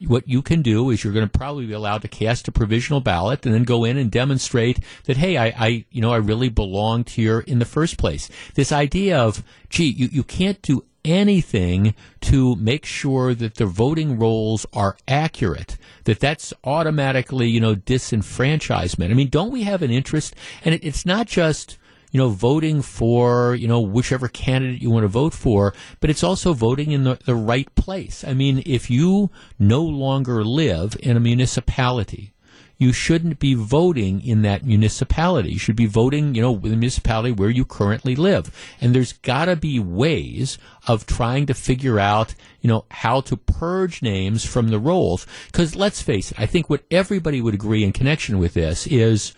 what 0.00 0.28
you 0.28 0.42
can 0.42 0.62
do 0.62 0.90
is 0.90 1.02
you're 1.02 1.12
going 1.12 1.28
to 1.28 1.38
probably 1.38 1.66
be 1.66 1.72
allowed 1.72 2.02
to 2.02 2.08
cast 2.08 2.48
a 2.48 2.52
provisional 2.52 3.00
ballot 3.00 3.44
and 3.46 3.54
then 3.54 3.64
go 3.64 3.84
in 3.84 3.96
and 3.96 4.10
demonstrate 4.10 4.80
that, 5.04 5.16
hey, 5.16 5.36
I, 5.36 5.46
I 5.46 5.84
you 5.90 6.00
know, 6.00 6.12
I 6.12 6.16
really 6.16 6.48
belonged 6.48 7.10
here 7.10 7.40
in 7.40 7.58
the 7.58 7.64
first 7.64 7.96
place. 7.96 8.28
This 8.54 8.72
idea 8.72 9.18
of, 9.18 9.42
gee, 9.68 9.88
you, 9.88 10.08
you 10.10 10.22
can't 10.22 10.60
do 10.62 10.84
anything 11.04 11.94
to 12.22 12.56
make 12.56 12.86
sure 12.86 13.34
that 13.34 13.56
the 13.56 13.66
voting 13.66 14.18
rolls 14.18 14.64
are 14.72 14.96
accurate 15.06 15.76
that 16.04 16.18
that's 16.18 16.54
automatically 16.64 17.46
you 17.46 17.60
know 17.60 17.74
disenfranchisement 17.74 19.10
i 19.10 19.12
mean 19.12 19.28
don't 19.28 19.50
we 19.50 19.64
have 19.64 19.82
an 19.82 19.90
interest 19.90 20.34
and 20.64 20.74
it, 20.74 20.82
it's 20.82 21.04
not 21.04 21.26
just 21.26 21.76
you 22.14 22.18
know 22.18 22.28
voting 22.28 22.80
for 22.80 23.56
you 23.56 23.66
know 23.66 23.80
whichever 23.80 24.28
candidate 24.28 24.80
you 24.80 24.88
want 24.88 25.02
to 25.02 25.08
vote 25.08 25.34
for 25.34 25.74
but 26.00 26.08
it's 26.08 26.22
also 26.22 26.54
voting 26.54 26.92
in 26.92 27.02
the, 27.02 27.18
the 27.26 27.34
right 27.34 27.74
place 27.74 28.24
i 28.24 28.32
mean 28.32 28.62
if 28.64 28.88
you 28.88 29.30
no 29.58 29.82
longer 29.82 30.44
live 30.44 30.96
in 31.00 31.16
a 31.16 31.20
municipality 31.20 32.32
you 32.76 32.92
shouldn't 32.92 33.38
be 33.38 33.54
voting 33.54 34.20
in 34.20 34.42
that 34.42 34.64
municipality. 34.64 35.52
You 35.52 35.58
should 35.60 35.76
be 35.76 35.86
voting, 35.86 36.34
you 36.34 36.42
know, 36.42 36.56
the 36.56 36.70
municipality 36.70 37.30
where 37.30 37.48
you 37.48 37.64
currently 37.64 38.16
live. 38.16 38.52
And 38.80 38.92
there's 38.92 39.12
got 39.12 39.44
to 39.44 39.54
be 39.54 39.78
ways 39.78 40.58
of 40.88 41.06
trying 41.06 41.46
to 41.46 41.54
figure 41.54 42.00
out, 42.00 42.34
you 42.60 42.68
know, 42.68 42.84
how 42.90 43.20
to 43.22 43.36
purge 43.36 44.02
names 44.02 44.44
from 44.44 44.68
the 44.68 44.80
rolls. 44.80 45.24
Because 45.46 45.76
let's 45.76 46.02
face 46.02 46.32
it, 46.32 46.40
I 46.40 46.46
think 46.46 46.68
what 46.68 46.84
everybody 46.90 47.40
would 47.40 47.54
agree 47.54 47.84
in 47.84 47.92
connection 47.92 48.38
with 48.38 48.54
this 48.54 48.88
is 48.88 49.34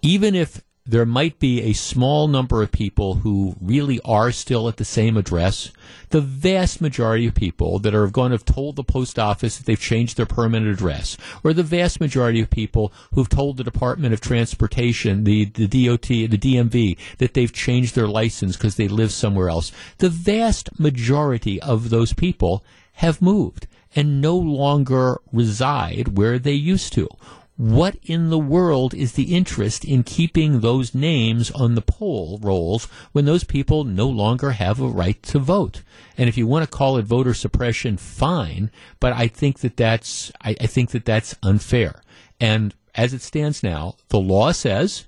even 0.00 0.34
if 0.34 0.62
there 0.86 1.06
might 1.06 1.38
be 1.38 1.62
a 1.62 1.72
small 1.72 2.28
number 2.28 2.62
of 2.62 2.70
people 2.70 3.14
who 3.16 3.56
really 3.58 3.98
are 4.04 4.30
still 4.30 4.68
at 4.68 4.76
the 4.76 4.84
same 4.84 5.16
address. 5.16 5.72
The 6.10 6.20
vast 6.20 6.82
majority 6.82 7.26
of 7.26 7.34
people 7.34 7.78
that 7.78 7.94
are 7.94 8.06
going 8.08 8.30
to 8.30 8.34
have 8.34 8.44
told 8.44 8.76
the 8.76 8.84
post 8.84 9.18
office 9.18 9.56
that 9.56 9.64
they've 9.64 9.80
changed 9.80 10.18
their 10.18 10.26
permanent 10.26 10.70
address, 10.70 11.16
or 11.42 11.54
the 11.54 11.62
vast 11.62 12.00
majority 12.00 12.40
of 12.40 12.50
people 12.50 12.92
who've 13.14 13.30
told 13.30 13.56
the 13.56 13.64
Department 13.64 14.12
of 14.12 14.20
Transportation, 14.20 15.24
the, 15.24 15.46
the 15.46 15.66
DOT, 15.66 16.08
the 16.08 16.28
DMV, 16.28 16.98
that 17.16 17.32
they've 17.32 17.52
changed 17.52 17.94
their 17.94 18.08
license 18.08 18.54
because 18.54 18.76
they 18.76 18.88
live 18.88 19.10
somewhere 19.10 19.48
else. 19.48 19.72
The 19.98 20.10
vast 20.10 20.78
majority 20.78 21.62
of 21.62 21.88
those 21.88 22.12
people 22.12 22.62
have 22.94 23.22
moved 23.22 23.66
and 23.96 24.20
no 24.20 24.36
longer 24.36 25.18
reside 25.32 26.18
where 26.18 26.38
they 26.38 26.52
used 26.52 26.92
to 26.92 27.08
what 27.56 27.96
in 28.02 28.30
the 28.30 28.38
world 28.38 28.94
is 28.94 29.12
the 29.12 29.34
interest 29.34 29.84
in 29.84 30.02
keeping 30.02 30.60
those 30.60 30.94
names 30.94 31.52
on 31.52 31.76
the 31.76 31.82
poll 31.82 32.38
rolls 32.42 32.86
when 33.12 33.26
those 33.26 33.44
people 33.44 33.84
no 33.84 34.08
longer 34.08 34.52
have 34.52 34.80
a 34.80 34.88
right 34.88 35.22
to 35.24 35.38
vote? 35.38 35.82
And 36.18 36.28
if 36.28 36.36
you 36.36 36.46
want 36.46 36.64
to 36.64 36.76
call 36.76 36.96
it 36.96 37.04
voter 37.04 37.32
suppression, 37.32 37.96
fine. 37.96 38.70
But 38.98 39.12
I 39.12 39.28
think 39.28 39.60
that 39.60 39.76
that's 39.76 40.32
I, 40.42 40.56
I 40.60 40.66
think 40.66 40.90
that 40.90 41.04
that's 41.04 41.36
unfair. 41.42 42.02
And 42.40 42.74
as 42.94 43.14
it 43.14 43.22
stands 43.22 43.62
now, 43.62 43.96
the 44.08 44.18
law 44.18 44.52
says 44.52 45.06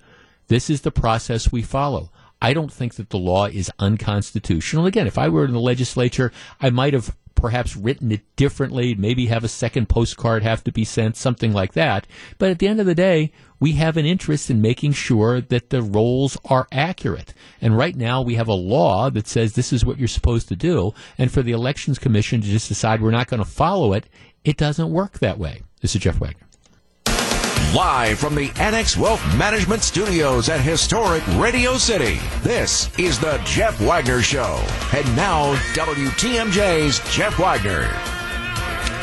this 0.49 0.71
is 0.71 0.83
the 0.83 0.93
process 0.93 1.51
we 1.51 1.63
follow. 1.63 2.11
I 2.41 2.53
don't 2.53 2.73
think 2.73 2.95
that 2.95 3.11
the 3.11 3.19
law 3.19 3.47
is 3.47 3.73
unconstitutional. 3.79 4.87
Again, 4.87 5.07
if 5.07 5.19
I 5.19 5.29
were 5.29 5.45
in 5.45 5.53
the 5.53 5.61
legislature, 5.61 6.33
I 6.61 6.71
might 6.71 6.93
have 6.93 7.17
perhaps 7.37 7.77
written 7.77 8.11
it 8.11 8.23
differently, 8.35 8.95
maybe 8.95 9.27
have 9.27 9.45
a 9.45 9.49
second 9.49 9.89
postcard 9.89 10.43
have 10.43 10.65
to 10.65 10.73
be 10.73 10.85
sent, 10.85 11.17
something 11.17 11.53
like 11.53 11.75
that. 11.75 12.07
But 12.39 12.51
at 12.51 12.59
the 12.59 12.67
end 12.67 12.81
of 12.81 12.87
the 12.87 12.95
day, 12.95 13.31
we 13.61 13.73
have 13.73 13.97
an 13.97 14.05
interest 14.05 14.51
in 14.51 14.61
making 14.61 14.93
sure 14.93 15.41
that 15.41 15.71
the 15.71 15.83
rolls 15.83 16.37
are 16.47 16.67
accurate. 16.73 17.33
And 17.61 17.77
right 17.77 17.95
now 17.95 18.23
we 18.23 18.35
have 18.35 18.49
a 18.49 18.55
law 18.55 19.09
that 19.11 19.29
says 19.29 19.53
this 19.53 19.73
is 19.73 19.85
what 19.85 19.99
you're 19.99 20.09
supposed 20.09 20.49
to 20.49 20.57
do. 20.57 20.93
And 21.17 21.31
for 21.31 21.43
the 21.43 21.53
Elections 21.53 21.99
Commission 21.99 22.41
to 22.41 22.49
just 22.49 22.69
decide 22.69 23.01
we're 23.01 23.11
not 23.13 23.29
going 23.29 23.43
to 23.43 23.49
follow 23.49 23.93
it, 23.93 24.09
it 24.45 24.57
doesn't 24.57 24.91
work 24.91 25.21
that 25.21 25.39
way. 25.39 25.63
This 25.81 25.95
is 25.95 26.03
Jeff 26.03 26.19
Wagner. 26.19 26.46
Live 27.75 28.19
from 28.19 28.35
the 28.35 28.51
Annex 28.57 28.97
Wealth 28.97 29.23
Management 29.37 29.83
Studios 29.83 30.49
at 30.49 30.61
historic 30.61 31.23
Radio 31.37 31.77
City, 31.77 32.19
this 32.43 32.89
is 32.99 33.19
the 33.19 33.39
Jeff 33.45 33.79
Wagner 33.81 34.23
Show. 34.23 34.65
And 34.95 35.05
now, 35.17 35.55
WTMJ's 35.75 37.01
Jeff 37.15 37.39
Wagner. 37.39 37.91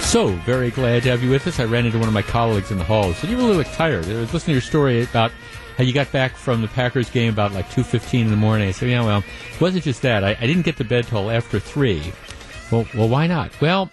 So, 0.01 0.27
very 0.45 0.71
glad 0.71 1.03
to 1.03 1.09
have 1.09 1.21
you 1.21 1.29
with 1.29 1.45
us. 1.45 1.59
I 1.59 1.65
ran 1.65 1.85
into 1.85 1.99
one 1.99 2.07
of 2.07 2.13
my 2.13 2.21
colleagues 2.21 2.71
in 2.71 2.77
the 2.77 2.83
hall. 2.83 3.13
So 3.13 3.27
you 3.27 3.37
really 3.37 3.57
look 3.57 3.67
tired. 3.73 4.07
I 4.07 4.13
was 4.13 4.33
listening 4.33 4.53
to 4.53 4.53
your 4.53 4.61
story 4.61 5.03
about 5.03 5.31
how 5.77 5.83
you 5.83 5.93
got 5.93 6.11
back 6.11 6.35
from 6.35 6.61
the 6.61 6.67
Packers 6.69 7.09
game 7.09 7.33
about 7.33 7.51
like 7.51 7.69
2.15 7.69 8.21
in 8.21 8.31
the 8.31 8.37
morning. 8.37 8.69
I 8.69 8.71
said, 8.71 8.89
yeah, 8.89 9.03
well, 9.03 9.19
it 9.53 9.61
wasn't 9.61 9.83
just 9.83 10.01
that. 10.03 10.23
I, 10.23 10.37
I 10.39 10.47
didn't 10.47 10.63
get 10.63 10.77
to 10.77 10.83
bed 10.83 11.05
till 11.05 11.29
after 11.29 11.59
3. 11.59 12.13
Well, 12.71 12.87
well, 12.95 13.09
why 13.09 13.27
not? 13.27 13.51
Well, 13.61 13.91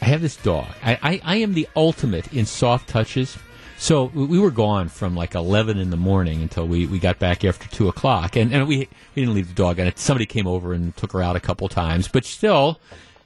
I 0.00 0.04
have 0.04 0.20
this 0.20 0.36
dog. 0.36 0.66
I, 0.82 0.98
I, 1.02 1.20
I 1.24 1.36
am 1.36 1.54
the 1.54 1.68
ultimate 1.76 2.32
in 2.32 2.46
soft 2.46 2.88
touches. 2.88 3.36
So 3.78 4.06
we 4.06 4.38
were 4.38 4.50
gone 4.50 4.88
from 4.88 5.14
like 5.14 5.34
11 5.34 5.78
in 5.78 5.90
the 5.90 5.96
morning 5.96 6.42
until 6.42 6.66
we, 6.66 6.86
we 6.86 6.98
got 6.98 7.18
back 7.20 7.44
after 7.44 7.68
2 7.68 7.88
o'clock. 7.88 8.36
And, 8.36 8.52
and 8.52 8.66
we, 8.66 8.78
we 9.14 9.22
didn't 9.22 9.34
leave 9.34 9.48
the 9.48 9.54
dog. 9.54 9.78
And 9.78 9.96
somebody 9.96 10.26
came 10.26 10.48
over 10.48 10.72
and 10.72 10.96
took 10.96 11.12
her 11.12 11.22
out 11.22 11.36
a 11.36 11.40
couple 11.40 11.68
times. 11.68 12.08
But 12.08 12.24
still, 12.24 12.80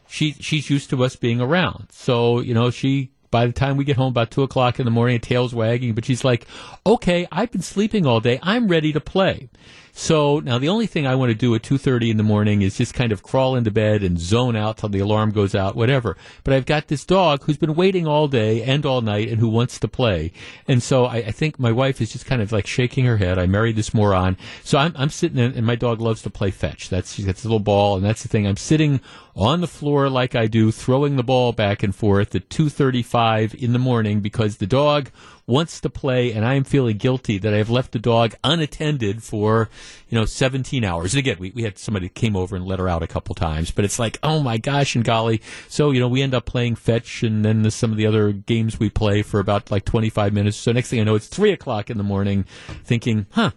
she, 0.07 0.33
she's 0.33 0.69
used 0.69 0.91
to 0.91 1.03
us 1.05 1.17
being 1.17 1.41
around. 1.41 1.89
So, 1.91 2.41
you 2.41 2.53
know, 2.53 2.71
she, 2.71 3.11
by 3.31 3.47
the 3.47 3.53
time 3.53 3.79
we 3.79 3.85
get 3.85 3.97
home 3.97 4.09
about 4.09 4.31
2 4.31 4.43
o'clock 4.43 4.79
in 4.79 4.85
the 4.85 4.91
morning, 4.91 5.21
tail's 5.21 5.55
wagging. 5.55 5.95
But 5.95 6.05
she's 6.05 6.23
like, 6.23 6.47
okay, 6.85 7.27
I've 7.33 7.51
been 7.51 7.63
sleeping 7.63 8.07
all 8.07 8.21
day. 8.21 8.39
I'm 8.43 8.69
ready 8.69 8.93
to 8.93 9.01
play. 9.01 9.49
So 9.95 10.41
now 10.41 10.59
the 10.59 10.71
only 10.71 10.87
thing 10.87 11.07
I 11.07 11.15
want 11.15 11.31
to 11.31 11.35
do 11.35 11.55
at 11.55 11.63
2:30 11.63 12.11
in 12.11 12.17
the 12.17 12.23
morning 12.23 12.63
is 12.63 12.79
just 12.79 12.95
kind 12.95 13.13
of 13.13 13.23
crawl 13.23 13.55
into 13.55 13.71
bed 13.71 14.03
and 14.03 14.19
zone 14.19 14.57
out 14.57 14.79
till 14.79 14.89
the 14.89 15.01
alarm 15.01 15.33
goes 15.33 15.55
out, 15.55 15.77
whatever. 15.77 16.17
But 16.45 16.55
I've 16.55 16.65
got 16.65 16.89
this 16.89 17.05
dog 17.05 17.45
who's 17.45 17.59
been 17.59 17.75
waiting 17.75 18.07
all 18.07 18.27
day 18.27 18.63
and 18.63 18.87
all 18.87 19.03
night 19.03 19.29
and 19.29 19.39
who 19.39 19.49
wants 19.49 19.79
to 19.79 19.89
play. 19.89 20.33
And 20.67 20.83
so 20.83 21.05
I, 21.05 21.17
I 21.17 21.31
think 21.31 21.59
my 21.59 21.73
wife 21.73 22.01
is 22.01 22.11
just 22.11 22.25
kind 22.25 22.41
of 22.41 22.53
like 22.53 22.67
shaking 22.67 23.05
her 23.05 23.19
head. 23.19 23.39
I 23.39 23.47
married 23.47 23.77
this 23.77 23.93
moron. 23.93 24.39
So 24.65 24.79
I'm, 24.79 24.95
I'm 24.97 25.11
sitting 25.11 25.39
in, 25.39 25.53
and 25.53 25.67
my 25.67 25.77
dog 25.77 26.01
loves 26.01 26.23
to 26.23 26.31
play 26.31 26.51
fetch. 26.51 26.89
That's 26.89 27.19
gets 27.19 27.45
a 27.45 27.49
little 27.49 27.61
ball, 27.61 27.97
and 27.97 28.05
that's 28.05 28.23
the 28.23 28.29
thing. 28.29 28.47
I'm 28.47 28.57
sitting 28.57 29.01
on 29.37 29.61
the 29.61 29.67
floor 29.67 30.09
like 30.09 30.35
I 30.35 30.47
do, 30.47 30.71
throwing 30.71 31.17
the 31.17 31.23
ball 31.23 31.53
back 31.53 31.83
and 31.83 31.95
forth 31.95 32.35
at 32.35 32.49
2:35 32.49 33.55
in 33.55 33.73
the 33.73 33.79
morning 33.79 34.21
because 34.21 34.57
the 34.57 34.67
dog 34.67 35.11
wants 35.53 35.81
to 35.81 35.91
play, 35.91 36.33
and 36.33 36.47
I 36.47 36.55
am 36.55 36.65
feeling 36.65 36.97
guilty 36.97 37.37
that 37.37 37.53
I 37.53 37.59
have 37.59 37.69
left 37.69 37.93
the 37.93 37.99
dog 37.99 38.35
unattended 38.43 39.23
for, 39.23 39.69
you 40.09 40.19
know, 40.19 40.25
17 40.25 40.83
hours. 40.83 41.13
And 41.13 41.19
again, 41.19 41.37
we, 41.39 41.51
we 41.51 41.63
had 41.63 41.79
somebody 41.79 42.09
came 42.09 42.35
over 42.35 42.57
and 42.57 42.65
let 42.65 42.79
her 42.79 42.89
out 42.89 43.03
a 43.03 43.07
couple 43.07 43.35
times, 43.35 43.71
but 43.71 43.85
it's 43.85 43.99
like, 43.99 44.19
oh 44.23 44.41
my 44.41 44.57
gosh, 44.57 44.97
and 44.97 45.05
golly. 45.05 45.43
So, 45.69 45.91
you 45.91 46.01
know, 46.01 46.09
we 46.09 46.23
end 46.23 46.35
up 46.35 46.47
playing 46.47 46.77
fetch 46.77 47.23
and 47.23 47.45
then 47.45 47.63
the, 47.63 47.71
some 47.71 47.91
of 47.91 47.99
the 47.99 48.07
other 48.07 48.33
games 48.33 48.81
we 48.81 48.89
play 48.89 49.21
for 49.21 49.41
about 49.41 49.71
like 49.71 49.85
25 49.85 50.33
minutes. 50.33 50.57
So 50.57 50.73
next 50.73 50.89
thing 50.89 51.01
I 51.01 51.05
know, 51.05 51.17
it's 51.17 51.29
3 51.29 51.53
o'clock 51.53 51.91
in 51.91 51.99
the 51.99 52.03
morning 52.03 52.47
thinking, 52.85 53.27
huh, 53.33 53.51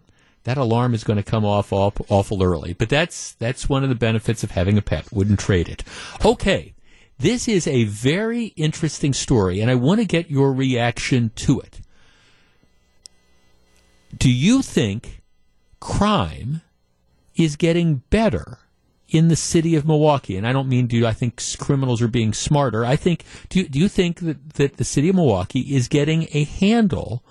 that 0.43 0.57
alarm 0.57 0.93
is 0.93 1.03
going 1.03 1.17
to 1.17 1.23
come 1.23 1.45
off 1.45 1.71
awful 1.73 2.43
early. 2.43 2.73
But 2.73 2.89
that's 2.89 3.33
that's 3.33 3.67
one 3.67 3.83
of 3.83 3.89
the 3.89 3.95
benefits 3.95 4.43
of 4.43 4.51
having 4.51 4.77
a 4.77 4.81
pet. 4.81 5.11
Wouldn't 5.11 5.39
trade 5.39 5.67
it. 5.67 5.83
Okay, 6.23 6.75
this 7.17 7.47
is 7.47 7.65
a 7.65 7.85
very 7.85 8.47
interesting 8.55 9.13
story, 9.13 9.61
and 9.61 9.71
I 9.71 9.75
want 9.75 10.01
to 10.01 10.05
get 10.05 10.29
your 10.29 10.53
reaction 10.53 11.31
to 11.35 11.59
it. 11.61 11.79
Do 14.17 14.31
you 14.31 14.61
think 14.61 15.21
crime 15.79 16.61
is 17.35 17.55
getting 17.55 18.03
better 18.09 18.59
in 19.07 19.27
the 19.27 19.35
city 19.35 19.75
of 19.75 19.85
Milwaukee? 19.85 20.37
And 20.37 20.47
I 20.47 20.53
don't 20.53 20.69
mean 20.69 20.87
do 20.87 21.05
I 21.05 21.13
think 21.13 21.41
criminals 21.59 22.01
are 22.01 22.07
being 22.07 22.33
smarter. 22.33 22.85
I 22.85 22.95
think 22.95 23.23
do 23.49 23.59
you, 23.59 23.67
do 23.67 23.79
you 23.79 23.89
think 23.89 24.19
that, 24.21 24.53
that 24.53 24.77
the 24.77 24.83
city 24.83 25.09
of 25.09 25.15
Milwaukee 25.15 25.75
is 25.75 25.87
getting 25.87 26.27
a 26.31 26.43
handle 26.43 27.23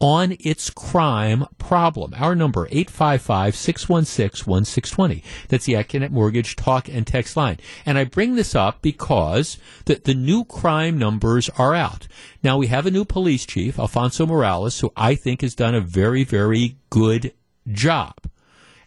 on 0.00 0.36
its 0.40 0.70
crime 0.70 1.46
problem. 1.58 2.14
Our 2.16 2.34
number, 2.34 2.66
855-616-1620. 2.68 5.22
That's 5.48 5.64
the 5.64 5.74
Accunet 5.74 6.10
Mortgage 6.10 6.56
talk 6.56 6.88
and 6.88 7.06
text 7.06 7.36
line. 7.36 7.58
And 7.84 7.98
I 7.98 8.04
bring 8.04 8.36
this 8.36 8.54
up 8.54 8.80
because 8.82 9.58
the, 9.86 9.96
the 9.96 10.14
new 10.14 10.44
crime 10.44 10.98
numbers 10.98 11.50
are 11.58 11.74
out. 11.74 12.06
Now 12.42 12.58
we 12.58 12.68
have 12.68 12.86
a 12.86 12.90
new 12.90 13.04
police 13.04 13.44
chief, 13.44 13.78
Alfonso 13.78 14.24
Morales, 14.26 14.80
who 14.80 14.90
I 14.96 15.14
think 15.14 15.42
has 15.42 15.54
done 15.54 15.74
a 15.74 15.80
very, 15.80 16.24
very 16.24 16.78
good 16.90 17.34
job. 17.70 18.14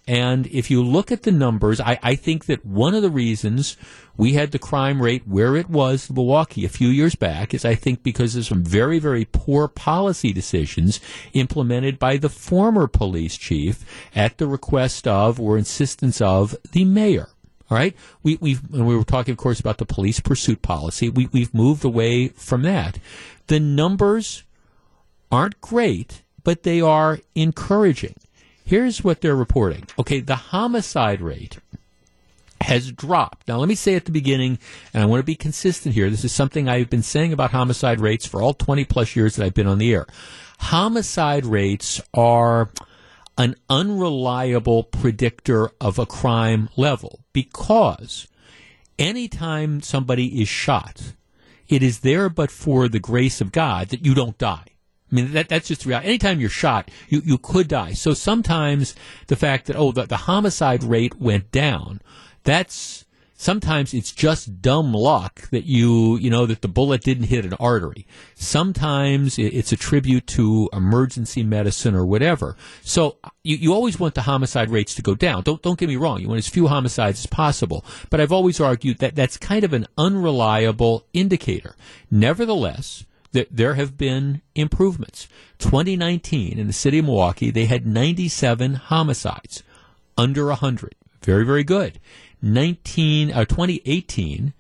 And 0.08 0.48
if 0.48 0.72
you 0.72 0.84
look 0.84 1.12
at 1.12 1.24
the 1.24 1.32
numbers, 1.32 1.80
I, 1.80 2.00
I, 2.02 2.16
think 2.16 2.46
that 2.46 2.66
one 2.66 2.96
of 2.96 3.04
the 3.04 3.12
reasons 3.12 3.78
we 4.18 4.34
had 4.34 4.52
the 4.52 4.60
crime 4.60 5.02
rate 5.02 5.28
where 5.28 5.56
it 5.56 5.70
was 5.70 6.10
in 6.10 6.16
Milwaukee 6.16 6.66
a 6.66 6.70
few 6.70 6.88
years 6.88 7.14
back 7.14 7.54
is 7.54 7.64
I 7.64 7.76
think 7.76 8.02
because 8.02 8.36
of 8.36 8.46
some 8.46 8.64
very, 8.64 8.98
very 8.98 9.26
poor 9.26 9.68
policy 9.68 10.34
decisions 10.34 11.00
implemented 11.34 12.00
by 12.00 12.18
the 12.18 12.30
former 12.30 12.88
police 12.88 13.38
chief 13.38 13.86
at 14.16 14.40
the 14.40 14.48
request 14.48 15.08
of 15.08 15.40
or 15.40 15.58
insistence 15.58 16.20
of 16.20 16.56
the 16.72 16.84
mayor. 16.84 17.30
All 17.70 17.78
right, 17.78 17.96
we 18.22 18.38
we 18.42 18.58
we 18.70 18.82
were 18.98 19.06
talking, 19.06 19.32
of 19.32 19.38
course, 19.38 19.62
about 19.62 19.78
the 19.78 19.86
police 19.86 20.20
pursuit 20.20 20.62
policy. 20.62 21.10
We 21.10 21.30
we've 21.32 21.54
moved 21.54 21.86
away 21.86 22.28
from 22.30 22.64
that. 22.64 23.00
The 23.48 23.62
numbers 23.62 24.44
aren't 25.32 25.62
great, 25.62 26.24
but 26.44 26.64
they 26.64 26.82
are 26.82 27.20
encouraging. 27.34 28.16
Here's 28.72 29.04
what 29.04 29.20
they're 29.20 29.36
reporting. 29.36 29.84
Okay, 30.00 30.22
the 30.22 30.38
homicide 30.38 31.20
rate 31.20 31.58
has 32.62 32.90
dropped. 32.90 33.50
Now, 33.50 33.58
let 33.58 33.68
me 33.68 33.76
say 33.76 33.96
at 33.96 34.06
the 34.06 34.14
beginning, 34.14 34.60
and 34.94 35.04
I 35.04 35.08
want 35.08 35.20
to 35.20 35.26
be 35.26 35.36
consistent 35.36 35.94
here. 35.94 36.10
This 36.10 36.24
is 36.24 36.32
something 36.32 36.70
I've 36.70 36.90
been 36.90 37.04
saying 37.04 37.34
about 37.34 37.52
homicide 37.52 38.00
rates 38.00 38.26
for 38.26 38.42
all 38.42 38.54
20 38.54 38.86
plus 38.86 39.14
years 39.14 39.36
that 39.36 39.46
I've 39.46 39.54
been 39.54 39.68
on 39.68 39.78
the 39.78 39.94
air. 39.94 40.06
Homicide 40.60 41.46
rates 41.46 42.00
are 42.14 42.70
an 43.38 43.58
unreliable 43.70 44.84
predictor 44.84 45.72
of 45.82 46.00
a 46.00 46.06
crime 46.06 46.70
level 46.78 47.20
because 47.34 48.30
anytime 48.98 49.82
somebody 49.82 50.42
is 50.42 50.48
shot, 50.48 51.12
it 51.68 51.84
is 51.84 52.00
there 52.00 52.30
but 52.30 52.50
for 52.50 52.88
the 52.88 53.00
grace 53.00 53.42
of 53.42 53.52
God 53.52 53.90
that 53.90 54.06
you 54.06 54.14
don't 54.14 54.38
die. 54.38 54.71
I 55.12 55.16
mean, 55.16 55.34
that, 55.34 55.50
that's 55.50 55.68
just 55.68 55.86
reality. 55.86 56.08
Anytime 56.08 56.40
you're 56.40 56.50
shot, 56.50 56.90
you, 57.10 57.22
you 57.26 57.38
could 57.38 57.68
die. 57.68 57.94
So 57.94 58.14
sometimes 58.14 58.96
the 59.28 59.36
fact 59.36 59.66
that, 59.68 59.76
oh, 59.76 59.92
the, 59.92 60.06
the 60.06 60.18
homicide 60.18 60.84
rate 60.84 61.20
went 61.20 61.52
down, 61.52 62.02
that's, 62.44 63.06
sometimes 63.36 63.94
it's 63.94 64.12
just 64.12 64.62
dumb 64.62 64.94
luck 64.94 65.50
that 65.50 65.66
you, 65.66 66.16
you 66.18 66.30
know, 66.30 66.46
that 66.46 66.62
the 66.62 66.68
bullet 66.68 67.02
didn't 67.02 67.26
hit 67.26 67.44
an 67.44 67.56
artery. 67.56 68.06
Sometimes 68.36 69.38
it's 69.38 69.72
a 69.72 69.78
tribute 69.78 70.28
to 70.28 70.70
emergency 70.72 71.44
medicine 71.44 71.96
or 71.96 72.06
whatever. 72.06 72.56
So 72.84 73.18
you, 73.44 73.58
you 73.58 73.74
always 73.74 74.00
want 74.00 74.16
the 74.16 74.22
homicide 74.22 74.70
rates 74.70 74.96
to 74.96 75.02
go 75.02 75.16
down. 75.16 75.42
Don't, 75.44 75.62
don't 75.62 75.80
get 75.80 75.90
me 75.90 75.96
wrong. 75.96 76.22
You 76.22 76.30
want 76.30 76.38
as 76.38 76.48
few 76.48 76.68
homicides 76.68 77.20
as 77.20 77.26
possible. 77.26 77.84
But 78.10 78.22
I've 78.22 78.32
always 78.32 78.62
argued 78.62 79.00
that 79.00 79.16
that's 79.16 79.38
kind 79.38 79.64
of 79.64 79.74
an 79.74 79.88
unreliable 79.98 81.06
indicator. 81.12 81.76
Nevertheless, 82.10 83.06
there 83.32 83.76
have 83.76 83.98
been 83.98 84.42
improvements. 84.56 85.28
2019 85.60 86.58
in 86.58 86.68
the 86.68 86.74
city 86.74 87.00
of 87.00 87.06
Milwaukee, 87.06 87.52
they 87.52 87.66
had 87.66 87.86
97 87.88 88.76
homicides, 88.76 89.64
under 90.18 90.48
100. 90.48 90.96
Very, 91.22 91.46
very 91.46 91.64
good. 91.64 92.00
19, 92.42 93.32
uh, 93.32 93.46
2018, 93.46 94.54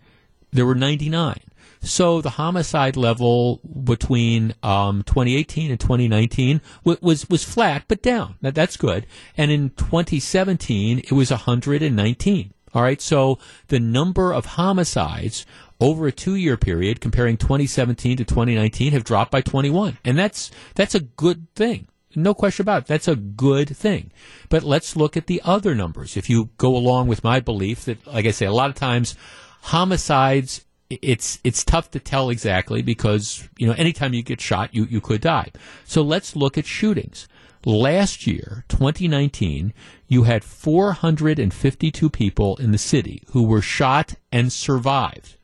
there 0.52 0.66
were 0.66 0.76
99. 0.76 1.38
So 1.84 2.22
the 2.22 2.32
homicide 2.32 2.96
level 2.96 3.60
between 3.84 4.54
um, 4.62 5.02
2018 5.04 5.72
and 5.72 5.80
2019 5.80 6.62
w- 6.84 7.00
was 7.02 7.28
was 7.28 7.44
flat, 7.44 7.86
but 7.88 8.04
down. 8.04 8.36
That, 8.42 8.54
that's 8.54 8.78
good. 8.78 9.08
And 9.36 9.50
in 9.50 9.72
2017, 9.72 11.00
it 11.00 11.12
was 11.12 11.32
119. 11.32 12.54
All 12.74 12.84
right. 12.84 13.02
So 13.02 13.40
the 13.70 13.80
number 13.80 14.32
of 14.32 14.46
homicides 14.46 15.46
over 15.82 16.08
a 16.08 16.12
two 16.12 16.36
year 16.36 16.56
period 16.56 17.02
comparing 17.02 17.36
2017 17.36 18.18
to 18.18 18.24
2019 18.24 18.94
have 18.94 19.04
dropped 19.04 19.32
by 19.32 19.42
21. 19.42 19.98
And 20.06 20.18
that's, 20.18 20.52
that's 20.76 20.96
a 20.96 21.02
good 21.02 21.48
thing. 21.56 21.88
No 22.16 22.34
question 22.34 22.64
about 22.64 22.84
it. 22.84 22.88
That's 22.88 23.08
a 23.08 23.16
good 23.16 23.76
thing. 23.76 24.12
But 24.50 24.64
let's 24.64 24.96
look 24.96 25.18
at 25.18 25.28
the 25.28 25.42
other 25.44 25.74
numbers. 25.74 26.16
If 26.16 26.30
you 26.30 26.50
go 26.58 26.76
along 26.76 27.08
with 27.08 27.24
my 27.24 27.40
belief 27.40 27.86
that, 27.86 28.06
like 28.06 28.26
I 28.26 28.32
say, 28.32 28.46
a 28.46 28.52
lot 28.52 28.70
of 28.70 28.76
times 28.76 29.16
homicides, 29.62 30.66
it's, 30.90 31.40
it's 31.44 31.64
tough 31.64 31.90
to 31.92 32.00
tell 32.00 32.30
exactly 32.30 32.82
because, 32.82 33.48
you 33.58 33.66
know, 33.66 33.74
anytime 33.74 34.14
you 34.14 34.24
get 34.24 34.42
shot, 34.42 34.76
you, 34.76 34.86
you 34.86 35.00
could 35.02 35.22
die. 35.22 35.52
So 35.86 36.02
let's 36.02 36.36
look 36.36 36.58
at 36.58 36.66
shootings. 36.66 37.28
Last 37.64 38.28
year, 38.28 38.66
2019, 38.70 39.74
you 40.08 40.24
had 40.24 40.44
452 40.44 42.10
people 42.10 42.58
in 42.58 42.72
the 42.72 42.78
city 42.78 43.24
who 43.32 43.44
were 43.44 43.62
shot 43.62 44.16
and 44.32 44.52
survived. 44.52 45.38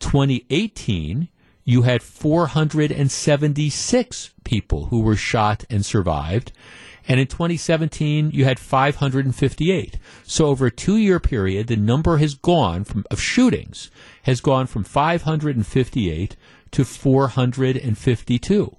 2018, 0.00 1.28
you 1.64 1.82
had 1.82 2.02
476 2.02 4.30
people 4.44 4.86
who 4.86 5.00
were 5.00 5.16
shot 5.16 5.64
and 5.68 5.84
survived. 5.84 6.52
And 7.06 7.20
in 7.20 7.26
2017, 7.26 8.30
you 8.32 8.44
had 8.44 8.58
558. 8.58 9.98
So 10.24 10.46
over 10.46 10.66
a 10.66 10.70
two 10.70 10.96
year 10.96 11.20
period, 11.20 11.66
the 11.66 11.76
number 11.76 12.16
has 12.18 12.34
gone 12.34 12.84
from, 12.84 13.04
of 13.10 13.20
shootings 13.20 13.90
has 14.24 14.40
gone 14.40 14.66
from 14.66 14.84
558 14.84 16.36
to 16.70 16.84
452. 16.84 18.76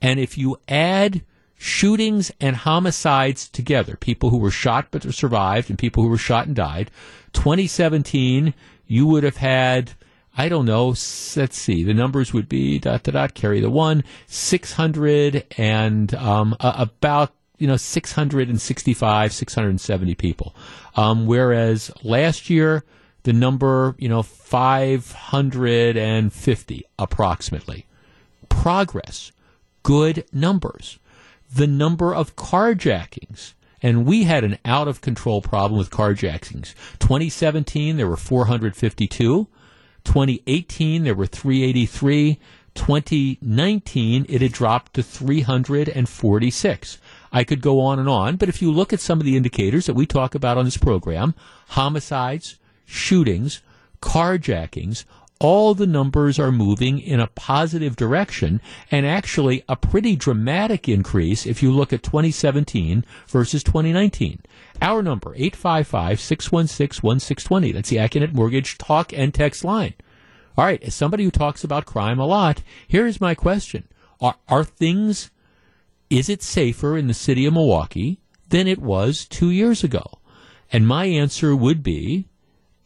And 0.00 0.20
if 0.20 0.38
you 0.38 0.58
add 0.68 1.22
shootings 1.58 2.30
and 2.40 2.56
homicides 2.56 3.48
together, 3.48 3.96
people 3.96 4.30
who 4.30 4.38
were 4.38 4.50
shot 4.50 4.88
but 4.90 5.14
survived 5.14 5.70
and 5.70 5.78
people 5.78 6.02
who 6.02 6.08
were 6.08 6.18
shot 6.18 6.46
and 6.46 6.56
died, 6.56 6.90
2017, 7.32 8.54
you 8.86 9.06
would 9.06 9.24
have 9.24 9.38
had 9.38 9.92
I 10.36 10.48
don't 10.48 10.66
know. 10.66 10.88
Let's 10.88 11.56
see. 11.56 11.82
The 11.82 11.94
numbers 11.94 12.34
would 12.34 12.48
be 12.48 12.78
dot 12.78 13.04
dot 13.04 13.14
dot. 13.14 13.34
Carry 13.34 13.60
the 13.60 13.70
one 13.70 14.04
six 14.26 14.72
hundred 14.72 15.46
and 15.56 16.14
um, 16.14 16.54
uh, 16.60 16.74
about 16.76 17.32
you 17.58 17.66
know 17.66 17.76
665, 17.76 19.32
670 19.32 20.14
people. 20.14 20.54
Um, 20.94 21.26
whereas 21.26 21.90
last 22.02 22.50
year 22.50 22.84
the 23.22 23.32
number 23.32 23.94
you 23.98 24.08
know 24.08 24.22
550 24.22 26.84
approximately. 26.98 27.86
Progress, 28.48 29.32
good 29.82 30.24
numbers. 30.32 30.98
The 31.52 31.66
number 31.66 32.14
of 32.14 32.36
carjackings. 32.36 33.54
And 33.82 34.06
we 34.06 34.24
had 34.24 34.42
an 34.42 34.58
out 34.64 34.88
of 34.88 35.00
control 35.00 35.42
problem 35.42 35.78
with 35.78 35.90
carjackings. 35.90 36.74
2017, 36.98 37.96
there 37.96 38.08
were 38.08 38.16
452. 38.16 39.46
2018, 40.06 41.04
there 41.04 41.14
were 41.14 41.26
383. 41.26 42.38
2019, 42.74 44.26
it 44.28 44.42
had 44.42 44.52
dropped 44.52 44.94
to 44.94 45.02
346. 45.02 46.98
I 47.32 47.44
could 47.44 47.60
go 47.60 47.80
on 47.80 47.98
and 47.98 48.08
on, 48.08 48.36
but 48.36 48.48
if 48.48 48.62
you 48.62 48.70
look 48.70 48.92
at 48.92 49.00
some 49.00 49.18
of 49.18 49.26
the 49.26 49.36
indicators 49.36 49.86
that 49.86 49.94
we 49.94 50.06
talk 50.06 50.34
about 50.34 50.58
on 50.58 50.64
this 50.64 50.76
program, 50.76 51.34
homicides, 51.68 52.56
shootings, 52.84 53.62
carjackings, 54.00 55.04
all 55.38 55.74
the 55.74 55.86
numbers 55.86 56.38
are 56.38 56.52
moving 56.52 56.98
in 56.98 57.20
a 57.20 57.26
positive 57.26 57.94
direction 57.96 58.60
and 58.90 59.06
actually 59.06 59.62
a 59.68 59.76
pretty 59.76 60.16
dramatic 60.16 60.88
increase 60.88 61.44
if 61.46 61.62
you 61.62 61.70
look 61.70 61.92
at 61.92 62.02
2017 62.02 63.04
versus 63.28 63.62
2019. 63.62 64.40
Our 64.82 65.02
number, 65.02 65.34
855-616-1620. 65.36 67.74
That's 67.74 67.88
the 67.88 67.96
Accunet 67.96 68.32
Mortgage 68.32 68.78
talk 68.78 69.12
and 69.12 69.32
text 69.32 69.64
line. 69.64 69.94
All 70.56 70.64
right, 70.64 70.82
as 70.82 70.94
somebody 70.94 71.24
who 71.24 71.30
talks 71.30 71.64
about 71.64 71.86
crime 71.86 72.18
a 72.18 72.26
lot, 72.26 72.62
here's 72.88 73.20
my 73.20 73.34
question. 73.34 73.88
Are, 74.20 74.36
are 74.48 74.64
things, 74.64 75.30
is 76.08 76.28
it 76.28 76.42
safer 76.42 76.96
in 76.96 77.08
the 77.08 77.14
city 77.14 77.46
of 77.46 77.54
Milwaukee 77.54 78.20
than 78.48 78.66
it 78.66 78.80
was 78.80 79.26
two 79.26 79.50
years 79.50 79.84
ago? 79.84 80.18
And 80.72 80.86
my 80.86 81.04
answer 81.04 81.54
would 81.54 81.82
be 81.82 82.26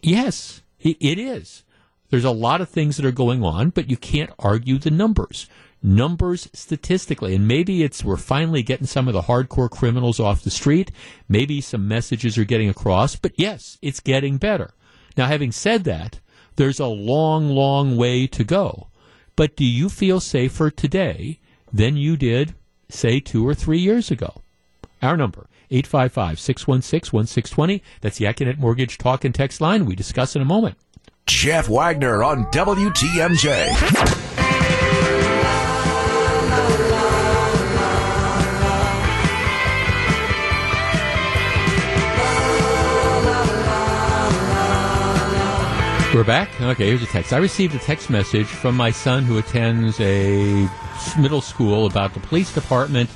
yes, 0.03 0.62
it 0.80 0.97
is. 1.01 1.64
There's 2.11 2.24
a 2.24 2.30
lot 2.30 2.61
of 2.61 2.68
things 2.68 2.97
that 2.97 3.07
are 3.07 3.12
going 3.12 3.45
on, 3.45 3.70
but 3.70 3.88
you 3.88 3.97
can't 3.97 4.32
argue 4.38 4.78
the 4.78 4.91
numbers. 4.91 5.49
Numbers 5.83 6.47
statistically, 6.53 7.35
and 7.35 7.49
maybe 7.49 7.83
it's 7.83 8.05
we're 8.05 8.18
finally 8.18 8.62
getting 8.62 8.87
some 8.87 9.09
of 9.09 9.14
the 9.14 9.22
hardcore 9.22 9.70
criminals 9.70 10.20
off 10.20 10.43
the 10.43 10.51
street. 10.51 10.91
Maybe 11.28 11.62
some 11.62 11.89
messages 11.89 12.37
are 12.37 12.45
getting 12.45 12.68
across, 12.68 13.16
but 13.16 13.33
yes, 13.37 13.78
it's 13.81 14.01
getting 14.01 14.37
better. 14.37 14.74
Now, 15.16 15.24
having 15.26 15.53
said 15.53 15.85
that, 15.85 16.20
there's 16.57 16.81
a 16.81 16.87
long, 16.87 17.49
long 17.49 17.97
way 17.97 18.26
to 18.26 18.45
go. 18.45 18.89
But 19.37 19.57
do 19.57 19.64
you 19.64 19.89
feel 19.89 20.20
safer 20.20 20.70
today 20.70 21.41
than 21.72 21.97
you 21.97 22.18
did, 22.18 22.55
say, 22.91 23.20
two 23.20 23.49
or 23.49 23.55
three 23.55 23.78
years 23.78 24.11
ago? 24.11 24.43
Our 25.01 25.16
number, 25.16 25.49
855-616-1620. 25.70 27.81
That's 28.03 28.18
the 28.18 28.26
Accunet 28.26 28.59
Mortgage 28.59 28.99
Talk 28.99 29.24
and 29.24 29.35
Text 29.35 29.62
line. 29.62 29.87
We 29.87 29.97
discuss 29.97 30.37
in 30.37 30.43
a 30.43 30.45
moment. 30.45 30.76
Jeff 31.26 31.70
Wagner 31.70 32.22
on 32.22 32.45
WTMJ. 32.47 34.20
We're 46.13 46.25
back. 46.25 46.61
Okay, 46.61 46.89
here's 46.89 47.05
a 47.05 47.07
text. 47.07 47.33
I 47.33 47.37
received 47.37 47.73
a 47.77 47.79
text 47.79 48.11
message 48.11 48.49
from 48.49 48.77
my 48.77 48.91
son 48.91 49.23
who 49.23 49.39
attends 49.39 50.01
a 50.01 50.69
middle 51.17 51.41
school 51.41 51.87
about 51.87 52.15
the 52.15 52.21
police 52.21 52.53
department 52.53 53.09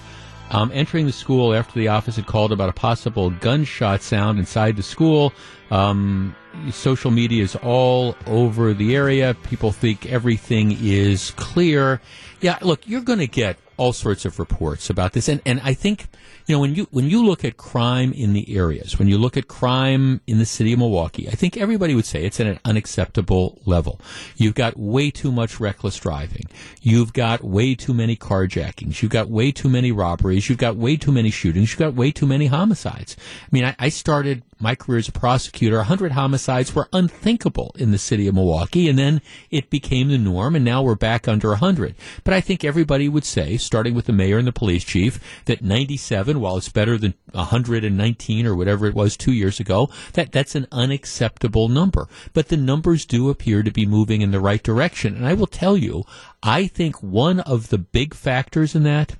um, 0.51 0.71
entering 0.73 1.05
the 1.07 1.13
school 1.13 1.55
after 1.55 1.77
the 1.77 1.89
office 1.89 2.15
had 2.15 2.27
called 2.27 2.53
about 2.53 2.69
a 2.69 2.73
possible 2.73 3.31
gunshot 3.31 4.01
sound 4.01 4.39
inside 4.39 4.77
the 4.77 4.83
school. 4.85 5.33
Um, 5.73 6.37
social 6.71 7.11
media 7.11 7.43
is 7.43 7.57
all 7.57 8.17
over 8.29 8.73
the 8.73 8.95
area. 8.95 9.35
People 9.43 9.73
think 9.73 10.07
everything 10.07 10.79
is 10.81 11.33
clear. 11.33 12.01
Yeah, 12.41 12.59
look, 12.63 12.87
you're 12.87 13.01
going 13.01 13.19
to 13.19 13.27
get 13.27 13.59
all 13.77 13.93
sorts 13.93 14.25
of 14.25 14.39
reports 14.39 14.91
about 14.91 15.13
this, 15.13 15.29
and 15.29 15.41
and 15.45 15.61
I 15.63 15.75
think 15.75 16.07
you 16.47 16.55
know 16.55 16.61
when 16.61 16.75
you 16.75 16.87
when 16.91 17.09
you 17.09 17.25
look 17.25 17.45
at 17.45 17.57
crime 17.57 18.13
in 18.13 18.33
the 18.33 18.57
areas, 18.57 18.99
when 18.99 19.09
you 19.09 19.19
look 19.19 19.37
at 19.37 19.49
crime 19.49 20.21
in 20.27 20.39
the 20.39 20.47
city 20.47 20.73
of 20.73 20.79
Milwaukee, 20.79 21.29
I 21.29 21.33
think 21.33 21.57
everybody 21.57 21.95
would 21.95 22.05
say 22.05 22.25
it's 22.25 22.41
at 22.41 22.47
an 22.47 22.61
unacceptable 22.65 23.61
level. 23.65 24.01
You've 24.37 24.55
got 24.55 24.79
way 24.79 25.11
too 25.11 25.33
much 25.33 25.61
reckless 25.61 25.97
driving. 25.97 26.45
You've 26.83 27.13
got 27.13 27.43
way 27.43 27.75
too 27.75 27.95
many 27.95 28.17
carjackings. 28.17 29.03
You've 29.03 29.13
got 29.13 29.29
way 29.29 29.53
too 29.53 29.69
many 29.69 29.93
robberies. 29.93 30.49
You've 30.49 30.59
got 30.59 30.77
way 30.77 30.97
too 30.97 31.13
many 31.13 31.31
shootings. 31.31 31.71
You've 31.71 31.81
got 31.81 31.95
way 31.95 32.11
too 32.11 32.27
many 32.27 32.47
homicides. 32.47 33.17
I 33.19 33.49
mean, 33.51 33.65
I, 33.65 33.77
I 33.79 33.89
started 33.89 34.43
my 34.59 34.75
career 34.75 34.99
as 34.99 35.09
a 35.09 35.13
prosecutor, 35.13 35.77
100 35.77 36.13
homicides 36.13 36.75
were 36.75 36.89
unthinkable 36.93 37.75
in 37.79 37.91
the 37.91 37.99
city 37.99 38.27
of 38.27 38.35
Milwaukee, 38.35 38.89
and 38.89 38.99
then 38.99 39.21
it 39.51 39.71
became 39.71 40.09
the 40.09 40.19
norm, 40.19 40.57
and 40.57 40.65
now 40.65 40.83
we're 40.83 40.95
back 40.95 41.29
under 41.29 41.51
100. 41.51 41.95
But 42.23 42.35
I 42.35 42.41
think 42.41 42.65
everybody 42.65 43.09
would 43.09 43.25
say, 43.25 43.57
starting 43.57 43.95
with 43.95 44.07
the 44.07 44.13
mayor 44.13 44.39
and 44.39 44.47
the 44.47 44.53
police 44.53 44.85
chief, 44.85 45.21
that 45.47 45.63
97, 45.63 46.41
while 46.41 46.57
it's 46.57 46.69
better 46.69 46.99
than 46.99 47.15
119 47.33 48.47
or 48.47 48.55
whatever 48.55 48.87
it 48.87 48.95
was 48.95 49.17
two 49.17 49.33
years 49.33 49.61
ago, 49.61 49.89
that 50.13 50.33
that's 50.33 50.55
an 50.55 50.67
unacceptable 50.73 51.69
number. 51.69 52.09
But 52.33 52.49
the 52.49 52.57
numbers 52.57 53.05
do 53.05 53.31
appear 53.31 53.63
to 53.63 53.71
be 53.71 53.87
moving 53.87 54.23
in 54.23 54.31
the 54.31 54.41
right 54.41 54.63
direction. 54.63 55.17
And 55.17 55.27
I 55.27 55.35
will 55.35 55.47
tell 55.47 55.77
you, 55.77 56.05
I 56.43 56.67
think 56.67 57.03
one 57.03 57.41
of 57.41 57.69
the 57.69 57.79
big 57.79 58.15
factors 58.15 58.75
in 58.75 58.83
that 58.85 59.17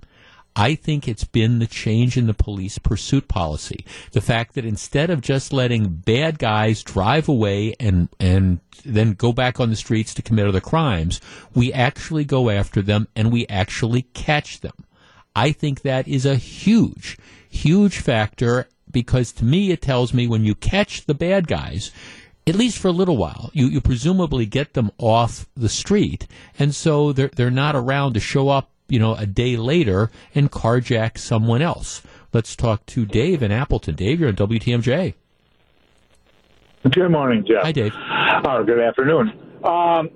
I 0.57 0.77
think 0.77 1.09
it's 1.09 1.25
been 1.25 1.59
the 1.59 1.67
change 1.67 2.17
in 2.17 2.27
the 2.27 2.35
police 2.35 2.79
pursuit 2.79 3.27
policy. 3.27 3.85
The 4.13 4.21
fact 4.21 4.55
that 4.55 4.65
instead 4.65 5.11
of 5.11 5.21
just 5.21 5.53
letting 5.53 5.89
bad 5.89 6.39
guys 6.39 6.85
drive 6.85 7.29
away 7.29 7.75
and, 7.81 8.09
and 8.21 8.61
then 8.85 9.15
go 9.15 9.33
back 9.33 9.59
on 9.59 9.71
the 9.71 9.77
streets 9.77 10.15
to 10.15 10.23
commit 10.23 10.47
other 10.47 10.61
crimes, 10.61 11.21
we 11.55 11.73
actually 11.73 12.25
go 12.25 12.51
after 12.51 12.83
them 12.83 13.09
and 13.17 13.33
we 13.33 13.47
actually 13.49 14.03
catch 14.15 14.61
them. 14.61 14.85
I 15.35 15.51
think 15.51 15.83
that 15.83 16.07
is 16.07 16.25
a 16.25 16.37
huge, 16.37 17.19
huge 17.51 17.99
factor 17.99 18.69
because 18.91 19.33
to 19.33 19.45
me 19.45 19.73
it 19.73 19.83
tells 19.83 20.15
me 20.15 20.29
when 20.29 20.45
you 20.45 20.55
catch 20.55 21.07
the 21.07 21.15
bad 21.15 21.49
guys, 21.49 21.91
at 22.47 22.55
least 22.55 22.79
for 22.79 22.89
a 22.89 22.93
little 22.93 23.17
while, 23.17 23.51
you, 23.53 23.67
you 23.67 23.81
presumably 23.81 24.47
get 24.47 24.75
them 24.75 24.91
off 24.99 25.49
the 25.57 25.69
street, 25.69 26.27
and 26.59 26.75
so 26.75 27.11
they're 27.13 27.31
they're 27.35 27.51
not 27.51 27.75
around 27.75 28.13
to 28.13 28.21
show 28.21 28.51
up 28.51 28.71
you 28.89 28.99
know, 28.99 29.15
a 29.15 29.27
day 29.27 29.57
later 29.57 30.11
and 30.35 30.51
carjack 30.51 31.19
someone 31.19 31.63
else. 31.63 32.03
Let's 32.33 32.57
talk 32.57 32.85
to 32.87 33.07
Dave 33.07 33.43
in 33.43 33.53
Appleton. 33.53 33.95
Dave, 33.95 34.21
you're 34.21 34.29
on 34.29 34.37
WTMJ. 34.37 35.15
Good 36.91 37.11
morning, 37.11 37.45
Jeff. 37.49 37.63
Hi, 37.63 37.73
Dave. 37.73 37.95
Or 38.45 38.65
good 38.65 38.81
afternoon. 38.81 39.31
Um, 39.65 40.11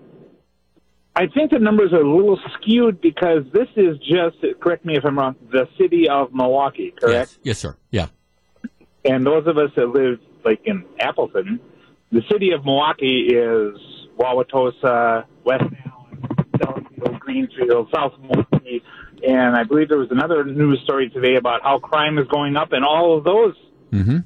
I 1.17 1.27
think 1.27 1.51
the 1.51 1.59
numbers 1.59 1.93
are 1.93 2.03
a 2.03 2.17
little 2.17 2.39
skewed 2.55 3.01
because 3.01 3.45
this 3.53 3.69
is 3.75 3.97
just, 3.99 4.37
correct 4.61 4.85
me 4.85 4.97
if 4.97 5.05
I'm 5.05 5.19
wrong, 5.19 5.35
the 5.51 5.67
city 5.79 6.09
of 6.09 6.33
Milwaukee, 6.33 6.93
correct? 7.01 7.39
Yes, 7.39 7.39
yes 7.43 7.59
sir. 7.59 7.77
Yeah. 7.91 8.09
And 9.05 9.27
those 9.27 9.47
of 9.47 9.57
us 9.57 9.71
that 9.77 9.87
live, 9.87 10.21
like 10.45 10.61
in 10.65 10.85
Appleton, 11.01 11.59
the 12.13 12.23
city 12.31 12.53
of 12.53 12.65
Milwaukee 12.65 13.31
is 13.33 13.81
Wauwatosa, 14.19 15.25
West 15.45 15.65
Southfield, 16.59 17.19
Greenfield, 17.21 17.89
South 17.95 18.13
Milwaukee, 18.21 18.58
and 19.27 19.57
I 19.57 19.65
believe 19.65 19.89
there 19.89 19.99
was 19.99 20.11
another 20.11 20.45
news 20.45 20.81
story 20.85 21.11
today 21.11 21.37
about 21.37 21.63
how 21.63 21.79
crime 21.79 22.19
is 22.19 22.27
going 22.29 22.57
up 22.57 22.73
in 22.73 22.85
all 22.85 23.17
of 23.17 23.25
those 23.25 23.55
mm-hmm. 23.93 24.19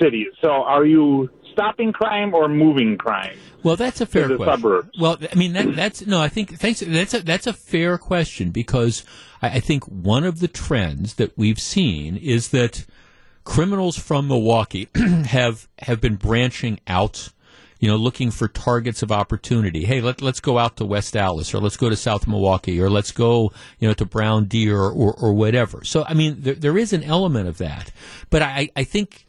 cities. 0.00 0.28
So, 0.40 0.48
are 0.48 0.84
you 0.84 1.30
stopping 1.52 1.92
crime 1.92 2.34
or 2.34 2.48
moving 2.48 2.96
crime? 2.96 3.36
Well, 3.62 3.76
that's 3.76 4.00
a 4.00 4.06
fair 4.06 4.28
the 4.28 4.36
question. 4.36 4.54
suburbs. 4.54 4.90
Well, 4.98 5.18
I 5.30 5.34
mean 5.34 5.52
that 5.52 5.76
that's 5.76 6.06
no. 6.06 6.20
I 6.20 6.28
think 6.28 6.58
thanks. 6.58 6.80
That's 6.80 7.14
a 7.14 7.22
that's 7.22 7.46
a 7.46 7.52
fair 7.52 7.98
question 7.98 8.50
because 8.50 9.04
I, 9.42 9.48
I 9.48 9.60
think 9.60 9.84
one 9.84 10.24
of 10.24 10.40
the 10.40 10.48
trends 10.48 11.14
that 11.14 11.36
we've 11.36 11.60
seen 11.60 12.16
is 12.16 12.48
that 12.48 12.86
criminals 13.44 13.98
from 13.98 14.28
Milwaukee 14.28 14.88
have 15.26 15.68
have 15.80 16.00
been 16.00 16.16
branching 16.16 16.80
out. 16.86 17.30
You 17.80 17.88
know, 17.88 17.96
looking 17.96 18.30
for 18.30 18.46
targets 18.46 19.02
of 19.02 19.10
opportunity. 19.10 19.84
Hey, 19.84 20.00
let, 20.00 20.22
let's 20.22 20.40
go 20.40 20.58
out 20.58 20.76
to 20.76 20.84
West 20.84 21.16
Allis, 21.16 21.52
or 21.52 21.58
let's 21.58 21.76
go 21.76 21.90
to 21.90 21.96
South 21.96 22.28
Milwaukee, 22.28 22.80
or 22.80 22.88
let's 22.88 23.10
go, 23.10 23.52
you 23.80 23.88
know, 23.88 23.94
to 23.94 24.04
Brown 24.04 24.44
Deer, 24.44 24.78
or, 24.78 25.12
or 25.14 25.32
whatever. 25.32 25.82
So, 25.82 26.04
I 26.06 26.14
mean, 26.14 26.36
there, 26.38 26.54
there 26.54 26.78
is 26.78 26.92
an 26.92 27.02
element 27.02 27.48
of 27.48 27.58
that, 27.58 27.90
but 28.30 28.42
I, 28.42 28.70
I 28.76 28.84
think 28.84 29.26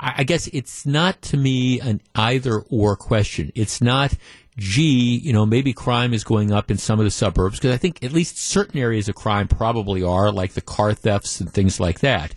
I 0.00 0.22
guess 0.22 0.46
it's 0.52 0.86
not 0.86 1.20
to 1.22 1.36
me 1.36 1.80
an 1.80 2.00
either 2.14 2.60
or 2.70 2.94
question. 2.94 3.50
It's 3.56 3.80
not, 3.80 4.14
gee, 4.56 5.18
you 5.18 5.32
know, 5.32 5.44
maybe 5.44 5.72
crime 5.72 6.14
is 6.14 6.22
going 6.22 6.52
up 6.52 6.70
in 6.70 6.78
some 6.78 7.00
of 7.00 7.04
the 7.04 7.10
suburbs 7.10 7.58
because 7.58 7.74
I 7.74 7.78
think 7.78 8.04
at 8.04 8.12
least 8.12 8.38
certain 8.38 8.78
areas 8.78 9.08
of 9.08 9.16
crime 9.16 9.48
probably 9.48 10.02
are, 10.04 10.30
like 10.30 10.52
the 10.52 10.60
car 10.60 10.94
thefts 10.94 11.40
and 11.40 11.52
things 11.52 11.80
like 11.80 11.98
that. 12.00 12.32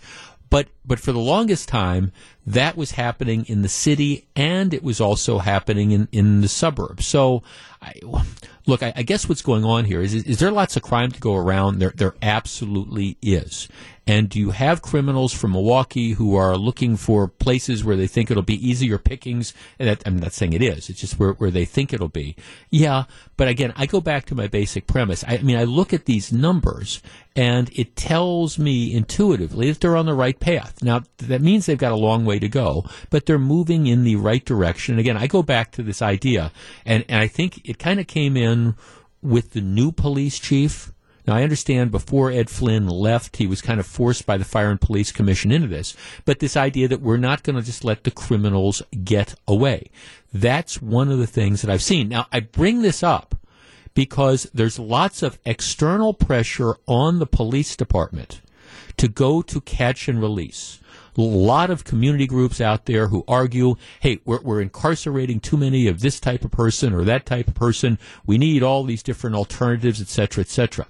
But 0.50 0.68
but 0.84 0.98
for 0.98 1.12
the 1.12 1.20
longest 1.20 1.68
time, 1.68 2.12
that 2.46 2.76
was 2.76 2.92
happening 2.92 3.44
in 3.46 3.62
the 3.62 3.68
city, 3.68 4.26
and 4.34 4.74
it 4.74 4.82
was 4.82 5.00
also 5.00 5.38
happening 5.38 5.92
in, 5.92 6.08
in 6.10 6.40
the 6.40 6.48
suburbs. 6.48 7.06
So, 7.06 7.42
I, 7.80 7.94
look, 8.66 8.82
I, 8.82 8.92
I 8.96 9.02
guess 9.02 9.28
what's 9.28 9.42
going 9.42 9.64
on 9.64 9.84
here 9.84 10.00
is 10.00 10.14
is 10.14 10.38
there 10.38 10.50
lots 10.50 10.76
of 10.76 10.82
crime 10.82 11.12
to 11.12 11.20
go 11.20 11.34
around? 11.34 11.78
There 11.78 11.92
there 11.94 12.14
absolutely 12.22 13.16
is. 13.22 13.68
And 14.06 14.28
do 14.28 14.40
you 14.40 14.50
have 14.50 14.82
criminals 14.82 15.32
from 15.32 15.52
Milwaukee 15.52 16.12
who 16.12 16.34
are 16.34 16.56
looking 16.56 16.96
for 16.96 17.28
places 17.28 17.84
where 17.84 17.94
they 17.94 18.08
think 18.08 18.30
it'll 18.30 18.42
be 18.42 18.68
easier 18.68 18.98
pickings? 18.98 19.54
And 19.78 19.88
that, 19.88 20.02
I'm 20.04 20.18
not 20.18 20.32
saying 20.32 20.54
it 20.54 20.62
is. 20.62 20.90
It's 20.90 21.00
just 21.00 21.20
where, 21.20 21.34
where 21.34 21.52
they 21.52 21.64
think 21.64 21.92
it'll 21.92 22.08
be. 22.08 22.34
Yeah. 22.68 23.04
But 23.36 23.46
again, 23.46 23.72
I 23.76 23.86
go 23.86 24.00
back 24.00 24.26
to 24.26 24.34
my 24.34 24.48
basic 24.48 24.88
premise. 24.88 25.22
I, 25.22 25.34
I 25.34 25.42
mean, 25.42 25.56
I 25.56 25.64
look 25.64 25.92
at 25.92 26.06
these 26.06 26.32
numbers 26.32 27.00
and 27.36 27.70
it 27.74 27.94
tells 27.94 28.58
me 28.58 28.92
intuitively 28.92 29.70
that 29.70 29.80
they're 29.80 29.96
on 29.96 30.06
the 30.06 30.14
right 30.14 30.38
path. 30.38 30.82
Now, 30.82 31.02
that 31.18 31.40
means 31.40 31.66
they've 31.66 31.78
got 31.78 31.92
a 31.92 31.96
long 31.96 32.24
way 32.24 32.31
to 32.38 32.48
go, 32.48 32.84
but 33.10 33.26
they're 33.26 33.38
moving 33.38 33.86
in 33.86 34.04
the 34.04 34.16
right 34.16 34.44
direction. 34.44 34.94
And 34.94 35.00
again, 35.00 35.16
I 35.16 35.26
go 35.26 35.42
back 35.42 35.72
to 35.72 35.82
this 35.82 36.02
idea 36.02 36.52
and, 36.84 37.04
and 37.08 37.18
I 37.18 37.26
think 37.26 37.68
it 37.68 37.78
kind 37.78 38.00
of 38.00 38.06
came 38.06 38.36
in 38.36 38.74
with 39.22 39.52
the 39.52 39.60
new 39.60 39.92
police 39.92 40.38
chief. 40.38 40.92
Now, 41.26 41.36
I 41.36 41.44
understand 41.44 41.92
before 41.92 42.32
Ed 42.32 42.50
Flynn 42.50 42.88
left, 42.88 43.36
he 43.36 43.46
was 43.46 43.62
kind 43.62 43.78
of 43.78 43.86
forced 43.86 44.26
by 44.26 44.36
the 44.36 44.44
Fire 44.44 44.70
and 44.70 44.80
Police 44.80 45.12
Commission 45.12 45.52
into 45.52 45.68
this, 45.68 45.96
but 46.24 46.40
this 46.40 46.56
idea 46.56 46.88
that 46.88 47.00
we're 47.00 47.16
not 47.16 47.44
going 47.44 47.54
to 47.54 47.62
just 47.62 47.84
let 47.84 48.02
the 48.02 48.10
criminals 48.10 48.82
get 49.04 49.36
away. 49.46 49.90
That's 50.32 50.82
one 50.82 51.12
of 51.12 51.18
the 51.18 51.26
things 51.28 51.62
that 51.62 51.70
I've 51.70 51.82
seen. 51.82 52.08
Now, 52.08 52.26
I 52.32 52.40
bring 52.40 52.82
this 52.82 53.04
up 53.04 53.36
because 53.94 54.50
there's 54.54 54.78
lots 54.78 55.22
of 55.22 55.38
external 55.44 56.14
pressure 56.14 56.74
on 56.88 57.20
the 57.20 57.26
police 57.26 57.76
department 57.76 58.40
to 58.96 59.08
go 59.08 59.42
to 59.42 59.60
catch 59.60 60.08
and 60.08 60.20
release. 60.20 60.80
A 61.16 61.20
lot 61.20 61.70
of 61.70 61.84
community 61.84 62.26
groups 62.26 62.60
out 62.60 62.86
there 62.86 63.08
who 63.08 63.22
argue, 63.28 63.74
hey, 64.00 64.20
we're, 64.24 64.40
we're 64.40 64.62
incarcerating 64.62 65.40
too 65.40 65.58
many 65.58 65.86
of 65.86 66.00
this 66.00 66.18
type 66.18 66.44
of 66.44 66.50
person 66.50 66.94
or 66.94 67.04
that 67.04 67.26
type 67.26 67.48
of 67.48 67.54
person. 67.54 67.98
We 68.24 68.38
need 68.38 68.62
all 68.62 68.84
these 68.84 69.02
different 69.02 69.36
alternatives, 69.36 70.00
et 70.00 70.08
cetera, 70.08 70.40
et 70.40 70.48
cetera. 70.48 70.86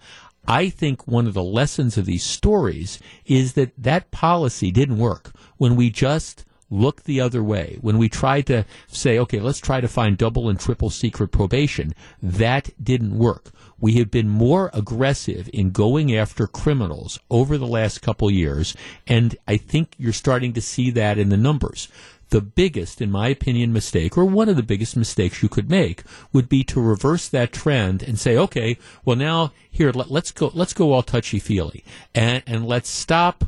I 0.47 0.69
think 0.69 1.07
one 1.07 1.27
of 1.27 1.35
the 1.35 1.43
lessons 1.43 1.99
of 1.99 2.05
these 2.05 2.25
stories 2.25 3.01
is 3.25 3.55
that 3.55 3.73
that 3.79 4.11
policy 4.11 4.71
didn't 4.71 4.99
work 4.99 5.33
when 5.57 5.77
we 5.77 5.91
just 5.91 6.45
looked 6.73 7.05
the 7.05 7.21
other 7.21 7.43
way. 7.43 7.79
When 7.81 7.99
we 7.99 8.09
tried 8.09 8.47
to 8.47 8.65
say, 8.89 9.19
okay, 9.19 9.41
let's 9.41 9.61
try 9.61 9.81
to 9.81 9.89
find 9.89 10.17
double 10.17 10.49
and 10.49 10.59
triple 10.59 10.91
secret 10.91 11.29
probation, 11.29 11.95
that 12.23 12.71
didn't 12.83 13.17
work. 13.17 13.51
We 13.79 13.95
have 13.95 14.11
been 14.11 14.29
more 14.29 14.71
aggressive 14.73 15.51
in 15.53 15.71
going 15.71 16.17
after 16.17 16.47
criminals 16.47 17.19
over 17.31 17.59
the 17.59 17.67
last 17.67 18.01
couple 18.01 18.31
years, 18.31 18.75
and 19.07 19.37
I 19.47 19.57
think 19.57 19.95
you're 19.99 20.13
starting 20.13 20.53
to 20.55 20.61
see 20.61 20.91
that 20.93 21.19
in 21.19 21.29
the 21.29 21.37
numbers. 21.37 21.89
The 22.31 22.41
biggest, 22.41 23.03
in 23.03 23.11
my 23.11 23.29
opinion, 23.29 23.75
mistake, 23.75 24.17
or 24.17 24.25
one 24.25 24.49
of 24.49 24.57
the 24.57 24.63
biggest 24.63 24.97
mistakes 24.97 25.43
you 25.43 25.51
could 25.51 25.69
make, 25.69 26.03
would 26.33 26.49
be 26.49 26.65
to 26.65 26.81
reverse 26.81 27.29
that 27.29 27.53
trend 27.53 28.03
and 28.03 28.19
say, 28.19 28.39
okay, 28.39 28.79
well 29.05 29.17
now 29.17 29.53
here 29.71 29.93
let, 29.93 30.11
us 30.11 30.31
go, 30.31 30.51
let's 30.55 30.73
go 30.73 30.93
all 30.93 31.03
touchy 31.03 31.39
feely, 31.39 31.85
and 32.15 32.43
and 32.47 32.67
let's 32.67 32.89
stop 32.89 33.45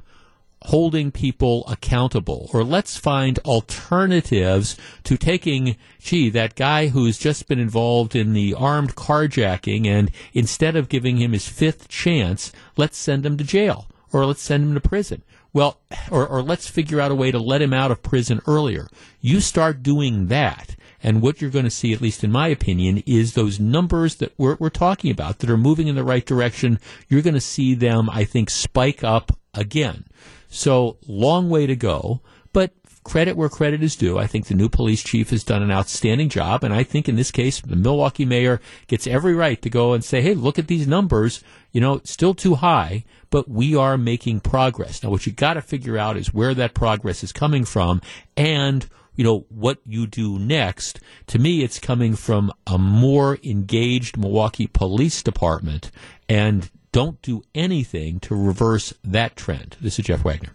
holding 0.65 1.11
people 1.11 1.65
accountable, 1.69 2.49
or 2.53 2.65
let's 2.65 2.97
find 2.97 3.39
alternatives 3.41 4.77
to 5.05 5.16
taking, 5.16 5.77
gee, 6.01 6.31
that 6.31 6.55
guy 6.55 6.89
who's 6.89 7.19
just 7.19 7.47
been 7.49 7.59
involved 7.59 8.16
in 8.16 8.32
the 8.32 8.55
armed 8.55 8.95
carjacking, 8.95 9.86
and 9.86 10.11
instead 10.32 10.74
of 10.74 10.89
giving 10.89 11.19
him 11.19 11.32
his 11.32 11.47
fifth 11.47 11.89
chance, 11.89 12.53
let's 12.77 12.97
send 12.97 13.27
him 13.27 13.36
to 13.36 13.45
jail, 13.45 13.86
or 14.12 14.24
let's 14.24 14.43
send 14.43 14.65
him 14.65 14.74
to 14.74 14.81
prison. 14.81 15.23
Well, 15.53 15.81
or, 16.11 16.27
or 16.27 16.43
let's 16.43 16.69
figure 16.69 17.01
out 17.01 17.12
a 17.12 17.15
way 17.15 17.31
to 17.31 17.39
let 17.39 17.62
him 17.62 17.73
out 17.73 17.93
of 17.93 18.03
prison 18.03 18.41
earlier. 18.47 18.89
You 19.20 19.41
start 19.41 19.82
doing 19.82 20.27
that. 20.27 20.74
And 21.01 21.20
what 21.20 21.41
you're 21.41 21.51
going 21.51 21.66
to 21.66 21.70
see, 21.70 21.93
at 21.93 22.01
least 22.01 22.24
in 22.24 22.32
my 22.32 22.49
opinion, 22.49 23.03
is 23.07 23.35
those 23.35 23.61
numbers 23.61 24.16
that 24.16 24.32
we're, 24.39 24.57
we're 24.59 24.70
talking 24.70 25.11
about 25.11 25.39
that 25.39 25.51
are 25.51 25.59
moving 25.59 25.86
in 25.86 25.95
the 25.95 26.03
right 26.03 26.24
direction. 26.24 26.81
You're 27.09 27.23
going 27.23 27.35
to 27.35 27.41
see 27.43 27.74
them, 27.74 28.09
I 28.11 28.24
think, 28.24 28.49
spike 28.49 29.05
up 29.05 29.36
again. 29.53 30.07
So, 30.55 30.98
long 31.06 31.51
way 31.51 31.66
to 31.66 31.74
go. 31.74 32.20
But 32.52 32.72
credit 33.02 33.36
where 33.36 33.48
credit 33.48 33.82
is 33.82 33.97
due. 33.97 34.18
I 34.18 34.26
think 34.28 34.47
the 34.47 34.55
new 34.55 34.68
police 34.68 35.02
chief 35.02 35.31
has 35.31 35.43
done 35.43 35.62
an 35.62 35.70
outstanding 35.70 36.28
job. 36.28 36.62
And 36.62 36.72
I 36.72 36.85
think 36.85 37.09
in 37.09 37.16
this 37.16 37.31
case, 37.31 37.60
the 37.60 37.76
Milwaukee 37.76 38.24
mayor 38.24 38.60
gets 38.86 39.06
every 39.06 39.35
right 39.35 39.60
to 39.62 39.68
go 39.68 39.93
and 39.93 40.05
say, 40.05 40.22
hey, 40.22 40.35
look 40.35 40.59
at 40.59 40.68
these 40.68 40.86
numbers. 40.86 41.43
You 41.72 41.81
know, 41.81 42.01
still 42.05 42.35
too 42.35 42.55
high, 42.55 43.05
but 43.31 43.48
we 43.48 43.74
are 43.74 43.98
making 43.98 44.40
progress. 44.40 45.02
Now, 45.02 45.10
what 45.10 45.26
you 45.26 45.32
got 45.32 45.55
to 45.55 45.60
figure 45.60 45.98
out 45.98 46.16
is 46.16 46.32
where 46.32 46.55
that 46.55 46.72
progress 46.72 47.24
is 47.24 47.32
coming 47.32 47.64
from 47.64 48.01
and 48.36 48.89
you 49.16 49.22
know, 49.22 49.47
what 49.48 49.78
you 49.86 50.06
do 50.09 50.39
next. 50.40 50.98
To 51.28 51.39
me, 51.39 51.62
it's 51.62 51.78
coming 51.78 52.16
from 52.16 52.52
a 52.66 52.78
more 52.78 53.39
engaged 53.44 54.16
Milwaukee 54.16 54.66
Police 54.66 55.22
Department 55.22 55.93
and 56.28 56.68
don't 56.95 57.21
do 57.23 57.43
anything 57.57 58.21
to 58.21 58.37
reverse 58.37 58.95
that 59.03 59.35
trend. 59.35 59.77
This 59.81 59.99
is 59.99 60.05
Jeff 60.05 60.25
Wagner. 60.25 60.51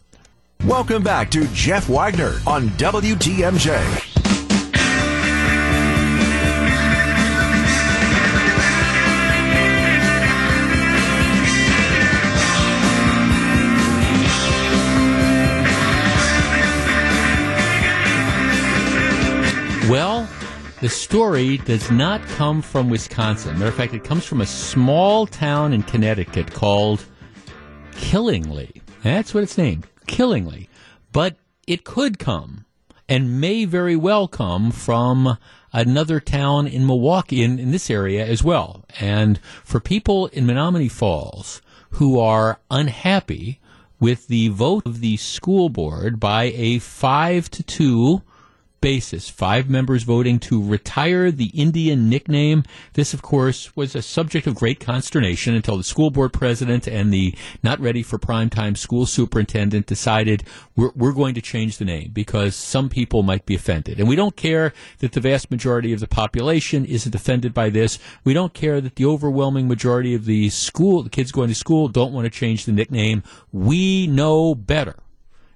Welcome 0.63 1.03
back 1.03 1.29
to 1.31 1.45
Jeff 1.49 1.89
Wagner 1.89 2.39
on 2.47 2.69
WTMJ. 2.69 4.05
Well, 19.89 20.29
the 20.81 20.89
story 20.89 21.57
does 21.57 21.91
not 21.91 22.21
come 22.23 22.61
from 22.61 22.89
Wisconsin. 22.89 23.53
Matter 23.59 23.67
of 23.67 23.75
fact, 23.75 23.93
it 23.93 24.03
comes 24.03 24.25
from 24.25 24.39
a 24.39 24.45
small 24.45 25.27
town 25.27 25.73
in 25.73 25.83
Connecticut 25.83 26.53
called 26.53 27.05
Killingly. 27.91 28.81
That's 29.03 29.33
what 29.33 29.43
it's 29.43 29.57
named, 29.57 29.87
Killingly. 30.07 30.69
But 31.11 31.35
it 31.67 31.83
could 31.83 32.17
come 32.17 32.65
and 33.09 33.41
may 33.41 33.65
very 33.65 33.95
well 33.95 34.27
come 34.27 34.71
from 34.71 35.37
another 35.73 36.19
town 36.19 36.65
in 36.67 36.87
Milwaukee, 36.87 37.43
in, 37.43 37.59
in 37.59 37.71
this 37.71 37.89
area 37.89 38.25
as 38.25 38.43
well. 38.43 38.85
And 38.99 39.39
for 39.65 39.79
people 39.79 40.27
in 40.27 40.45
Menomonee 40.45 40.91
Falls 40.91 41.61
who 41.91 42.19
are 42.19 42.59
unhappy 42.71 43.59
with 43.99 44.27
the 44.27 44.47
vote 44.49 44.85
of 44.85 45.01
the 45.01 45.17
school 45.17 45.67
board 45.67 46.19
by 46.19 46.53
a 46.55 46.79
five 46.79 47.49
to 47.51 47.63
two 47.63 48.21
basis. 48.81 49.29
Five 49.29 49.69
members 49.69 50.03
voting 50.03 50.39
to 50.39 50.63
retire 50.63 51.31
the 51.31 51.47
Indian 51.47 52.09
nickname. 52.09 52.63
This, 52.93 53.13
of 53.13 53.21
course, 53.21 53.75
was 53.75 53.95
a 53.95 54.01
subject 54.01 54.47
of 54.47 54.55
great 54.55 54.79
consternation 54.79 55.53
until 55.53 55.77
the 55.77 55.83
school 55.83 56.11
board 56.11 56.33
president 56.33 56.87
and 56.87 57.13
the 57.13 57.35
not 57.63 57.79
ready 57.79 58.03
for 58.03 58.17
prime 58.17 58.49
time 58.49 58.75
school 58.75 59.05
superintendent 59.05 59.85
decided 59.85 60.43
we're, 60.75 60.91
we're 60.95 61.13
going 61.13 61.35
to 61.35 61.41
change 61.41 61.77
the 61.77 61.85
name 61.85 62.11
because 62.13 62.55
some 62.55 62.89
people 62.89 63.23
might 63.23 63.45
be 63.45 63.55
offended. 63.55 63.99
And 63.99 64.07
we 64.07 64.15
don't 64.15 64.35
care 64.35 64.73
that 64.99 65.11
the 65.11 65.21
vast 65.21 65.51
majority 65.51 65.93
of 65.93 65.99
the 65.99 66.07
population 66.07 66.85
isn't 66.85 67.15
offended 67.15 67.53
by 67.53 67.69
this. 67.69 67.99
We 68.23 68.33
don't 68.33 68.53
care 68.53 68.81
that 68.81 68.95
the 68.95 69.05
overwhelming 69.05 69.67
majority 69.67 70.13
of 70.13 70.25
the 70.25 70.49
school, 70.49 71.03
the 71.03 71.09
kids 71.09 71.31
going 71.31 71.49
to 71.49 71.55
school, 71.55 71.87
don't 71.87 72.13
want 72.13 72.25
to 72.25 72.29
change 72.29 72.65
the 72.65 72.71
nickname. 72.71 73.23
We 73.51 74.07
know 74.07 74.55
better. 74.55 74.95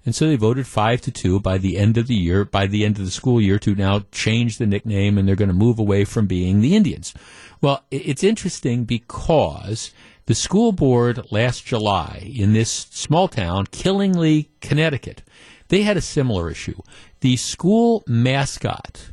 And 0.05 0.13
so 0.13 0.27
they 0.27 0.35
voted 0.35 0.67
five 0.67 1.01
to 1.01 1.11
two 1.11 1.39
by 1.39 1.57
the 1.57 1.77
end 1.77 1.97
of 1.97 2.07
the 2.07 2.15
year, 2.15 2.43
by 2.43 2.67
the 2.67 2.83
end 2.83 2.99
of 2.99 3.05
the 3.05 3.11
school 3.11 3.39
year, 3.39 3.57
to 3.59 3.73
now 3.75 4.03
change 4.11 4.57
the 4.57 4.65
nickname 4.65 5.17
and 5.17 5.27
they're 5.27 5.35
going 5.35 5.47
to 5.47 5.53
move 5.53 5.79
away 5.79 6.03
from 6.03 6.27
being 6.27 6.59
the 6.59 6.75
Indians. 6.75 7.13
Well, 7.61 7.85
it's 7.89 8.23
interesting 8.23 8.83
because 8.83 9.91
the 10.25 10.35
school 10.35 10.73
board 10.73 11.31
last 11.31 11.65
July 11.65 12.31
in 12.33 12.53
this 12.53 12.69
small 12.91 13.27
town, 13.27 13.67
Killingly, 13.67 14.49
Connecticut, 14.59 15.23
they 15.69 15.83
had 15.83 15.97
a 15.97 16.01
similar 16.01 16.49
issue. 16.49 16.81
The 17.21 17.37
school 17.37 18.03
mascot 18.05 19.11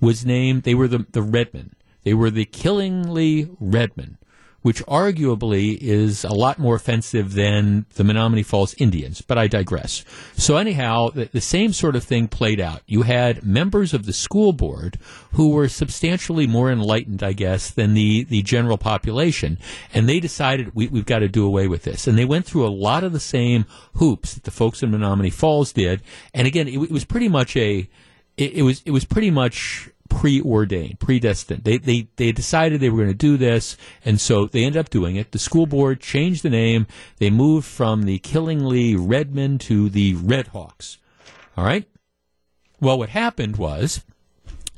was 0.00 0.24
named, 0.24 0.62
they 0.62 0.74
were 0.74 0.88
the, 0.88 1.06
the 1.12 1.22
Redmen. 1.22 1.74
They 2.02 2.14
were 2.14 2.30
the 2.30 2.46
Killingly 2.46 3.50
Redmen, 3.60 4.16
which 4.62 4.84
arguably 4.86 5.78
is 5.80 6.24
a 6.24 6.32
lot 6.32 6.58
more 6.58 6.74
offensive 6.74 7.34
than 7.34 7.86
the 7.94 8.02
Menomonee 8.02 8.44
Falls 8.44 8.74
Indians, 8.78 9.22
but 9.22 9.38
I 9.38 9.46
digress. 9.46 10.04
So 10.36 10.56
anyhow, 10.56 11.10
the, 11.10 11.30
the 11.32 11.40
same 11.40 11.72
sort 11.72 11.96
of 11.96 12.04
thing 12.04 12.28
played 12.28 12.60
out. 12.60 12.82
You 12.86 13.02
had 13.02 13.42
members 13.44 13.94
of 13.94 14.06
the 14.06 14.12
school 14.12 14.52
board 14.52 14.98
who 15.32 15.50
were 15.50 15.68
substantially 15.68 16.46
more 16.46 16.70
enlightened, 16.70 17.22
I 17.22 17.32
guess, 17.32 17.70
than 17.70 17.94
the, 17.94 18.24
the 18.24 18.42
general 18.42 18.78
population, 18.78 19.58
and 19.94 20.08
they 20.08 20.20
decided 20.20 20.74
we, 20.74 20.88
we've 20.88 21.06
got 21.06 21.20
to 21.20 21.28
do 21.28 21.46
away 21.46 21.66
with 21.66 21.84
this. 21.84 22.06
And 22.06 22.18
they 22.18 22.24
went 22.24 22.44
through 22.44 22.66
a 22.66 22.68
lot 22.68 23.04
of 23.04 23.12
the 23.12 23.20
same 23.20 23.64
hoops 23.94 24.34
that 24.34 24.44
the 24.44 24.50
folks 24.50 24.82
in 24.82 24.90
Menomonee 24.90 25.32
Falls 25.32 25.72
did. 25.72 26.02
And 26.34 26.46
again, 26.46 26.68
it, 26.68 26.78
it 26.78 26.90
was 26.90 27.04
pretty 27.04 27.28
much 27.28 27.56
a, 27.56 27.88
it, 28.40 28.54
it 28.54 28.62
was 28.62 28.82
it 28.84 28.90
was 28.90 29.04
pretty 29.04 29.30
much 29.30 29.90
preordained, 30.08 30.98
predestined. 30.98 31.64
They 31.64 31.78
they 31.78 32.08
they 32.16 32.32
decided 32.32 32.80
they 32.80 32.90
were 32.90 32.98
going 32.98 33.08
to 33.08 33.14
do 33.14 33.36
this, 33.36 33.76
and 34.04 34.20
so 34.20 34.46
they 34.46 34.64
ended 34.64 34.80
up 34.80 34.90
doing 34.90 35.16
it. 35.16 35.32
The 35.32 35.38
school 35.38 35.66
board 35.66 36.00
changed 36.00 36.42
the 36.42 36.50
name. 36.50 36.86
They 37.18 37.30
moved 37.30 37.66
from 37.66 38.02
the 38.02 38.18
Killingly 38.18 38.96
Redmen 38.96 39.58
to 39.60 39.88
the 39.88 40.14
Redhawks. 40.16 40.98
All 41.56 41.64
right. 41.64 41.86
Well, 42.80 42.98
what 42.98 43.10
happened 43.10 43.56
was 43.56 44.02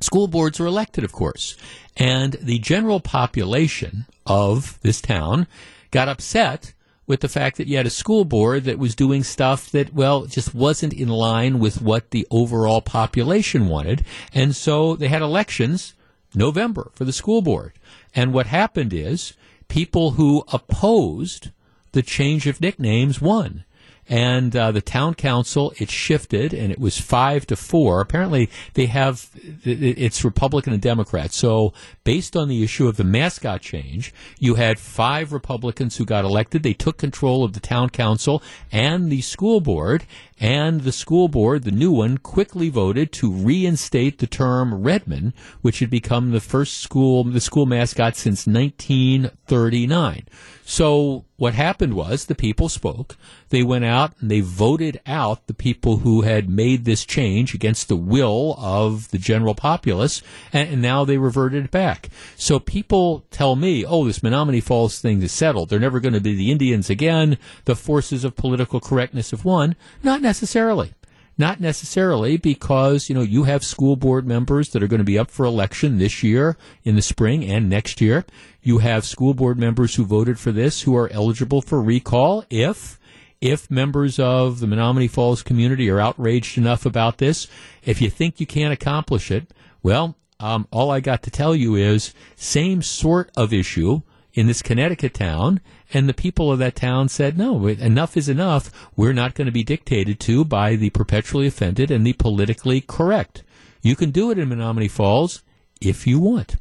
school 0.01 0.26
boards 0.26 0.59
are 0.59 0.66
elected, 0.66 1.05
of 1.05 1.12
course, 1.12 1.56
and 1.97 2.32
the 2.34 2.59
general 2.59 3.01
population 3.01 4.06
of 4.26 4.80
this 4.82 5.01
town 5.01 5.47
got 5.90 6.09
upset 6.09 6.74
with 7.06 7.20
the 7.20 7.28
fact 7.28 7.56
that 7.56 7.66
you 7.66 7.76
had 7.76 7.86
a 7.86 7.90
school 7.90 8.24
board 8.24 8.64
that 8.64 8.78
was 8.78 8.94
doing 8.94 9.22
stuff 9.24 9.70
that, 9.70 9.92
well, 9.92 10.26
just 10.26 10.54
wasn't 10.54 10.92
in 10.92 11.08
line 11.08 11.58
with 11.58 11.82
what 11.82 12.10
the 12.10 12.26
overall 12.30 12.80
population 12.80 13.68
wanted. 13.68 14.04
And 14.32 14.54
so 14.54 14.94
they 14.96 15.08
had 15.08 15.22
elections 15.22 15.94
November 16.34 16.90
for 16.94 17.04
the 17.04 17.12
school 17.12 17.42
board. 17.42 17.72
And 18.14 18.32
what 18.32 18.46
happened 18.46 18.92
is 18.92 19.34
people 19.68 20.12
who 20.12 20.44
opposed 20.52 21.50
the 21.92 22.02
change 22.02 22.46
of 22.46 22.60
nicknames 22.60 23.20
won. 23.20 23.64
And 24.08 24.54
uh, 24.56 24.72
the 24.72 24.80
town 24.80 25.14
council, 25.14 25.72
it 25.78 25.88
shifted, 25.88 26.52
and 26.52 26.72
it 26.72 26.78
was 26.78 27.00
five 27.00 27.46
to 27.46 27.56
four. 27.56 28.00
Apparently, 28.00 28.50
they 28.74 28.86
have 28.86 29.30
it's 29.64 30.24
Republican 30.24 30.72
and 30.72 30.82
Democrat. 30.82 31.32
So, 31.32 31.72
based 32.02 32.36
on 32.36 32.48
the 32.48 32.64
issue 32.64 32.88
of 32.88 32.96
the 32.96 33.04
mascot 33.04 33.62
change, 33.62 34.12
you 34.40 34.56
had 34.56 34.80
five 34.80 35.32
Republicans 35.32 35.96
who 35.96 36.04
got 36.04 36.24
elected. 36.24 36.62
They 36.64 36.74
took 36.74 36.98
control 36.98 37.44
of 37.44 37.52
the 37.52 37.60
town 37.60 37.90
council 37.90 38.42
and 38.72 39.10
the 39.10 39.20
school 39.20 39.60
board, 39.60 40.04
and 40.43 40.81
the 40.81 40.90
school 40.90 41.28
board, 41.28 41.62
the 41.62 41.70
new 41.70 41.93
one, 41.93 42.19
quickly 42.19 42.69
voted 42.69 43.12
to 43.12 43.31
reinstate 43.31 44.19
the 44.19 44.27
term 44.27 44.82
Redman, 44.82 45.35
which 45.60 45.78
had 45.78 45.89
become 45.89 46.32
the 46.32 46.40
first 46.40 46.78
school 46.78 47.23
the 47.23 47.40
school 47.40 47.64
mascot 47.64 48.16
since 48.16 48.44
1939. 48.44 50.27
So 50.64 51.24
what 51.36 51.55
happened 51.55 51.94
was 51.94 52.24
the 52.24 52.35
people 52.35 52.69
spoke. 52.69 53.16
They 53.48 53.62
went 53.62 53.85
out 53.85 54.14
and 54.20 54.31
they 54.31 54.40
voted 54.40 55.01
out 55.06 55.47
the 55.47 55.55
people 55.55 55.98
who 55.98 56.23
had 56.23 56.48
made 56.48 56.85
this 56.85 57.05
change 57.05 57.52
against 57.52 57.89
the 57.89 57.97
will 57.97 58.55
of 58.59 59.10
the 59.10 59.19
general 59.19 59.55
populace, 59.55 60.23
and, 60.52 60.69
and 60.69 60.82
now 60.82 61.05
they 61.05 61.19
reverted 61.19 61.64
it 61.64 61.70
back. 61.70 62.09
So 62.36 62.59
people 62.59 63.24
tell 63.31 63.56
me, 63.56 63.85
"Oh, 63.85 64.06
this 64.06 64.20
Menomonee 64.20 64.62
Falls 64.62 65.01
thing 65.01 65.20
is 65.20 65.32
settled. 65.32 65.69
They're 65.69 65.81
never 65.81 66.01
going 66.01 66.14
to 66.14 66.20
be 66.20 66.35
the 66.35 66.51
Indians 66.51 66.89
again. 66.89 67.39
The 67.64 67.77
forces 67.77 68.24
of 68.24 68.36
political 68.36 68.81
correctness 68.81 69.32
have 69.32 69.44
won." 69.44 69.74
Not 70.02 70.23
necessarily. 70.32 70.94
Not 71.36 71.60
necessarily 71.60 72.38
because, 72.38 73.10
you 73.10 73.14
know, 73.14 73.20
you 73.20 73.42
have 73.44 73.62
school 73.62 73.96
board 73.96 74.26
members 74.26 74.70
that 74.70 74.82
are 74.82 74.86
going 74.86 75.00
to 75.00 75.04
be 75.04 75.18
up 75.18 75.30
for 75.30 75.44
election 75.44 75.98
this 75.98 76.22
year 76.22 76.56
in 76.84 76.96
the 76.96 77.02
spring 77.02 77.44
and 77.44 77.68
next 77.68 78.00
year. 78.00 78.24
You 78.62 78.78
have 78.78 79.04
school 79.04 79.34
board 79.34 79.59
members 79.59 79.94
who 79.94 80.06
voted 80.06 80.38
for 80.38 80.50
this 80.50 80.82
who 80.82 80.96
are 80.96 81.12
eligible 81.12 81.60
for 81.60 81.82
recall 81.82 82.46
if 82.48 82.98
if 83.42 83.70
members 83.70 84.18
of 84.18 84.60
the 84.60 84.66
Menomonee 84.66 85.10
Falls 85.10 85.42
community 85.42 85.90
are 85.90 86.00
outraged 86.00 86.56
enough 86.56 86.86
about 86.86 87.18
this. 87.18 87.46
If 87.84 88.00
you 88.00 88.09
think 88.09 88.40
you 88.40 88.46
can't 88.46 88.72
accomplish 88.72 89.30
it, 89.30 89.50
well, 89.82 90.16
um, 90.40 90.66
all 90.70 90.90
I 90.90 91.00
got 91.00 91.22
to 91.24 91.30
tell 91.30 91.54
you 91.54 91.74
is 91.74 92.14
same 92.36 92.80
sort 92.80 93.30
of 93.36 93.52
issue 93.52 94.00
in 94.32 94.46
this 94.46 94.62
Connecticut 94.62 95.12
town, 95.12 95.60
and 95.93 96.09
the 96.09 96.14
people 96.14 96.51
of 96.51 96.59
that 96.59 96.77
town 96.77 97.09
said, 97.09 97.36
no, 97.36 97.66
enough 97.66 98.16
is 98.16 98.28
enough. 98.28 98.70
We're 98.97 99.12
not 99.12 99.35
going 99.35 99.47
to 99.47 99.52
be 99.52 99.64
dictated 99.64 100.19
to 100.20 100.44
by 100.44 100.77
the 100.77 100.90
perpetually 100.90 101.47
offended 101.47 101.90
and 101.90 102.06
the 102.06 102.14
politically 102.14 102.81
correct. 102.81 103.43
You 103.82 103.97
can 103.97 104.10
do 104.10 104.31
it 104.31 104.39
in 104.39 104.48
Menomonee 104.48 104.90
Falls 104.90 105.43
if 105.81 106.06
you 106.06 106.19
want. 106.19 106.56